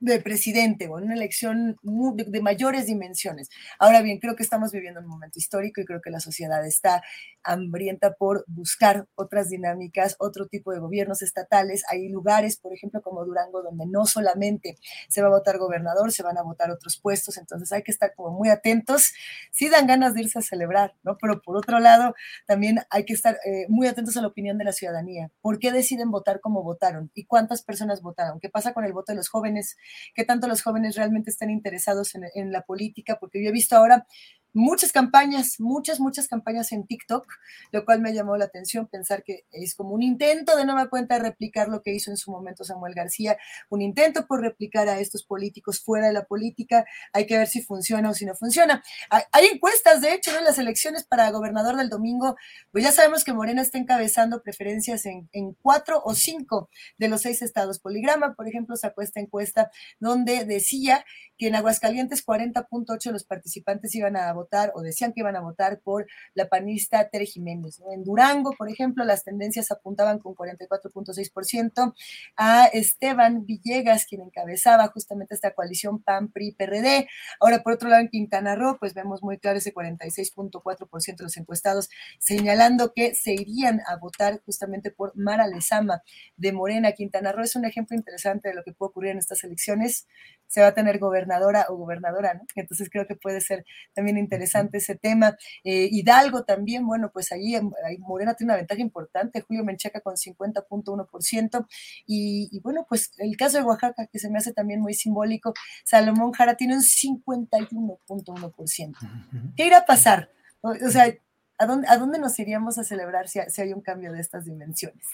de 0.00 0.18
presidente 0.20 0.88
o 0.88 0.98
en 0.98 1.04
una 1.04 1.14
elección 1.14 1.76
de, 1.82 2.40
mayores 2.40 2.86
dimensiones. 2.86 3.50
Ahora 3.78 4.00
bien, 4.00 4.18
creo 4.18 4.34
que 4.34 4.42
estamos 4.42 4.72
viviendo 4.72 5.00
un 5.00 5.06
momento 5.06 5.38
histórico 5.38 5.80
y 5.80 5.84
creo 5.84 6.00
que 6.00 6.10
la 6.10 6.20
sociedad 6.20 6.66
está 6.66 7.02
hambrienta 7.44 8.14
por 8.14 8.44
buscar 8.48 9.06
otras 9.14 9.50
dinámicas, 9.50 10.16
otro 10.18 10.46
tipo 10.46 10.72
de 10.72 10.78
gobiernos 10.78 11.20
estatales. 11.22 11.84
Hay 11.88 12.08
lugares, 12.08 12.56
por 12.56 12.72
ejemplo, 12.72 13.02
como 13.02 13.24
Durango, 13.24 13.62
donde 13.62 13.86
no 13.86 14.06
solamente 14.06 14.76
se 15.08 15.20
va 15.20 15.28
a 15.28 15.32
votar 15.32 15.58
gobernador, 15.58 16.12
se 16.12 16.22
van 16.22 16.38
a 16.38 16.42
votar 16.42 16.70
otros 16.70 16.98
puestos, 16.98 17.36
entonces 17.36 17.70
hay 17.72 17.82
que 17.82 17.92
estar 17.92 18.14
como 18.14 18.30
muy 18.30 18.48
atentos. 18.48 19.12
Sí 19.50 19.68
dan 19.68 19.86
ganas 19.86 20.14
de 20.14 20.22
irse 20.22 20.38
a 20.38 20.42
celebrar, 20.42 20.94
¿no? 21.02 21.18
Pero 21.18 21.42
por 21.42 21.58
otro 21.58 21.78
lado, 21.78 22.14
también 22.46 22.80
hay 22.90 23.04
que 23.04 23.12
estar 23.12 23.38
eh, 23.44 23.66
muy 23.68 23.86
atentos 23.86 24.16
a 24.16 24.22
la 24.22 24.28
opinión 24.28 24.56
de 24.56 24.64
la 24.64 24.72
ciudadanía. 24.72 25.30
¿Por 25.42 25.58
qué 25.58 25.72
deciden 25.72 26.10
votar 26.10 26.40
como 26.40 26.62
votaron? 26.62 27.10
¿Y 27.14 27.26
cuántas 27.26 27.62
personas 27.62 28.00
votaron? 28.00 28.40
¿Qué 28.40 28.48
pasa 28.48 28.72
con 28.72 28.84
el 28.84 28.94
voto 28.94 29.12
de 29.12 29.16
los 29.16 29.28
jóvenes? 29.28 29.76
Qué 30.14 30.24
tanto 30.24 30.48
los 30.48 30.62
jóvenes 30.62 30.96
realmente 30.96 31.30
están 31.30 31.50
interesados 31.50 32.14
en, 32.14 32.24
en 32.34 32.52
la 32.52 32.62
política, 32.62 33.18
porque 33.18 33.42
yo 33.42 33.50
he 33.50 33.52
visto 33.52 33.76
ahora 33.76 34.06
muchas 34.52 34.92
campañas, 34.92 35.60
muchas, 35.60 36.00
muchas 36.00 36.28
campañas 36.28 36.72
en 36.72 36.86
TikTok, 36.86 37.26
lo 37.72 37.84
cual 37.84 38.00
me 38.00 38.12
llamó 38.12 38.36
la 38.36 38.46
atención 38.46 38.86
pensar 38.86 39.22
que 39.22 39.44
es 39.52 39.74
como 39.74 39.94
un 39.94 40.02
intento 40.02 40.56
de 40.56 40.64
nueva 40.64 40.88
cuenta 40.88 41.14
de 41.14 41.22
replicar 41.22 41.68
lo 41.68 41.82
que 41.82 41.94
hizo 41.94 42.10
en 42.10 42.16
su 42.16 42.30
momento 42.30 42.64
Samuel 42.64 42.94
García, 42.94 43.38
un 43.68 43.82
intento 43.82 44.26
por 44.26 44.40
replicar 44.40 44.88
a 44.88 44.98
estos 44.98 45.24
políticos 45.24 45.80
fuera 45.80 46.06
de 46.08 46.12
la 46.12 46.24
política, 46.24 46.84
hay 47.12 47.26
que 47.26 47.38
ver 47.38 47.46
si 47.46 47.62
funciona 47.62 48.10
o 48.10 48.14
si 48.14 48.26
no 48.26 48.34
funciona. 48.34 48.82
Hay, 49.08 49.46
encuestas, 49.46 50.00
de 50.00 50.14
hecho, 50.14 50.36
en 50.36 50.44
las 50.44 50.58
elecciones 50.58 51.04
para 51.04 51.30
gobernador 51.30 51.76
del 51.76 51.88
domingo, 51.88 52.36
pues 52.72 52.84
ya 52.84 52.92
sabemos 52.92 53.24
que 53.24 53.32
Morena 53.32 53.62
está 53.62 53.78
encabezando 53.78 54.42
preferencias 54.42 55.06
en, 55.06 55.28
en 55.32 55.54
cuatro 55.62 56.02
o 56.04 56.14
cinco 56.14 56.68
de 56.98 57.08
los 57.08 57.22
seis 57.22 57.42
estados. 57.42 57.78
Poligrama, 57.78 58.34
por 58.34 58.48
ejemplo, 58.48 58.76
sacó 58.76 59.02
esta 59.02 59.20
encuesta 59.20 59.70
donde 59.98 60.44
decía 60.44 61.04
que 61.38 61.48
en 61.48 61.54
Aguascalientes 61.54 62.24
40.8 62.24 63.02
de 63.04 63.12
los 63.12 63.24
participantes 63.24 63.94
iban 63.94 64.16
a 64.16 64.32
votar 64.32 64.39
o 64.74 64.82
decían 64.82 65.12
que 65.12 65.20
iban 65.20 65.36
a 65.36 65.40
votar 65.40 65.80
por 65.80 66.06
la 66.34 66.48
panista 66.48 67.08
Tere 67.08 67.26
Jiménez. 67.26 67.80
En 67.92 68.04
Durango, 68.04 68.52
por 68.52 68.70
ejemplo, 68.70 69.04
las 69.04 69.24
tendencias 69.24 69.70
apuntaban 69.70 70.18
con 70.18 70.34
44.6% 70.34 71.94
a 72.36 72.66
Esteban 72.66 73.44
Villegas, 73.46 74.06
quien 74.06 74.22
encabezaba 74.22 74.88
justamente 74.88 75.34
esta 75.34 75.52
coalición 75.52 76.02
PAN-PRI-PRD. 76.02 77.08
Ahora, 77.40 77.62
por 77.62 77.74
otro 77.74 77.88
lado, 77.88 78.02
en 78.02 78.08
Quintana 78.08 78.54
Roo, 78.54 78.78
pues 78.78 78.94
vemos 78.94 79.22
muy 79.22 79.38
claro 79.38 79.58
ese 79.58 79.74
46.4% 79.74 81.16
de 81.16 81.24
los 81.24 81.36
encuestados 81.36 81.88
señalando 82.18 82.92
que 82.94 83.14
se 83.14 83.32
irían 83.32 83.80
a 83.86 83.96
votar 83.96 84.40
justamente 84.44 84.90
por 84.90 85.16
Mara 85.16 85.46
Lezama 85.46 86.02
de 86.36 86.52
Morena. 86.52 86.92
Quintana 86.92 87.32
Roo 87.32 87.44
es 87.44 87.56
un 87.56 87.64
ejemplo 87.64 87.96
interesante 87.96 88.48
de 88.48 88.54
lo 88.54 88.62
que 88.64 88.72
puede 88.72 88.90
ocurrir 88.90 89.10
en 89.12 89.18
estas 89.18 89.44
elecciones. 89.44 90.06
Se 90.46 90.60
va 90.60 90.68
a 90.68 90.74
tener 90.74 90.98
gobernadora 90.98 91.66
o 91.68 91.76
gobernadora, 91.76 92.34
¿no? 92.34 92.42
Entonces 92.56 92.90
creo 92.90 93.06
que 93.06 93.14
puede 93.14 93.40
ser 93.40 93.64
también 93.94 94.18
interesante 94.18 94.29
ese 94.32 94.94
tema. 94.96 95.36
Eh, 95.64 95.88
Hidalgo 95.90 96.44
también, 96.44 96.86
bueno, 96.86 97.10
pues 97.12 97.32
ahí, 97.32 97.54
ahí, 97.54 97.98
Morena 97.98 98.34
tiene 98.34 98.52
una 98.52 98.58
ventaja 98.58 98.80
importante, 98.80 99.40
Julio 99.40 99.64
Menchaca 99.64 100.00
con 100.00 100.16
50.1%, 100.16 101.66
y, 102.06 102.48
y 102.52 102.60
bueno, 102.60 102.86
pues 102.88 103.12
el 103.18 103.36
caso 103.36 103.58
de 103.58 103.64
Oaxaca, 103.64 104.06
que 104.06 104.18
se 104.18 104.30
me 104.30 104.38
hace 104.38 104.52
también 104.52 104.80
muy 104.80 104.94
simbólico, 104.94 105.52
Salomón 105.84 106.32
Jara 106.32 106.54
tiene 106.54 106.74
un 106.74 106.82
51.1%. 106.82 109.54
¿Qué 109.56 109.66
irá 109.66 109.78
a 109.78 109.86
pasar? 109.86 110.30
O, 110.60 110.74
sea, 110.90 111.12
¿a 111.58 111.66
dónde, 111.66 111.88
¿a 111.88 111.96
dónde 111.96 112.18
nos 112.18 112.38
iríamos 112.38 112.78
a 112.78 112.84
celebrar 112.84 113.28
si, 113.28 113.40
si 113.48 113.62
hay 113.62 113.72
un 113.72 113.80
cambio 113.80 114.12
de 114.12 114.20
estas 114.20 114.44
dimensiones? 114.44 115.06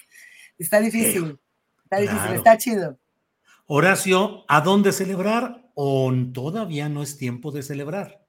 Está 0.59 0.81
difícil, 0.81 1.39
está 1.85 1.99
difícil, 1.99 2.35
está 2.35 2.59
chido. 2.59 2.99
Horacio, 3.67 4.45
¿a 4.49 4.61
dónde 4.61 4.93
celebrar 4.93 5.71
o 5.75 6.13
todavía 6.33 6.89
no 6.89 7.03
es 7.03 7.19
tiempo 7.19 7.51
de 7.51 7.63
celebrar? 7.63 8.26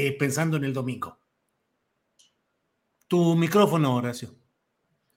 Eh, 0.00 0.12
pensando 0.16 0.56
en 0.56 0.62
el 0.62 0.72
domingo. 0.72 1.18
Tu 3.08 3.34
micrófono, 3.34 3.96
Horacio. 3.96 4.32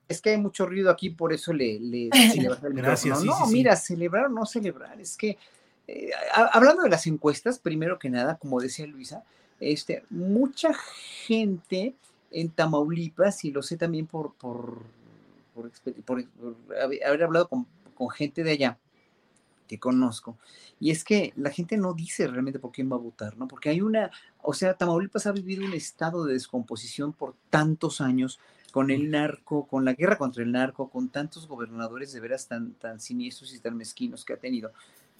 Es 0.08 0.20
que 0.20 0.30
hay 0.30 0.38
mucho 0.38 0.66
ruido 0.66 0.90
aquí, 0.90 1.10
por 1.10 1.32
eso 1.32 1.52
le, 1.52 1.78
le, 1.78 2.10
Gracias. 2.72 3.22
no, 3.22 3.46
mira, 3.46 3.76
celebrar 3.76 4.24
o 4.24 4.28
no 4.30 4.44
celebrar, 4.44 5.00
es 5.00 5.16
que 5.16 5.38
eh, 5.86 6.10
hablando 6.52 6.82
de 6.82 6.90
las 6.90 7.06
encuestas, 7.06 7.60
primero 7.60 7.96
que 7.96 8.10
nada, 8.10 8.38
como 8.38 8.60
decía 8.60 8.84
Luisa, 8.88 9.22
este, 9.60 10.02
mucha 10.10 10.74
gente 10.74 11.94
en 12.32 12.50
Tamaulipas, 12.50 13.44
y 13.44 13.52
lo 13.52 13.62
sé 13.62 13.76
también 13.76 14.08
por, 14.08 14.34
por, 14.34 14.82
por, 16.04 16.24
haber 16.82 17.22
hablado 17.22 17.48
con, 17.48 17.68
con 17.94 18.10
gente 18.10 18.42
de 18.42 18.50
allá, 18.50 18.78
que 19.72 19.78
conozco, 19.78 20.36
y 20.78 20.90
es 20.90 21.02
que 21.02 21.32
la 21.34 21.48
gente 21.48 21.78
no 21.78 21.94
dice 21.94 22.26
realmente 22.26 22.58
por 22.58 22.72
quién 22.72 22.92
va 22.92 22.96
a 22.96 22.98
votar, 22.98 23.38
¿no? 23.38 23.48
Porque 23.48 23.70
hay 23.70 23.80
una, 23.80 24.10
o 24.42 24.52
sea, 24.52 24.74
Tamaulipas 24.74 25.26
ha 25.26 25.32
vivido 25.32 25.64
un 25.64 25.72
estado 25.72 26.26
de 26.26 26.34
descomposición 26.34 27.14
por 27.14 27.34
tantos 27.48 28.02
años 28.02 28.38
con 28.70 28.90
el 28.90 29.10
narco, 29.10 29.66
con 29.66 29.86
la 29.86 29.94
guerra 29.94 30.18
contra 30.18 30.42
el 30.42 30.52
narco, 30.52 30.90
con 30.90 31.08
tantos 31.08 31.48
gobernadores 31.48 32.12
de 32.12 32.20
veras 32.20 32.48
tan, 32.48 32.74
tan 32.74 33.00
siniestros 33.00 33.54
y 33.54 33.60
tan 33.60 33.78
mezquinos 33.78 34.26
que 34.26 34.34
ha 34.34 34.36
tenido, 34.36 34.72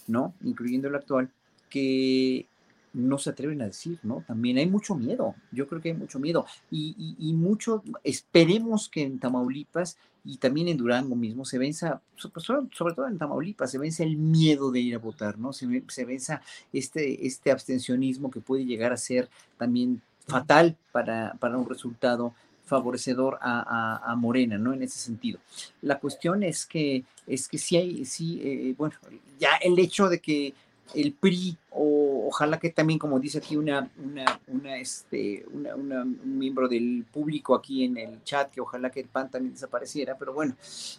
¿no? 0.07 0.35
Incluyendo 0.43 0.89
el 0.89 0.97
actual, 0.97 1.31
que 1.71 2.47
no 2.93 3.19
se 3.19 3.31
atreven 3.31 3.63
a 3.63 3.67
decir, 3.67 3.99
¿no? 4.03 4.25
También 4.27 4.59
hay 4.59 4.67
mucho 4.67 4.95
miedo, 4.95 5.35
yo 5.51 5.67
creo 5.67 5.81
que 5.81 5.91
hay 5.91 5.97
mucho 5.97 6.19
miedo 6.19 6.47
y, 6.71 7.33
mucho, 7.35 7.83
esperemos 8.05 8.89
que 8.89 9.03
en 9.03 9.19
Tamaulipas 9.19 9.97
y 10.25 10.37
también 10.37 10.69
en 10.69 10.77
Durango 10.77 11.17
mismo 11.17 11.45
se 11.45 11.59
venza, 11.59 12.01
sobre, 12.17 12.95
todo 12.95 13.09
en 13.09 13.19
Tamaulipas, 13.19 13.71
se 13.71 13.79
vence 13.79 14.05
el 14.05 14.17
miedo 14.17 14.71
de 14.71 14.81
ir 14.81 14.95
a 14.95 14.99
votar, 14.99 15.39
¿no? 15.39 15.53
Se, 15.53 15.83
se 15.89 16.05
venza 16.05 16.43
este, 16.73 17.27
este 17.27 17.51
abstencionismo 17.51 18.31
que 18.31 18.41
puede 18.41 18.65
llegar 18.65 18.93
a 18.93 18.97
ser 18.97 19.29
también 19.57 20.03
fatal 20.27 20.77
para, 20.93 21.35
para 21.41 21.59
un 21.59 21.69
resultado 21.69 22.35
favorecedor 22.65 23.39
a, 23.43 24.15
Morena, 24.17 24.57
¿no? 24.57 24.73
En 24.73 24.83
ese 24.83 24.99
sentido. 24.99 25.39
La 25.83 25.99
cuestión 25.99 26.43
es 26.43 26.65
que, 26.65 27.05
es 27.27 27.49
que 27.49 27.59
sí 27.59 27.77
hay, 27.77 28.05
sí, 28.05 28.41
eh, 28.43 28.75
bueno, 28.79 28.95
ya 29.39 29.57
el 29.57 29.79
hecho 29.79 30.09
de 30.09 30.21
que 30.21 30.55
el 30.95 31.13
PRI 31.15 31.57
o 31.71 32.27
ojalá 32.29 32.59
que 32.59 32.71
también, 32.71 32.99
como 32.99 33.19
dice 33.19 33.39
aquí 33.39 33.57
una, 33.57 33.91
una, 34.03 34.41
una, 34.47 34.77
este, 34.77 35.45
una, 35.53 35.75
un 35.75 36.39
miembro 36.39 36.69
del 36.69 37.05
público 37.11 37.55
aquí 37.55 37.85
en 37.85 37.97
el 37.97 38.23
chat, 38.25 38.51
que 38.51 38.61
ojalá 38.61 38.91
que 38.91 39.01
el 39.01 39.09
PAN 39.09 39.31
también 39.31 39.55
desapareciera, 39.55 40.17
pero 40.19 40.33
bueno, 40.33 40.55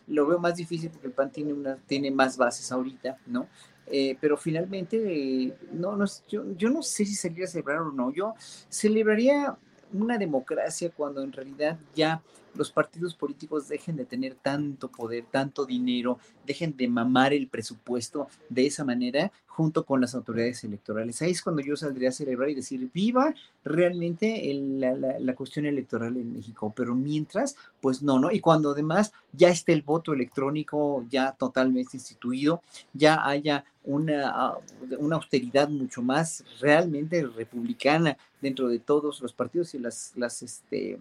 lo 0.07 0.25
veo 0.27 0.39
más 0.39 0.55
difícil 0.55 0.89
porque 0.89 1.07
el 1.07 1.13
PAN 1.13 1.31
tiene, 1.31 1.53
una, 1.53 1.75
tiene 1.75 2.11
más 2.11 2.37
bases 2.37 2.71
ahorita, 2.71 3.17
¿no? 3.27 3.47
Eh, 3.87 4.17
pero 4.19 4.37
finalmente, 4.37 5.55
no, 5.71 5.95
no, 5.95 6.05
yo, 6.29 6.45
yo 6.55 6.69
no 6.69 6.81
sé 6.81 7.05
si 7.05 7.15
salir 7.15 7.43
a 7.43 7.47
celebrar 7.47 7.79
o 7.79 7.91
no. 7.91 8.11
Yo 8.13 8.33
celebraría 8.69 9.57
una 9.91 10.17
democracia 10.17 10.91
cuando 10.95 11.21
en 11.21 11.31
realidad 11.31 11.77
ya 11.95 12.21
los 12.55 12.71
partidos 12.71 13.15
políticos 13.15 13.67
dejen 13.67 13.95
de 13.95 14.05
tener 14.05 14.35
tanto 14.35 14.89
poder, 14.89 15.25
tanto 15.29 15.65
dinero, 15.65 16.19
dejen 16.45 16.75
de 16.77 16.87
mamar 16.87 17.33
el 17.33 17.47
presupuesto 17.47 18.27
de 18.49 18.67
esa 18.67 18.83
manera 18.83 19.31
junto 19.55 19.85
con 19.85 20.01
las 20.01 20.15
autoridades 20.15 20.63
electorales. 20.63 21.21
Ahí 21.21 21.29
es 21.31 21.41
cuando 21.43 21.61
yo 21.61 21.75
saldría 21.75 22.09
a 22.09 22.11
celebrar 22.11 22.49
y 22.49 22.55
decir, 22.55 22.89
viva 22.91 23.35
realmente 23.63 24.51
la, 24.51 25.35
cuestión 25.35 25.67
electoral 25.67 26.17
en 26.17 26.33
México, 26.33 26.73
pero 26.75 26.95
mientras, 26.95 27.55
pues 27.79 28.01
no, 28.01 28.17
¿no? 28.17 28.31
Y 28.31 28.39
cuando 28.39 28.71
además 28.71 29.13
ya 29.31 29.49
esté 29.49 29.73
el 29.73 29.83
voto 29.83 30.13
electrónico 30.13 31.05
ya 31.09 31.33
totalmente 31.33 31.97
instituido, 31.97 32.63
ya 32.93 33.27
haya 33.27 33.63
una, 33.83 34.29
ah, 34.29 34.57
una 34.97 35.17
austeridad 35.17 35.69
mucho 35.69 36.01
más 36.01 36.43
realmente 36.59 37.23
republicana 37.23 38.17
dentro 38.41 38.67
de 38.67 38.79
todos 38.79 39.21
los 39.21 39.33
partidos 39.33 39.75
y 39.75 39.79
las, 39.79 40.13
las, 40.15 40.41
este, 40.41 40.97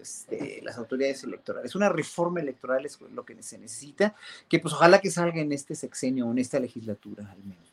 este, 0.00 0.60
las, 0.62 0.78
autoridades 0.78 1.24
electorales. 1.24 1.74
Una 1.74 1.88
reforma 1.88 2.40
electoral 2.40 2.84
es 2.84 2.98
lo 3.14 3.24
que 3.24 3.40
se 3.42 3.58
necesita, 3.58 4.14
que 4.48 4.58
pues 4.58 4.74
ojalá 4.74 5.00
que 5.00 5.10
salga 5.10 5.40
en 5.40 5.52
este 5.52 5.74
sexenio 5.74 6.26
o 6.26 6.32
en 6.32 6.38
esta 6.38 6.58
legislatura 6.58 7.30
al 7.30 7.42
menos. 7.44 7.72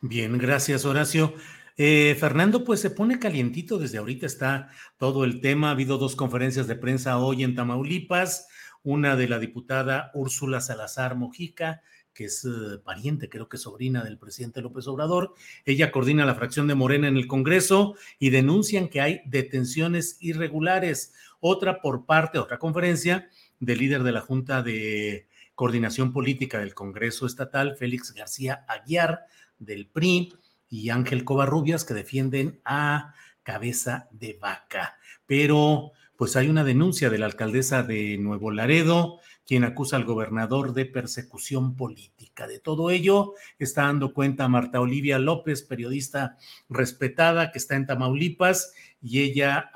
Bien, 0.00 0.36
gracias 0.38 0.84
Horacio. 0.84 1.34
Eh, 1.76 2.16
Fernando, 2.20 2.62
pues 2.62 2.80
se 2.80 2.90
pone 2.90 3.18
calientito, 3.18 3.78
desde 3.78 3.98
ahorita 3.98 4.26
está 4.26 4.70
todo 4.98 5.24
el 5.24 5.40
tema. 5.40 5.68
Ha 5.68 5.72
habido 5.72 5.98
dos 5.98 6.14
conferencias 6.14 6.66
de 6.66 6.76
prensa 6.76 7.18
hoy 7.18 7.42
en 7.42 7.54
Tamaulipas, 7.54 8.48
una 8.82 9.16
de 9.16 9.28
la 9.28 9.38
diputada 9.38 10.10
Úrsula 10.14 10.60
Salazar 10.60 11.16
Mojica 11.16 11.82
que 12.14 12.26
es 12.26 12.44
eh, 12.44 12.78
pariente, 12.82 13.28
creo 13.28 13.48
que 13.48 13.58
sobrina 13.58 14.04
del 14.04 14.18
presidente 14.18 14.62
López 14.62 14.86
Obrador. 14.86 15.34
Ella 15.64 15.90
coordina 15.90 16.24
la 16.24 16.36
fracción 16.36 16.68
de 16.68 16.74
Morena 16.74 17.08
en 17.08 17.16
el 17.16 17.26
Congreso 17.26 17.96
y 18.18 18.30
denuncian 18.30 18.88
que 18.88 19.00
hay 19.00 19.20
detenciones 19.26 20.16
irregulares. 20.20 21.12
Otra 21.40 21.80
por 21.82 22.06
parte, 22.06 22.38
otra 22.38 22.58
conferencia 22.58 23.28
del 23.60 23.78
líder 23.78 24.04
de 24.04 24.12
la 24.12 24.20
Junta 24.20 24.62
de 24.62 25.28
Coordinación 25.54 26.12
Política 26.12 26.58
del 26.58 26.74
Congreso 26.74 27.26
Estatal, 27.26 27.76
Félix 27.76 28.12
García 28.12 28.64
Aguiar, 28.68 29.26
del 29.58 29.86
PRI, 29.86 30.32
y 30.74 30.90
Ángel 30.90 31.24
Covarrubias, 31.24 31.84
que 31.84 31.94
defienden 31.94 32.60
a 32.64 33.14
cabeza 33.44 34.08
de 34.10 34.36
vaca. 34.40 34.98
Pero, 35.26 35.92
pues 36.16 36.34
hay 36.34 36.48
una 36.48 36.64
denuncia 36.64 37.10
de 37.10 37.18
la 37.18 37.26
alcaldesa 37.26 37.84
de 37.84 38.18
Nuevo 38.18 38.50
Laredo, 38.50 39.20
quien 39.46 39.64
acusa 39.64 39.96
al 39.96 40.04
gobernador 40.04 40.72
de 40.72 40.86
persecución 40.86 41.76
política. 41.76 42.46
De 42.46 42.58
todo 42.58 42.90
ello 42.90 43.34
está 43.58 43.82
dando 43.82 44.12
cuenta 44.14 44.48
Marta 44.48 44.80
Olivia 44.80 45.18
López, 45.18 45.62
periodista 45.62 46.38
respetada 46.68 47.52
que 47.52 47.58
está 47.58 47.76
en 47.76 47.86
Tamaulipas, 47.86 48.72
y 49.02 49.20
ella 49.20 49.70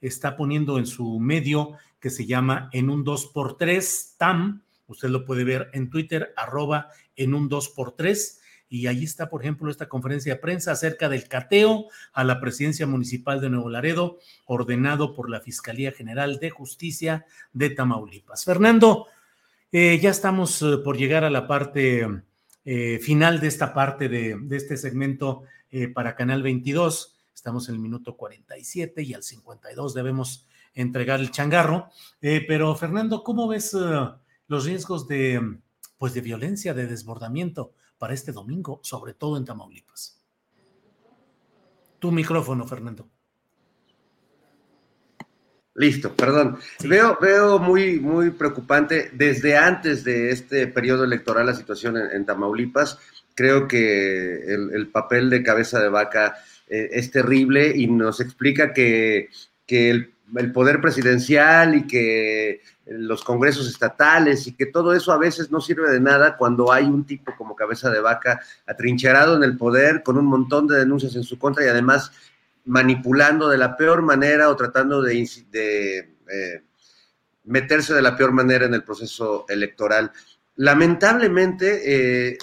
está 0.00 0.36
poniendo 0.36 0.78
en 0.78 0.86
su 0.86 1.20
medio 1.20 1.76
que 2.00 2.10
se 2.10 2.26
llama 2.26 2.68
En 2.72 2.90
un 2.90 3.04
2x3 3.04 4.16
TAM. 4.18 4.62
Usted 4.88 5.08
lo 5.08 5.24
puede 5.24 5.44
ver 5.44 5.70
en 5.72 5.88
Twitter, 5.88 6.34
arroba 6.36 6.88
en 7.14 7.34
un 7.34 7.48
2x3 7.48 8.41
y 8.72 8.86
ahí 8.86 9.04
está, 9.04 9.28
por 9.28 9.42
ejemplo, 9.42 9.70
esta 9.70 9.86
conferencia 9.86 10.32
de 10.32 10.40
prensa 10.40 10.72
acerca 10.72 11.10
del 11.10 11.28
cateo 11.28 11.88
a 12.14 12.24
la 12.24 12.40
presidencia 12.40 12.86
municipal 12.86 13.38
de 13.38 13.50
Nuevo 13.50 13.68
Laredo, 13.68 14.18
ordenado 14.46 15.14
por 15.14 15.28
la 15.28 15.42
Fiscalía 15.42 15.92
General 15.92 16.38
de 16.38 16.48
Justicia 16.48 17.26
de 17.52 17.68
Tamaulipas. 17.68 18.46
Fernando, 18.46 19.08
eh, 19.72 19.98
ya 20.00 20.08
estamos 20.08 20.62
eh, 20.62 20.78
por 20.82 20.96
llegar 20.96 21.22
a 21.22 21.28
la 21.28 21.46
parte 21.46 22.22
eh, 22.64 22.98
final 22.98 23.40
de 23.40 23.48
esta 23.48 23.74
parte 23.74 24.08
de, 24.08 24.38
este 24.52 24.78
segmento 24.78 25.42
para 25.92 26.16
Canal 26.16 26.42
22. 26.42 27.14
Estamos 27.34 27.68
en 27.68 27.74
el 27.74 27.80
minuto 27.82 28.16
47 28.16 29.02
y 29.02 29.12
al 29.12 29.22
52 29.22 29.92
debemos 29.92 30.46
entregar 30.72 31.20
el 31.20 31.30
changarro. 31.30 31.90
pero 32.20 32.74
Fernando, 32.74 33.22
¿cómo 33.22 33.48
ves 33.48 33.76
los 34.46 34.64
riesgos 34.64 35.06
de, 35.08 35.58
pues, 35.98 36.14
de 36.14 36.22
violencia, 36.22 36.72
de 36.72 36.86
desbordamiento? 36.86 37.74
Para 38.02 38.14
este 38.14 38.32
domingo, 38.32 38.80
sobre 38.82 39.14
todo 39.14 39.36
en 39.36 39.44
Tamaulipas. 39.44 40.20
Tu 42.00 42.10
micrófono, 42.10 42.66
Fernando. 42.66 43.08
Listo, 45.76 46.12
perdón. 46.12 46.58
Veo, 46.82 47.16
veo 47.22 47.60
muy, 47.60 48.00
muy 48.00 48.30
preocupante 48.30 49.10
desde 49.12 49.56
antes 49.56 50.02
de 50.02 50.30
este 50.30 50.66
periodo 50.66 51.04
electoral 51.04 51.46
la 51.46 51.54
situación 51.54 51.96
en, 51.96 52.26
Tamaulipas. 52.26 52.98
Creo 53.36 53.68
que 53.68 54.52
el, 54.52 54.88
papel 54.88 55.30
de 55.30 55.44
cabeza 55.44 55.78
de 55.78 55.88
vaca 55.88 56.38
eh, 56.66 56.88
es 56.94 57.12
terrible 57.12 57.72
y 57.72 57.86
nos 57.86 58.18
explica 58.18 58.72
que, 58.72 59.28
que 59.64 59.90
el, 59.90 60.12
el, 60.34 60.50
poder 60.50 60.80
presidencial 60.80 61.76
y 61.76 61.86
que 61.86 62.62
los 62.86 63.22
congresos 63.22 63.68
estatales 63.68 64.46
y 64.46 64.54
que 64.54 64.66
todo 64.66 64.92
eso 64.92 65.12
a 65.12 65.18
veces 65.18 65.50
no 65.50 65.60
sirve 65.60 65.90
de 65.90 66.00
nada 66.00 66.36
cuando 66.36 66.72
hay 66.72 66.84
un 66.84 67.04
tipo 67.04 67.34
como 67.36 67.54
cabeza 67.54 67.90
de 67.90 68.00
vaca 68.00 68.40
atrincherado 68.66 69.36
en 69.36 69.44
el 69.44 69.56
poder 69.56 70.02
con 70.02 70.18
un 70.18 70.26
montón 70.26 70.66
de 70.66 70.78
denuncias 70.78 71.14
en 71.14 71.22
su 71.22 71.38
contra 71.38 71.64
y 71.64 71.68
además 71.68 72.12
manipulando 72.64 73.48
de 73.48 73.58
la 73.58 73.76
peor 73.76 74.02
manera 74.02 74.48
o 74.48 74.56
tratando 74.56 75.00
de, 75.00 75.28
eh, 75.52 76.62
meterse 77.44 77.94
de 77.94 78.02
la 78.02 78.16
peor 78.16 78.32
manera 78.32 78.66
en 78.66 78.74
el 78.74 78.82
proceso 78.82 79.46
electoral. 79.48 80.12
Lamentablemente, 80.56 82.30
eh, 82.32 82.38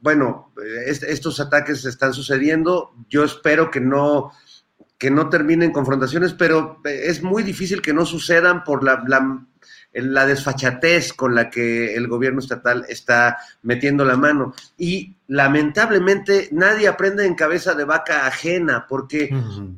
bueno, 0.00 0.52
estos 0.86 1.38
ataques 1.38 1.84
están 1.84 2.12
sucediendo. 2.12 2.92
Yo 3.08 3.22
espero 3.22 3.70
que 3.70 3.80
no 3.80 4.32
que 5.02 5.10
no 5.10 5.28
terminen 5.28 5.72
confrontaciones, 5.72 6.32
pero 6.32 6.80
eh, 6.84 7.06
es 7.06 7.24
muy 7.24 7.42
difícil 7.42 7.82
que 7.82 7.92
no 7.92 8.06
sucedan 8.06 8.62
por 8.62 8.84
la, 8.84 9.02
la, 9.94 10.26
desfachatez 10.26 11.12
con 11.12 11.34
la 11.34 11.50
que 11.50 11.96
el 11.96 12.06
gobierno 12.06 12.38
estatal 12.38 12.86
está 12.88 13.36
metiendo 13.62 14.04
la 14.04 14.16
mano. 14.16 14.54
Y 14.78 15.16
lamentablemente 15.26 16.50
nadie 16.52 16.86
aprende 16.86 17.26
en 17.26 17.34
cabeza 17.34 17.74
de 17.74 17.82
vaca 17.82 18.28
ajena, 18.28 18.86
porque 18.88 19.28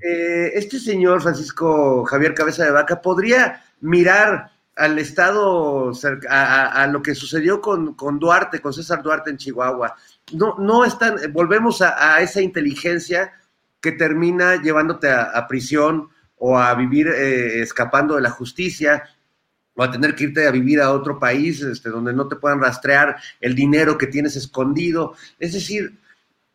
eh, 0.02 0.52
este 0.56 0.78
señor 0.78 1.22
Francisco 1.22 2.04
Javier 2.04 2.34
Cabeza 2.34 2.64
de 2.64 2.72
Vaca 2.72 3.00
podría 3.00 3.64
mirar 3.80 4.50
al 4.76 4.98
estado, 4.98 5.92
a, 6.28 6.86
lo 6.92 7.00
que 7.00 7.14
sucedió 7.14 7.62
con, 7.62 7.94
con, 7.94 8.18
Duarte, 8.18 8.60
con 8.60 8.74
César 8.74 9.02
Duarte 9.02 9.30
en 9.30 9.38
Chihuahua. 9.38 9.96
No, 10.34 10.56
no 10.58 10.84
están, 10.84 11.16
volvemos 11.32 11.80
a, 11.80 12.16
a 12.16 12.20
esa 12.20 12.42
inteligencia 12.42 13.32
que 13.84 13.92
termina 13.92 14.62
llevándote 14.62 15.10
a, 15.10 15.46
prisión 15.46 16.08
o 16.38 16.58
a 16.58 16.74
vivir 16.74 17.06
eh, 17.06 17.60
escapando 17.60 18.14
de 18.14 18.22
la 18.22 18.30
justicia 18.30 19.04
o 19.76 19.82
a 19.82 19.90
tener 19.90 20.14
que 20.14 20.24
irte 20.24 20.46
a 20.46 20.50
vivir 20.50 20.80
a 20.80 20.90
otro 20.90 21.18
país 21.18 21.60
este, 21.60 21.90
donde 21.90 22.14
no 22.14 22.26
te 22.26 22.36
puedan 22.36 22.62
rastrear 22.62 23.16
el 23.42 23.54
dinero 23.54 23.98
que 23.98 24.06
tienes 24.06 24.36
escondido. 24.36 25.16
Es 25.38 25.52
decir, 25.52 25.98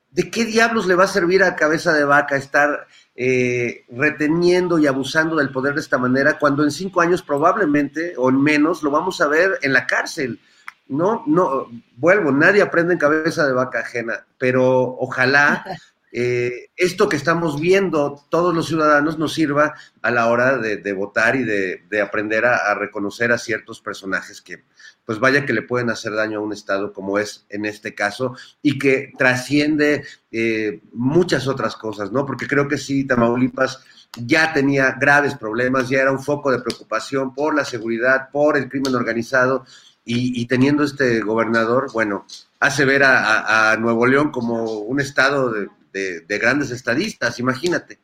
¿de 0.10 0.31
qué 0.31 0.43
diablos 0.43 0.88
le 0.88 0.95
va 0.95 1.03
a 1.03 1.07
servir 1.07 1.43
a 1.43 1.56
cabeza 1.56 1.93
de 1.93 2.03
vaca 2.03 2.35
estar 2.35 2.88
eh, 3.15 3.85
reteniendo 3.91 4.80
y 4.80 4.88
abusando 4.88 5.35
del 5.35 5.51
poder 5.51 5.76
de 5.76 5.81
esta 5.81 5.99
manera 5.99 6.39
cuando 6.39 6.64
en 6.64 6.72
cinco 6.72 6.99
años 6.99 7.22
probablemente 7.22 8.15
o 8.18 8.31
en 8.31 8.41
menos 8.41 8.81
lo 8.81 8.89
vamos 8.89 9.22
a 9.22 9.27
ver 9.27 9.60
en 9.61 9.73
la 9.73 9.85
cárcel? 9.85 10.39
No, 10.88 11.23
no, 11.27 11.68
vuelvo, 11.95 12.31
nadie 12.31 12.64
aprende 12.64 12.93
en 12.93 12.99
cabeza 12.99 13.45
de 13.45 13.53
vaca 13.53 13.81
ajena, 13.81 14.26
pero 14.39 14.97
ojalá 14.97 15.64
eh, 16.11 16.72
esto 16.76 17.07
que 17.07 17.18
estamos 17.18 17.60
viendo 17.60 18.26
todos 18.30 18.56
los 18.56 18.68
ciudadanos 18.68 19.19
nos 19.19 19.34
sirva 19.34 19.76
a 20.02 20.11
la 20.11 20.27
hora 20.27 20.57
de, 20.57 20.94
votar 20.94 21.36
y 21.36 21.44
de, 21.44 22.02
aprender 22.02 22.45
a, 22.45 22.73
reconocer 22.73 23.31
a 23.31 23.38
ciertos 23.38 23.80
personajes 23.80 24.41
que, 24.41 24.64
pues 25.06 25.19
vaya 25.19 25.45
que 25.45 25.53
le 25.53 25.61
pueden 25.61 25.90
hacer 25.90 26.14
daño 26.14 26.40
a 26.40 26.41
un 26.41 26.53
Estado 26.53 26.94
como 26.94 27.19
es 27.19 27.45
en 27.49 27.65
este 27.65 27.94
caso 27.94 28.36
y 28.61 28.80
que 28.80 29.11
trasciende 29.18 30.03
eh, 30.31 30.81
muchas 30.94 31.48
otras 31.48 31.76
cosas, 31.76 32.11
¿no? 32.11 32.26
Porque 32.26 32.48
creo 32.48 32.68
que 32.68 32.77
sí, 32.77 33.06
Tamaulipas 33.06 33.84
ya 34.18 34.52
tenía 34.52 34.95
graves 34.99 35.36
problemas, 35.36 35.90
ya 35.90 35.99
era 35.99 36.11
un 36.11 36.23
foco 36.23 36.52
de 36.52 36.60
preocupación 36.60 37.36
por 37.36 37.56
la 37.56 37.65
seguridad, 37.65 38.30
por 38.31 38.57
el 38.57 38.68
crimen 38.68 38.95
organizado 38.95 39.65
y, 40.11 40.48
teniendo 40.48 40.84
este 40.84 41.22
gobernador, 41.22 41.91
bueno, 41.94 42.26
hace 42.60 42.84
ver 42.84 43.03
a 43.03 43.77
Nuevo 43.80 44.07
León 44.07 44.31
como 44.31 44.80
un 44.80 44.99
estado 44.99 45.52
de 45.52 45.68
de, 45.91 46.38
grandes 46.40 46.72
estadistas, 46.72 47.40
imagínate. 47.40 47.99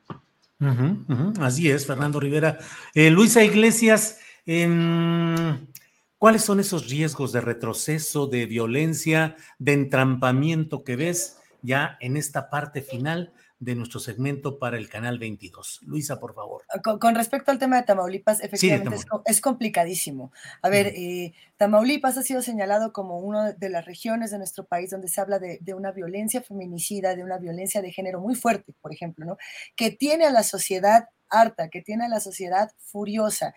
Así 1.40 1.70
es, 1.70 1.86
Fernando 1.86 2.20
Rivera. 2.20 2.58
Eh, 2.94 3.10
Luisa 3.10 3.44
Iglesias, 3.44 4.20
¿cuál 4.46 5.70
¿Cuáles 6.18 6.44
son 6.44 6.60
esos 6.60 6.90
riesgos 6.90 7.32
de 7.34 7.42
retroceso, 7.42 8.26
de 8.28 8.46
violencia, 8.46 9.36
de 9.60 9.74
entrampamiento 9.74 10.84
que 10.84 10.96
ves 10.96 11.38
ya 11.62 11.98
en 12.00 12.18
esta 12.18 12.50
parte 12.50 12.82
final 12.82 13.34
de 13.66 13.74
nuestro 13.74 14.00
segmento 14.00 14.60
para 14.60 14.78
el 14.78 14.88
canal 14.90 15.18
22. 15.18 15.80
Luisa, 15.82 16.20
por 16.20 16.36
favor. 16.36 16.64
Con, 17.00 17.16
respecto 17.16 17.50
al 17.50 17.58
tema 17.58 17.78
de 17.78 17.84
Tamaulipas, 17.84 18.42
efectivamente 18.42 18.98
es, 19.26 19.42
complicadísimo. 19.42 20.32
A 20.62 20.70
ver, 20.70 20.88
eh, 20.96 21.34
Tamaulipas 21.58 22.18
ha 22.18 22.22
sido 22.22 22.44
señalado 22.44 22.94
como 22.94 23.18
una 23.18 23.54
de 23.54 23.70
las 23.70 23.86
regiones 23.86 24.30
de 24.30 24.38
nuestro 24.38 24.66
país 24.66 24.92
donde 24.92 25.08
se 25.08 25.20
habla 25.20 25.40
de, 25.40 25.58
de, 25.62 25.74
una 25.74 25.92
violencia 25.92 26.44
feminicida, 26.44 27.16
de 27.16 27.24
una 27.24 27.40
violencia 27.40 27.82
de 27.82 27.92
género 27.92 28.22
muy 28.22 28.36
fuerte, 28.36 28.72
por 28.82 28.94
ejemplo, 28.94 29.26
¿no? 29.26 29.38
Que 29.76 29.90
tiene 29.90 30.26
a 30.26 30.32
la 30.32 30.44
sociedad 30.44 31.10
harta, 31.30 31.70
que 31.70 31.82
tiene 31.82 32.06
a 32.06 32.10
la 32.10 32.20
sociedad 32.20 32.72
furiosa 32.78 33.56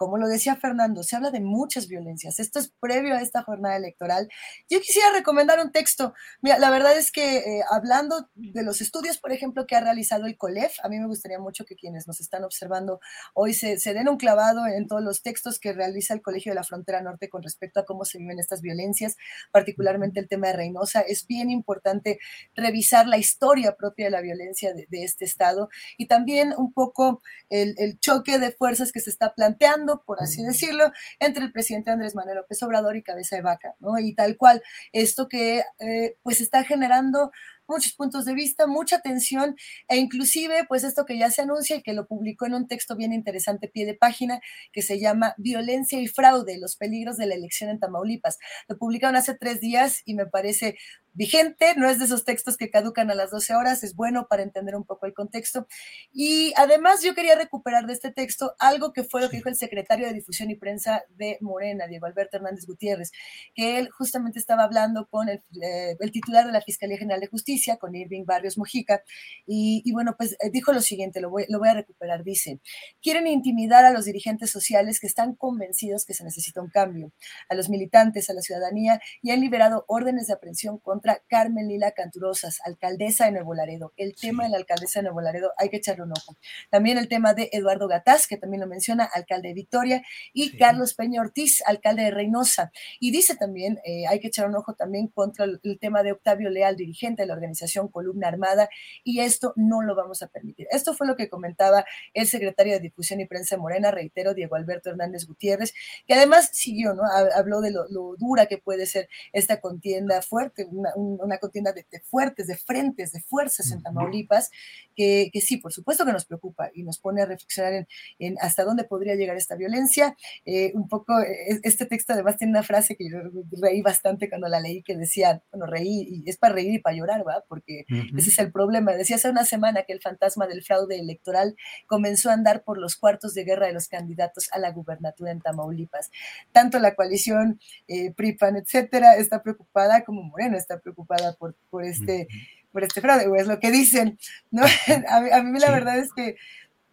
como 0.00 0.16
lo 0.16 0.28
decía 0.28 0.56
Fernando, 0.56 1.02
se 1.02 1.14
habla 1.14 1.30
de 1.30 1.40
muchas 1.40 1.86
violencias. 1.86 2.40
Esto 2.40 2.58
es 2.58 2.72
previo 2.80 3.14
a 3.14 3.20
esta 3.20 3.42
jornada 3.42 3.76
electoral. 3.76 4.30
Yo 4.66 4.80
quisiera 4.80 5.12
recomendar 5.12 5.60
un 5.60 5.72
texto. 5.72 6.14
Mira, 6.40 6.58
la 6.58 6.70
verdad 6.70 6.96
es 6.96 7.12
que 7.12 7.36
eh, 7.36 7.62
hablando 7.70 8.30
de 8.34 8.62
los 8.62 8.80
estudios, 8.80 9.18
por 9.18 9.30
ejemplo, 9.30 9.66
que 9.66 9.76
ha 9.76 9.80
realizado 9.80 10.24
el 10.24 10.38
COLEF, 10.38 10.72
a 10.82 10.88
mí 10.88 10.98
me 10.98 11.06
gustaría 11.06 11.38
mucho 11.38 11.66
que 11.66 11.76
quienes 11.76 12.08
nos 12.08 12.18
están 12.18 12.44
observando 12.44 12.98
hoy 13.34 13.52
se, 13.52 13.76
den 13.76 14.08
un 14.08 14.16
clavado 14.16 14.66
en 14.66 14.86
todos 14.86 15.02
los 15.02 15.20
textos 15.20 15.58
que 15.60 15.74
realiza 15.74 16.14
el 16.14 16.22
Colegio 16.22 16.52
de 16.52 16.56
la 16.56 16.64
Frontera 16.64 17.02
Norte 17.02 17.28
con 17.28 17.42
respecto 17.42 17.80
a 17.80 17.84
cómo 17.84 18.06
se 18.06 18.16
viven 18.16 18.38
estas 18.38 18.62
violencias, 18.62 19.18
particularmente 19.52 20.18
el 20.18 20.28
tema 20.28 20.46
de 20.46 20.54
Reynosa. 20.54 21.02
Es 21.02 21.26
bien 21.26 21.50
importante 21.50 22.20
revisar 22.54 23.06
la 23.06 23.18
historia 23.18 23.76
propia 23.76 24.06
de 24.06 24.12
la 24.12 24.22
violencia 24.22 24.72
de, 24.72 24.86
este 25.04 25.26
estado 25.26 25.68
y 25.98 26.06
también 26.06 26.54
un 26.56 26.72
poco 26.72 27.20
el, 27.50 27.74
el 27.76 28.00
choque 28.00 28.38
de 28.38 28.50
fuerzas 28.50 28.92
que 28.92 29.00
se 29.00 29.10
está 29.10 29.34
planteando 29.34 29.89
por 29.98 30.22
así 30.22 30.42
decirlo, 30.42 30.92
entre 31.18 31.44
el 31.44 31.52
presidente 31.52 31.90
Andrés 31.90 32.14
Manuel 32.14 32.38
López 32.38 32.62
Obrador 32.62 32.96
y 32.96 33.02
Cabeza 33.02 33.36
de 33.36 33.42
Vaca, 33.42 33.74
¿no? 33.80 33.98
Y 33.98 34.14
tal 34.14 34.36
cual, 34.36 34.62
esto 34.92 35.28
que 35.28 35.62
eh, 35.78 36.16
pues 36.22 36.40
está 36.40 36.64
generando 36.64 37.30
muchos 37.70 37.92
puntos 37.92 38.24
de 38.24 38.34
vista, 38.34 38.66
mucha 38.66 39.00
tensión 39.00 39.56
e 39.88 39.96
inclusive 39.96 40.64
pues 40.68 40.84
esto 40.84 41.06
que 41.06 41.16
ya 41.16 41.30
se 41.30 41.42
anuncia 41.42 41.76
y 41.76 41.82
que 41.82 41.92
lo 41.92 42.06
publicó 42.06 42.46
en 42.46 42.54
un 42.54 42.66
texto 42.66 42.96
bien 42.96 43.12
interesante, 43.12 43.68
pie 43.68 43.86
de 43.86 43.94
página, 43.94 44.40
que 44.72 44.82
se 44.82 44.98
llama 44.98 45.34
Violencia 45.38 46.00
y 46.00 46.08
fraude, 46.08 46.58
los 46.58 46.76
peligros 46.76 47.16
de 47.16 47.26
la 47.26 47.36
elección 47.36 47.70
en 47.70 47.78
Tamaulipas. 47.78 48.38
Lo 48.68 48.76
publicaron 48.76 49.16
hace 49.16 49.34
tres 49.34 49.60
días 49.60 50.02
y 50.04 50.14
me 50.14 50.26
parece 50.26 50.76
vigente, 51.12 51.74
no 51.76 51.88
es 51.88 51.98
de 51.98 52.04
esos 52.04 52.24
textos 52.24 52.56
que 52.56 52.70
caducan 52.70 53.10
a 53.10 53.14
las 53.14 53.30
12 53.30 53.54
horas, 53.54 53.82
es 53.82 53.94
bueno 53.94 54.26
para 54.28 54.42
entender 54.42 54.76
un 54.76 54.84
poco 54.84 55.06
el 55.06 55.14
contexto. 55.14 55.66
Y 56.12 56.52
además 56.56 57.02
yo 57.02 57.14
quería 57.14 57.34
recuperar 57.34 57.86
de 57.86 57.92
este 57.92 58.12
texto 58.12 58.54
algo 58.58 58.92
que 58.92 59.04
fue 59.04 59.20
lo 59.20 59.30
que 59.30 59.36
dijo 59.36 59.48
el 59.48 59.56
secretario 59.56 60.06
de 60.06 60.14
Difusión 60.14 60.50
y 60.50 60.56
Prensa 60.56 61.02
de 61.10 61.38
Morena, 61.40 61.86
Diego 61.86 62.06
Alberto 62.06 62.36
Hernández 62.36 62.66
Gutiérrez, 62.66 63.12
que 63.54 63.78
él 63.78 63.90
justamente 63.90 64.38
estaba 64.38 64.64
hablando 64.64 65.08
con 65.08 65.28
el, 65.28 65.42
eh, 65.62 65.96
el 65.98 66.10
titular 66.12 66.46
de 66.46 66.52
la 66.52 66.60
Fiscalía 66.60 66.98
General 66.98 67.20
de 67.20 67.26
Justicia, 67.26 67.76
con 67.76 67.94
Irving 67.94 68.24
Barrios 68.24 68.56
Mojica, 68.56 69.02
y, 69.46 69.82
y 69.84 69.92
bueno, 69.92 70.14
pues 70.16 70.36
eh, 70.40 70.50
dijo 70.50 70.72
lo 70.72 70.80
siguiente, 70.80 71.20
lo 71.20 71.30
voy, 71.30 71.46
lo 71.48 71.58
voy 71.58 71.68
a 71.68 71.74
recuperar, 71.74 72.22
dice, 72.24 72.60
quieren 73.02 73.26
intimidar 73.26 73.84
a 73.84 73.92
los 73.92 74.04
dirigentes 74.04 74.50
sociales 74.50 75.00
que 75.00 75.06
están 75.06 75.34
convencidos 75.34 76.04
que 76.04 76.14
se 76.14 76.24
necesita 76.24 76.60
un 76.60 76.70
cambio, 76.70 77.12
a 77.48 77.54
los 77.54 77.68
militantes, 77.68 78.30
a 78.30 78.34
la 78.34 78.42
ciudadanía, 78.42 79.00
y 79.22 79.30
han 79.30 79.40
liberado 79.40 79.84
órdenes 79.88 80.28
de 80.28 80.34
aprehensión 80.34 80.78
contra 80.78 80.99
contra 81.00 81.22
Carmen 81.28 81.66
Lila 81.66 81.92
Canturosas, 81.92 82.58
alcaldesa 82.62 83.24
de 83.24 83.32
Nuevo 83.32 83.54
Laredo. 83.54 83.94
El 83.96 84.14
tema 84.14 84.44
de 84.44 84.50
la 84.50 84.58
alcaldesa 84.58 84.98
de 84.98 85.04
Nuevo 85.04 85.22
Laredo 85.22 85.52
hay 85.56 85.70
que 85.70 85.78
echarle 85.78 86.02
un 86.02 86.12
ojo. 86.12 86.36
También 86.68 86.98
el 86.98 87.08
tema 87.08 87.32
de 87.32 87.48
Eduardo 87.52 87.88
Gataz, 87.88 88.26
que 88.26 88.36
también 88.36 88.60
lo 88.60 88.66
menciona, 88.66 89.04
alcalde 89.04 89.48
de 89.48 89.54
Victoria, 89.54 90.02
y 90.34 90.58
Carlos 90.58 90.92
Peña 90.92 91.22
Ortiz, 91.22 91.62
alcalde 91.64 92.02
de 92.02 92.10
Reynosa. 92.10 92.70
Y 93.00 93.12
dice 93.12 93.34
también, 93.34 93.80
eh, 93.86 94.06
hay 94.08 94.20
que 94.20 94.26
echar 94.26 94.46
un 94.46 94.56
ojo 94.56 94.74
también 94.74 95.08
contra 95.08 95.46
el, 95.46 95.78
tema 95.80 96.02
de 96.02 96.12
Octavio 96.12 96.50
Leal, 96.50 96.76
dirigente 96.76 97.22
de 97.22 97.28
la 97.28 97.32
organización 97.32 97.88
Columna 97.88 98.28
Armada, 98.28 98.68
y 99.02 99.20
esto 99.20 99.54
no 99.56 99.80
lo 99.80 99.94
vamos 99.94 100.20
a 100.22 100.26
permitir. 100.26 100.66
Esto 100.70 100.92
fue 100.92 101.06
lo 101.06 101.16
que 101.16 101.30
comentaba 101.30 101.86
el 102.12 102.26
secretario 102.26 102.74
de 102.74 102.80
Difusión 102.80 103.20
y 103.20 103.26
Prensa 103.26 103.56
Morena, 103.56 103.90
reitero, 103.90 104.34
Diego 104.34 104.56
Alberto 104.56 104.90
Hernández 104.90 105.24
Gutiérrez, 105.26 105.72
que 106.06 106.12
además 106.12 106.50
siguió, 106.52 106.92
¿no? 106.92 107.04
Habló 107.34 107.62
de 107.62 107.70
lo, 107.70 107.88
lo 107.88 108.16
dura 108.18 108.44
que 108.44 108.58
puede 108.58 108.84
ser 108.84 109.08
esta 109.32 109.62
contienda 109.62 110.20
fuerte, 110.20 110.66
una, 110.70 110.89
una, 110.96 111.38
contienda 111.38 111.72
de, 111.72 111.84
fuertes, 112.04 112.46
de 112.46 112.56
frentes, 112.56 113.12
de 113.12 113.20
fuerzas 113.20 113.70
en 113.72 113.82
Tamaulipas, 113.82 114.50
que, 114.94 115.30
que, 115.32 115.40
sí, 115.40 115.56
por 115.58 115.72
supuesto 115.72 116.04
que 116.04 116.12
nos 116.12 116.24
preocupa 116.24 116.70
y 116.74 116.82
nos 116.82 116.98
pone 116.98 117.22
a 117.22 117.26
reflexionar 117.26 117.86
en, 118.18 118.36
hasta 118.40 118.64
dónde 118.64 118.84
podría 118.84 119.14
llegar 119.14 119.36
esta 119.36 119.56
violencia. 119.56 120.16
Eh, 120.44 120.72
un 120.74 120.88
poco, 120.88 121.20
eh, 121.20 121.60
este 121.62 121.86
texto 121.86 122.12
además 122.12 122.36
tiene 122.36 122.52
una 122.52 122.62
frase 122.62 122.96
que 122.96 123.08
yo 123.08 123.18
reí 123.60 123.82
bastante 123.82 124.28
cuando 124.28 124.48
la 124.48 124.60
leí, 124.60 124.82
que 124.82 124.96
decía, 124.96 125.42
bueno, 125.50 125.66
reí, 125.66 126.22
y 126.24 126.28
es 126.28 126.36
para 126.36 126.54
reír 126.54 126.74
y 126.74 126.78
para 126.78 126.96
llorar, 126.96 127.26
¿va? 127.26 127.44
Porque 127.48 127.84
ese 128.16 128.30
es 128.30 128.38
el 128.38 128.52
problema. 128.52 128.92
Decía 128.92 129.16
hace 129.16 129.30
una 129.30 129.44
semana 129.44 129.82
que 129.82 129.92
el 129.92 130.00
fantasma 130.00 130.46
del 130.46 130.62
fraude 130.62 130.98
electoral 130.98 131.56
comenzó 131.86 132.30
a 132.30 132.34
andar 132.34 132.62
por 132.62 132.78
los 132.78 132.96
cuartos 132.96 133.34
de 133.34 133.44
guerra 133.44 133.66
de 133.66 133.72
los 133.72 133.88
candidatos 133.88 134.48
a 134.52 134.58
la 134.58 134.70
gubernatura 134.70 135.30
en 135.30 135.40
Tamaulipas. 135.40 136.10
Tanto 136.52 136.78
la 136.78 136.94
coalición 136.94 137.60
eh, 137.88 138.12
PRIPAN, 138.12 138.56
etcétera, 138.56 139.16
está 139.16 139.42
preocupada 139.42 140.04
como 140.04 140.22
Moreno 140.22 140.56
está 140.56 140.79
preocupada 140.80 141.34
por, 141.34 141.54
por, 141.70 141.84
este, 141.84 142.28
por 142.72 142.82
este 142.82 143.00
fraude, 143.00 143.26
o 143.28 143.36
es 143.36 143.46
lo 143.46 143.60
que 143.60 143.70
dicen, 143.70 144.18
¿no? 144.50 144.62
A, 145.08 145.42
mí 145.42 145.58
la 145.58 145.70
verdad 145.70 145.98
es 145.98 146.12
que, 146.12 146.36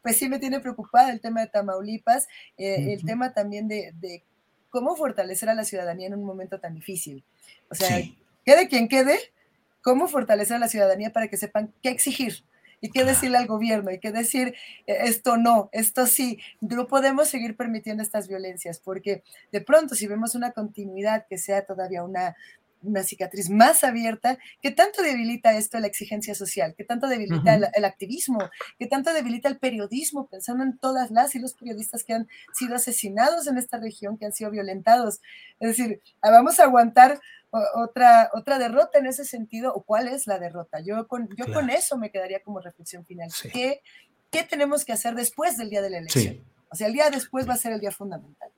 pues 0.02 0.18
sí 0.18 0.30
me 0.30 0.40
tiene 0.40 0.60
preocupada 0.60 1.12
el 1.12 1.22
tema 1.22 1.42
de 1.42 1.48
Tamaulipas, 1.48 2.28
eh, 2.58 2.94
el 2.94 3.04
tema 3.06 3.34
también 3.34 3.68
de, 3.68 3.94
de, 4.00 4.24
cómo 4.70 4.96
fortalecer 4.96 5.50
a 5.50 5.56
la 5.56 5.64
ciudadanía 5.64 6.08
en 6.08 6.14
un 6.14 6.24
momento 6.24 6.60
tan 6.60 6.76
difícil. 6.76 7.24
O 7.70 7.76
sea, 7.76 8.02
quede 8.46 8.68
quien 8.68 8.88
quede, 8.88 9.18
cómo 9.82 10.08
fortalecer 10.08 10.58
a 10.58 10.60
la 10.60 10.68
ciudadanía 10.68 11.12
para 11.12 11.28
que 11.28 11.38
sepan 11.38 11.74
qué 11.82 11.90
exigir, 11.90 12.44
y 12.82 12.90
qué 12.92 13.04
decirle 13.04 13.38
al 13.38 13.48
gobierno 13.48 13.92
y 13.92 14.00
qué 14.00 14.12
decir 14.12 14.56
eh, 14.86 14.98
esto 15.04 15.38
no, 15.38 15.70
esto 15.72 16.06
sí. 16.06 16.40
No 16.62 16.88
podemos 16.88 17.28
seguir 17.28 17.56
permitiendo 17.56 18.04
estas 18.04 18.28
violencias 18.28 18.80
porque 18.80 19.24
de 19.52 19.62
pronto 19.62 19.96
si 19.96 20.08
vemos 20.08 20.36
una 20.36 20.52
continuidad 20.52 21.26
que 21.28 21.38
sea 21.38 21.66
todavía 21.66 22.04
una, 22.04 22.36
una 22.84 23.04
cicatriz 23.04 23.49
más 23.49 23.84
abierta, 23.84 24.38
que 24.62 24.72
tanto 24.72 25.02
debilita 25.02 25.58
esto 25.58 25.80
la 25.80 25.88
exigencia 25.88 26.36
social, 26.36 26.76
que 26.76 26.84
tanto 26.84 27.08
debilita 27.08 27.56
el, 27.56 27.86
activismo, 27.86 28.40
que 28.78 28.88
tanto 28.88 29.14
debilita 29.14 29.49
el 29.49 29.58
periodismo, 29.58 30.28
pensando 30.28 30.64
en 30.64 30.78
todas 30.78 31.12
las 31.12 31.36
y 31.36 31.40
los 31.40 31.54
periodistas 31.54 32.04
que 32.04 32.14
han 32.14 32.28
sido 32.54 32.76
asesinados 32.76 33.48
en 33.48 33.58
esta 33.58 33.78
región, 33.78 34.18
que 34.18 34.26
han 34.26 34.34
sido 34.34 34.52
violentados. 34.52 35.22
Es 35.60 35.78
decir, 35.78 36.02
ah, 36.22 36.32
vamos 36.32 36.60
a 36.60 36.64
aguantar 36.64 37.20
otra, 37.52 38.30
otra 38.34 38.60
derrota 38.60 38.99
en 38.99 39.08
ese 39.08 39.26
sentido, 39.26 39.74
o 39.74 39.84
cuál 39.84 40.08
es 40.08 40.28
la 40.28 40.40
derrota. 40.40 40.80
Yo 40.80 41.08
con, 41.08 41.30
yo 41.36 41.52
con 41.54 41.70
eso 41.70 41.98
me 41.98 42.12
quedaría 42.12 42.41
como 42.41 42.60
reflexión 42.60 43.06
final. 43.06 43.30
¿Qué, 43.52 43.82
¿Qué, 44.30 44.44
tenemos 44.44 44.86
que 44.86 44.94
hacer 44.94 45.16
después 45.16 45.58
del 45.58 45.70
día 45.70 45.82
de 45.82 45.90
la 45.90 45.98
elección? 45.99 46.44
O 46.70 46.76
sea, 46.76 46.88
el 46.88 46.94
día 46.94 47.10
después 47.10 47.48
va 47.48 47.54
a 47.54 47.58
ser 47.58 47.74
el 47.74 47.80
día 47.80 47.91
fundamental. 47.91 48.52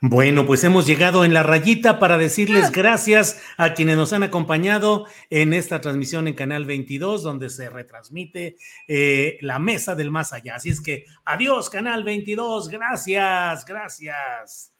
Bueno, 0.00 0.46
pues 0.46 0.64
hemos 0.64 0.86
llegado 0.86 1.24
en 1.24 1.32
la 1.32 1.42
rayita 1.42 1.98
para 1.98 2.18
decirles 2.18 2.66
ah. 2.66 2.72
gracias 2.72 3.40
a 3.56 3.74
quienes 3.74 3.96
nos 3.96 4.12
han 4.12 4.22
acompañado 4.22 5.06
en 5.30 5.54
esta 5.54 5.80
transmisión 5.80 6.28
en 6.28 6.34
Canal 6.34 6.66
22, 6.66 7.22
donde 7.22 7.48
se 7.48 7.70
retransmite 7.70 8.56
eh, 8.88 9.38
la 9.40 9.58
mesa 9.58 9.94
del 9.94 10.10
más 10.10 10.32
allá. 10.32 10.56
Así 10.56 10.68
es 10.68 10.80
que 10.80 11.06
adiós, 11.24 11.70
Canal 11.70 12.04
22, 12.04 12.68
gracias, 12.68 13.64
gracias. 13.64 14.72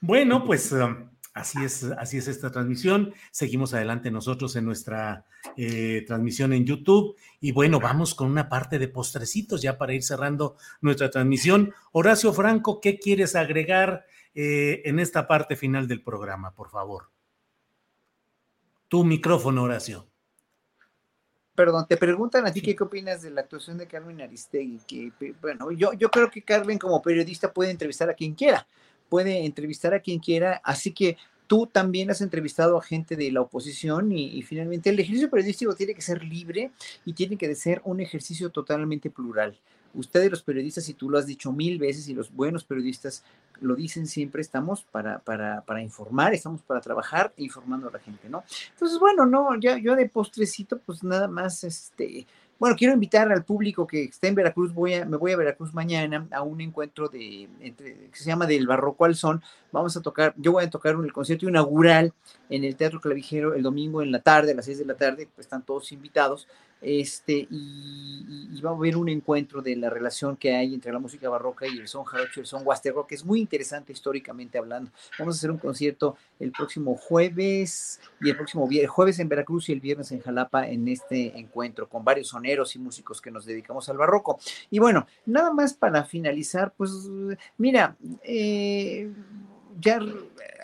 Bueno, 0.00 0.44
pues... 0.44 0.72
Um, 0.72 1.11
Así 1.34 1.64
es, 1.64 1.84
así 1.84 2.18
es 2.18 2.28
esta 2.28 2.50
transmisión. 2.50 3.14
Seguimos 3.30 3.72
adelante 3.72 4.10
nosotros 4.10 4.54
en 4.56 4.66
nuestra 4.66 5.24
eh, 5.56 6.04
transmisión 6.06 6.52
en 6.52 6.66
YouTube. 6.66 7.16
Y 7.40 7.52
bueno, 7.52 7.80
vamos 7.80 8.14
con 8.14 8.30
una 8.30 8.50
parte 8.50 8.78
de 8.78 8.88
postrecitos 8.88 9.62
ya 9.62 9.78
para 9.78 9.94
ir 9.94 10.02
cerrando 10.02 10.56
nuestra 10.82 11.10
transmisión. 11.10 11.72
Horacio 11.92 12.34
Franco, 12.34 12.80
¿qué 12.80 12.98
quieres 12.98 13.34
agregar 13.34 14.04
eh, 14.34 14.82
en 14.84 15.00
esta 15.00 15.26
parte 15.26 15.56
final 15.56 15.88
del 15.88 16.02
programa, 16.02 16.54
por 16.54 16.68
favor? 16.68 17.08
Tu 18.88 19.02
micrófono, 19.02 19.62
Horacio. 19.62 20.06
Perdón, 21.54 21.86
te 21.88 21.96
preguntan 21.96 22.46
a 22.46 22.52
ti 22.52 22.60
qué 22.60 22.76
opinas 22.78 23.22
de 23.22 23.30
la 23.30 23.42
actuación 23.42 23.78
de 23.78 23.86
Carmen 23.86 24.20
Aristegui. 24.20 24.80
Que, 24.86 25.34
bueno, 25.40 25.70
yo, 25.70 25.94
yo 25.94 26.10
creo 26.10 26.30
que 26.30 26.42
Carmen 26.42 26.78
como 26.78 27.00
periodista 27.00 27.52
puede 27.52 27.70
entrevistar 27.70 28.10
a 28.10 28.14
quien 28.14 28.34
quiera 28.34 28.66
puede 29.12 29.44
entrevistar 29.44 29.92
a 29.92 30.00
quien 30.00 30.20
quiera, 30.20 30.62
así 30.64 30.90
que 30.90 31.18
tú 31.46 31.66
también 31.66 32.10
has 32.10 32.22
entrevistado 32.22 32.78
a 32.78 32.82
gente 32.82 33.14
de 33.14 33.30
la 33.30 33.42
oposición 33.42 34.10
y, 34.10 34.40
finalmente 34.40 34.88
el 34.88 34.98
ejercicio 34.98 35.28
periodístico 35.28 35.74
tiene 35.74 35.92
que 35.92 36.00
ser 36.00 36.24
libre 36.24 36.70
y 37.04 37.12
tiene 37.12 37.36
que 37.36 37.54
ser 37.54 37.82
un 37.84 38.00
ejercicio 38.00 38.48
totalmente 38.48 39.10
plural. 39.10 39.54
Ustedes 39.92 40.30
los 40.30 40.42
periodistas, 40.42 40.88
y 40.88 40.94
tú 40.94 41.10
lo 41.10 41.18
has 41.18 41.26
dicho 41.26 41.52
mil 41.52 41.78
veces, 41.78 42.08
y 42.08 42.14
los 42.14 42.32
buenos 42.32 42.64
periodistas 42.64 43.22
lo 43.60 43.74
dicen 43.74 44.06
siempre, 44.06 44.40
estamos 44.40 44.82
para, 44.82 45.18
para, 45.18 45.60
para 45.60 45.82
informar, 45.82 46.32
estamos 46.32 46.62
para 46.62 46.80
trabajar 46.80 47.34
informando 47.36 47.88
a 47.88 47.92
la 47.92 47.98
gente, 47.98 48.30
¿no? 48.30 48.44
Entonces, 48.72 48.98
bueno, 48.98 49.26
no, 49.26 49.60
ya, 49.60 49.76
yo 49.76 49.94
de 49.94 50.08
postrecito, 50.08 50.78
pues 50.78 51.04
nada 51.04 51.28
más, 51.28 51.64
este, 51.64 52.26
Bueno, 52.62 52.76
quiero 52.76 52.94
invitar 52.94 53.32
al 53.32 53.42
público 53.42 53.88
que 53.88 54.04
esté 54.04 54.28
en 54.28 54.36
Veracruz, 54.36 54.72
voy 54.72 54.94
a, 54.94 55.04
me 55.04 55.16
voy 55.16 55.32
a 55.32 55.36
Veracruz 55.36 55.74
mañana 55.74 56.28
a 56.30 56.42
un 56.42 56.60
encuentro 56.60 57.08
de, 57.08 57.48
entre, 57.58 58.08
que 58.08 58.16
se 58.16 58.26
llama 58.26 58.46
Del 58.46 58.68
Barroco 58.68 59.04
al. 59.04 59.42
Vamos 59.72 59.96
a 59.96 60.00
tocar, 60.00 60.32
yo 60.36 60.52
voy 60.52 60.62
a 60.62 60.70
tocar 60.70 60.94
el 60.94 61.12
concierto 61.12 61.48
inaugural 61.48 62.12
en 62.48 62.62
el 62.62 62.76
Teatro 62.76 63.00
Clavijero 63.00 63.54
el 63.54 63.64
domingo 63.64 64.00
en 64.00 64.12
la 64.12 64.20
tarde, 64.20 64.52
a 64.52 64.54
las 64.54 64.66
6 64.66 64.78
de 64.78 64.84
la 64.84 64.94
tarde, 64.94 65.28
pues 65.34 65.46
están 65.46 65.64
todos 65.64 65.90
invitados 65.90 66.46
este, 66.82 67.46
y, 67.50 68.60
va 68.60 68.70
a 68.70 68.74
haber 68.74 68.96
un 68.96 69.08
encuentro 69.08 69.60
de 69.60 69.74
la 69.74 69.90
relación 69.90 70.36
que 70.36 70.54
hay 70.54 70.74
entre 70.74 70.92
la 70.92 71.00
música 71.00 71.28
barroca 71.28 71.66
y 71.66 71.78
el 71.78 71.88
son 71.88 72.04
jarocho 72.04 72.38
y 72.38 72.40
el 72.40 72.46
son 72.46 72.64
huasteco, 72.64 73.06
que 73.06 73.16
es 73.16 73.24
muy 73.24 73.40
interesante 73.40 73.92
históricamente 73.92 74.58
hablando. 74.58 74.90
Vamos 75.18 75.34
a 75.34 75.38
hacer 75.38 75.50
un 75.50 75.58
concierto 75.58 76.16
el 76.38 76.52
próximo 76.52 76.94
jueves 76.96 78.00
y 78.20 78.30
el 78.30 78.36
próximo 78.36 78.68
viernes, 78.68 78.90
jueves 78.90 79.18
en 79.18 79.28
Veracruz 79.28 79.68
y 79.68 79.72
el 79.72 79.80
viernes 79.80 80.12
en 80.12 80.20
Jalapa 80.20 80.68
en 80.68 80.86
este 80.86 81.36
encuentro 81.38 81.88
con 81.88 82.04
varios 82.04 82.28
soneros 82.28 82.76
y 82.76 82.78
músicos 82.78 83.20
que 83.20 83.30
nos 83.30 83.46
dedicamos 83.46 83.88
al 83.88 83.96
barroco. 83.96 84.38
Y 84.70 84.78
bueno, 84.78 85.06
nada 85.26 85.52
más 85.52 85.74
para 85.74 86.04
finalizar, 86.04 86.72
pues 86.76 86.90
mira, 87.58 87.96
eh, 88.22 89.10
ya 89.80 90.00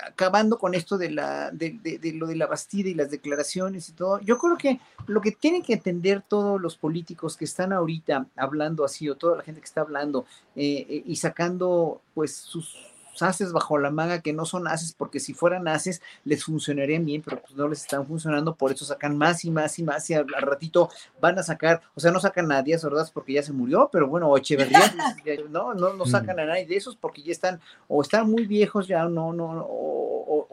acabando 0.06 0.58
con 0.58 0.74
esto 0.74 0.98
de, 0.98 1.10
la, 1.10 1.50
de, 1.50 2.00
lo 2.14 2.26
de 2.26 2.36
la 2.36 2.46
Bastida 2.46 2.88
y 2.88 2.94
las 2.94 3.10
declaraciones 3.10 3.88
y 3.88 3.92
todo, 3.92 4.20
yo 4.20 4.38
creo 4.38 4.56
que 4.56 4.80
lo 5.06 5.20
que 5.20 5.32
tienen 5.32 5.62
que 5.62 5.74
entender 5.74 6.22
todos 6.26 6.60
los 6.60 6.76
políticos 6.76 7.36
que 7.36 7.44
están 7.44 7.72
ahorita 7.72 8.26
hablando 8.36 8.84
así, 8.84 9.08
o 9.08 9.16
toda 9.16 9.36
la 9.36 9.42
gente 9.42 9.60
que 9.60 9.66
está 9.66 9.82
hablando 9.82 10.26
eh, 10.56 10.86
eh, 10.88 11.02
y 11.06 11.16
sacando 11.16 12.00
pues 12.14 12.34
sus 12.34 12.87
haces 13.22 13.52
bajo 13.52 13.78
la 13.78 13.90
manga 13.90 14.20
que 14.20 14.32
no 14.32 14.44
son 14.44 14.68
haces, 14.68 14.92
porque 14.92 15.20
si 15.20 15.34
fueran 15.34 15.68
haces 15.68 16.02
les 16.24 16.44
funcionarían 16.44 17.04
bien, 17.04 17.22
pero 17.22 17.40
pues 17.40 17.54
no 17.54 17.68
les 17.68 17.82
están 17.82 18.06
funcionando, 18.06 18.54
por 18.54 18.72
eso 18.72 18.84
sacan 18.84 19.16
más 19.16 19.44
y 19.44 19.50
más 19.50 19.78
y 19.78 19.82
más 19.82 20.08
y 20.10 20.14
al, 20.14 20.26
ratito 20.28 20.90
van 21.20 21.38
a 21.38 21.42
sacar, 21.42 21.82
o 21.94 22.00
sea, 22.00 22.10
no 22.10 22.20
sacan 22.20 22.50
a 22.52 22.62
Díaz 22.62 22.84
Ordaz 22.84 23.10
porque 23.10 23.34
ya 23.34 23.42
se 23.42 23.52
murió, 23.52 23.88
pero 23.92 24.08
bueno, 24.08 24.36
Echeverría, 24.36 24.94
pues, 25.24 25.40
no, 25.50 25.74
no, 25.74 25.94
no 25.94 26.06
sacan 26.06 26.40
a 26.40 26.46
nadie 26.46 26.66
de 26.66 26.76
esos 26.76 26.96
porque 26.96 27.22
ya 27.22 27.32
están, 27.32 27.60
o 27.88 28.02
están 28.02 28.30
muy 28.30 28.46
viejos 28.46 28.88
ya, 28.88 29.04
no, 29.04 29.32
no, 29.32 29.66
o, 29.68 30.07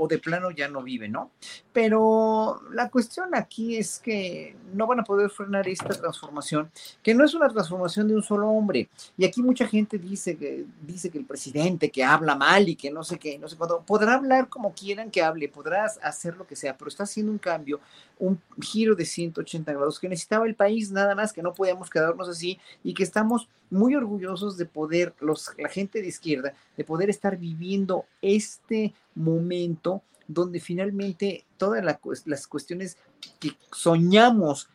de 0.07 0.17
plano 0.17 0.51
ya 0.51 0.67
no 0.67 0.81
viven, 0.83 1.11
¿no? 1.11 1.31
Pero 1.73 2.61
la 2.71 2.89
cuestión 2.89 3.35
aquí 3.35 3.77
es 3.77 3.99
que 3.99 4.55
no 4.73 4.87
van 4.87 4.99
a 4.99 5.03
poder 5.03 5.29
frenar 5.29 5.67
esta 5.67 5.89
transformación, 5.89 6.71
que 7.03 7.13
no 7.13 7.23
es 7.23 7.33
una 7.33 7.49
transformación 7.49 8.07
de 8.07 8.15
un 8.15 8.23
solo 8.23 8.49
hombre. 8.49 8.89
Y 9.17 9.25
aquí 9.25 9.41
mucha 9.41 9.67
gente 9.67 9.97
dice 9.97 10.37
que, 10.37 10.65
dice 10.81 11.09
que 11.09 11.17
el 11.17 11.25
presidente 11.25 11.89
que 11.89 12.03
habla 12.03 12.35
mal, 12.35 12.67
y 12.67 12.75
que 12.75 12.91
no 12.91 13.03
sé 13.03 13.17
qué, 13.17 13.37
no 13.37 13.47
sé 13.47 13.57
cuándo. 13.57 13.83
Podrá 13.85 14.15
hablar 14.15 14.49
como 14.49 14.73
quieran 14.73 15.11
que 15.11 15.21
hable, 15.21 15.49
podrás 15.49 15.99
hacer 16.01 16.35
lo 16.37 16.47
que 16.47 16.55
sea, 16.55 16.77
pero 16.77 16.89
está 16.89 17.03
haciendo 17.03 17.31
un 17.31 17.37
cambio, 17.37 17.79
un 18.19 18.41
giro 18.61 18.95
de 18.95 19.05
180 19.05 19.73
grados 19.73 19.99
que 19.99 20.09
necesitaba 20.09 20.45
el 20.45 20.55
país, 20.55 20.91
nada 20.91 21.15
más 21.15 21.33
que 21.33 21.41
no 21.41 21.53
podíamos 21.53 21.89
quedarnos 21.89 22.29
así 22.29 22.59
y 22.83 22.93
que 22.93 23.03
estamos 23.03 23.49
muy 23.69 23.95
orgullosos 23.95 24.57
de 24.57 24.65
poder, 24.65 25.13
los, 25.19 25.51
la 25.57 25.69
gente 25.69 26.01
de 26.01 26.07
izquierda, 26.07 26.53
de 26.77 26.83
poder 26.83 27.09
estar 27.09 27.37
viviendo 27.37 28.05
este 28.21 28.93
momento 29.15 30.01
donde 30.27 30.59
finalmente 30.59 31.45
todas 31.57 31.83
las 32.25 32.47
cuestiones 32.47 32.97
que 33.39 33.51
soñamos 33.71 34.69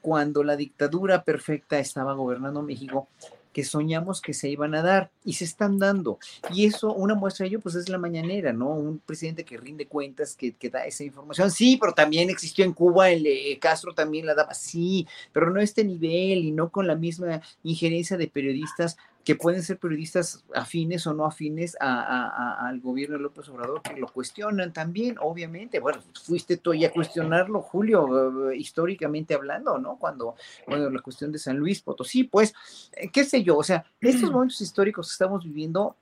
cuando 0.00 0.44
la 0.44 0.56
dictadura 0.56 1.24
perfecta 1.24 1.78
estaba 1.78 2.14
gobernando 2.14 2.62
México, 2.62 3.08
que 3.56 3.64
soñamos 3.64 4.20
que 4.20 4.34
se 4.34 4.50
iban 4.50 4.74
a 4.74 4.82
dar 4.82 5.10
y 5.24 5.32
se 5.32 5.44
están 5.44 5.78
dando. 5.78 6.18
Y 6.52 6.66
eso, 6.66 6.92
una 6.92 7.14
muestra 7.14 7.44
de 7.44 7.48
ello, 7.48 7.60
pues 7.60 7.74
es 7.74 7.88
la 7.88 7.96
mañanera, 7.96 8.52
¿no? 8.52 8.68
Un 8.68 8.98
presidente 8.98 9.46
que 9.46 9.56
rinde 9.56 9.86
cuentas, 9.86 10.36
que, 10.36 10.52
que 10.52 10.68
da 10.68 10.84
esa 10.84 11.04
información. 11.04 11.50
Sí, 11.50 11.78
pero 11.80 11.94
también 11.94 12.28
existió 12.28 12.66
en 12.66 12.74
Cuba, 12.74 13.08
el 13.08 13.26
eh, 13.26 13.58
Castro 13.58 13.94
también 13.94 14.26
la 14.26 14.34
daba, 14.34 14.52
sí, 14.52 15.06
pero 15.32 15.48
no 15.48 15.60
a 15.60 15.62
este 15.62 15.84
nivel 15.84 16.44
y 16.44 16.50
no 16.50 16.68
con 16.68 16.86
la 16.86 16.96
misma 16.96 17.40
injerencia 17.62 18.18
de 18.18 18.28
periodistas 18.28 18.98
que 19.26 19.34
pueden 19.34 19.64
ser 19.64 19.78
periodistas 19.78 20.44
afines 20.54 21.04
o 21.08 21.12
no 21.12 21.26
afines 21.26 21.76
al 21.80 22.80
gobierno 22.80 23.16
de 23.16 23.24
López 23.24 23.48
Obrador, 23.48 23.82
que 23.82 23.98
lo 23.98 24.06
cuestionan 24.06 24.72
también, 24.72 25.16
obviamente. 25.20 25.80
Bueno, 25.80 26.00
fuiste 26.22 26.58
tú 26.58 26.72
ya 26.74 26.88
a 26.88 26.92
cuestionarlo, 26.92 27.60
Julio, 27.60 28.50
eh, 28.50 28.56
históricamente 28.56 29.34
hablando, 29.34 29.78
¿no? 29.78 29.96
Cuando, 29.96 30.36
bueno, 30.68 30.88
la 30.90 31.00
cuestión 31.00 31.32
de 31.32 31.40
San 31.40 31.56
Luis 31.56 31.82
Potosí, 31.82 32.22
pues, 32.22 32.54
eh, 32.92 33.10
qué 33.10 33.24
sé 33.24 33.42
yo, 33.42 33.56
o 33.56 33.64
sea, 33.64 33.84
estos 34.00 34.30
momentos 34.30 34.60
históricos 34.60 35.08
que 35.08 35.14
estamos 35.14 35.44
viviendo 35.44 35.96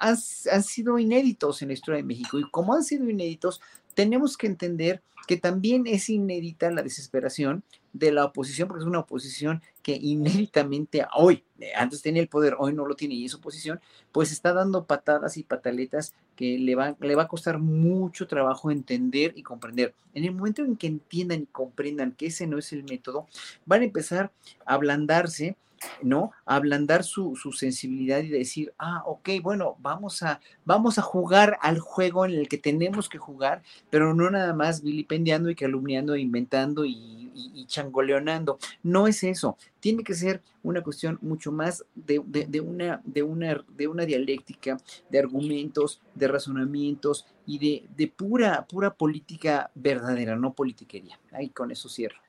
han, 0.00 0.16
han 0.50 0.62
sido 0.62 0.98
inéditos 0.98 1.60
en 1.60 1.68
la 1.68 1.74
historia 1.74 1.98
de 1.98 2.04
México 2.04 2.38
y 2.38 2.50
como 2.50 2.72
han 2.72 2.82
sido 2.82 3.10
inéditos, 3.10 3.60
tenemos 3.92 4.38
que 4.38 4.46
entender 4.46 5.02
que 5.26 5.36
también 5.36 5.86
es 5.86 6.08
inédita 6.08 6.70
la 6.70 6.82
desesperación 6.82 7.62
de 7.94 8.12
la 8.12 8.24
oposición, 8.24 8.68
porque 8.68 8.82
es 8.82 8.88
una 8.88 8.98
oposición 8.98 9.62
que 9.82 9.92
inéditamente 9.94 11.06
hoy, 11.14 11.44
antes 11.76 12.02
tenía 12.02 12.20
el 12.20 12.28
poder, 12.28 12.56
hoy 12.58 12.74
no 12.74 12.84
lo 12.84 12.96
tiene 12.96 13.14
y 13.14 13.24
es 13.24 13.34
oposición, 13.34 13.80
pues 14.12 14.32
está 14.32 14.52
dando 14.52 14.84
patadas 14.84 15.36
y 15.36 15.44
pataletas 15.44 16.12
que 16.34 16.58
le 16.58 16.74
va, 16.74 16.96
le 17.00 17.14
va 17.14 17.22
a 17.22 17.28
costar 17.28 17.60
mucho 17.60 18.26
trabajo 18.26 18.70
entender 18.70 19.32
y 19.36 19.44
comprender. 19.44 19.94
En 20.12 20.24
el 20.24 20.32
momento 20.32 20.62
en 20.64 20.76
que 20.76 20.88
entiendan 20.88 21.42
y 21.42 21.46
comprendan 21.46 22.12
que 22.12 22.26
ese 22.26 22.48
no 22.48 22.58
es 22.58 22.72
el 22.72 22.82
método, 22.82 23.28
van 23.64 23.82
a 23.82 23.84
empezar 23.84 24.32
a 24.66 24.74
ablandarse 24.74 25.56
¿no? 26.02 26.32
Ablandar 26.44 27.04
su, 27.04 27.36
su, 27.36 27.52
sensibilidad 27.52 28.20
y 28.22 28.28
decir, 28.28 28.72
ah, 28.78 29.02
ok, 29.06 29.30
bueno, 29.42 29.76
vamos 29.80 30.22
a, 30.22 30.40
vamos 30.64 30.98
a 30.98 31.02
jugar 31.02 31.58
al 31.62 31.78
juego 31.78 32.24
en 32.24 32.32
el 32.32 32.48
que 32.48 32.58
tenemos 32.58 33.08
que 33.08 33.18
jugar, 33.18 33.62
pero 33.90 34.14
no 34.14 34.30
nada 34.30 34.52
más 34.54 34.82
vilipendiando 34.82 35.50
y 35.50 35.54
calumniando, 35.54 36.16
inventando 36.16 36.84
y, 36.84 37.30
y, 37.34 37.66
changoleonando. 37.66 38.58
No 38.82 39.06
es 39.06 39.24
eso. 39.24 39.56
Tiene 39.80 40.04
que 40.04 40.14
ser 40.14 40.42
una 40.62 40.82
cuestión 40.82 41.18
mucho 41.20 41.52
más 41.52 41.84
de, 41.94 42.22
de, 42.26 42.60
una, 42.60 43.00
de, 43.04 43.22
una, 43.22 43.64
de 43.76 43.88
una 43.88 44.04
dialéctica, 44.04 44.78
de 45.10 45.18
argumentos, 45.18 46.00
de 46.14 46.28
razonamientos 46.28 47.26
y 47.46 47.58
de, 47.58 47.88
de 47.96 48.08
pura, 48.08 48.66
pura 48.66 48.94
política 48.94 49.70
verdadera, 49.74 50.36
no 50.36 50.54
politiquería. 50.54 51.18
Ahí 51.32 51.50
con 51.50 51.70
eso 51.70 51.88
cierro. 51.88 52.23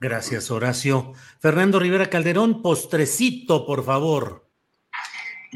Gracias, 0.00 0.50
Horacio. 0.50 1.12
Fernando 1.40 1.78
Rivera 1.78 2.08
Calderón, 2.08 2.62
postrecito, 2.62 3.66
por 3.66 3.84
favor. 3.84 4.48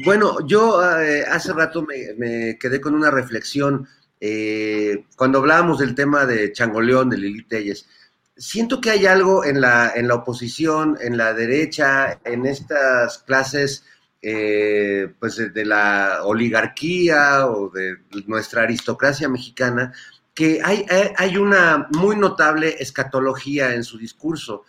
Bueno, 0.03 0.45
yo 0.45 0.79
eh, 1.01 1.25
hace 1.25 1.51
rato 1.51 1.81
me, 1.81 2.57
quedé 2.59 2.79
con 2.79 2.93
una 2.93 3.09
reflexión 3.09 3.87
eh, 4.19 5.05
cuando 5.15 5.39
hablábamos 5.39 5.79
del 5.79 5.95
tema 5.95 6.27
de 6.27 6.51
Changoleón, 6.51 7.09
de 7.09 7.17
Lili 7.17 7.43
Telles. 7.45 7.87
Siento 8.37 8.79
que 8.79 8.91
hay 8.91 9.07
algo 9.07 9.43
en 9.43 9.61
la, 9.61 9.93
en 9.95 10.07
la 10.07 10.15
oposición, 10.15 10.95
en 11.01 11.17
la 11.17 11.33
derecha, 11.33 12.19
en 12.23 12.45
estas 12.45 13.19
clases 13.19 13.83
eh, 14.21 15.13
pues 15.19 15.37
de 15.37 15.65
la 15.65 16.19
oligarquía 16.23 17.47
o 17.47 17.69
de 17.69 17.97
nuestra 18.27 18.63
aristocracia 18.63 19.29
mexicana, 19.29 19.93
que 20.35 20.59
hay, 20.61 20.85
hay 21.17 21.37
una 21.37 21.87
muy 21.91 22.17
notable 22.17 22.75
escatología 22.77 23.73
en 23.73 23.85
su 23.85 23.97
discurso, 23.97 24.63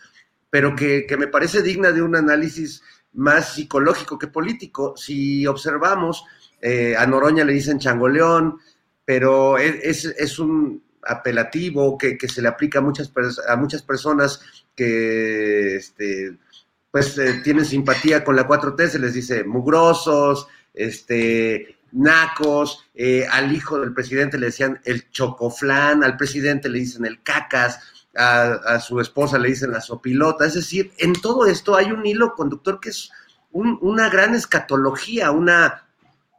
pero 0.49 0.75
que, 0.75 1.05
me 1.19 1.27
parece 1.27 1.61
digna 1.61 1.91
de 1.91 2.01
un 2.01 2.15
análisis 2.15 2.81
más 3.13 3.53
psicológico 3.53 4.17
que 4.17 4.27
político. 4.27 4.95
Si 4.95 5.45
observamos, 5.45 6.23
eh, 6.61 6.95
a 6.97 7.05
Noroña 7.05 7.43
le 7.43 7.53
dicen 7.53 7.79
changoleón, 7.79 8.59
pero 9.03 9.57
es, 9.57 10.39
un 10.39 10.83
apelativo 11.03 11.97
que, 11.97 12.17
se 12.29 12.41
le 12.41 12.47
aplica 12.47 12.79
a 12.79 12.81
muchas, 12.81 13.11
a 13.47 13.55
muchas 13.57 13.81
personas 13.81 14.41
que 14.73 15.75
este, 15.75 16.37
pues 16.91 17.17
eh, 17.17 17.41
tienen 17.43 17.65
simpatía 17.65 18.23
con 18.23 18.37
la 18.37 18.47
4T, 18.47 18.87
se 18.87 18.99
les 18.99 19.13
dice 19.13 19.43
mugrosos, 19.43 20.47
este, 20.73 21.76
nacos, 21.91 22.85
eh, 22.93 23.25
al 23.29 23.53
hijo 23.53 23.79
del 23.79 23.93
presidente 23.93 24.37
le 24.37 24.47
decían 24.47 24.79
el 24.85 25.09
chocoflán, 25.11 26.03
al 26.03 26.17
presidente 26.17 26.69
le 26.69 26.79
dicen 26.79 27.05
el 27.05 27.21
cacas, 27.21 27.79
a, 28.15 28.79
su 28.79 28.99
esposa 28.99 29.37
le 29.37 29.49
dicen 29.49 29.71
la 29.71 29.81
sopilota, 29.81 30.45
es 30.45 30.55
decir, 30.55 30.91
en 30.97 31.13
todo 31.13 31.45
esto 31.45 31.75
hay 31.75 31.91
un 31.91 32.05
hilo 32.05 32.33
conductor 32.33 32.79
que 32.79 32.89
es 32.89 33.11
una 33.51 34.09
gran 34.09 34.35
escatología, 34.35 35.31
una, 35.31 35.85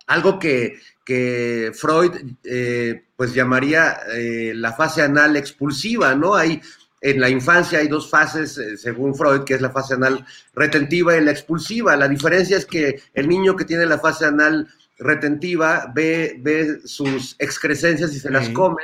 algo 0.06 0.38
que, 0.38 0.80
que 1.04 1.72
Freud 1.74 2.12
eh, 2.44 3.04
pues 3.16 3.32
llamaría 3.32 3.98
eh, 4.12 4.52
la 4.54 4.72
fase 4.72 5.02
anal 5.02 5.36
expulsiva, 5.36 6.14
¿no? 6.14 6.34
Hay 6.34 6.60
en 7.00 7.20
la 7.20 7.28
infancia 7.28 7.78
hay 7.78 7.88
dos 7.88 8.10
fases, 8.10 8.60
según 8.76 9.14
Freud, 9.14 9.44
que 9.44 9.54
es 9.54 9.60
la 9.60 9.70
fase 9.70 9.94
anal 9.94 10.24
retentiva 10.54 11.16
y 11.16 11.24
la 11.24 11.30
expulsiva. 11.30 11.96
La 11.96 12.08
diferencia 12.08 12.56
es 12.56 12.66
que 12.66 13.00
el 13.14 13.28
niño 13.28 13.54
que 13.54 13.64
tiene 13.64 13.86
la 13.86 13.98
fase 13.98 14.24
anal 14.24 14.68
retentiva 14.98 15.90
ve, 15.94 16.36
ve 16.40 16.80
sus 16.84 17.36
excrescencias 17.38 18.14
y 18.14 18.20
se 18.20 18.30
las 18.30 18.48
come, 18.50 18.82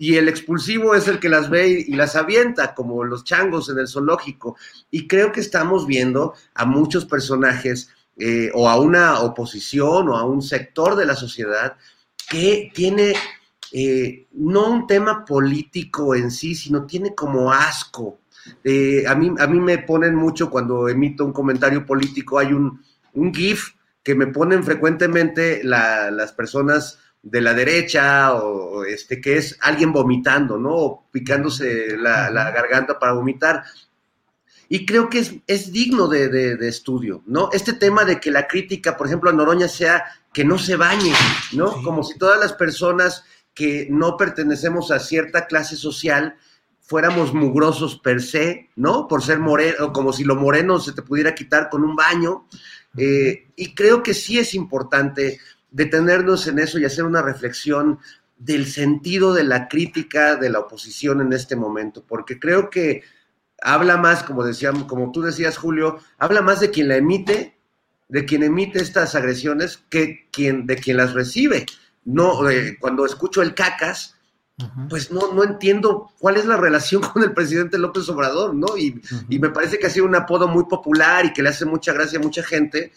y 0.00 0.14
el 0.14 0.28
expulsivo 0.28 0.94
es 0.94 1.08
el 1.08 1.18
que 1.18 1.28
las 1.28 1.50
ve 1.50 1.84
y, 1.86 1.92
las 1.94 2.14
avienta, 2.14 2.72
como 2.72 3.02
los 3.02 3.24
changos 3.24 3.68
en 3.68 3.78
el 3.78 3.88
zoológico. 3.88 4.56
Y 4.92 5.08
creo 5.08 5.32
que 5.32 5.40
estamos 5.40 5.88
viendo 5.88 6.34
a 6.54 6.64
muchos 6.64 7.04
personajes 7.04 7.90
eh, 8.16 8.50
o 8.54 8.68
a 8.68 8.78
una 8.78 9.20
oposición 9.20 10.08
o 10.08 10.16
a 10.16 10.24
un 10.24 10.40
sector 10.40 10.94
de 10.94 11.04
la 11.04 11.16
sociedad 11.16 11.76
que 12.30 12.70
tiene 12.72 13.14
eh, 13.72 14.28
no 14.32 14.70
un 14.70 14.86
tema 14.86 15.24
político 15.24 16.14
en 16.14 16.30
sí, 16.30 16.54
sino 16.54 16.86
tiene 16.86 17.14
como 17.14 17.52
asco 17.52 18.20
Eh, 18.64 19.04
a, 19.06 19.14
mí, 19.14 19.30
a 19.38 19.46
mí 19.46 19.60
me 19.60 19.78
ponen 19.78 20.14
mucho 20.14 20.48
cuando 20.48 20.88
emito 20.88 21.24
un 21.24 21.32
comentario 21.32 21.84
político, 21.84 22.38
hay 22.38 22.52
un, 22.54 22.80
un 23.12 23.34
GIF 23.34 23.74
que 24.08 24.14
me 24.14 24.28
ponen 24.28 24.64
frecuentemente 24.64 25.60
las 25.62 26.32
personas 26.32 26.98
de 27.22 27.42
la 27.42 27.52
derecha 27.52 28.32
o, 28.36 28.82
este 28.84 29.20
que 29.20 29.36
es 29.36 29.58
alguien 29.60 29.92
vomitando, 29.92 30.56
¿no? 30.56 30.70
O 30.70 31.08
picándose 31.10 31.94
la, 31.98 32.30
garganta 32.30 32.98
para 32.98 33.12
vomitar. 33.12 33.64
Y 34.70 34.86
creo 34.86 35.10
que 35.10 35.18
es, 35.18 35.34
es 35.46 35.72
digno 35.72 36.08
de, 36.08 36.30
de, 36.30 36.68
estudio, 36.68 37.22
¿no? 37.26 37.50
Este 37.52 37.74
tema 37.74 38.06
de 38.06 38.18
que 38.18 38.30
la 38.30 38.48
crítica, 38.48 38.96
por 38.96 39.08
ejemplo, 39.08 39.28
a 39.28 39.34
Noroña 39.34 39.68
sea 39.68 40.06
que 40.32 40.42
no 40.42 40.56
se 40.56 40.76
bañe, 40.76 41.12
¿no? 41.52 41.82
Como 41.82 42.02
si 42.02 42.16
todas 42.16 42.40
las 42.40 42.54
personas 42.54 43.24
que 43.52 43.88
no 43.90 44.16
pertenecemos 44.16 44.90
a 44.90 45.00
cierta 45.00 45.46
clase 45.46 45.76
social 45.76 46.38
fuéramos 46.80 47.34
mugrosos 47.34 47.98
per 47.98 48.22
se, 48.22 48.70
¿no? 48.74 49.06
Por 49.06 49.22
ser 49.22 49.38
moreno, 49.38 49.92
como 49.92 50.14
si 50.14 50.24
lo 50.24 50.34
moreno 50.34 50.80
se 50.80 50.92
te 50.92 51.02
pudiera 51.02 51.34
quitar 51.34 51.68
con 51.68 51.84
un 51.84 51.94
baño. 51.94 52.46
Eh, 52.98 53.46
y 53.56 53.74
creo 53.74 54.02
que 54.02 54.14
sí 54.14 54.38
es 54.38 54.54
importante 54.54 55.38
detenernos 55.70 56.46
en 56.46 56.58
eso 56.58 56.78
y 56.78 56.84
hacer 56.84 57.04
una 57.04 57.22
reflexión 57.22 57.98
del 58.38 58.66
sentido 58.66 59.34
de 59.34 59.44
la 59.44 59.68
crítica 59.68 60.36
de 60.36 60.50
la 60.50 60.60
oposición 60.60 61.20
en 61.20 61.32
este 61.32 61.56
momento, 61.56 62.04
porque 62.06 62.38
creo 62.38 62.70
que 62.70 63.02
habla 63.60 63.96
más, 63.96 64.22
como 64.22 64.44
decíamos, 64.44 64.84
como 64.84 65.10
tú 65.12 65.22
decías, 65.22 65.56
Julio, 65.56 65.98
habla 66.18 66.42
más 66.42 66.60
de 66.60 66.70
quien 66.70 66.88
la 66.88 66.96
emite, 66.96 67.56
de 68.08 68.24
quien 68.24 68.42
emite 68.42 68.80
estas 68.80 69.14
agresiones, 69.14 69.82
que 69.90 70.28
quien, 70.30 70.66
de 70.66 70.76
quien 70.76 70.96
las 70.96 71.14
recibe. 71.14 71.66
No, 72.04 72.48
eh, 72.48 72.78
cuando 72.80 73.04
escucho 73.04 73.42
el 73.42 73.54
cacas, 73.54 74.17
pues 74.88 75.10
no, 75.12 75.32
no 75.32 75.44
entiendo 75.44 76.10
cuál 76.18 76.36
es 76.36 76.46
la 76.46 76.56
relación 76.56 77.02
con 77.12 77.22
el 77.22 77.32
presidente 77.32 77.78
López 77.78 78.08
Obrador, 78.08 78.54
¿no? 78.54 78.76
Y, 78.76 79.00
y, 79.28 79.38
me 79.38 79.50
parece 79.50 79.78
que 79.78 79.86
ha 79.86 79.90
sido 79.90 80.06
un 80.06 80.16
apodo 80.16 80.48
muy 80.48 80.64
popular 80.64 81.24
y 81.24 81.32
que 81.32 81.42
le 81.42 81.50
hace 81.50 81.64
mucha 81.64 81.92
gracia 81.92 82.18
a 82.18 82.22
mucha 82.22 82.42
gente, 82.42 82.92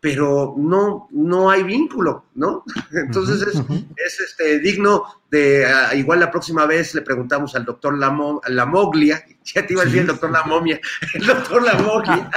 pero 0.00 0.54
no, 0.56 1.08
no 1.10 1.50
hay 1.50 1.62
vínculo, 1.62 2.26
¿no? 2.34 2.64
Entonces 2.92 3.42
es, 3.42 4.20
este, 4.20 4.58
digno 4.60 5.04
de, 5.30 5.66
ah, 5.66 5.94
igual 5.94 6.20
la 6.20 6.30
próxima 6.30 6.64
vez 6.66 6.94
le 6.94 7.02
preguntamos 7.02 7.54
al 7.54 7.64
doctor 7.64 7.96
Lamoglia, 7.98 9.22
ya 9.44 9.66
te 9.66 9.74
iba 9.74 9.82
a 9.82 9.84
decir 9.84 10.00
el 10.00 10.06
doctor 10.06 10.30
Lamomia, 10.30 10.80
el 11.14 11.26
doctor 11.26 11.62
Lamoglia. 11.62 12.30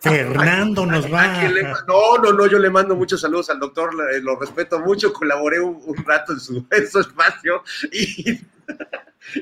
Fernando 0.00 0.86
nos 0.86 1.12
va. 1.12 1.42
no, 1.86 2.18
no, 2.18 2.32
no, 2.32 2.46
yo 2.46 2.58
le 2.58 2.70
mando 2.70 2.94
muchos 2.94 3.20
saludos 3.20 3.50
al 3.50 3.60
doctor, 3.60 3.94
lo 3.94 4.38
respeto 4.38 4.80
mucho, 4.80 5.12
colaboré 5.12 5.60
un, 5.60 5.96
rato 6.04 6.32
en 6.32 6.40
su, 6.40 6.66
espacio 6.70 7.62
y, 7.92 8.40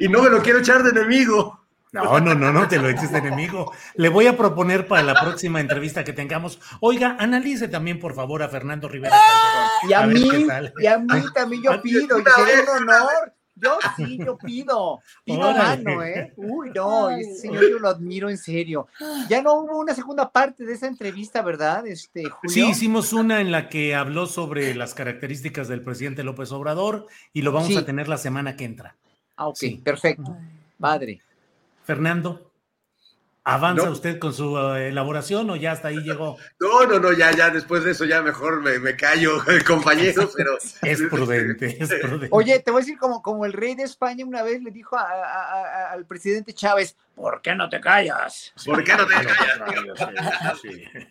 y 0.00 0.08
no 0.08 0.22
me 0.22 0.30
lo 0.30 0.42
quiero 0.42 0.60
echar 0.60 0.82
de 0.82 0.90
enemigo. 0.90 1.62
No, 1.92 2.20
no, 2.20 2.34
no, 2.34 2.50
no 2.52 2.68
te 2.68 2.78
lo 2.78 2.88
eches 2.88 3.12
de 3.12 3.18
enemigo. 3.18 3.70
Le 3.96 4.08
voy 4.08 4.26
a 4.26 4.34
proponer 4.34 4.88
para 4.88 5.02
la 5.02 5.14
próxima 5.14 5.60
entrevista 5.60 6.04
que 6.04 6.14
tengamos. 6.14 6.58
Oiga, 6.80 7.16
analice 7.18 7.68
también, 7.68 8.00
por 8.00 8.14
favor, 8.14 8.42
a 8.42 8.48
Fernando 8.48 8.88
Rivera. 8.88 9.14
y 9.86 9.92
a, 9.92 10.06
mí, 10.06 10.46
y 10.78 10.86
a 10.86 10.98
mí 10.98 11.22
también 11.34 11.62
yo 11.62 11.82
pido, 11.82 12.18
y 12.18 12.22
sería 12.22 12.62
un 12.62 12.88
honor. 12.88 13.34
Yo 13.54 13.78
sí, 13.96 14.18
yo 14.18 14.36
pido. 14.38 15.00
Pido 15.24 15.52
mano, 15.52 16.02
¿eh? 16.02 16.32
Uy, 16.36 16.70
no, 16.74 17.10
ese 17.10 17.34
señor 17.36 17.68
yo 17.70 17.78
lo 17.78 17.88
admiro 17.88 18.30
en 18.30 18.38
serio. 18.38 18.88
Ya 19.28 19.42
no 19.42 19.54
hubo 19.54 19.78
una 19.78 19.94
segunda 19.94 20.30
parte 20.30 20.64
de 20.64 20.72
esa 20.72 20.86
entrevista, 20.86 21.42
¿verdad, 21.42 21.86
este, 21.86 22.24
Julio? 22.28 22.54
Sí, 22.54 22.68
hicimos 22.68 23.12
una 23.12 23.40
en 23.40 23.52
la 23.52 23.68
que 23.68 23.94
habló 23.94 24.26
sobre 24.26 24.74
las 24.74 24.94
características 24.94 25.68
del 25.68 25.82
presidente 25.82 26.24
López 26.24 26.50
Obrador 26.52 27.06
y 27.32 27.42
lo 27.42 27.52
vamos 27.52 27.76
a 27.76 27.84
tener 27.84 28.08
la 28.08 28.18
semana 28.18 28.56
que 28.56 28.64
entra. 28.64 28.96
Ah, 29.36 29.48
ok, 29.48 29.58
perfecto. 29.82 30.36
Padre. 30.78 31.20
Fernando, 31.84 32.51
¿avanza 33.44 33.90
usted 33.90 34.18
con 34.18 34.32
su 34.32 34.56
eh, 34.58 34.88
elaboración 34.88 35.50
o 35.50 35.56
ya 35.56 35.72
hasta 35.72 35.88
ahí 35.88 35.98
llegó? 35.98 36.36
No, 36.60 36.86
no, 36.86 36.98
no, 36.98 37.12
ya, 37.12 37.32
ya, 37.32 37.50
después 37.50 37.84
de 37.84 37.90
eso 37.90 38.04
ya 38.04 38.22
mejor 38.22 38.60
me, 38.60 38.96
callo, 38.96 39.42
compañero, 39.66 40.30
pero... 40.36 40.58
Es 40.82 41.02
prudente, 41.02 41.82
es 41.82 41.92
prudente. 41.94 42.28
Oye, 42.30 42.60
te 42.60 42.70
voy 42.70 42.80
a 42.80 42.84
decir 42.84 42.98
como, 42.98 43.22
como 43.22 43.44
el 43.44 43.52
rey 43.52 43.74
de 43.74 43.82
España 43.82 44.24
una 44.24 44.42
vez 44.42 44.62
le 44.62 44.70
dijo 44.70 44.96
al 44.96 46.06
presidente 46.06 46.52
Chávez, 46.52 46.96
¿por 47.14 47.42
qué 47.42 47.54
no 47.54 47.68
te 47.68 47.80
callas? 47.80 48.52
¿Por 48.64 48.84
qué 48.84 48.94
no 48.94 49.06
te 49.06 49.14
callas? 49.14 50.60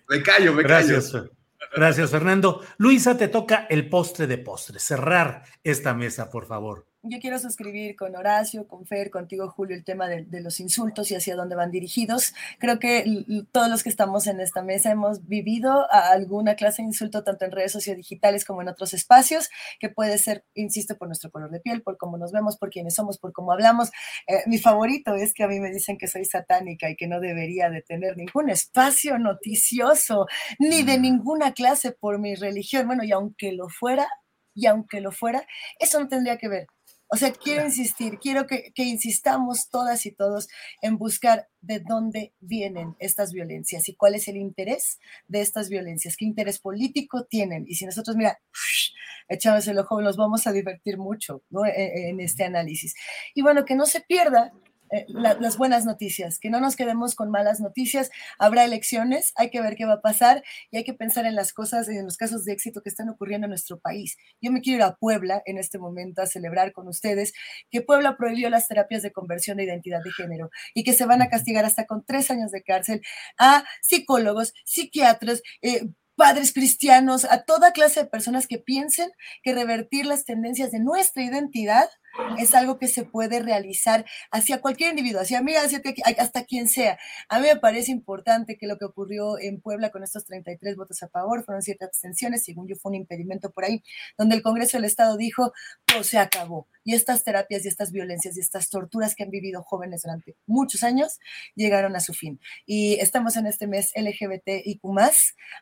Me 0.08 0.24
callo, 0.24 0.54
me 0.54 0.64
Gracias. 0.64 1.12
callo. 1.12 1.32
Gracias, 1.76 2.10
Fernando. 2.10 2.66
Luisa, 2.78 3.18
te 3.18 3.28
toca 3.28 3.68
el 3.70 3.88
postre 3.88 4.28
de 4.28 4.38
postre, 4.38 4.80
cerrar 4.80 5.44
esta 5.64 5.94
mesa, 5.94 6.30
por 6.30 6.48
favor 6.48 6.91
yo 7.04 7.20
quiero 7.20 7.40
suscribir 7.40 7.96
con 7.96 8.16
Horacio, 8.16 8.68
con 8.68 8.86
Fer, 8.86 9.10
contigo, 9.10 9.50
Julio, 9.50 9.76
el 9.76 9.84
tema 9.84 10.08
de, 10.08 10.42
los 10.42 10.60
insultos 10.60 11.10
y 11.10 11.16
hacia 11.16 11.36
dónde 11.36 11.56
van 11.56 11.72
dirigidos. 11.72 12.34
Creo 12.60 12.78
que 12.78 13.26
todos 13.52 13.70
los 13.70 13.82
que 13.82 13.90
estamos 13.90 14.28
en 14.28 14.40
esta 14.40 14.62
mesa 14.62 14.92
hemos 14.92 15.28
vivido 15.28 15.92
alguna 15.92 16.56
clase 16.56 16.84
de 16.84 16.90
insulto, 16.90 17.24
tanto 17.24 17.46
en 17.46 17.52
redes 17.52 17.72
sociodigitales 17.72 18.46
como 18.46 18.62
en 18.62 18.68
otros 18.68 18.94
espacios, 18.94 19.50
que 19.80 19.90
puede 19.90 20.20
ser, 20.20 20.46
insisto, 20.54 20.98
por 20.98 21.08
nuestro 21.08 21.32
color 21.32 21.50
de 21.50 21.60
piel, 21.60 21.82
por 21.82 21.98
cómo 21.98 22.18
nos 22.18 22.32
vemos, 22.32 22.58
por 22.58 22.70
quiénes 22.70 22.94
somos, 22.94 23.18
por 23.18 23.34
cómo 23.34 23.52
hablamos. 23.52 23.90
Eh, 24.28 24.44
mi 24.46 24.60
favorito 24.60 25.16
es 25.16 25.34
que 25.34 25.44
a 25.44 25.48
mí 25.48 25.60
me 25.60 25.72
dicen 25.72 25.98
que 25.98 26.08
soy 26.08 26.26
satánica 26.26 26.90
y 26.90 26.96
que 26.96 27.08
no 27.08 27.20
debería 27.20 27.72
de 27.72 27.82
tener 27.82 28.16
ningún 28.16 28.50
espacio 28.52 29.18
noticioso, 29.18 30.28
ni 30.60 30.84
de 30.84 31.00
ninguna 31.00 31.54
clase 31.54 31.92
por 31.94 32.20
mi 32.20 32.36
religión. 32.36 32.86
Bueno, 32.86 33.04
y 33.04 33.12
aunque 33.12 33.54
lo 33.54 33.70
fuera, 33.70 34.08
y 34.54 34.68
aunque 34.68 35.02
lo 35.02 35.12
fuera, 35.12 35.48
eso 35.80 36.00
no 36.00 36.08
tendría 36.08 36.38
que 36.38 36.50
ver 36.50 36.68
o 37.14 37.18
sea, 37.18 37.34
quiero 37.34 37.66
insistir, 37.66 38.20
quiero 38.20 38.48
que, 38.48 38.72
insistamos 38.78 39.70
todas 39.70 40.06
y 40.06 40.12
todos 40.12 40.48
en 40.82 40.98
buscar 40.98 41.50
de 41.60 41.82
dónde 41.82 42.34
vienen 42.40 42.96
estas 43.00 43.34
violencias 43.34 43.90
y 43.90 43.96
cuál 43.96 44.16
es 44.16 44.30
el 44.30 44.38
interés 44.38 44.98
de 45.28 45.42
estas 45.42 45.68
violencias, 45.68 46.16
qué 46.16 46.24
interés 46.24 46.60
político 46.60 47.26
tienen. 47.26 47.66
Y 47.68 47.76
si 47.76 47.86
nosotros, 47.86 48.16
mira, 48.16 48.40
echamos 49.28 49.68
el 49.68 49.80
ojo, 49.80 50.02
nos 50.02 50.16
vamos 50.16 50.48
a 50.48 50.54
divertir 50.54 50.98
mucho 50.98 51.44
¿no? 51.50 51.66
E, 51.66 51.72
e, 51.72 52.10
en 52.12 52.22
este 52.22 52.46
análisis. 52.46 52.96
Y 53.36 53.42
bueno, 53.42 53.66
que 53.66 53.76
no 53.76 53.86
se 53.86 54.00
pierda 54.00 54.54
eh, 54.92 55.06
las 55.08 55.58
buenas 55.58 55.86
noticias, 55.86 56.38
que 56.38 56.50
no 56.50 56.60
nos 56.60 56.76
quedemos 56.76 57.16
con 57.16 57.32
malas 57.32 57.62
noticias. 57.62 58.12
Habrá 58.38 58.66
elecciones, 58.66 59.32
hay 59.36 59.50
que 59.50 59.62
ver 59.62 59.76
qué 59.76 59.86
va 59.86 59.94
a 59.94 60.02
pasar 60.02 60.44
y 60.70 60.78
hay 60.78 60.84
que 60.84 60.94
pensar 60.94 61.26
en 61.26 61.36
las 61.36 61.54
cosas, 61.54 61.88
en 61.88 62.04
los 62.04 62.18
casos 62.18 62.44
de 62.44 62.52
éxito 62.52 62.82
que 62.82 62.90
están 62.90 63.08
ocurriendo 63.08 63.46
en 63.46 63.52
nuestro 63.52 63.80
país. 63.80 64.18
Yo 64.42 64.52
me 64.52 64.60
quiero 64.60 64.78
ir 64.78 64.84
a 64.84 64.96
Puebla 64.96 65.42
en 65.46 65.58
este 65.58 65.80
momento 65.80 66.22
a 66.22 66.26
celebrar 66.26 66.74
con 66.74 66.90
ustedes 66.90 67.34
que 67.70 67.82
Puebla 67.82 68.18
prohibió 68.18 68.50
las 68.50 68.68
terapias 68.68 69.02
de 69.02 69.14
conversión 69.14 69.58
de 69.58 69.64
identidad 69.64 70.04
de 70.04 70.12
género 70.12 70.50
y 70.74 70.84
que 70.84 70.94
se 70.94 71.06
van 71.06 71.22
a 71.22 71.30
castigar 71.30 71.64
hasta 71.64 71.86
con 71.86 72.04
tres 72.06 72.30
años 72.30 72.52
de 72.52 72.62
cárcel 72.62 73.02
a 73.38 73.64
psicólogos, 73.82 74.54
psiquiatras, 74.66 75.42
eh, 75.62 75.88
padres 76.16 76.54
cristianos, 76.54 77.26
a 77.26 77.44
toda 77.44 77.72
clase 77.72 78.02
de 78.02 78.10
personas 78.10 78.46
que 78.46 78.60
piensen 78.60 79.10
que 79.42 79.54
revertir 79.54 80.06
las 80.06 80.26
tendencias 80.26 80.72
de 80.72 80.80
nuestra 80.80 81.24
identidad 81.24 81.90
es 82.38 82.54
algo 82.56 82.78
que 82.78 82.88
se 82.88 83.04
puede 83.04 83.40
realizar 83.40 84.06
hacia 84.32 84.62
cualquier 84.62 84.92
individuo, 84.92 85.22
hacia 85.22 85.42
mí, 85.42 85.54
hacia 85.56 85.82
hasta 86.18 86.46
quien 86.46 86.68
sea. 86.68 86.98
A 87.30 87.40
mí 87.40 87.48
me 87.48 87.56
parece 87.56 87.92
importante 87.92 88.58
que 88.58 88.68
lo 88.68 88.78
que 88.78 88.86
ocurrió 88.86 89.40
en 89.40 89.62
Puebla 89.62 89.92
con 89.92 90.04
estos 90.04 90.26
33 90.26 90.76
votos 90.76 91.02
a 91.04 91.10
favor 91.10 91.44
fueron 91.44 91.62
siete 91.62 91.86
abstenciones, 91.86 92.44
según 92.44 92.68
yo 92.68 92.76
fue 92.76 92.92
un 92.92 92.96
impedimento 92.96 93.52
por 93.52 93.66
ahí, 93.66 93.84
donde 94.18 94.36
el 94.36 94.42
Congreso 94.42 94.78
del 94.78 94.86
Estado 94.86 95.18
dijo, 95.18 95.54
todo 95.86 96.04
se 96.04 96.18
acabó. 96.18 96.68
Y 96.84 96.96
estas 96.96 97.24
terapias 97.24 97.64
y 97.64 97.68
estas 97.68 97.92
violencias 97.92 98.36
y 98.38 98.40
estas 98.40 98.70
torturas 98.70 99.14
que 99.14 99.24
han 99.24 99.30
vivido 99.30 99.62
jóvenes 99.62 100.02
durante 100.02 100.36
muchos 100.48 100.84
años 100.84 101.20
llegaron 101.56 101.96
a 101.96 102.00
su 102.00 102.14
fin. 102.14 102.40
Y 102.66 102.96
estamos 102.96 103.38
en 103.38 103.46
este 103.46 103.68
mes 103.68 103.92
LGBTIQ+, 103.96 104.82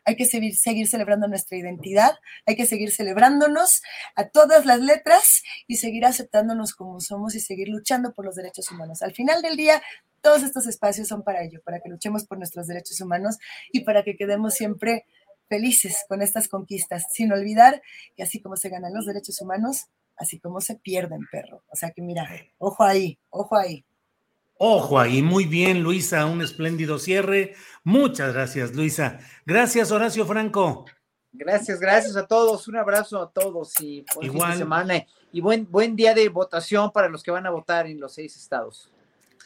hay 0.04 0.16
que 0.16 0.24
seguir 0.24 0.88
celebrando 0.88 1.28
nuestra 1.28 1.58
identidad, 1.58 2.14
hay 2.46 2.56
que 2.56 2.66
seguir 2.66 2.90
celebrándonos 2.90 3.82
a 4.16 4.28
todas 4.28 4.64
las 4.64 4.80
letras 4.80 5.42
y 5.66 5.76
seguir 5.76 6.06
aceptando 6.06 6.39
como 6.76 7.00
somos 7.00 7.34
y 7.34 7.40
seguir 7.40 7.68
luchando 7.68 8.12
por 8.12 8.24
los 8.24 8.36
derechos 8.36 8.70
humanos. 8.70 9.02
Al 9.02 9.12
final 9.12 9.42
del 9.42 9.56
día, 9.56 9.82
todos 10.20 10.42
estos 10.42 10.66
espacios 10.66 11.08
son 11.08 11.22
para 11.22 11.42
ello, 11.42 11.60
para 11.64 11.80
que 11.80 11.88
luchemos 11.88 12.24
por 12.24 12.38
nuestros 12.38 12.66
derechos 12.66 13.00
humanos 13.00 13.38
y 13.72 13.80
para 13.80 14.02
que 14.04 14.16
quedemos 14.16 14.54
siempre 14.54 15.06
felices 15.48 16.04
con 16.08 16.22
estas 16.22 16.48
conquistas, 16.48 17.06
sin 17.12 17.32
olvidar 17.32 17.82
que 18.16 18.22
así 18.22 18.40
como 18.40 18.56
se 18.56 18.68
ganan 18.68 18.94
los 18.94 19.06
derechos 19.06 19.40
humanos, 19.40 19.86
así 20.16 20.38
como 20.38 20.60
se 20.60 20.76
pierden, 20.76 21.26
perro. 21.30 21.62
O 21.68 21.76
sea 21.76 21.90
que 21.90 22.02
mira, 22.02 22.28
ojo 22.58 22.84
ahí, 22.84 23.18
ojo 23.30 23.56
ahí. 23.56 23.84
Ojo 24.62 25.00
ahí, 25.00 25.22
muy 25.22 25.46
bien, 25.46 25.82
Luisa, 25.82 26.26
un 26.26 26.42
espléndido 26.42 26.98
cierre. 26.98 27.54
Muchas 27.82 28.34
gracias, 28.34 28.74
Luisa. 28.74 29.18
Gracias, 29.46 29.90
Horacio 29.90 30.26
Franco. 30.26 30.84
Gracias, 31.32 31.78
gracias 31.78 32.16
a 32.16 32.26
todos. 32.26 32.66
Un 32.68 32.76
abrazo 32.76 33.22
a 33.22 33.30
todos 33.30 33.72
y 33.80 34.04
buen 34.14 34.32
fin 34.32 34.50
de 34.50 34.56
semana 34.56 35.06
y 35.32 35.40
buen, 35.40 35.70
buen 35.70 35.96
día 35.96 36.14
de 36.14 36.28
votación 36.28 36.90
para 36.92 37.08
los 37.08 37.22
que 37.22 37.30
van 37.30 37.46
a 37.46 37.50
votar 37.50 37.86
en 37.86 38.00
los 38.00 38.14
seis 38.14 38.36
estados. 38.36 38.90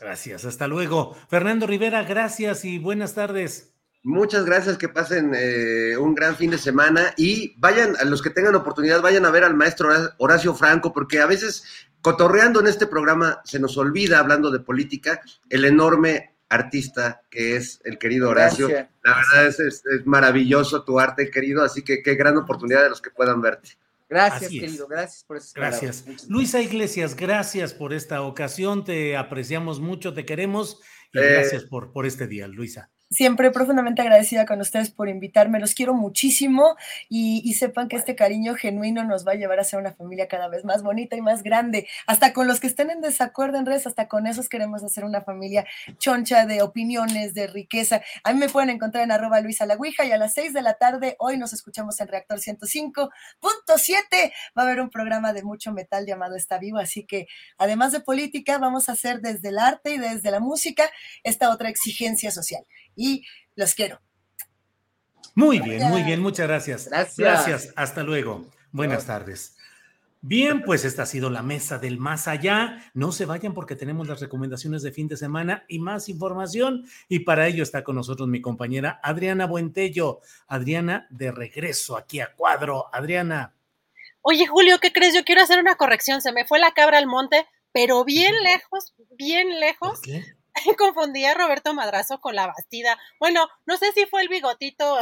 Gracias, 0.01 0.45
hasta 0.45 0.67
luego. 0.67 1.15
Fernando 1.29 1.67
Rivera, 1.67 2.03
gracias 2.03 2.65
y 2.65 2.79
buenas 2.79 3.15
tardes. 3.15 3.75
Muchas 4.03 4.45
gracias, 4.45 4.77
que 4.77 4.91
pasen 4.91 5.33
eh, 5.35 5.97
un 5.97 6.15
gran 6.15 6.37
fin 6.37 6.51
de 6.51 6.59
semana 6.59 7.15
y 7.17 7.55
vayan, 7.59 7.97
a 7.97 8.05
los 8.05 8.21
que 8.21 8.29
tengan 8.29 8.55
oportunidad, 8.55 9.01
vayan 9.01 9.25
a 9.25 9.31
ver 9.31 9.45
al 9.45 9.55
maestro 9.55 9.89
Horacio 10.19 10.55
Franco, 10.55 10.93
porque 10.93 11.21
a 11.21 11.27
veces 11.27 11.65
cotorreando 12.03 12.61
en 12.61 12.67
este 12.67 12.87
programa 12.87 13.41
se 13.45 13.59
nos 13.59 13.79
olvida, 13.79 14.19
hablando 14.19 14.51
de 14.51 14.61
política, 14.61 15.23
el 15.49 15.65
enorme 15.65 16.34
artista 16.49 17.23
que 17.31 17.57
es 17.57 17.81
el 17.85 17.99
querido 17.99 18.31
Horacio. 18.31 18.69
La 18.69 19.17
verdad 19.17 19.47
es, 19.47 19.61
es, 19.61 19.83
maravilloso 20.05 20.85
tu 20.85 21.01
arte, 21.01 21.31
querido, 21.31 21.63
así 21.63 21.83
que 21.83 22.03
qué 22.03 22.15
gran 22.15 22.37
oportunidad 22.37 22.83
de 22.83 22.91
los 22.91 23.01
que 23.01 23.11
puedan 23.11 23.41
verte. 23.41 23.71
Gracias, 24.09 24.51
querido, 24.51 24.87
gracias 24.87 25.25
por 25.25 25.37
eso. 25.37 25.53
Gracias. 25.55 26.05
Luisa 26.29 26.61
Iglesias, 26.61 27.17
gracias 27.17 27.75
por 27.75 27.93
esta 27.93 28.23
ocasión, 28.23 28.85
te 28.85 29.17
apreciamos 29.17 29.81
mucho, 29.81 30.15
te 30.15 30.25
queremos 30.25 30.81
y 31.13 31.19
eh, 31.19 31.33
gracias 31.33 31.65
por, 31.65 31.93
por 31.93 32.07
este 32.07 32.27
día, 32.27 32.47
Luisa 32.47 32.91
siempre 33.11 33.51
profundamente 33.51 34.03
agradecida 34.03 34.47
con 34.47 34.61
ustedes 34.61 34.91
por 34.91 35.09
invitarme, 35.09 35.61
los 35.61 35.75
quiero 35.75 35.95
muchísimo 35.95 36.77
y, 37.09 37.55
sepan 37.55 37.87
que 37.87 37.95
este 37.95 38.17
cariño 38.17 38.55
genuino 38.57 39.05
nos 39.05 39.27
va 39.27 39.33
a 39.33 39.35
llevar 39.37 39.61
a 39.61 39.65
ser 39.65 39.79
una 39.79 39.93
familia 39.93 40.27
cada 40.27 40.49
vez 40.49 40.65
más 40.65 40.83
bonita 40.83 41.15
y 41.15 41.21
más 41.21 41.45
grande, 41.45 41.87
hasta 42.07 42.33
con 42.33 42.49
los 42.49 42.59
que 42.59 42.67
estén 42.67 42.91
en 42.91 43.01
desacuerdo 43.01 43.59
en 43.59 43.67
redes, 43.67 43.87
hasta 43.87 44.09
con 44.09 44.27
esos 44.27 44.49
queremos 44.49 44.83
hacer 44.83 45.05
una 45.05 45.21
familia 45.21 45.65
choncha 45.99 46.47
de 46.47 46.63
opiniones, 46.63 47.33
de 47.35 47.47
riqueza. 47.47 48.03
A 48.25 48.33
mí 48.33 48.41
me 48.41 48.49
pueden 48.49 48.71
encontrar 48.71 49.05
en 49.05 49.13
arroba 49.13 49.41
Luisa 49.41 49.67
La 49.67 49.79
y 49.85 50.11
a 50.11 50.19
las 50.19 50.35
6 50.35 50.53
de 50.53 50.63
la 50.63 50.75
tarde, 50.75 51.15
hoy 51.21 51.37
nos 51.37 51.53
escuchamos 51.53 52.01
en 52.01 52.09
Reactor 52.09 52.41
105.7, 52.41 54.33
va 54.59 54.63
a 54.63 54.67
haber 54.67 54.81
un 54.81 54.91
programa 54.91 55.33
de 55.33 55.45
mucho 55.45 55.73
metal 55.73 56.07
llamado 56.07 56.35
Está 56.35 56.59
Vivo, 56.59 56.79
así 56.79 57.05
que 57.05 57.29
además 57.57 57.93
de 57.93 58.01
política, 58.01 58.59
vamos 58.59 58.89
a 58.89 58.93
hacer 58.93 59.21
desde 59.21 59.51
el 59.51 59.59
arte 59.59 59.95
y 59.95 59.99
desde 59.99 60.31
la 60.31 60.41
música 60.41 60.91
esta 61.23 61.51
otra 61.51 61.69
exigencia 61.69 62.33
social 62.33 62.65
y 62.97 63.25
los 63.57 63.75
quiero. 63.75 64.01
Muy 65.35 65.59
bien, 65.59 65.89
muy 65.89 66.03
bien, 66.03 66.21
muchas 66.21 66.47
gracias. 66.47 66.89
Gracias. 66.89 67.17
Gracias, 67.17 67.73
hasta 67.77 68.03
luego. 68.03 68.47
Buenas 68.71 69.07
tardes. 69.07 69.57
Bien, 70.27 70.63
pues 70.63 70.87
esta 70.87 71.03
ha 71.03 71.07
sido 71.07 71.29
la 71.29 71.43
mesa 71.43 71.79
del 71.79 71.99
más 71.99 72.29
allá. 72.29 72.91
No 72.95 73.13
se 73.13 73.27
vayan 73.27 73.53
porque 73.53 73.77
tenemos 73.77 74.09
las 74.09 74.21
recomendaciones 74.21 74.83
de 74.83 74.91
fin 74.91 75.07
de 75.07 75.19
semana 75.19 75.67
y 75.69 75.81
más 75.81 76.09
información. 76.09 76.87
Y 77.11 77.21
para 77.21 77.47
ello 77.47 77.63
está 77.63 77.85
con 77.85 77.97
nosotros 77.97 78.27
mi 78.27 78.41
compañera 78.41 79.01
Adriana 79.03 79.47
Buentello. 79.47 80.21
Adriana, 80.47 81.07
de 81.11 81.31
regreso 81.31 81.99
aquí 81.99 82.21
a 82.21 82.33
cuadro. 82.33 82.87
Adriana. 82.91 83.53
Oye, 84.23 84.47
Julio, 84.47 84.79
¿qué 84.81 84.95
crees? 84.95 85.15
Yo 85.15 85.25
quiero 85.25 85.43
hacer 85.43 85.59
una 85.59 85.75
corrección. 85.75 86.23
Se 86.23 86.33
me 86.33 86.47
fue 86.47 86.59
la 86.59 86.73
cabra 86.73 86.97
al 86.97 87.07
monte, 87.07 87.47
pero 87.73 88.03
bien 88.07 88.35
lejos, 88.43 88.95
bien 89.19 89.61
lejos. 89.61 90.01
qué? 90.01 90.25
confundí 90.79 91.25
a 91.25 91.35
Roberto 91.35 91.75
Madrazo 91.75 92.21
con 92.21 92.35
la 92.35 92.47
Bastida. 92.47 92.99
Bueno, 93.19 93.47
no 93.67 93.77
sé 93.77 93.93
si 93.93 94.07
fue 94.07 94.23
el 94.23 94.29
bigotito. 94.29 94.99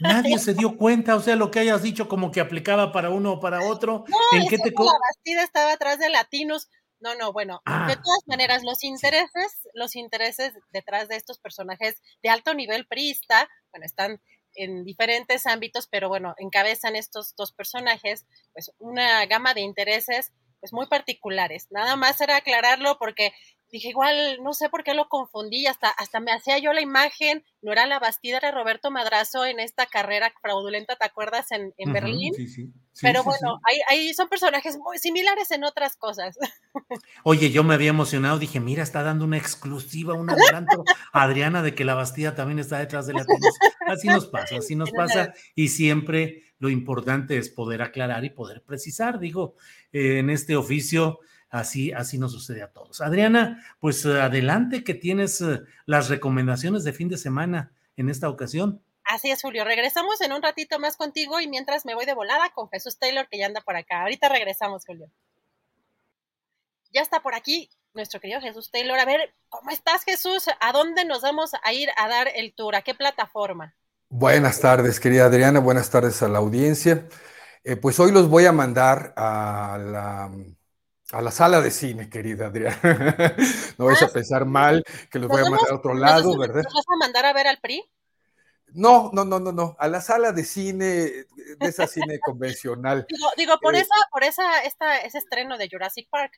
Nadie 0.00 0.38
se 0.38 0.54
dio 0.54 0.76
cuenta, 0.76 1.16
o 1.16 1.20
sea, 1.20 1.36
lo 1.36 1.50
que 1.50 1.60
hayas 1.60 1.82
dicho 1.82 2.08
como 2.08 2.30
que 2.30 2.40
aplicaba 2.40 2.92
para 2.92 3.10
uno 3.10 3.32
o 3.32 3.40
para 3.40 3.66
otro. 3.66 4.04
No, 4.08 4.38
¿En 4.38 4.48
qué 4.48 4.58
te 4.58 4.70
la 4.70 4.92
Bastida 5.08 5.42
estaba 5.42 5.72
atrás 5.72 5.98
de 5.98 6.08
Latinos. 6.08 6.68
No, 6.98 7.14
no, 7.14 7.32
bueno, 7.32 7.60
de 7.66 7.72
ah, 7.72 8.00
todas 8.02 8.22
maneras, 8.26 8.62
los 8.64 8.82
intereses, 8.82 9.68
los 9.74 9.96
intereses 9.96 10.54
detrás 10.72 11.08
de 11.08 11.16
estos 11.16 11.38
personajes 11.38 12.00
de 12.22 12.30
alto 12.30 12.54
nivel 12.54 12.86
priista, 12.86 13.50
bueno, 13.70 13.84
están 13.84 14.18
en 14.54 14.82
diferentes 14.82 15.46
ámbitos, 15.46 15.88
pero 15.88 16.08
bueno, 16.08 16.34
encabezan 16.38 16.96
estos 16.96 17.34
dos 17.36 17.52
personajes, 17.52 18.24
pues 18.54 18.72
una 18.78 19.26
gama 19.26 19.52
de 19.52 19.60
intereses 19.60 20.32
pues 20.60 20.72
muy 20.72 20.86
particulares. 20.86 21.66
Nada 21.70 21.96
más 21.96 22.20
era 22.20 22.36
aclararlo 22.36 22.98
porque 22.98 23.32
dije, 23.70 23.88
igual, 23.88 24.38
no 24.42 24.52
sé 24.52 24.68
por 24.68 24.84
qué 24.84 24.94
lo 24.94 25.08
confundí, 25.08 25.66
hasta, 25.66 25.88
hasta 25.88 26.20
me 26.20 26.32
hacía 26.32 26.58
yo 26.58 26.72
la 26.72 26.80
imagen, 26.80 27.44
no 27.62 27.72
era 27.72 27.86
la 27.86 27.98
Bastida, 27.98 28.38
era 28.38 28.50
Roberto 28.50 28.90
Madrazo 28.90 29.44
en 29.44 29.60
esta 29.60 29.86
carrera 29.86 30.32
fraudulenta, 30.40 30.96
¿te 30.96 31.04
acuerdas? 31.04 31.50
En, 31.52 31.74
en 31.76 31.92
Berlín. 31.92 32.34
Sí, 32.34 32.48
sí. 32.48 32.72
Pero 33.02 33.22
bueno, 33.24 33.60
ahí, 33.88 34.14
son 34.14 34.28
personajes 34.28 34.78
muy 34.78 34.98
similares 34.98 35.50
en 35.50 35.64
otras 35.64 35.96
cosas. 35.96 36.38
Oye, 37.24 37.50
yo 37.50 37.62
me 37.62 37.74
había 37.74 37.90
emocionado, 37.90 38.38
dije, 38.38 38.58
mira, 38.58 38.82
está 38.82 39.02
dando 39.02 39.24
una 39.24 39.36
exclusiva, 39.36 40.14
un 40.14 40.30
adelanto 40.30 40.82
a 41.12 41.22
Adriana 41.22 41.62
de 41.62 41.74
que 41.74 41.84
la 41.84 41.94
Bastida 41.94 42.34
también 42.34 42.58
está 42.58 42.78
detrás 42.78 43.06
de 43.06 43.14
la 43.14 43.26
Así 43.86 44.08
nos 44.08 44.26
pasa, 44.26 44.56
así 44.56 44.76
nos 44.76 44.90
pasa, 44.92 45.34
y 45.54 45.68
siempre 45.68 46.42
lo 46.58 46.70
importante 46.70 47.36
es 47.36 47.50
poder 47.50 47.82
aclarar 47.82 48.24
y 48.24 48.30
poder 48.30 48.62
precisar, 48.62 49.18
digo, 49.18 49.56
eh, 49.92 50.18
en 50.18 50.30
este 50.30 50.56
oficio 50.56 51.20
Así, 51.48 51.92
así 51.92 52.18
nos 52.18 52.32
sucede 52.32 52.62
a 52.62 52.72
todos. 52.72 53.00
Adriana, 53.00 53.64
pues 53.80 54.04
eh, 54.04 54.20
adelante 54.20 54.84
que 54.84 54.94
tienes 54.94 55.40
eh, 55.40 55.60
las 55.86 56.08
recomendaciones 56.08 56.84
de 56.84 56.92
fin 56.92 57.08
de 57.08 57.16
semana 57.16 57.72
en 57.96 58.10
esta 58.10 58.28
ocasión. 58.28 58.82
Así 59.04 59.30
es, 59.30 59.40
Julio. 59.40 59.64
Regresamos 59.64 60.20
en 60.20 60.32
un 60.32 60.42
ratito 60.42 60.78
más 60.80 60.96
contigo 60.96 61.40
y 61.40 61.46
mientras 61.46 61.86
me 61.86 61.94
voy 61.94 62.04
de 62.04 62.14
volada 62.14 62.50
con 62.54 62.68
Jesús 62.68 62.98
Taylor 62.98 63.28
que 63.28 63.38
ya 63.38 63.46
anda 63.46 63.60
por 63.60 63.76
acá. 63.76 64.02
Ahorita 64.02 64.28
regresamos, 64.28 64.84
Julio. 64.84 65.08
Ya 66.92 67.02
está 67.02 67.20
por 67.20 67.34
aquí 67.34 67.70
nuestro 67.94 68.20
querido 68.20 68.40
Jesús 68.40 68.70
Taylor. 68.70 68.98
A 68.98 69.04
ver, 69.04 69.34
¿cómo 69.48 69.70
estás, 69.70 70.04
Jesús? 70.04 70.46
¿A 70.60 70.72
dónde 70.72 71.04
nos 71.04 71.22
vamos 71.22 71.52
a 71.62 71.72
ir 71.72 71.88
a 71.96 72.08
dar 72.08 72.28
el 72.34 72.54
tour? 72.54 72.74
¿A 72.74 72.82
qué 72.82 72.94
plataforma? 72.94 73.74
Buenas 74.08 74.60
tardes, 74.60 74.98
querida 74.98 75.26
Adriana. 75.26 75.60
Buenas 75.60 75.90
tardes 75.90 76.22
a 76.22 76.28
la 76.28 76.38
audiencia. 76.38 77.08
Eh, 77.64 77.76
pues 77.76 77.98
hoy 77.98 78.12
los 78.12 78.28
voy 78.28 78.46
a 78.46 78.52
mandar 78.52 79.12
a 79.16 79.78
la 79.80 80.30
a 81.12 81.22
la 81.22 81.30
sala 81.30 81.60
de 81.60 81.70
cine, 81.70 82.08
querida 82.10 82.46
Adriana. 82.46 82.78
no 83.78 83.86
vais 83.86 84.02
a 84.02 84.06
ah, 84.06 84.10
pensar 84.12 84.44
mal 84.44 84.82
que 85.10 85.18
los 85.18 85.28
voy 85.28 85.40
a 85.40 85.50
mandar 85.50 85.70
a 85.70 85.76
otro 85.76 85.94
lado, 85.94 86.36
¿verdad? 86.38 86.64
¿Nos 86.64 86.74
vas 86.74 86.84
a 86.88 86.96
mandar 86.98 87.26
a 87.26 87.32
ver 87.32 87.46
al 87.46 87.58
PRI? 87.58 87.84
No, 88.72 89.10
no, 89.12 89.24
no, 89.24 89.38
no, 89.38 89.52
no. 89.52 89.76
A 89.78 89.88
la 89.88 90.00
sala 90.00 90.32
de 90.32 90.44
cine, 90.44 90.84
de 90.84 91.26
esa 91.60 91.86
cine 91.86 92.18
convencional. 92.20 93.06
Digo, 93.36 93.58
por 93.62 93.74
eh, 93.74 93.80
esa, 93.80 93.94
por 94.10 94.24
esa, 94.24 94.62
esta, 94.64 94.98
ese 94.98 95.18
estreno 95.18 95.56
de 95.56 95.68
Jurassic 95.70 96.08
Park. 96.10 96.32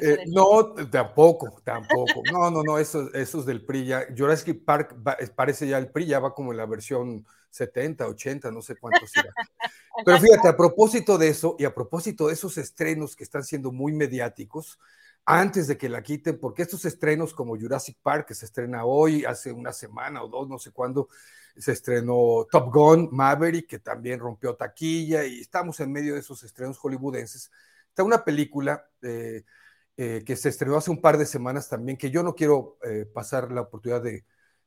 Eh, 0.00 0.24
no, 0.26 0.74
tampoco, 0.90 1.60
tampoco. 1.62 2.22
No, 2.32 2.50
no, 2.50 2.62
no, 2.62 2.78
eso, 2.78 3.12
eso 3.14 3.40
es 3.40 3.46
del 3.46 3.64
PRI 3.64 3.86
ya. 3.86 4.06
Jurassic 4.16 4.64
Park 4.64 4.96
parece 5.36 5.68
ya 5.68 5.78
el 5.78 5.90
PRI, 5.90 6.06
ya 6.06 6.18
va 6.18 6.34
como 6.34 6.52
en 6.52 6.56
la 6.56 6.66
versión 6.66 7.26
70, 7.54 8.08
80, 8.08 8.50
no 8.50 8.60
sé 8.60 8.74
cuánto 8.74 9.06
será. 9.06 9.32
Pero 10.04 10.18
fíjate, 10.18 10.48
a 10.48 10.56
propósito 10.56 11.16
de 11.18 11.28
eso 11.28 11.54
y 11.56 11.64
a 11.64 11.72
propósito 11.72 12.26
de 12.26 12.34
esos 12.34 12.58
estrenos 12.58 13.14
que 13.14 13.22
están 13.22 13.44
siendo 13.44 13.70
muy 13.70 13.92
mediáticos, 13.92 14.80
antes 15.24 15.68
de 15.68 15.78
que 15.78 15.88
la 15.88 16.02
quiten, 16.02 16.38
porque 16.38 16.62
estos 16.62 16.84
estrenos 16.84 17.32
como 17.32 17.56
Jurassic 17.56 17.96
Park, 18.02 18.26
que 18.26 18.34
se 18.34 18.44
estrena 18.44 18.84
hoy, 18.84 19.24
hace 19.24 19.52
una 19.52 19.72
semana 19.72 20.22
o 20.22 20.28
dos, 20.28 20.48
no 20.48 20.58
sé 20.58 20.72
cuándo, 20.72 21.08
se 21.56 21.72
estrenó 21.72 22.46
Top 22.50 22.74
Gun, 22.74 23.08
Maverick, 23.12 23.68
que 23.68 23.78
también 23.78 24.18
rompió 24.18 24.56
taquilla, 24.56 25.24
y 25.24 25.40
estamos 25.40 25.78
en 25.78 25.92
medio 25.92 26.14
de 26.14 26.20
esos 26.20 26.42
estrenos 26.42 26.76
hollywoodenses. 26.78 27.52
Está 27.88 28.02
una 28.02 28.24
película 28.24 28.90
eh, 29.00 29.44
eh, 29.96 30.24
que 30.26 30.34
se 30.34 30.48
estrenó 30.48 30.76
hace 30.76 30.90
un 30.90 31.00
par 31.00 31.18
de 31.18 31.26
semanas 31.26 31.68
también, 31.68 31.96
que 31.96 32.10
yo 32.10 32.24
no 32.24 32.34
quiero 32.34 32.78
eh, 32.82 33.06
pasar 33.06 33.52
la 33.52 33.60
oportunidad 33.60 34.02
de, 34.02 34.24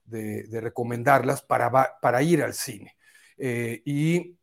de, 0.08 0.48
recomendarlas 0.62 1.42
para, 1.42 2.00
para, 2.02 2.24
ir 2.24 2.42
al 2.44 2.54
cine. 2.54 2.96
Eh, 3.38 3.82
y 3.86 4.38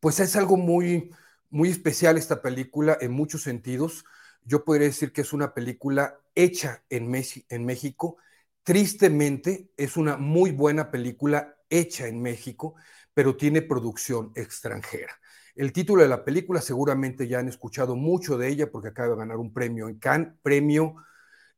pues 0.00 0.20
es 0.20 0.36
algo 0.36 0.56
muy, 0.56 1.10
muy 1.50 1.70
especial 1.70 2.16
esta 2.16 2.42
película 2.42 2.96
en 3.00 3.12
muchos 3.12 3.42
sentidos. 3.42 4.04
Yo 4.44 4.64
podría 4.64 4.88
decir 4.88 5.12
que 5.12 5.22
es 5.22 5.32
una 5.32 5.54
película 5.54 6.18
hecha 6.34 6.84
en, 6.90 7.12
en 7.48 7.64
México. 7.64 8.16
Tristemente, 8.62 9.70
es 9.76 9.96
una 9.96 10.16
muy 10.16 10.52
buena 10.52 10.90
película 10.90 11.56
hecha 11.68 12.06
en 12.06 12.22
México, 12.22 12.74
pero 13.12 13.36
tiene 13.36 13.62
producción 13.62 14.32
extranjera. 14.34 15.18
El 15.54 15.72
título 15.72 16.02
de 16.02 16.08
la 16.08 16.24
película 16.24 16.60
seguramente 16.60 17.28
ya 17.28 17.38
han 17.38 17.48
escuchado 17.48 17.94
mucho 17.94 18.36
de 18.36 18.48
ella 18.48 18.70
porque 18.70 18.88
acaba 18.88 19.10
de 19.10 19.16
ganar 19.16 19.36
un 19.36 19.52
premio 19.52 19.88
en 19.88 19.98
Cannes, 19.98 20.32
premio 20.42 20.96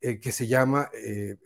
eh, 0.01 0.21
que 0.21 0.33
se 0.33 0.47
llama 0.47 0.91
eh, 0.93 1.37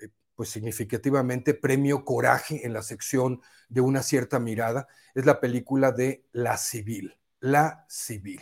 pues 0.40 0.48
significativamente 0.48 1.52
premio 1.52 2.02
Coraje 2.02 2.64
en 2.64 2.72
la 2.72 2.80
sección 2.80 3.42
de 3.68 3.82
una 3.82 4.02
cierta 4.02 4.38
mirada, 4.38 4.88
es 5.14 5.26
la 5.26 5.38
película 5.38 5.92
de 5.92 6.24
La 6.32 6.56
Civil, 6.56 7.14
La 7.40 7.84
Civil, 7.90 8.40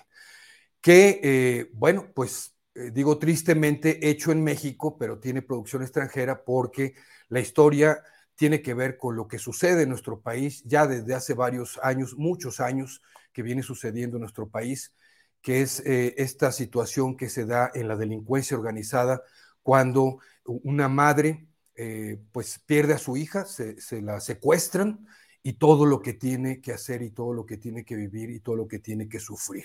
que, 0.80 1.18
eh, 1.24 1.70
bueno, 1.72 2.12
pues 2.14 2.54
eh, 2.76 2.92
digo 2.92 3.18
tristemente 3.18 4.08
hecho 4.08 4.30
en 4.30 4.44
México, 4.44 4.96
pero 4.96 5.18
tiene 5.18 5.42
producción 5.42 5.82
extranjera 5.82 6.44
porque 6.44 6.94
la 7.30 7.40
historia 7.40 8.00
tiene 8.36 8.62
que 8.62 8.74
ver 8.74 8.96
con 8.96 9.16
lo 9.16 9.26
que 9.26 9.40
sucede 9.40 9.82
en 9.82 9.88
nuestro 9.88 10.20
país 10.20 10.62
ya 10.66 10.86
desde 10.86 11.16
hace 11.16 11.34
varios 11.34 11.80
años, 11.82 12.14
muchos 12.16 12.60
años 12.60 13.02
que 13.32 13.42
viene 13.42 13.64
sucediendo 13.64 14.18
en 14.18 14.20
nuestro 14.20 14.48
país, 14.48 14.94
que 15.42 15.62
es 15.62 15.80
eh, 15.80 16.14
esta 16.16 16.52
situación 16.52 17.16
que 17.16 17.28
se 17.28 17.44
da 17.44 17.72
en 17.74 17.88
la 17.88 17.96
delincuencia 17.96 18.56
organizada 18.56 19.20
cuando 19.64 20.20
una 20.44 20.88
madre 20.88 21.47
eh, 21.80 22.18
pues 22.32 22.58
pierde 22.58 22.94
a 22.94 22.98
su 22.98 23.16
hija, 23.16 23.44
se, 23.44 23.76
la 24.02 24.18
secuestran 24.18 25.06
y 25.44 25.52
todo 25.52 25.86
lo 25.86 26.02
que 26.02 26.12
tiene 26.12 26.60
que 26.60 26.72
hacer 26.72 27.02
y 27.02 27.12
todo 27.12 27.32
lo 27.32 27.46
que 27.46 27.56
tiene 27.56 27.84
que 27.84 27.94
vivir 27.94 28.30
y 28.30 28.40
todo 28.40 28.56
lo 28.56 28.66
que 28.66 28.80
tiene 28.80 29.08
que 29.08 29.20
sufrir. 29.20 29.62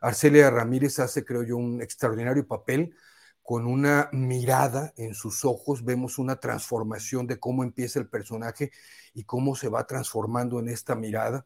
Arcelia 0.00 0.50
Ramírez 0.50 0.98
hace, 0.98 1.24
creo 1.24 1.44
yo, 1.44 1.56
un 1.56 1.80
extraordinario 1.80 2.48
papel 2.48 2.96
con 3.42 3.66
una 3.66 4.08
mirada 4.12 4.92
en 4.96 5.14
sus 5.14 5.44
ojos, 5.44 5.84
vemos 5.84 6.18
una 6.18 6.36
transformación 6.36 7.26
de 7.26 7.38
cómo 7.38 7.64
empieza 7.64 7.98
el 7.98 8.08
personaje 8.08 8.70
y 9.14 9.24
cómo 9.24 9.56
se 9.56 9.68
va 9.68 9.86
transformando 9.86 10.60
en 10.60 10.68
esta 10.68 10.94
mirada. 10.94 11.44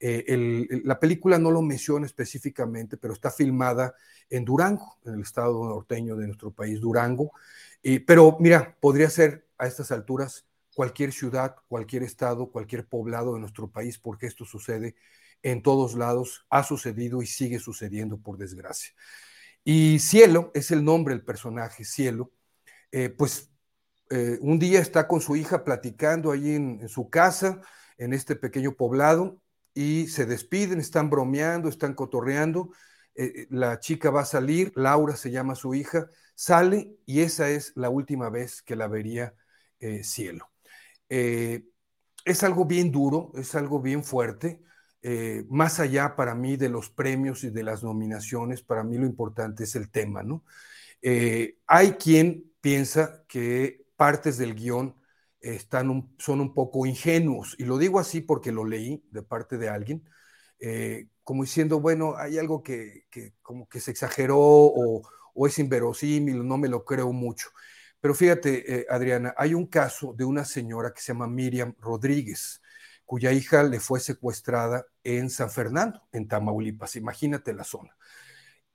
Eh, 0.00 0.66
la 0.84 1.00
película 1.00 1.38
no 1.38 1.50
lo 1.50 1.62
menciona 1.62 2.06
específicamente, 2.06 2.96
pero 2.96 3.14
está 3.14 3.30
filmada 3.30 3.94
en 4.30 4.44
Durango, 4.44 4.98
en 5.04 5.14
el 5.14 5.22
estado 5.22 5.64
norteño 5.64 6.16
de 6.16 6.26
nuestro 6.26 6.50
país, 6.50 6.80
Durango. 6.80 7.32
pero 8.06 8.36
mira, 8.40 8.76
podría 8.80 9.10
ser 9.10 9.46
a 9.58 9.66
estas 9.66 9.90
alturas 9.90 10.46
cualquier 10.78 11.12
ciudad, 11.12 11.56
cualquier 11.66 12.04
estado, 12.04 12.52
cualquier 12.52 12.86
poblado 12.86 13.34
de 13.34 13.40
nuestro 13.40 13.68
país, 13.68 13.98
porque 13.98 14.26
esto 14.26 14.44
sucede 14.44 14.94
en 15.42 15.60
todos 15.62 15.94
lados, 15.94 16.46
ha 16.50 16.62
sucedido 16.62 17.20
y 17.20 17.26
sigue 17.26 17.58
sucediendo 17.58 18.18
por 18.18 18.38
desgracia. 18.38 18.92
Y 19.70 19.98
Cielo 19.98 20.50
es 20.54 20.70
el 20.70 20.82
nombre 20.82 21.14
del 21.14 21.22
personaje, 21.22 21.84
Cielo, 21.84 22.32
eh, 22.90 23.10
pues 23.10 23.52
eh, 24.08 24.38
un 24.40 24.58
día 24.58 24.80
está 24.80 25.06
con 25.06 25.20
su 25.20 25.36
hija 25.36 25.62
platicando 25.62 26.32
ahí 26.32 26.54
en, 26.54 26.88
su 26.88 27.10
casa, 27.10 27.60
en 27.98 28.14
este 28.14 28.34
pequeño 28.34 28.76
poblado, 28.76 29.42
y 29.74 30.06
se 30.06 30.24
despiden, 30.24 30.80
están 30.80 31.10
bromeando, 31.10 31.68
están 31.68 31.92
cotorreando. 31.92 32.70
Eh, 33.14 33.46
la 33.50 33.78
chica 33.78 34.08
va 34.10 34.22
a 34.22 34.24
salir, 34.24 34.72
Laura 34.74 35.16
se 35.16 35.30
llama 35.30 35.54
su 35.54 35.74
hija, 35.74 36.08
sale 36.34 36.96
y 37.04 37.20
esa 37.20 37.50
es 37.50 37.74
la 37.76 37.90
última 37.90 38.30
vez 38.30 38.62
que 38.62 38.74
la 38.74 38.88
vería 38.88 39.34
Cielo. 40.02 40.50
es 41.10 42.42
algo 42.42 42.64
bien 42.64 42.90
duro, 42.90 43.32
es 43.34 43.54
algo 43.54 43.82
bien 43.82 44.02
fuerte. 44.02 44.62
Eh, 45.00 45.44
más 45.48 45.78
allá 45.78 46.16
para 46.16 46.34
mí 46.34 46.56
de 46.56 46.68
los 46.68 46.90
premios 46.90 47.44
y 47.44 47.50
de 47.50 47.62
las 47.62 47.84
nominaciones, 47.84 48.62
para 48.62 48.82
mí 48.82 48.98
lo 48.98 49.06
importante 49.06 49.64
es 49.64 49.76
el 49.76 49.90
tema, 49.90 50.22
¿no? 50.22 50.44
Eh, 51.02 51.58
hay 51.66 51.92
quien 51.92 52.52
piensa 52.60 53.24
que 53.28 53.86
partes 53.96 54.38
del 54.38 54.54
guion 54.54 54.96
están 55.40 56.12
son 56.18 56.40
un 56.40 56.52
poco 56.52 56.84
ingenuos, 56.86 57.54
y 57.58 57.64
lo 57.64 57.78
digo 57.78 58.00
así 58.00 58.20
porque 58.20 58.50
lo 58.50 58.64
leí 58.64 59.04
de 59.10 59.22
parte 59.22 59.56
de 59.56 59.68
alguien, 59.68 60.04
eh, 60.58 61.08
como 61.22 61.44
diciendo, 61.44 61.80
bueno, 61.80 62.16
hay 62.16 62.38
algo 62.38 62.62
que, 62.62 63.06
como 63.42 63.68
que 63.68 63.80
se 63.80 63.92
exageró 63.92 64.38
o, 64.38 65.02
o, 65.34 65.46
es 65.46 65.58
inverosímil, 65.58 66.46
no 66.46 66.58
me 66.58 66.68
lo 66.68 66.84
creo 66.84 67.12
mucho. 67.12 67.50
Pero 68.00 68.14
fíjate, 68.14 68.86
Adriana, 68.90 69.34
hay 69.36 69.54
un 69.54 69.66
caso 69.66 70.14
de 70.14 70.24
una 70.24 70.44
señora 70.44 70.92
que 70.92 71.00
se 71.00 71.12
llama 71.12 71.28
Miriam 71.28 71.74
Rodríguez 71.80 72.60
cuya 73.08 73.32
hija 73.32 73.62
le 73.62 73.80
fue 73.80 74.00
secuestrada 74.00 74.84
en 75.02 75.30
San 75.30 75.50
Fernando, 75.50 76.02
en 76.12 76.28
Tamaulipas. 76.28 76.94
Imagínate 76.94 77.54
la 77.54 77.64
zona. 77.64 77.96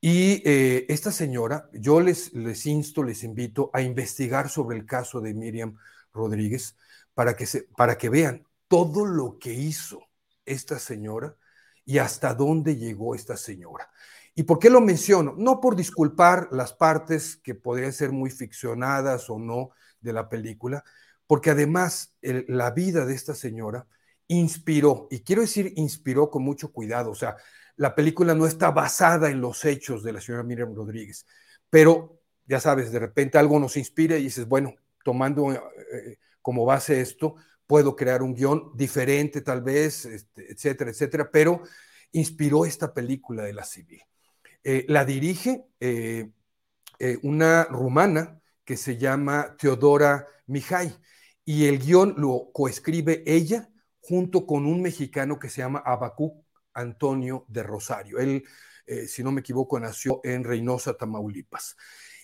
Y 0.02 0.42
eh, 0.44 0.88
esta 0.90 1.12
señora, 1.12 1.70
yo 1.72 2.02
les, 2.02 2.34
les 2.34 2.66
insto, 2.66 3.04
les 3.04 3.24
invito 3.24 3.70
a 3.74 3.84
investigar 3.84 4.50
sobre 4.50 4.76
el 4.76 4.88
caso 4.88 5.22
de 5.22 5.36
Miriam 5.36 5.78
Rodríguez 6.12 6.76
para 7.14 7.36
que, 7.36 7.46
se, 7.46 7.68
para 7.78 7.96
que 7.96 8.10
vean 8.10 8.44
todo 8.68 9.06
lo 9.06 9.38
que 9.38 9.54
hizo 9.54 10.02
esta 10.46 10.80
señora 10.80 11.38
y 11.86 12.00
hasta 12.00 12.34
dónde 12.34 12.76
llegó 12.76 13.14
esta 13.14 13.38
señora. 13.38 13.88
¿Y 14.34 14.44
por 14.44 14.58
qué 14.58 14.72
lo 14.72 14.82
menciono? 14.82 15.36
No 15.38 15.62
por 15.62 15.76
disculpar 15.76 16.48
las 16.52 16.74
partes 16.74 17.38
que 17.38 17.54
podrían 17.54 17.94
ser 17.94 18.12
muy 18.12 18.32
ficcionadas 18.32 19.30
o 19.30 19.38
no 19.38 19.70
de 20.02 20.12
la 20.12 20.28
película, 20.28 20.84
porque 21.28 21.52
además 21.52 22.16
la 22.22 22.72
vida 22.72 23.06
de 23.06 23.14
esta 23.14 23.36
señora 23.36 23.86
inspiró, 24.28 25.08
y 25.12 25.20
quiero 25.20 25.42
decir 25.42 25.74
inspiró 25.76 26.30
con 26.30 26.44
mucho 26.44 26.72
cuidado, 26.72 27.12
o 27.12 27.16
sea, 27.16 27.36
la 27.76 27.96
película 27.96 28.36
no 28.36 28.46
está 28.46 28.72
basada 28.72 29.30
en 29.30 29.42
los 29.42 29.66
hechos 29.66 30.04
de 30.04 30.14
la 30.14 30.22
señora 30.22 30.44
Miriam 30.44 30.76
Rodríguez, 30.76 31.26
pero 31.70 32.20
ya 32.46 32.60
sabes, 32.60 32.92
de 32.92 33.00
repente 33.00 33.38
algo 33.38 33.60
nos 33.60 33.78
inspira 33.78 34.18
y 34.18 34.24
dices, 34.24 34.48
bueno, 34.48 34.76
tomando 35.04 35.52
eh, 35.52 36.18
como 36.42 36.66
base 36.66 37.02
esto, 37.02 37.36
puedo 37.66 37.96
crear 37.96 38.22
un 38.22 38.36
guion 38.36 38.72
diferente 38.76 39.42
tal 39.42 39.62
vez, 39.62 40.06
este, 40.06 40.52
etcétera, 40.52 40.92
etcétera, 40.92 41.30
pero 41.32 41.62
inspiró 42.12 42.66
esta 42.66 42.94
película 42.94 43.44
de 43.44 43.54
la 43.54 43.64
civil. 43.64 44.02
Eh, 44.64 44.86
la 44.88 45.04
dirige 45.06 45.66
eh, 45.80 46.30
una 47.24 47.66
rumana 47.66 48.40
que 48.64 48.78
se 48.78 48.98
llama 48.98 49.56
Teodora 49.58 50.28
Mijay 50.48 50.96
y 51.44 51.66
el 51.66 51.80
guion 51.80 52.16
lo 52.18 52.52
coescribe 52.54 53.24
ella 53.26 53.70
junto 54.04 54.46
con 54.46 54.66
un 54.66 54.82
mexicano 54.82 55.40
que 55.40 55.50
se 55.50 55.62
llama 55.62 55.82
Abacuc 55.86 56.44
Antonio 56.74 57.46
de 57.48 57.64
Rosario. 57.64 58.20
Él, 58.20 58.44
eh, 58.86 59.08
si 59.08 59.24
no 59.24 59.32
me 59.32 59.40
equivoco, 59.40 59.80
nació 59.80 60.20
en 60.24 60.44
Reynosa, 60.44 60.96
Tamaulipas. 60.96 61.78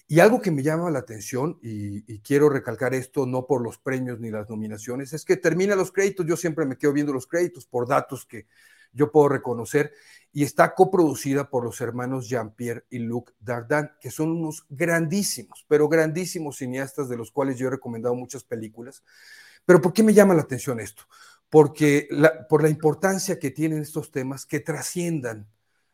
Y 0.05 0.19
algo 0.19 0.41
que 0.41 0.51
me 0.51 0.61
llama 0.61 0.91
la 0.91 0.99
atención, 0.99 1.57
y, 1.61 2.19
quiero 2.19 2.49
recalcar 2.49 2.93
esto 2.95 3.25
no 3.25 3.45
por 3.45 3.61
los 3.61 3.77
premios 3.77 4.19
ni 4.19 4.29
las 4.29 4.49
nominaciones, 4.49 5.13
es 5.13 5.23
que 5.23 5.37
termina 5.37 5.75
los 5.75 5.91
créditos, 5.91 6.25
yo 6.25 6.35
siempre 6.35 6.65
me 6.65 6.77
quedo 6.77 6.91
viendo 6.93 7.13
los 7.13 7.27
créditos 7.27 7.65
por 7.65 7.87
datos 7.87 8.25
que 8.25 8.47
yo 8.91 9.11
puedo 9.11 9.29
reconocer, 9.29 9.93
y 10.33 10.43
está 10.43 10.73
coproducida 10.73 11.49
por 11.49 11.63
los 11.63 11.79
hermanos 11.79 12.27
Jean-Pierre 12.27 12.85
y 12.89 12.99
Luc 12.99 13.31
Dardin, 13.39 13.91
que 14.01 14.11
son 14.11 14.31
unos 14.31 14.65
grandísimos, 14.67 15.63
pero 15.69 15.87
grandísimos 15.87 16.57
cineastas 16.57 17.07
de 17.07 17.15
los 17.15 17.31
cuales 17.31 17.57
yo 17.57 17.67
he 17.67 17.71
recomendado 17.71 18.15
muchas 18.15 18.43
películas. 18.43 19.03
Pero 19.65 19.79
¿por 19.79 19.93
qué 19.93 20.01
me 20.01 20.15
llama 20.15 20.33
la 20.33 20.41
atención 20.41 20.79
esto? 20.79 21.03
Porque 21.49 22.07
por 22.47 22.63
la 22.63 22.69
importancia 22.69 23.39
que 23.39 23.51
tienen 23.51 23.81
estos 23.81 24.11
temas 24.11 24.45
que 24.45 24.59
trasciendan 24.59 25.47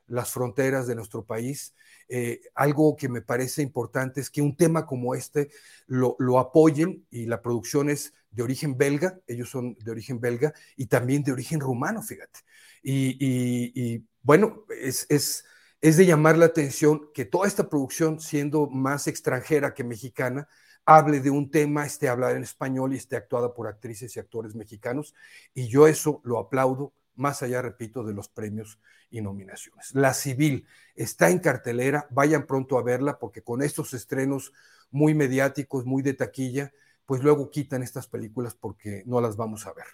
las 0.07 0.32
fronteras 0.32 0.88
de 0.88 0.95
nuestro 0.95 1.26
país. 1.26 1.73
Eh, 2.07 2.41
algo 2.53 2.95
que 2.95 3.10
me 3.10 3.22
parece 3.22 3.61
importante 3.61 4.22
es 4.22 4.30
que 4.30 4.41
un 4.41 4.56
tema 4.56 4.86
como 4.86 5.15
este 5.15 5.49
lo, 5.88 6.15
apoyen 6.40 7.06
y 7.10 7.26
la 7.26 7.41
producción 7.41 7.90
es 7.90 8.14
de 8.30 8.44
origen 8.44 8.77
belga, 8.77 9.19
ellos 9.27 9.49
son 9.49 9.76
de 9.80 9.91
origen 9.91 10.19
belga 10.19 10.53
y 10.76 10.88
también 10.88 11.23
de 11.23 11.32
origen 11.32 11.60
rumano, 11.60 12.02
fíjate. 12.02 12.40
Y, 12.84 14.03
bueno, 14.22 14.65
es, 14.80 15.07
es, 15.10 15.45
es 15.82 15.98
de 15.98 16.06
llamar 16.06 16.38
la 16.38 16.45
atención 16.45 17.10
que 17.14 17.26
toda 17.26 17.48
esta 17.48 17.69
producción, 17.69 18.19
siendo 18.19 18.68
más 18.68 19.07
extranjera 19.07 19.73
que 19.73 19.84
mexicana, 19.84 20.48
hable 20.86 21.20
de 21.20 21.30
un 21.30 21.49
tema, 21.49 21.86
esté 21.86 22.10
hablada 22.10 22.34
en 22.34 22.44
español 22.44 22.94
y 22.94 22.98
esté 22.98 23.16
actuada 23.16 23.53
por 23.53 23.68
actrices 23.68 24.16
y 24.16 24.20
actores 24.20 24.56
mexicanos. 24.56 25.14
Y 25.53 25.68
yo 25.68 25.88
eso 25.88 26.22
lo 26.24 26.38
aplaudo, 26.38 26.94
más 27.16 27.41
allá, 27.41 27.62
repito, 27.62 28.03
de 28.03 28.14
los 28.14 28.30
premios 28.30 28.80
y 29.10 29.22
nominaciones. 29.22 29.94
La 29.95 30.14
Civil 30.14 30.68
está 30.95 31.30
en 31.30 31.40
cartelera, 31.40 32.07
vayan 32.12 32.45
pronto 32.45 32.78
a 32.78 32.84
verla 32.84 33.18
porque 33.18 33.41
con 33.41 33.62
estos 33.62 33.94
estrenos 33.94 34.53
muy 34.91 35.14
mediáticos, 35.14 35.86
muy 35.86 36.03
de 36.03 36.14
taquilla, 36.14 36.72
pues 37.06 37.22
luego 37.22 37.49
quitan 37.49 37.84
estas 37.84 38.07
películas 38.07 38.56
porque 38.56 39.03
no 39.06 39.22
las 39.22 39.38
vamos 39.38 39.66
a 39.68 39.74
ver. 39.74 39.86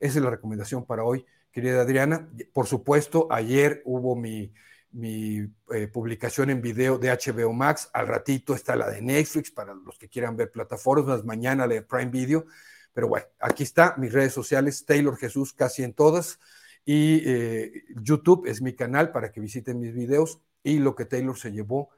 Esa 0.00 0.18
es 0.18 0.24
la 0.24 0.30
recomendación 0.30 0.84
para 0.84 1.04
hoy, 1.04 1.24
querida 1.52 1.82
Adriana. 1.82 2.28
Por 2.52 2.66
supuesto, 2.66 3.28
ayer 3.30 3.82
hubo 3.84 4.16
mi 4.16 4.52
mi 4.94 5.40
eh, 5.74 5.88
publicación 5.88 6.50
en 6.50 6.62
video 6.62 6.98
de 6.98 7.10
HBO 7.10 7.52
Max. 7.52 7.90
Al 7.92 8.06
ratito 8.06 8.54
está 8.54 8.76
la 8.76 8.88
de 8.88 9.02
Netflix 9.02 9.50
para 9.50 9.74
los 9.74 9.98
que 9.98 10.08
quieran 10.08 10.36
ver 10.36 10.50
plataformas. 10.50 11.24
Mañana 11.24 11.66
la 11.66 11.74
de 11.74 11.82
Prime 11.82 12.10
Video. 12.10 12.46
Pero 12.92 13.08
bueno, 13.08 13.26
aquí 13.40 13.64
está 13.64 13.96
mis 13.98 14.12
redes 14.12 14.32
sociales, 14.32 14.86
Taylor 14.86 15.16
Jesús 15.16 15.52
casi 15.52 15.82
en 15.82 15.94
todas. 15.94 16.38
Y 16.84 17.22
eh, 17.28 17.84
YouTube 18.02 18.46
es 18.46 18.62
mi 18.62 18.74
canal 18.74 19.10
para 19.10 19.32
que 19.32 19.40
visiten 19.40 19.80
mis 19.80 19.92
videos 19.92 20.40
y 20.62 20.78
lo 20.78 20.94
que 20.94 21.04
Taylor 21.04 21.36
se 21.36 21.50
llevó 21.50 21.90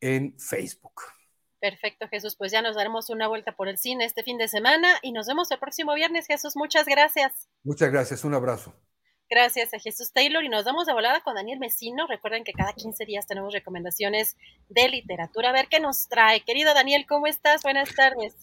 en 0.00 0.38
Facebook. 0.38 1.00
Perfecto, 1.58 2.06
Jesús. 2.08 2.36
Pues 2.36 2.52
ya 2.52 2.60
nos 2.60 2.76
daremos 2.76 3.08
una 3.08 3.28
vuelta 3.28 3.56
por 3.56 3.68
el 3.68 3.78
cine 3.78 4.04
este 4.04 4.22
fin 4.22 4.36
de 4.36 4.48
semana 4.48 4.98
y 5.00 5.12
nos 5.12 5.26
vemos 5.26 5.50
el 5.52 5.58
próximo 5.58 5.94
viernes, 5.94 6.26
Jesús. 6.26 6.54
Muchas 6.56 6.86
gracias. 6.86 7.48
Muchas 7.62 7.90
gracias. 7.90 8.24
Un 8.24 8.34
abrazo. 8.34 8.74
Gracias 9.34 9.72
a 9.72 9.78
Jesús 9.78 10.12
Taylor 10.12 10.44
y 10.44 10.50
nos 10.50 10.66
damos 10.66 10.86
de 10.86 10.92
volada 10.92 11.22
con 11.22 11.34
Daniel 11.34 11.58
Mesino. 11.58 12.06
Recuerden 12.06 12.44
que 12.44 12.52
cada 12.52 12.74
15 12.74 13.06
días 13.06 13.26
tenemos 13.26 13.54
recomendaciones 13.54 14.36
de 14.68 14.90
literatura. 14.90 15.48
A 15.48 15.52
ver 15.52 15.68
qué 15.70 15.80
nos 15.80 16.06
trae. 16.06 16.42
Querido 16.42 16.74
Daniel, 16.74 17.06
¿cómo 17.08 17.26
estás? 17.26 17.62
Buenas 17.62 17.94
tardes. 17.94 18.34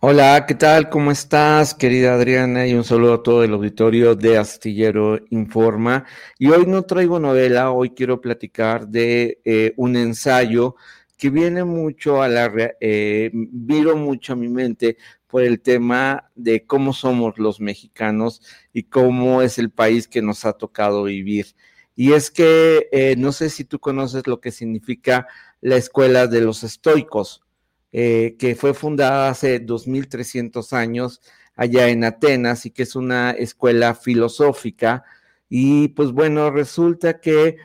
Hola, 0.00 0.44
¿qué 0.46 0.54
tal? 0.54 0.90
¿Cómo 0.90 1.12
estás, 1.12 1.72
querida 1.72 2.12
Adriana? 2.12 2.66
Y 2.66 2.74
un 2.74 2.84
saludo 2.84 3.14
a 3.14 3.22
todo 3.22 3.42
el 3.42 3.54
auditorio 3.54 4.14
de 4.14 4.36
Astillero 4.36 5.18
Informa. 5.30 6.04
Y 6.38 6.50
hoy 6.50 6.66
no 6.66 6.82
traigo 6.82 7.18
novela, 7.18 7.70
hoy 7.70 7.94
quiero 7.94 8.20
platicar 8.20 8.86
de 8.86 9.40
eh, 9.46 9.72
un 9.78 9.96
ensayo 9.96 10.76
que 11.16 11.30
viene 11.30 11.64
mucho 11.64 12.20
a 12.20 12.28
la, 12.28 12.52
eh, 12.80 13.30
viro 13.32 13.96
mucho 13.96 14.34
a 14.34 14.36
mi 14.36 14.48
mente 14.48 14.98
por 15.34 15.42
el 15.42 15.60
tema 15.60 16.30
de 16.36 16.64
cómo 16.64 16.92
somos 16.92 17.38
los 17.38 17.58
mexicanos 17.58 18.40
y 18.72 18.84
cómo 18.84 19.42
es 19.42 19.58
el 19.58 19.68
país 19.68 20.06
que 20.06 20.22
nos 20.22 20.44
ha 20.44 20.52
tocado 20.52 21.02
vivir. 21.02 21.56
Y 21.96 22.12
es 22.12 22.30
que 22.30 22.88
eh, 22.92 23.16
no 23.18 23.32
sé 23.32 23.50
si 23.50 23.64
tú 23.64 23.80
conoces 23.80 24.28
lo 24.28 24.40
que 24.40 24.52
significa 24.52 25.26
la 25.60 25.74
escuela 25.74 26.28
de 26.28 26.40
los 26.40 26.62
estoicos, 26.62 27.42
eh, 27.90 28.36
que 28.38 28.54
fue 28.54 28.74
fundada 28.74 29.28
hace 29.28 29.58
2300 29.58 30.72
años 30.72 31.20
allá 31.56 31.88
en 31.88 32.04
Atenas 32.04 32.64
y 32.64 32.70
que 32.70 32.84
es 32.84 32.94
una 32.94 33.32
escuela 33.32 33.96
filosófica. 33.96 35.02
Y 35.48 35.88
pues 35.88 36.12
bueno, 36.12 36.52
resulta 36.52 37.18
que 37.18 37.56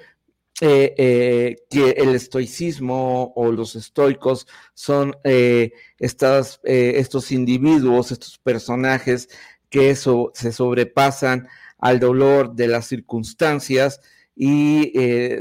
eh, 0.61 0.93
eh, 0.97 1.55
que 1.69 1.91
el 1.91 2.15
estoicismo 2.15 3.31
o 3.33 3.49
los 3.49 3.77
estoicos 3.77 4.45
son 4.73 5.15
eh, 5.23 5.71
estas, 5.99 6.59
estos 6.63 7.31
individuos, 7.31 8.11
estos 8.11 8.39
personajes 8.39 9.29
que 9.69 9.89
eso, 9.89 10.31
se 10.33 10.51
sobrepasan 10.51 11.47
al 11.77 12.01
dolor 12.01 12.55
de 12.55 12.67
las 12.67 12.88
circunstancias 12.88 14.01
y 14.35 14.91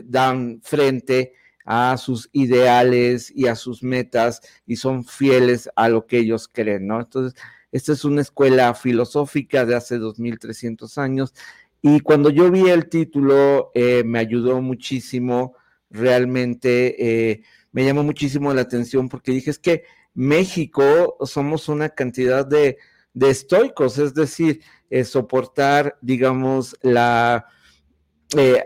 dan 0.05 0.61
frente 0.63 1.35
a 1.65 1.97
sus 1.97 2.31
ideales 2.33 3.33
y 3.35 3.49
a 3.49 3.57
sus 3.57 3.83
metas 3.83 4.41
y 4.67 4.77
son 4.77 5.05
fieles 5.05 5.69
a 5.75 5.89
lo 5.89 6.07
que 6.07 6.19
ellos 6.19 6.47
creen, 6.47 6.87
¿no? 6.87 7.01
Entonces, 7.01 7.41
esta 7.73 7.93
es 7.93 8.05
una 8.05 8.23
escuela 8.23 8.73
filosófica 8.75 9.67
de 9.67 9.75
hace 9.75 9.99
2300 9.99 10.97
años 10.97 11.35
y 11.81 12.01
cuando 12.01 12.31
yo 12.31 12.51
vi 12.51 12.69
el 12.69 12.89
título, 12.89 13.71
eh, 13.75 14.03
me 14.05 14.19
ayudó 14.19 14.61
muchísimo, 14.61 15.55
realmente 15.91 17.31
eh, 17.31 17.43
me 17.73 17.85
llamó 17.85 18.03
muchísimo 18.03 18.53
la 18.53 18.63
atención 18.63 19.09
porque 19.09 19.33
dije, 19.33 19.51
es 19.51 19.59
que 19.59 19.85
México 20.15 21.17
somos 21.25 21.69
una 21.69 21.91
cantidad 21.91 22.45
de, 22.45 22.79
estoicos, 23.21 23.99
es 23.99 24.15
decir, 24.15 24.61
eh, 24.91 25.05
soportar, 25.05 25.99
digamos, 26.01 26.77
la, 26.83 27.47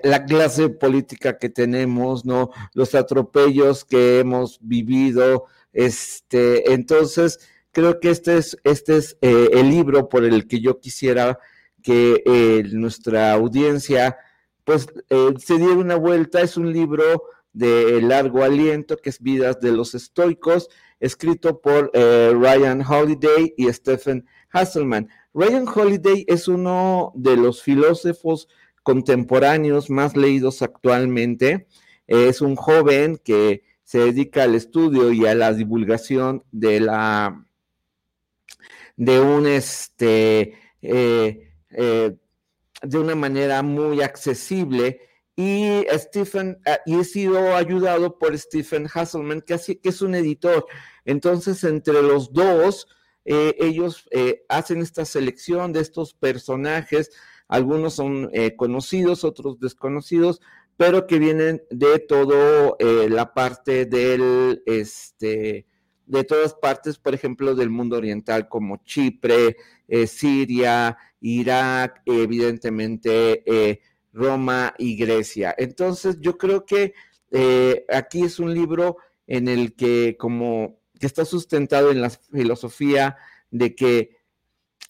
la 0.03 0.25
clase 0.25 0.69
política 0.69 1.39
que 1.39 1.49
tenemos, 1.49 2.25
¿no? 2.25 2.51
Los 2.75 2.95
atropellos 2.95 3.85
que 3.85 4.21
hemos 4.21 4.59
vivido, 4.61 5.47
este, 5.73 6.73
entonces, 6.73 7.39
creo 7.73 8.01
que 8.01 8.11
este 8.11 8.39
es, 8.39 8.57
este 8.65 8.97
es 8.97 9.17
el 9.21 9.71
libro 9.71 10.09
por 10.09 10.25
el 10.25 10.47
que 10.47 10.61
yo 10.61 10.81
quisiera 10.81 11.39
que 11.83 12.23
eh, 12.25 12.65
nuestra 12.73 13.33
audiencia 13.33 14.17
pues 14.65 14.87
eh, 15.11 15.35
se 15.39 15.59
diera 15.59 15.75
una 15.75 15.97
vuelta. 15.97 16.41
Es 16.41 16.57
un 16.57 16.73
libro 16.73 17.25
de 17.53 18.01
largo 18.01 18.43
aliento 18.43 18.97
que 18.97 19.11
es 19.11 19.21
Vidas 19.21 19.61
de 19.61 19.73
los 19.73 19.95
Estoicos, 19.95 20.69
escrito 21.01 21.61
por 21.61 21.91
eh, 21.95 22.33
Ryan 22.35 22.83
Holiday 22.83 23.55
y 23.57 23.71
Stephen 23.73 24.27
Hasselman. 24.51 25.09
Ryan 25.35 25.67
Holiday 25.69 26.25
es 26.29 26.49
uno 26.49 27.13
de 27.15 27.37
los 27.37 27.63
filósofos 27.63 28.49
contemporáneos 28.83 29.91
más 29.91 30.17
leídos 30.17 30.63
actualmente. 30.63 31.67
Es 32.07 32.41
un 32.41 32.57
joven 32.57 33.21
que 33.23 33.65
se 33.85 33.99
dedica 33.99 34.45
al 34.45 34.55
estudio 34.55 35.13
y 35.13 35.27
a 35.27 35.35
la 35.35 35.53
divulgación 35.53 36.45
de 36.53 36.81
la 36.81 37.47
de 38.97 39.21
un 39.21 39.47
este 39.47 40.55
de 41.73 42.99
una 42.99 43.15
manera 43.15 43.63
muy 43.63 44.03
accesible. 44.03 45.01
Y 45.35 45.85
Stephen, 45.93 46.59
ah, 46.67 46.79
y 46.85 46.99
he 46.99 47.05
sido 47.05 47.57
ayudado 47.57 48.19
por 48.19 48.37
Stephen 48.39 48.87
Hasselman, 48.93 49.41
que, 49.41 49.57
que 49.59 49.89
es 49.89 50.03
un 50.03 50.15
editor. 50.15 50.67
Entonces, 51.05 51.65
entre 51.65 52.03
los 52.03 52.33
dos, 52.33 52.87
eh, 53.25 53.57
ellos 53.59 54.07
eh, 54.11 54.45
hacen 54.49 54.83
esta 54.83 55.05
selección 55.05 55.73
de 55.73 55.81
estos 55.81 56.13
personajes. 56.13 57.11
Algunos 57.49 57.95
son 57.95 58.31
conocidos, 58.57 59.25
otros 59.25 59.59
desconocidos, 59.61 60.41
pero 60.79 61.07
que 61.07 61.19
vienen 61.19 61.63
de 61.71 61.99
todo 61.99 62.79
la 62.81 63.35
parte 63.35 63.85
del, 63.85 64.63
este, 64.65 65.67
de 66.07 66.25
todas 66.25 66.55
partes, 66.55 66.97
por 66.97 67.13
ejemplo, 67.13 67.55
del 67.55 67.69
mundo 67.69 67.99
oriental, 67.99 68.49
como 68.49 68.79
Chipre, 68.85 69.59
Siria, 70.07 70.97
Irak, 71.23 72.03
evidentemente 72.05 73.43
eh, 73.47 73.81
Roma 74.13 74.75
y 74.79 74.97
Grecia. 74.97 75.55
Entonces 75.57 76.19
yo 76.21 76.37
creo 76.37 76.67
que 76.67 76.93
eh, 77.31 77.87
aquí 77.89 78.23
es 78.23 78.39
un 78.39 78.53
libro 78.53 78.99
en 79.27 79.49
el 79.49 79.75
que 79.75 80.17
como 80.19 80.79
que 81.01 81.07
está 81.07 81.25
sustentado 81.25 81.91
en 81.91 82.01
la 82.03 82.11
filosofía 82.11 83.17
de 83.51 83.75
que 83.75 84.23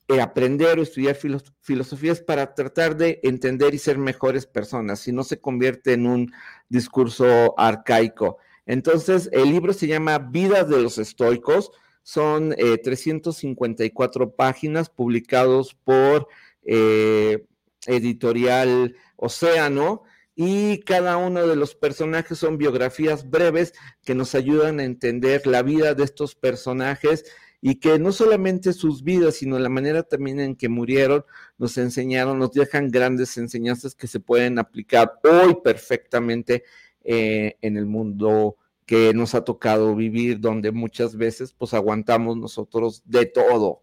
eh, 0.08 0.20
aprender 0.20 0.78
o 0.78 0.82
estudiar 0.82 1.16
filosofía 1.60 2.12
es 2.12 2.20
para 2.20 2.54
tratar 2.54 2.96
de 2.96 3.20
entender 3.22 3.72
y 3.74 3.78
ser 3.78 3.98
mejores 3.98 4.46
personas, 4.46 5.00
si 5.00 5.12
no 5.12 5.22
se 5.22 5.40
convierte 5.40 5.92
en 5.92 6.06
un 6.06 6.32
discurso 6.68 7.54
arcaico. 7.58 8.38
Entonces, 8.66 9.28
el 9.32 9.50
libro 9.50 9.72
se 9.72 9.86
llama 9.86 10.18
Vidas 10.18 10.68
de 10.68 10.82
los 10.82 10.98
Estoicos, 10.98 11.72
son 12.02 12.54
354 12.54 14.24
eh, 14.24 14.28
páginas 14.36 14.90
publicados 14.90 15.74
por 15.74 16.28
eh, 16.64 17.44
editorial 17.86 18.96
Océano 19.16 20.02
y 20.34 20.80
cada 20.80 21.16
uno 21.16 21.46
de 21.46 21.56
los 21.56 21.74
personajes 21.74 22.38
son 22.38 22.58
biografías 22.58 23.28
breves 23.28 23.74
que 24.04 24.14
nos 24.14 24.34
ayudan 24.34 24.80
a 24.80 24.84
entender 24.84 25.46
la 25.46 25.62
vida 25.62 25.94
de 25.94 26.04
estos 26.04 26.34
personajes 26.34 27.24
y 27.64 27.76
que 27.76 27.98
no 28.00 28.10
solamente 28.10 28.72
sus 28.72 29.04
vidas, 29.04 29.36
sino 29.36 29.58
la 29.58 29.68
manera 29.68 30.02
también 30.02 30.40
en 30.40 30.56
que 30.56 30.68
murieron, 30.68 31.24
nos 31.58 31.78
enseñaron, 31.78 32.38
nos 32.38 32.52
dejan 32.52 32.88
grandes 32.90 33.36
enseñanzas 33.38 33.94
que 33.94 34.08
se 34.08 34.18
pueden 34.18 34.58
aplicar 34.58 35.20
hoy 35.22 35.56
perfectamente 35.62 36.64
eh, 37.04 37.56
en 37.62 37.76
el 37.76 37.86
mundo 37.86 38.56
que 38.86 39.14
nos 39.14 39.34
ha 39.34 39.44
tocado 39.44 39.94
vivir, 39.94 40.40
donde 40.40 40.72
muchas 40.72 41.16
veces 41.16 41.52
pues 41.52 41.74
aguantamos 41.74 42.36
nosotros 42.36 43.02
de 43.04 43.26
todo. 43.26 43.82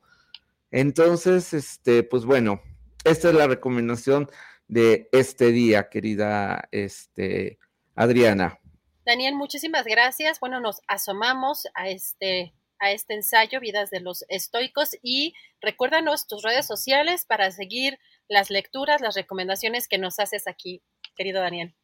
Entonces, 0.72 1.53
este, 1.53 2.03
pues 2.03 2.26
bueno, 2.26 2.61
esta 3.03 3.30
es 3.30 3.36
la 3.36 3.48
recomendación 3.48 4.30
de 4.68 5.10
este 5.11 5.52
día, 5.52 5.90
querida 5.90 6.68
este, 6.72 7.58
Adriana. 7.95 8.60
Daniel, 9.06 9.36
muchísimas 9.36 9.86
gracias. 9.86 10.40
Bueno, 10.40 10.60
nos 10.60 10.82
asomamos 10.88 11.68
a 11.74 11.90
este, 11.90 12.53
a 12.78 12.92
este 12.92 13.16
ensayo, 13.16 13.60
Vidas 13.60 13.90
de 13.90 14.02
los 14.02 14.24
Estoicos, 14.30 14.95
y 15.02 15.34
recuérdanos 15.61 16.28
tus 16.28 16.44
redes 16.44 16.68
sociales 16.68 17.26
para 17.26 17.50
seguir 17.50 17.98
las 18.28 18.52
lecturas, 18.52 19.02
las 19.02 19.16
recomendaciones 19.16 19.88
que 19.88 19.98
nos 19.98 20.19
haces 20.19 20.48
aquí, 20.48 20.84
querido 21.16 21.42
Daniel. 21.42 21.76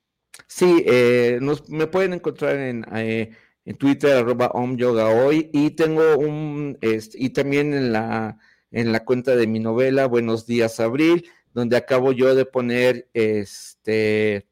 Sí, 0.48 0.84
eh, 0.86 1.40
nos, 1.42 1.70
me 1.70 1.88
pueden 1.88 2.14
encontrar 2.14 2.58
en, 2.58 2.86
eh, 2.96 3.32
en 3.66 3.76
Twitter, 3.78 4.14
arroba 4.14 4.52
hoy, 4.54 5.50
y 5.54 5.72
tengo 5.72 6.18
un, 6.18 6.78
este, 6.82 7.18
y 7.22 7.30
también 7.30 7.74
en 7.74 7.92
la, 7.92 8.38
en 8.72 8.92
la 8.92 9.04
cuenta 9.04 9.36
de 9.36 9.48
mi 9.48 9.60
novela, 9.60 10.08
Buenos 10.08 10.46
Días 10.46 10.80
Abril, 10.80 11.30
donde 11.54 11.78
acabo 11.78 12.12
yo 12.12 12.36
de 12.36 12.46
poner, 12.46 13.10
este, 13.14 14.48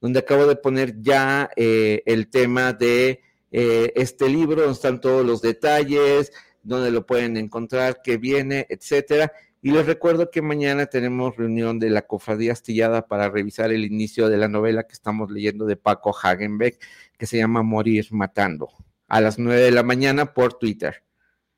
donde 0.00 0.20
acabo 0.20 0.46
de 0.46 0.56
poner 0.56 1.00
ya 1.00 1.50
eh, 1.56 2.02
el 2.06 2.28
tema 2.28 2.72
de 2.72 3.22
este 3.50 4.28
libro, 4.28 4.56
donde 4.56 4.74
están 4.74 5.00
todos 5.00 5.24
los 5.24 5.40
detalles, 5.40 6.32
donde 6.62 6.90
lo 6.90 7.06
pueden 7.06 7.36
encontrar, 7.38 8.02
que 8.02 8.18
viene, 8.18 8.66
etcétera. 8.68 9.32
Y 9.60 9.72
les 9.72 9.86
recuerdo 9.86 10.30
que 10.30 10.40
mañana 10.40 10.86
tenemos 10.86 11.36
reunión 11.36 11.80
de 11.80 11.90
la 11.90 12.02
Cofradía 12.02 12.52
Astillada 12.52 13.08
para 13.08 13.28
revisar 13.28 13.72
el 13.72 13.84
inicio 13.84 14.28
de 14.28 14.36
la 14.36 14.46
novela 14.46 14.84
que 14.84 14.92
estamos 14.92 15.30
leyendo 15.30 15.66
de 15.66 15.76
Paco 15.76 16.16
Hagenbeck, 16.16 16.80
que 17.18 17.26
se 17.26 17.38
llama 17.38 17.62
Morir 17.62 18.06
Matando, 18.10 18.70
a 19.08 19.20
las 19.20 19.38
nueve 19.38 19.62
de 19.62 19.72
la 19.72 19.82
mañana 19.82 20.32
por 20.32 20.54
Twitter. 20.54 21.02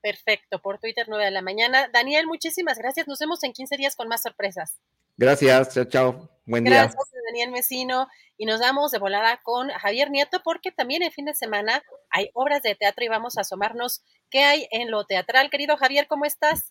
Perfecto, 0.01 0.63
por 0.63 0.79
Twitter 0.79 1.07
nueve 1.09 1.27
de 1.27 1.31
la 1.31 1.43
mañana. 1.43 1.89
Daniel, 1.93 2.27
muchísimas 2.27 2.79
gracias. 2.79 3.07
Nos 3.07 3.19
vemos 3.19 3.45
en 3.45 3.53
15 3.53 3.77
días 3.77 3.97
con 3.97 4.09
más 4.09 4.23
sorpresas. 4.23 4.79
Gracias, 5.19 5.75
chao, 5.75 5.85
chao. 5.85 6.31
Buen 6.47 6.65
día. 6.65 6.85
Gracias, 6.85 7.11
Daniel 7.27 7.51
Mesino. 7.51 8.09
Y 8.39 8.47
nos 8.47 8.61
damos 8.61 8.93
de 8.93 8.99
volada 8.99 9.41
con 9.43 9.69
Javier 9.69 10.11
Nieto, 10.11 10.41
porque 10.43 10.73
también 10.73 11.03
el 11.03 11.13
fin 11.13 11.27
de 11.27 11.35
semana 11.35 11.83
hay 12.11 12.31
obras 12.35 12.63
de 12.63 12.75
teatro 12.75 13.05
y 13.05 13.09
vamos 13.09 13.37
a 13.37 13.43
asomarnos 13.43 14.05
qué 14.31 14.45
hay 14.45 14.67
en 14.71 14.91
lo 14.91 15.05
teatral. 15.05 15.51
Querido 15.51 15.77
Javier, 15.77 16.07
¿cómo 16.09 16.25
estás? 16.25 16.69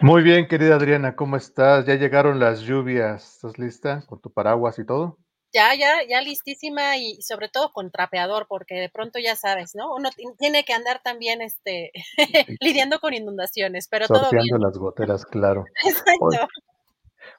Muy 0.00 0.22
bien, 0.22 0.46
querida 0.46 0.76
Adriana, 0.76 1.16
¿cómo 1.16 1.36
estás? 1.36 1.86
Ya 1.86 1.94
llegaron 1.94 2.38
las 2.38 2.60
lluvias. 2.60 3.34
¿Estás 3.34 3.58
lista 3.58 4.04
con 4.06 4.20
tu 4.20 4.32
paraguas 4.32 4.78
y 4.78 4.86
todo? 4.86 5.18
Ya, 5.54 5.74
ya, 5.74 5.98
ya 6.08 6.22
listísima 6.22 6.96
y 6.96 7.20
sobre 7.20 7.50
todo 7.50 7.72
con 7.72 7.90
trapeador, 7.90 8.46
porque 8.48 8.74
de 8.76 8.88
pronto 8.88 9.18
ya 9.18 9.36
sabes, 9.36 9.74
¿no? 9.74 9.94
Uno 9.94 10.08
tiene 10.38 10.64
que 10.64 10.72
andar 10.72 11.02
también 11.04 11.42
este, 11.42 11.92
lidiando 12.60 12.98
con 13.00 13.12
inundaciones, 13.12 13.86
pero 13.88 14.06
todo 14.08 14.30
bien. 14.30 14.46
las 14.58 14.78
goteras, 14.78 15.26
claro. 15.26 15.66
Exacto. 15.84 16.48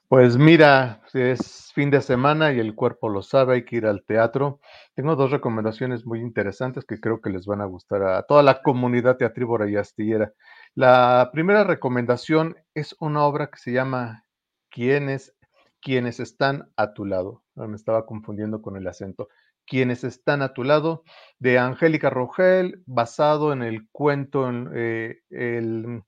Pues 0.07 0.37
mira, 0.37 1.01
es 1.13 1.71
fin 1.73 1.89
de 1.89 2.01
semana 2.01 2.53
y 2.53 2.59
el 2.59 2.75
cuerpo 2.75 3.09
lo 3.09 3.23
sabe, 3.23 3.55
hay 3.55 3.65
que 3.65 3.77
ir 3.77 3.85
al 3.87 4.03
teatro. 4.03 4.59
Tengo 4.93 5.15
dos 5.15 5.31
recomendaciones 5.31 6.05
muy 6.05 6.19
interesantes 6.19 6.85
que 6.85 6.99
creo 6.99 7.19
que 7.19 7.31
les 7.31 7.47
van 7.47 7.61
a 7.61 7.65
gustar 7.65 8.03
a 8.03 8.21
toda 8.23 8.43
la 8.43 8.61
comunidad 8.61 9.17
teatrívora 9.17 9.67
y 9.69 9.75
astillera. 9.75 10.31
La 10.75 11.29
primera 11.33 11.63
recomendación 11.63 12.55
es 12.75 12.95
una 12.99 13.23
obra 13.23 13.47
que 13.47 13.57
se 13.57 13.71
llama 13.71 14.25
¿Quiénes, 14.69 15.35
quienes 15.81 16.19
están 16.19 16.69
a 16.77 16.93
tu 16.93 17.05
lado? 17.05 17.43
Ah, 17.55 17.67
me 17.67 17.75
estaba 17.75 18.05
confundiendo 18.05 18.61
con 18.61 18.77
el 18.77 18.87
acento. 18.87 19.29
Quienes 19.65 20.03
están 20.03 20.41
a 20.41 20.53
tu 20.53 20.63
lado, 20.63 21.03
de 21.39 21.57
Angélica 21.57 22.09
Rogel, 22.09 22.83
basado 22.85 23.53
en 23.53 23.63
el 23.63 23.87
cuento, 23.91 24.51
eh, 24.75 25.21
el, 25.29 26.03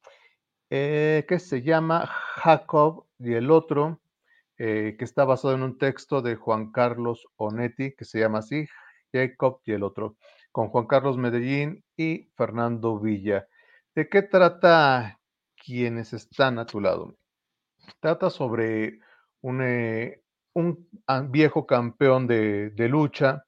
eh, 0.70 1.26
que 1.28 1.40
se 1.40 1.62
llama 1.62 2.08
Jacob 2.08 3.06
y 3.20 3.34
el 3.34 3.52
otro, 3.52 4.02
eh, 4.58 4.96
que 4.98 5.06
está 5.06 5.26
basado 5.26 5.54
en 5.54 5.64
un 5.64 5.78
texto 5.78 6.22
de 6.22 6.36
Juan 6.36 6.72
Carlos 6.72 7.28
Onetti, 7.36 7.94
que 7.96 8.06
se 8.06 8.20
llama 8.20 8.40
así, 8.40 8.68
Jacob 9.14 9.60
y 9.66 9.74
el 9.74 9.84
otro, 9.84 10.16
con 10.52 10.70
Juan 10.70 10.88
Carlos 10.88 11.18
Medellín 11.18 11.84
y 11.98 12.30
Fernando 12.36 13.00
Villa. 13.00 13.48
¿De 13.94 14.10
qué 14.10 14.22
trata 14.22 15.20
quienes 15.56 16.14
están 16.14 16.60
a 16.60 16.66
tu 16.66 16.82
lado? 16.82 17.16
Trata 18.00 18.30
sobre 18.30 19.00
un, 19.42 19.62
eh, 19.62 20.22
un 20.54 20.88
viejo 21.30 21.66
campeón 21.66 22.28
de, 22.28 22.72
de 22.72 22.90
lucha 22.90 23.46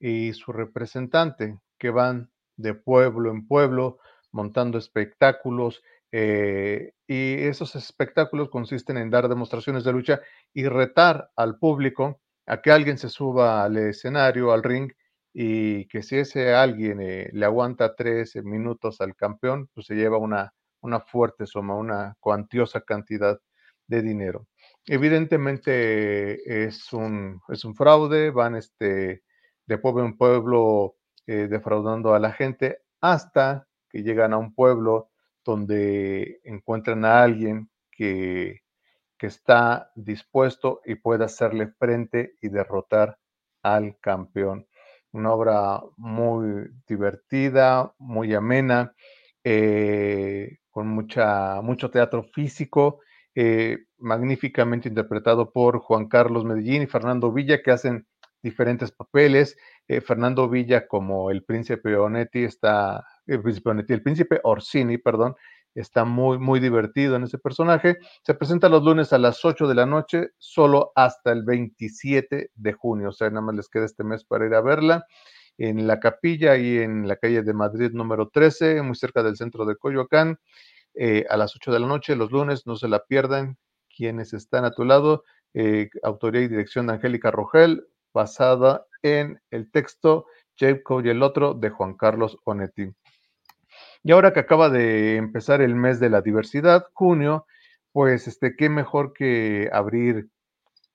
y 0.00 0.32
su 0.32 0.52
representante, 0.52 1.58
que 1.78 1.90
van 1.90 2.30
de 2.56 2.74
pueblo 2.74 3.30
en 3.30 3.46
pueblo 3.46 3.98
montando 4.32 4.78
espectáculos 4.78 5.82
eh, 6.12 6.92
y 7.06 7.34
esos 7.44 7.74
espectáculos 7.76 8.50
consisten 8.50 8.96
en 8.96 9.10
dar 9.10 9.28
demostraciones 9.28 9.84
de 9.84 9.92
lucha 9.92 10.20
y 10.52 10.66
retar 10.66 11.30
al 11.36 11.58
público 11.58 12.20
a 12.46 12.60
que 12.60 12.70
alguien 12.70 12.98
se 12.98 13.08
suba 13.08 13.64
al 13.64 13.76
escenario, 13.76 14.52
al 14.52 14.62
ring, 14.62 14.92
y 15.32 15.86
que 15.88 16.02
si 16.02 16.16
ese 16.16 16.54
alguien 16.54 17.00
eh, 17.00 17.28
le 17.32 17.44
aguanta 17.44 17.94
13 17.94 18.42
minutos 18.42 19.00
al 19.00 19.14
campeón, 19.14 19.68
pues 19.74 19.86
se 19.86 19.94
lleva 19.94 20.16
una, 20.18 20.54
una 20.80 21.00
fuerte 21.00 21.46
suma, 21.46 21.74
una 21.74 22.16
cuantiosa 22.20 22.80
cantidad 22.80 23.38
de 23.86 24.02
dinero. 24.02 24.46
Evidentemente 24.86 26.64
es 26.66 26.92
un, 26.92 27.40
es 27.48 27.64
un 27.64 27.74
fraude, 27.74 28.30
van 28.30 28.56
este, 28.56 29.22
de 29.66 29.78
pueblo 29.78 30.04
en 30.04 30.16
pueblo 30.16 30.96
eh, 31.26 31.48
defraudando 31.48 32.14
a 32.14 32.20
la 32.20 32.32
gente 32.32 32.78
hasta 33.00 33.66
que 33.90 34.02
llegan 34.02 34.32
a 34.32 34.38
un 34.38 34.54
pueblo 34.54 35.10
donde 35.46 36.40
encuentran 36.44 37.04
a 37.06 37.22
alguien 37.22 37.70
que, 37.90 38.60
que 39.18 39.26
está 39.26 39.90
dispuesto 39.94 40.80
y 40.84 40.96
puede 40.96 41.24
hacerle 41.24 41.68
frente 41.78 42.34
y 42.42 42.48
derrotar 42.48 43.18
al 43.62 43.98
campeón. 44.00 44.66
Una 45.12 45.32
obra 45.32 45.80
muy 45.96 46.68
divertida, 46.86 47.92
muy 47.98 48.34
amena, 48.34 48.94
eh, 49.44 50.58
con 50.70 50.88
mucha, 50.88 51.62
mucho 51.62 51.90
teatro 51.90 52.24
físico, 52.24 53.00
eh, 53.34 53.78
magníficamente 53.98 54.88
interpretado 54.88 55.52
por 55.52 55.78
Juan 55.78 56.08
Carlos 56.08 56.44
Medellín 56.44 56.82
y 56.82 56.86
Fernando 56.86 57.32
Villa, 57.32 57.62
que 57.62 57.70
hacen 57.70 58.06
diferentes 58.42 58.92
papeles. 58.92 59.56
Eh, 59.88 60.00
Fernando 60.00 60.48
Villa 60.48 60.86
como 60.86 61.30
el 61.30 61.44
príncipe 61.44 61.96
Onetti 61.96 62.44
está 62.44 63.04
el 63.26 63.42
príncipe 63.42 63.70
el 63.88 64.02
príncipe 64.02 64.40
Orsini, 64.44 64.98
perdón, 64.98 65.36
está 65.74 66.04
muy, 66.04 66.38
muy 66.38 66.60
divertido 66.60 67.16
en 67.16 67.24
ese 67.24 67.38
personaje. 67.38 67.98
Se 68.22 68.34
presenta 68.34 68.68
los 68.68 68.82
lunes 68.82 69.12
a 69.12 69.18
las 69.18 69.44
8 69.44 69.68
de 69.68 69.74
la 69.74 69.86
noche, 69.86 70.30
solo 70.38 70.92
hasta 70.94 71.32
el 71.32 71.44
27 71.44 72.50
de 72.54 72.72
junio, 72.72 73.10
o 73.10 73.12
sea, 73.12 73.28
nada 73.30 73.42
más 73.42 73.54
les 73.54 73.68
queda 73.68 73.84
este 73.84 74.04
mes 74.04 74.24
para 74.24 74.46
ir 74.46 74.54
a 74.54 74.62
verla. 74.62 75.04
En 75.58 75.86
la 75.86 76.00
capilla 76.00 76.56
y 76.56 76.78
en 76.78 77.08
la 77.08 77.16
calle 77.16 77.42
de 77.42 77.54
Madrid 77.54 77.90
número 77.92 78.28
13, 78.28 78.82
muy 78.82 78.96
cerca 78.96 79.22
del 79.22 79.36
centro 79.36 79.64
de 79.64 79.76
Coyoacán, 79.76 80.38
eh, 80.94 81.24
a 81.28 81.36
las 81.36 81.54
8 81.56 81.72
de 81.72 81.80
la 81.80 81.86
noche, 81.86 82.16
los 82.16 82.32
lunes, 82.32 82.66
no 82.66 82.76
se 82.76 82.88
la 82.88 83.04
pierdan. 83.04 83.58
Quienes 83.94 84.32
están 84.34 84.64
a 84.64 84.72
tu 84.72 84.84
lado, 84.84 85.24
eh, 85.54 85.88
autoría 86.02 86.42
y 86.42 86.48
dirección 86.48 86.86
de 86.86 86.94
Angélica 86.94 87.30
Rogel, 87.30 87.86
basada 88.12 88.86
en 89.02 89.40
el 89.50 89.70
texto 89.70 90.26
Jacob 90.58 91.04
y 91.04 91.10
el 91.10 91.22
otro 91.22 91.54
de 91.54 91.70
Juan 91.70 91.94
Carlos 91.96 92.38
Onetti. 92.44 92.92
Y 94.06 94.12
ahora 94.12 94.32
que 94.32 94.38
acaba 94.38 94.70
de 94.70 95.16
empezar 95.16 95.60
el 95.60 95.74
mes 95.74 95.98
de 95.98 96.10
la 96.10 96.22
diversidad, 96.22 96.86
junio, 96.92 97.44
pues 97.90 98.28
este, 98.28 98.54
qué 98.54 98.68
mejor 98.68 99.12
que 99.12 99.68
abrir 99.72 100.28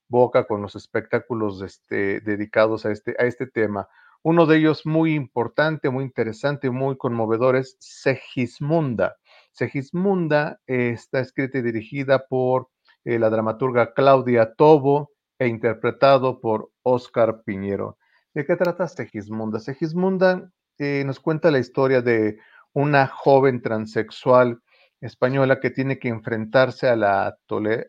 boca 0.08 0.46
con 0.48 0.62
los 0.62 0.78
espectáculos 0.78 1.62
este, 1.62 2.22
dedicados 2.22 2.86
a 2.86 2.92
este, 2.94 3.18
a 3.20 3.24
este 3.26 3.48
tema. 3.48 3.90
Uno 4.24 4.46
de 4.46 4.60
ellos 4.60 4.86
muy 4.86 5.14
importante, 5.14 5.90
muy 5.90 6.06
interesante, 6.06 6.70
muy 6.70 6.96
conmovedor 6.96 7.58
es 7.58 7.76
Segismunda. 7.82 9.18
Segismunda 9.52 10.62
está 10.66 11.20
escrita 11.20 11.58
y 11.58 11.64
dirigida 11.64 12.28
por 12.30 12.70
eh, 13.04 13.20
la 13.20 13.30
dramaturga 13.30 13.94
Claudia 13.94 14.54
Tobo 14.54 15.12
e 15.38 15.50
interpretado 15.50 16.40
por 16.40 16.72
Oscar 16.82 17.44
Piñero. 17.44 17.98
¿De 18.34 18.46
qué 18.46 18.56
trata 18.56 18.88
Segismunda? 18.88 19.60
Segismunda 19.60 20.50
eh, 20.84 21.04
nos 21.06 21.20
cuenta 21.20 21.52
la 21.52 21.60
historia 21.60 22.02
de 22.02 22.40
una 22.74 23.08
joven 23.08 23.62
transexual 23.62 24.62
española 25.02 25.60
que 25.60 25.72
tiene 25.72 26.00
que 26.00 26.10
enfrentarse 26.10 26.88
a 26.88 26.96
la, 26.96 27.38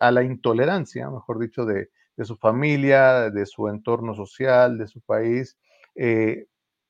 a 0.01 0.11
la 0.11 0.23
intolerancia, 0.25 1.11
mejor 1.11 1.39
dicho, 1.39 1.65
de, 1.67 1.91
su 2.25 2.36
familia, 2.36 3.31
de 3.31 3.47
su 3.47 3.69
entorno 3.69 4.15
social, 4.15 4.78
de 4.78 4.86
su 4.86 5.01
país, 5.01 5.59
eh, 5.94 6.47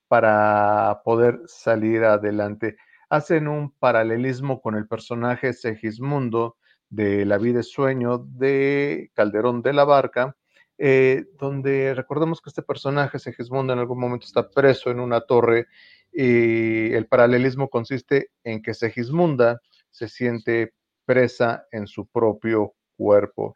para 0.08 1.00
poder 1.04 1.40
salir 1.46 2.04
adelante. 2.04 2.76
Hacen 3.08 3.48
un 3.48 3.72
paralelismo 3.72 4.60
con 4.60 4.74
el 4.76 4.86
personaje 4.86 5.52
Segismundo 5.52 6.56
de 6.90 7.24
La 7.24 7.38
vida 7.38 7.60
es 7.60 7.72
sueño 7.72 8.18
de 8.18 9.10
Calderón 9.14 9.62
de 9.62 9.72
la 9.72 9.84
Barca, 9.84 10.36
eh, 10.76 11.24
donde 11.38 11.94
recordemos 11.94 12.40
que 12.40 12.50
este 12.50 12.62
personaje, 12.62 13.18
Segismundo, 13.18 13.72
en 13.72 13.78
algún 13.78 13.98
momento 13.98 14.26
está 14.26 14.50
preso 14.50 14.90
en 14.90 15.00
una 15.00 15.22
torre 15.22 15.66
y 16.12 16.92
el 16.92 17.06
paralelismo 17.06 17.68
consiste 17.68 18.30
en 18.44 18.62
que 18.62 18.74
Segismunda 18.74 19.60
se 19.90 20.08
siente 20.08 20.74
presa 21.06 21.66
en 21.72 21.86
su 21.86 22.06
propio 22.06 22.74
cuerpo. 22.96 23.54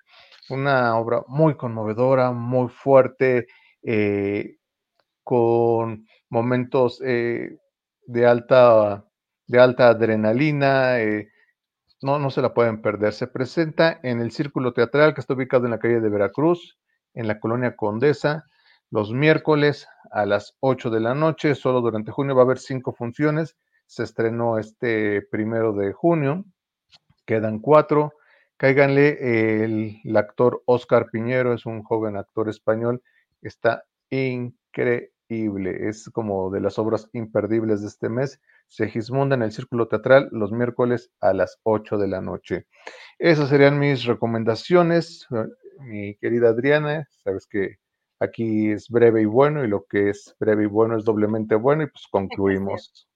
Una 0.48 0.96
obra 0.96 1.22
muy 1.28 1.56
conmovedora, 1.56 2.32
muy 2.32 2.68
fuerte, 2.68 3.46
eh, 3.82 4.56
con 5.22 6.06
momentos 6.30 7.00
eh, 7.04 7.58
de, 8.06 8.26
alta, 8.26 9.04
de 9.46 9.58
alta 9.60 9.88
adrenalina. 9.88 11.00
Eh, 11.00 11.28
no, 12.02 12.18
no 12.18 12.30
se 12.30 12.42
la 12.42 12.54
pueden 12.54 12.80
perder. 12.80 13.12
Se 13.12 13.26
presenta 13.26 13.98
en 14.02 14.20
el 14.20 14.30
Círculo 14.30 14.72
Teatral 14.72 15.14
que 15.14 15.20
está 15.20 15.34
ubicado 15.34 15.64
en 15.64 15.72
la 15.72 15.78
calle 15.78 16.00
de 16.00 16.08
Veracruz, 16.08 16.78
en 17.14 17.26
la 17.26 17.40
colonia 17.40 17.76
Condesa 17.76 18.44
los 18.90 19.12
miércoles 19.12 19.88
a 20.10 20.26
las 20.26 20.56
8 20.60 20.90
de 20.90 21.00
la 21.00 21.14
noche. 21.14 21.54
Solo 21.54 21.80
durante 21.80 22.12
junio 22.12 22.34
va 22.34 22.42
a 22.42 22.44
haber 22.44 22.58
cinco 22.58 22.92
funciones. 22.92 23.56
Se 23.86 24.02
estrenó 24.02 24.58
este 24.58 25.22
primero 25.22 25.72
de 25.72 25.92
junio. 25.92 26.44
Quedan 27.24 27.58
cuatro. 27.58 28.12
Cáiganle, 28.56 29.64
el, 29.64 30.16
actor 30.16 30.62
Oscar 30.64 31.08
Piñero 31.10 31.52
es 31.52 31.66
un 31.66 31.82
joven 31.82 32.16
actor 32.16 32.48
español. 32.48 33.02
Está 33.42 33.84
increíble. 34.10 35.88
Es 35.88 36.08
como 36.10 36.50
de 36.50 36.60
las 36.60 36.78
obras 36.78 37.10
imperdibles 37.12 37.82
de 37.82 37.88
este 37.88 38.08
mes. 38.08 38.40
Segismunda 38.68 39.36
en 39.36 39.42
el 39.42 39.52
Círculo 39.52 39.88
Teatral 39.88 40.28
los 40.32 40.52
miércoles 40.52 41.10
a 41.20 41.34
las 41.34 41.58
8 41.64 41.98
de 41.98 42.08
la 42.08 42.20
noche. 42.20 42.66
Esas 43.18 43.50
serían 43.50 43.78
mis 43.78 44.04
recomendaciones, 44.04 45.26
mi 45.80 46.16
querida 46.16 46.48
Adriana. 46.48 47.06
Sabes 47.22 47.46
que 47.46 47.76
Aquí 48.18 48.70
es 48.70 48.88
breve 48.88 49.22
y 49.22 49.26
bueno, 49.26 49.64
y 49.64 49.68
lo 49.68 49.86
que 49.86 50.10
es 50.10 50.34
breve 50.38 50.64
y 50.64 50.66
bueno 50.66 50.96
es 50.96 51.04
doblemente 51.04 51.54
bueno, 51.54 51.82
y 51.82 51.86
pues 51.86 52.06
concluimos. 52.10 53.08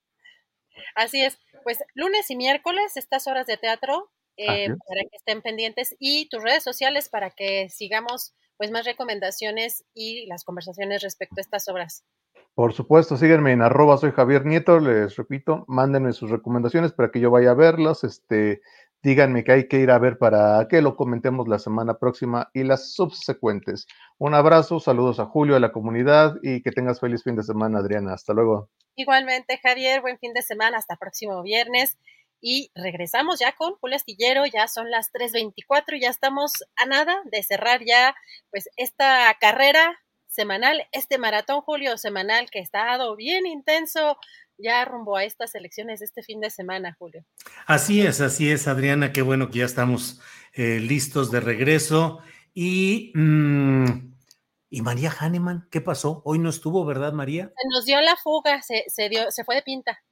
Así 0.95 1.23
es. 1.23 1.39
Pues 1.65 1.79
lunes 1.95 2.31
y 2.31 2.37
miércoles, 2.37 2.97
estas 2.97 3.27
horas 3.27 3.47
de 3.47 3.57
teatro, 3.57 4.11
eh, 4.37 4.69
para 4.69 5.03
que 5.03 5.17
estén 5.17 5.43
pendientes, 5.43 5.97
y 5.99 6.29
tus 6.29 6.43
redes 6.43 6.63
sociales 6.63 7.09
para 7.09 7.31
que 7.31 7.69
sigamos 7.69 8.35
pues 8.57 8.71
más 8.71 8.85
recomendaciones 8.85 9.85
y 9.95 10.27
las 10.27 10.45
conversaciones 10.45 11.03
respecto 11.03 11.37
a 11.39 11.41
estas 11.41 11.67
obras. 11.69 12.05
Por 12.55 12.75
supuesto, 12.75 13.17
síguenme 13.17 13.53
en 13.53 13.63
arroba 13.63 13.97
soy 13.97 14.13
Javier 14.13 14.45
Nieto, 14.45 14.81
les 14.81 15.17
repito, 15.17 15.65
mándenme 15.67 16.13
sus 16.13 16.31
recomendaciones 16.31 16.93
para 16.93 17.11
que 17.11 17.21
yo 17.21 17.31
vaya 17.31 17.53
a 17.53 17.55
verlas, 17.55 18.05
este, 18.05 18.61
díganme 19.03 19.45
que 19.45 19.53
hay 19.53 19.69
que 19.69 19.79
ir 19.79 19.91
a 19.91 19.99
ver 19.99 20.19
para 20.19 20.67
que 20.69 20.83
lo 20.83 20.97
comentemos 20.97 21.49
la 21.49 21.59
semana 21.59 21.99
próxima 21.99 22.51
y 22.53 22.65
las 22.65 22.93
subsecuentes. 22.95 23.87
Un 24.19 24.35
abrazo, 24.35 24.81
saludos 24.81 25.21
a 25.21 25.27
Julio, 25.27 25.57
a 25.57 25.61
la 25.61 25.73
comunidad 25.73 26.37
y 26.43 26.63
que 26.63 26.73
tengas 26.73 27.01
feliz 27.01 27.23
fin 27.23 27.37
de 27.37 27.43
semana, 27.43 27.79
Adriana. 27.79 28.15
Hasta 28.15 28.35
luego. 28.35 28.69
Igualmente, 28.97 29.59
Javier, 29.63 30.01
buen 30.03 30.19
fin 30.19 30.35
de 30.35 30.43
semana, 30.43 30.79
hasta 30.79 30.97
próximo 30.97 31.43
viernes. 31.43 31.97
Y 32.43 32.71
regresamos 32.75 33.39
ya 33.39 33.53
con 33.53 33.75
Julio 33.77 33.97
Astillero, 33.97 34.47
ya 34.47 34.67
son 34.67 34.91
las 34.91 35.13
3.24 35.13 35.97
y 35.97 36.01
ya 36.01 36.09
estamos 36.09 36.53
a 36.77 36.87
nada 36.87 37.21
de 37.25 37.43
cerrar 37.43 37.83
ya 37.85 38.15
pues 38.51 38.69
esta 38.77 39.37
carrera 39.41 39.99
semanal, 40.27 40.87
este 40.93 41.19
maratón 41.19 41.61
Julio 41.61 41.99
semanal 41.99 42.49
que 42.51 42.61
ha 42.61 42.63
estado 42.63 43.15
bien 43.17 43.47
intenso, 43.47 44.17
ya 44.63 44.85
rumbo 44.85 45.17
a 45.17 45.25
estas 45.25 45.55
elecciones 45.55 46.03
este 46.03 46.23
fin 46.23 46.41
de 46.41 46.51
semana, 46.51 46.97
Julio. 46.99 47.25
Así 47.67 48.01
es, 48.01 48.21
así 48.21 48.51
es, 48.51 48.69
Adriana, 48.69 49.13
qué 49.13 49.23
bueno 49.23 49.51
que 49.51 49.59
ya 49.59 49.65
estamos 49.65 50.21
eh, 50.53 50.81
listos 50.81 51.31
de 51.31 51.41
regreso. 51.41 52.21
Y, 52.55 53.13
mm, 53.15 54.15
¿y 54.71 54.83
María 54.83 55.11
Hahnemann? 55.11 55.69
¿Qué 55.71 55.81
pasó? 55.81 56.23
Hoy 56.25 56.39
no 56.39 56.51
estuvo, 56.51 56.85
¿verdad, 56.85 57.13
María? 57.13 57.47
Se 57.47 57.69
nos 57.69 57.85
dio 57.85 58.01
la 58.01 58.17
fuga, 58.17 58.63
se, 58.63 59.09
dio, 59.09 59.31
se 59.31 59.45
fue 59.45 59.55
de 59.57 59.63
pinta. 59.63 60.03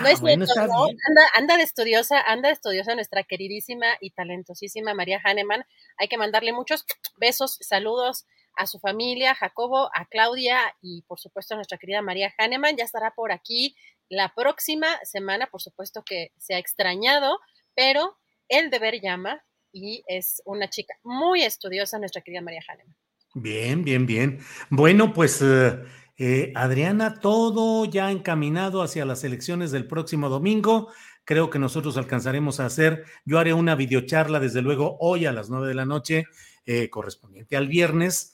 no 0.00 0.08
es 0.08 0.20
cierto, 0.20 0.66
no. 0.66 0.84
Anda, 0.84 1.22
anda 1.36 1.56
de 1.56 1.62
estudiosa, 1.62 2.20
anda 2.20 2.48
de 2.48 2.54
estudiosa 2.54 2.94
nuestra 2.94 3.22
queridísima 3.24 3.86
y 4.00 4.10
talentosísima 4.10 4.94
María 4.94 5.20
Hahnemann. 5.24 5.64
Hay 5.98 6.08
que 6.08 6.18
mandarle 6.18 6.52
muchos 6.52 6.84
besos, 7.16 7.58
saludos 7.60 8.26
a 8.56 8.66
su 8.66 8.78
familia, 8.78 9.34
Jacobo, 9.34 9.90
a 9.94 10.06
Claudia 10.06 10.58
y 10.80 11.02
por 11.02 11.18
supuesto 11.18 11.54
a 11.54 11.56
nuestra 11.56 11.78
querida 11.78 12.02
María 12.02 12.32
Hahnemann. 12.38 12.76
Ya 12.76 12.84
estará 12.84 13.12
por 13.14 13.32
aquí 13.32 13.76
la 14.08 14.32
próxima 14.34 14.88
semana, 15.04 15.46
por 15.46 15.62
supuesto 15.62 16.02
que 16.04 16.32
se 16.36 16.54
ha 16.54 16.58
extrañado, 16.58 17.38
pero 17.74 18.18
el 18.48 18.70
deber 18.70 19.00
llama 19.00 19.42
y 19.72 20.02
es 20.06 20.42
una 20.44 20.68
chica 20.68 20.94
muy 21.02 21.42
estudiosa, 21.42 21.98
nuestra 21.98 22.22
querida 22.22 22.42
María 22.42 22.62
Hahnemann. 22.68 22.96
Bien, 23.34 23.82
bien, 23.82 24.04
bien. 24.04 24.40
Bueno, 24.68 25.14
pues 25.14 25.40
eh, 25.40 25.78
eh, 26.18 26.52
Adriana, 26.54 27.20
todo 27.20 27.86
ya 27.86 28.10
encaminado 28.10 28.82
hacia 28.82 29.06
las 29.06 29.24
elecciones 29.24 29.70
del 29.70 29.86
próximo 29.86 30.28
domingo. 30.28 30.92
Creo 31.24 31.48
que 31.48 31.58
nosotros 31.58 31.96
alcanzaremos 31.96 32.60
a 32.60 32.66
hacer, 32.66 33.04
yo 33.24 33.38
haré 33.38 33.54
una 33.54 33.74
videocharla 33.74 34.38
desde 34.40 34.60
luego 34.60 34.98
hoy 35.00 35.24
a 35.24 35.32
las 35.32 35.48
nueve 35.48 35.68
de 35.68 35.74
la 35.74 35.86
noche, 35.86 36.24
eh, 36.66 36.90
correspondiente 36.90 37.56
al 37.56 37.68
viernes, 37.68 38.31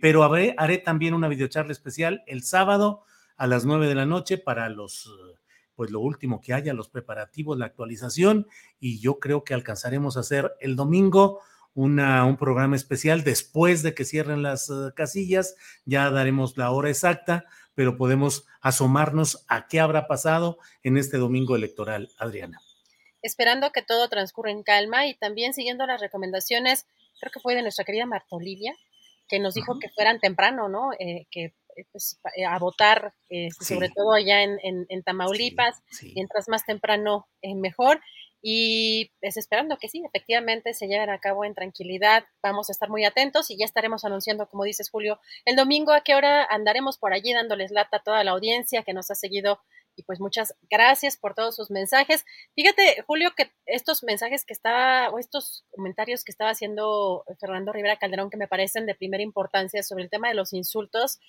pero 0.00 0.22
haré, 0.22 0.78
también 0.78 1.14
una 1.14 1.28
videocharla 1.28 1.72
especial 1.72 2.22
el 2.26 2.42
sábado 2.44 3.02
a 3.36 3.46
las 3.46 3.64
nueve 3.64 3.88
de 3.88 3.94
la 3.94 4.06
noche 4.06 4.38
para 4.38 4.68
los 4.68 5.10
pues 5.74 5.90
lo 5.90 6.00
último 6.00 6.42
que 6.42 6.52
haya, 6.52 6.74
los 6.74 6.90
preparativos, 6.90 7.56
la 7.56 7.64
actualización, 7.64 8.46
y 8.78 9.00
yo 9.00 9.18
creo 9.18 9.44
que 9.44 9.54
alcanzaremos 9.54 10.18
a 10.18 10.20
hacer 10.20 10.52
el 10.60 10.76
domingo 10.76 11.40
una, 11.72 12.26
un 12.26 12.36
programa 12.36 12.76
especial 12.76 13.24
después 13.24 13.82
de 13.82 13.94
que 13.94 14.04
cierren 14.04 14.42
las 14.42 14.68
uh, 14.68 14.92
casillas, 14.94 15.56
ya 15.86 16.10
daremos 16.10 16.58
la 16.58 16.70
hora 16.70 16.90
exacta, 16.90 17.46
pero 17.74 17.96
podemos 17.96 18.46
asomarnos 18.60 19.46
a 19.48 19.68
qué 19.68 19.80
habrá 19.80 20.06
pasado 20.06 20.58
en 20.82 20.98
este 20.98 21.16
domingo 21.16 21.56
electoral, 21.56 22.10
Adriana. 22.18 22.60
Esperando 23.22 23.70
que 23.72 23.80
todo 23.80 24.08
transcurra 24.10 24.50
en 24.50 24.62
calma 24.62 25.06
y 25.06 25.14
también 25.14 25.54
siguiendo 25.54 25.86
las 25.86 26.00
recomendaciones, 26.00 26.86
creo 27.20 27.32
que 27.32 27.40
fue 27.40 27.54
de 27.54 27.62
nuestra 27.62 27.86
querida 27.86 28.04
Marta 28.04 28.36
Olivia, 28.36 28.74
que 29.30 29.38
nos 29.38 29.54
dijo 29.54 29.78
que 29.78 29.88
fueran 29.88 30.18
temprano, 30.18 30.68
¿no? 30.68 30.90
Eh, 30.98 31.26
que 31.30 31.54
eh, 31.76 31.86
pues, 31.92 32.20
eh, 32.36 32.44
a 32.44 32.58
votar, 32.58 33.14
este, 33.28 33.64
sobre 33.64 33.88
todo 33.88 34.12
allá 34.12 34.42
en, 34.42 34.58
en, 34.62 35.02
Tamaulipas, 35.04 35.82
mientras 36.14 36.48
más 36.48 36.66
temprano 36.66 37.28
mejor. 37.42 38.00
Y 38.42 39.12
pues 39.20 39.36
esperando 39.36 39.76
que 39.76 39.88
sí, 39.88 40.02
efectivamente 40.04 40.72
se 40.72 40.88
lleven 40.88 41.10
a 41.10 41.18
cabo 41.18 41.44
en 41.44 41.54
tranquilidad. 41.54 42.24
Vamos 42.42 42.70
a 42.70 42.72
estar 42.72 42.88
muy 42.88 43.04
atentos 43.04 43.50
y 43.50 43.58
ya 43.58 43.66
estaremos 43.66 44.04
anunciando, 44.04 44.48
como 44.48 44.64
dices 44.64 44.90
Julio, 44.90 45.20
el 45.44 45.56
domingo 45.56 45.92
a 45.92 46.00
qué 46.00 46.14
hora 46.14 46.44
andaremos 46.44 46.96
por 46.96 47.12
allí 47.12 47.34
dándoles 47.34 47.70
lata 47.70 47.98
a 47.98 48.02
toda 48.02 48.24
la 48.24 48.30
audiencia 48.30 48.82
que 48.82 48.94
nos 48.94 49.10
ha 49.10 49.14
seguido 49.14 49.60
y 49.96 50.02
pues 50.02 50.20
muchas 50.20 50.54
gracias 50.70 51.16
por 51.16 51.34
todos 51.34 51.56
sus 51.56 51.70
mensajes. 51.70 52.24
Fíjate, 52.54 53.02
Julio, 53.06 53.30
que 53.36 53.50
estos 53.66 54.02
mensajes 54.02 54.44
que 54.44 54.52
estaba, 54.52 55.10
o 55.10 55.18
estos 55.18 55.64
comentarios 55.70 56.24
que 56.24 56.32
estaba 56.32 56.50
haciendo 56.50 57.24
Fernando 57.38 57.72
Rivera 57.72 57.98
Calderón, 57.98 58.30
que 58.30 58.36
me 58.36 58.48
parecen 58.48 58.86
de 58.86 58.94
primera 58.94 59.22
importancia 59.22 59.82
sobre 59.82 60.04
el 60.04 60.10
tema 60.10 60.28
de 60.28 60.34
los 60.34 60.52
insultos, 60.52 61.20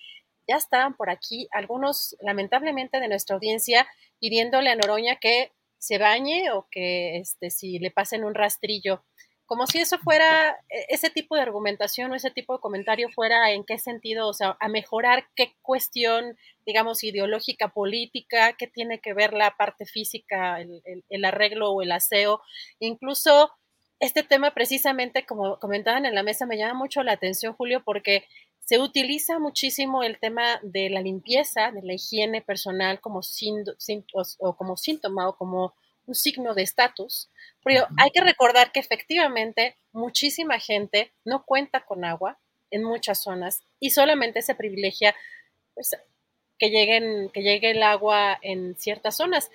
ya 0.48 0.56
estaban 0.56 0.96
por 0.96 1.10
aquí 1.10 1.48
algunos, 1.52 2.16
lamentablemente, 2.22 3.00
de 3.00 3.08
nuestra 3.08 3.36
audiencia 3.36 3.88
pidiéndole 4.20 4.70
a 4.70 4.76
Noroña 4.76 5.18
que 5.18 5.52
se 5.78 5.98
bañe 5.98 6.52
o 6.52 6.68
que 6.70 7.18
este, 7.18 7.50
si 7.50 7.80
le 7.80 7.92
pasen 7.92 8.24
un 8.24 8.36
rastrillo. 8.36 9.04
Como 9.52 9.68
si 9.68 9.80
eso 9.80 9.98
fuera, 9.98 10.52
e, 10.70 10.86
ese 10.88 11.10
tipo 11.10 11.36
de 11.36 11.42
argumentación 11.42 12.10
o 12.10 12.16
ese 12.16 12.32
tipo 12.32 12.54
de 12.54 12.62
comentario 12.62 13.10
fuera 13.10 13.52
en 13.52 13.66
qué 13.66 13.78
sentido, 13.80 14.30
o 14.30 14.34
sea, 14.34 14.56
a 14.62 14.70
mejorar 14.70 15.26
qué 15.36 15.58
cuestión, 15.62 16.38
digamos, 16.66 17.04
ideológica, 17.04 17.68
política, 17.68 18.54
qué 18.54 18.68
tiene 18.68 19.02
que 19.02 19.14
ver 19.14 19.34
la 19.34 19.58
parte 19.58 19.86
física, 19.86 20.62
el, 20.62 21.26
arreglo 21.26 21.70
o 21.72 21.82
el 21.82 21.92
aseo. 21.92 22.40
Incluso 22.80 23.52
este 24.00 24.24
tema 24.24 24.52
precisamente, 24.52 25.26
como 25.26 25.60
comentaban 25.60 26.06
en 26.06 26.16
la 26.16 26.24
mesa, 26.24 26.46
me 26.46 26.58
llama 26.58 26.76
mucho 26.76 27.04
la 27.04 27.12
atención, 27.12 27.54
Julio, 27.54 27.84
porque 27.84 28.24
se 28.62 28.80
utiliza 28.80 29.38
muchísimo 29.38 30.02
el 30.02 30.18
tema 30.18 30.62
de 30.64 30.90
la 30.90 31.02
limpieza, 31.02 31.72
de 31.74 31.82
la 31.84 31.96
higiene 31.96 32.42
personal 32.42 33.02
como, 33.02 33.20
o 33.20 34.56
como 34.56 34.78
síntoma 34.78 35.28
o 35.28 35.36
como 35.36 35.74
un 36.12 36.16
signo 36.16 36.54
de 36.54 36.64
estatus, 36.64 37.30
pero 37.64 37.88
hay 37.98 38.10
que 38.12 38.20
recordar 38.22 38.74
que 38.74 38.82
efectivamente 38.82 39.78
muchísima 39.94 40.60
gente 40.60 41.14
no 41.24 41.46
cuenta 41.46 41.86
con 41.86 42.04
agua 42.04 42.38
en 42.70 42.84
muchas 42.84 43.22
zonas 43.22 43.62
y 43.80 43.92
solamente 43.92 44.42
se 44.42 44.56
privilegia 44.56 45.16
pues, 45.74 45.96
que, 46.60 46.70
lleguen, 46.70 47.30
que 47.34 47.44
llegue 47.44 47.72
el 47.72 47.82
agua 47.82 48.38
en 48.42 48.76
ciertas 48.76 49.16
zonas. 49.16 49.50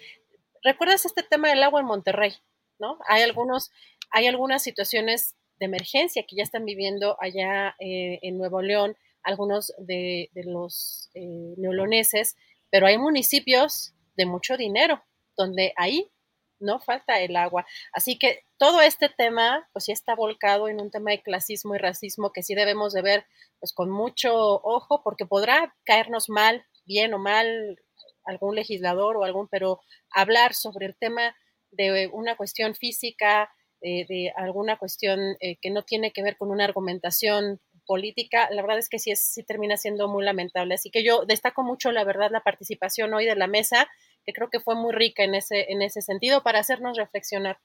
¿Recuerdas 0.63 1.05
este 1.05 1.23
tema 1.23 1.51
del 1.51 1.63
agua 1.63 1.81
en 1.81 1.87
Monterrey? 1.87 2.35
¿no? 2.79 2.99
Hay, 3.07 3.23
algunos, 3.23 3.71
hay 4.11 4.27
algunas 4.27 4.63
situaciones 4.63 5.35
de 5.59 5.67
emergencia 5.67 6.25
que 6.27 6.37
ya 6.37 6.43
están 6.43 6.65
viviendo 6.65 7.19
allá 7.21 7.77
eh, 7.81 8.19
en 8.23 8.39
Nuevo 8.39 8.63
León 8.63 8.97
algunos 9.23 9.75
de, 9.79 10.31
los 10.35 11.11
eh, 11.15 11.55
neoloneses, 11.59 12.37
pero 12.71 12.87
hay 12.87 12.97
municipios 12.97 13.93
de 14.17 14.25
mucho 14.25 14.57
dinero 14.57 15.03
donde 15.37 15.73
ahí 15.77 16.11
no 16.59 16.81
falta 16.81 17.21
el 17.21 17.37
agua. 17.37 17.67
Así 17.93 18.19
que 18.19 18.45
todo 18.59 18.81
este 18.81 19.09
tema, 19.09 19.69
pues 19.73 19.87
sí 19.87 19.93
está 19.93 20.15
volcado 20.15 20.69
en 20.69 20.81
un 20.81 20.91
tema 20.91 21.11
de 21.11 21.23
clasismo 21.23 21.75
y 21.75 21.79
racismo 21.79 22.33
que 22.33 22.43
sí 22.43 22.55
debemos 22.55 22.93
de 22.93 23.03
ver 23.03 23.27
pues 23.61 23.73
con 23.73 23.91
mucho 23.91 24.35
ojo, 24.35 25.03
porque 25.03 25.27
podrá 25.27 25.75
caernos 25.85 26.29
mal, 26.29 26.65
bien 26.85 27.15
o 27.15 27.19
mal, 27.19 27.79
algún 28.25 28.55
legislador 28.55 29.17
o 29.17 29.25
algún, 29.25 29.49
pero 29.49 29.81
hablar 30.11 30.55
sobre 30.55 30.87
el 30.87 30.97
tema 30.97 31.37
de 31.71 32.09
una 32.13 32.37
cuestión 32.37 32.75
física, 32.75 33.51
de 33.81 34.33
alguna 34.37 34.79
cuestión 34.79 35.37
eh, 35.41 35.57
que 35.61 35.71
no 35.71 35.83
tiene 35.83 36.13
que 36.13 36.23
ver 36.23 36.37
con 36.37 36.51
una 36.51 36.65
argumentación 36.65 37.61
política, 37.87 38.49
la 38.51 38.63
verdad 38.63 38.79
es 38.79 38.89
que 38.89 38.99
sí, 38.99 39.13
es, 39.13 39.25
sí 39.25 39.45
termina 39.45 39.77
siendo 39.77 40.09
muy 40.09 40.25
lamentable. 40.25 40.75
Así 40.75 40.91
que 40.91 41.05
yo 41.05 41.25
destaco 41.25 41.63
mucho, 41.63 41.93
la 41.93 42.05
verdad, 42.05 42.31
la 42.33 42.43
participación 42.43 43.15
hoy 43.15 43.27
de 43.27 43.37
la 43.37 43.47
mesa, 43.47 43.89
que 44.27 44.33
creo 44.33 44.51
que 44.51 44.61
fue 44.61 44.75
muy 44.75 44.93
rica 44.93 45.23
en 45.23 45.35
ese, 45.35 45.67
en 45.71 45.83
ese 45.83 46.03
sentido 46.03 46.43
para 46.43 46.59
hacernos 46.59 46.97
reflexionar. 46.97 47.59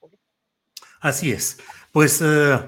Así 1.00 1.32
es. 1.32 1.58
Pues 1.90 2.22
eh, 2.22 2.58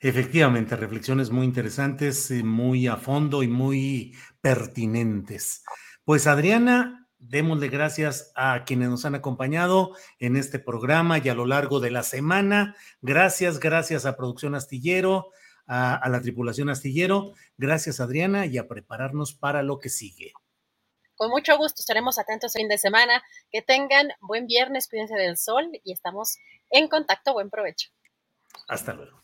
efectivamente, 0.00 0.76
reflexiones 0.76 1.30
muy 1.30 1.46
interesantes, 1.46 2.30
muy 2.42 2.88
a 2.88 2.96
fondo 2.96 3.42
y 3.42 3.48
muy 3.48 4.16
pertinentes. 4.40 5.64
Pues 6.04 6.26
Adriana, 6.26 7.08
démosle 7.18 7.68
gracias 7.68 8.32
a 8.34 8.64
quienes 8.64 8.90
nos 8.90 9.04
han 9.04 9.14
acompañado 9.14 9.92
en 10.18 10.36
este 10.36 10.58
programa 10.58 11.18
y 11.18 11.28
a 11.28 11.34
lo 11.34 11.46
largo 11.46 11.80
de 11.80 11.90
la 11.90 12.02
semana. 12.02 12.76
Gracias, 13.00 13.60
gracias 13.60 14.04
a 14.04 14.16
Producción 14.16 14.54
Astillero, 14.54 15.28
a, 15.66 16.06
la 16.08 16.20
tripulación 16.20 16.68
astillero. 16.68 17.32
Gracias, 17.56 18.00
Adriana, 18.00 18.46
y 18.46 18.58
a 18.58 18.68
prepararnos 18.68 19.34
para 19.34 19.62
lo 19.62 19.78
que 19.78 19.88
sigue. 19.88 20.32
Con 21.16 21.30
mucho 21.30 21.56
gusto, 21.56 21.80
estaremos 21.80 22.18
atentos 22.18 22.54
el 22.54 22.60
fin 22.60 22.68
de 22.68 22.78
semana. 22.78 23.22
Que 23.50 23.62
tengan 23.62 24.08
buen 24.20 24.46
viernes, 24.46 24.88
cuídense 24.88 25.14
del 25.14 25.36
sol 25.36 25.70
y 25.82 25.92
estamos 25.92 26.38
en 26.70 26.88
contacto. 26.88 27.32
Buen 27.32 27.50
provecho. 27.50 27.90
Hasta 28.68 28.92
luego. 28.94 29.23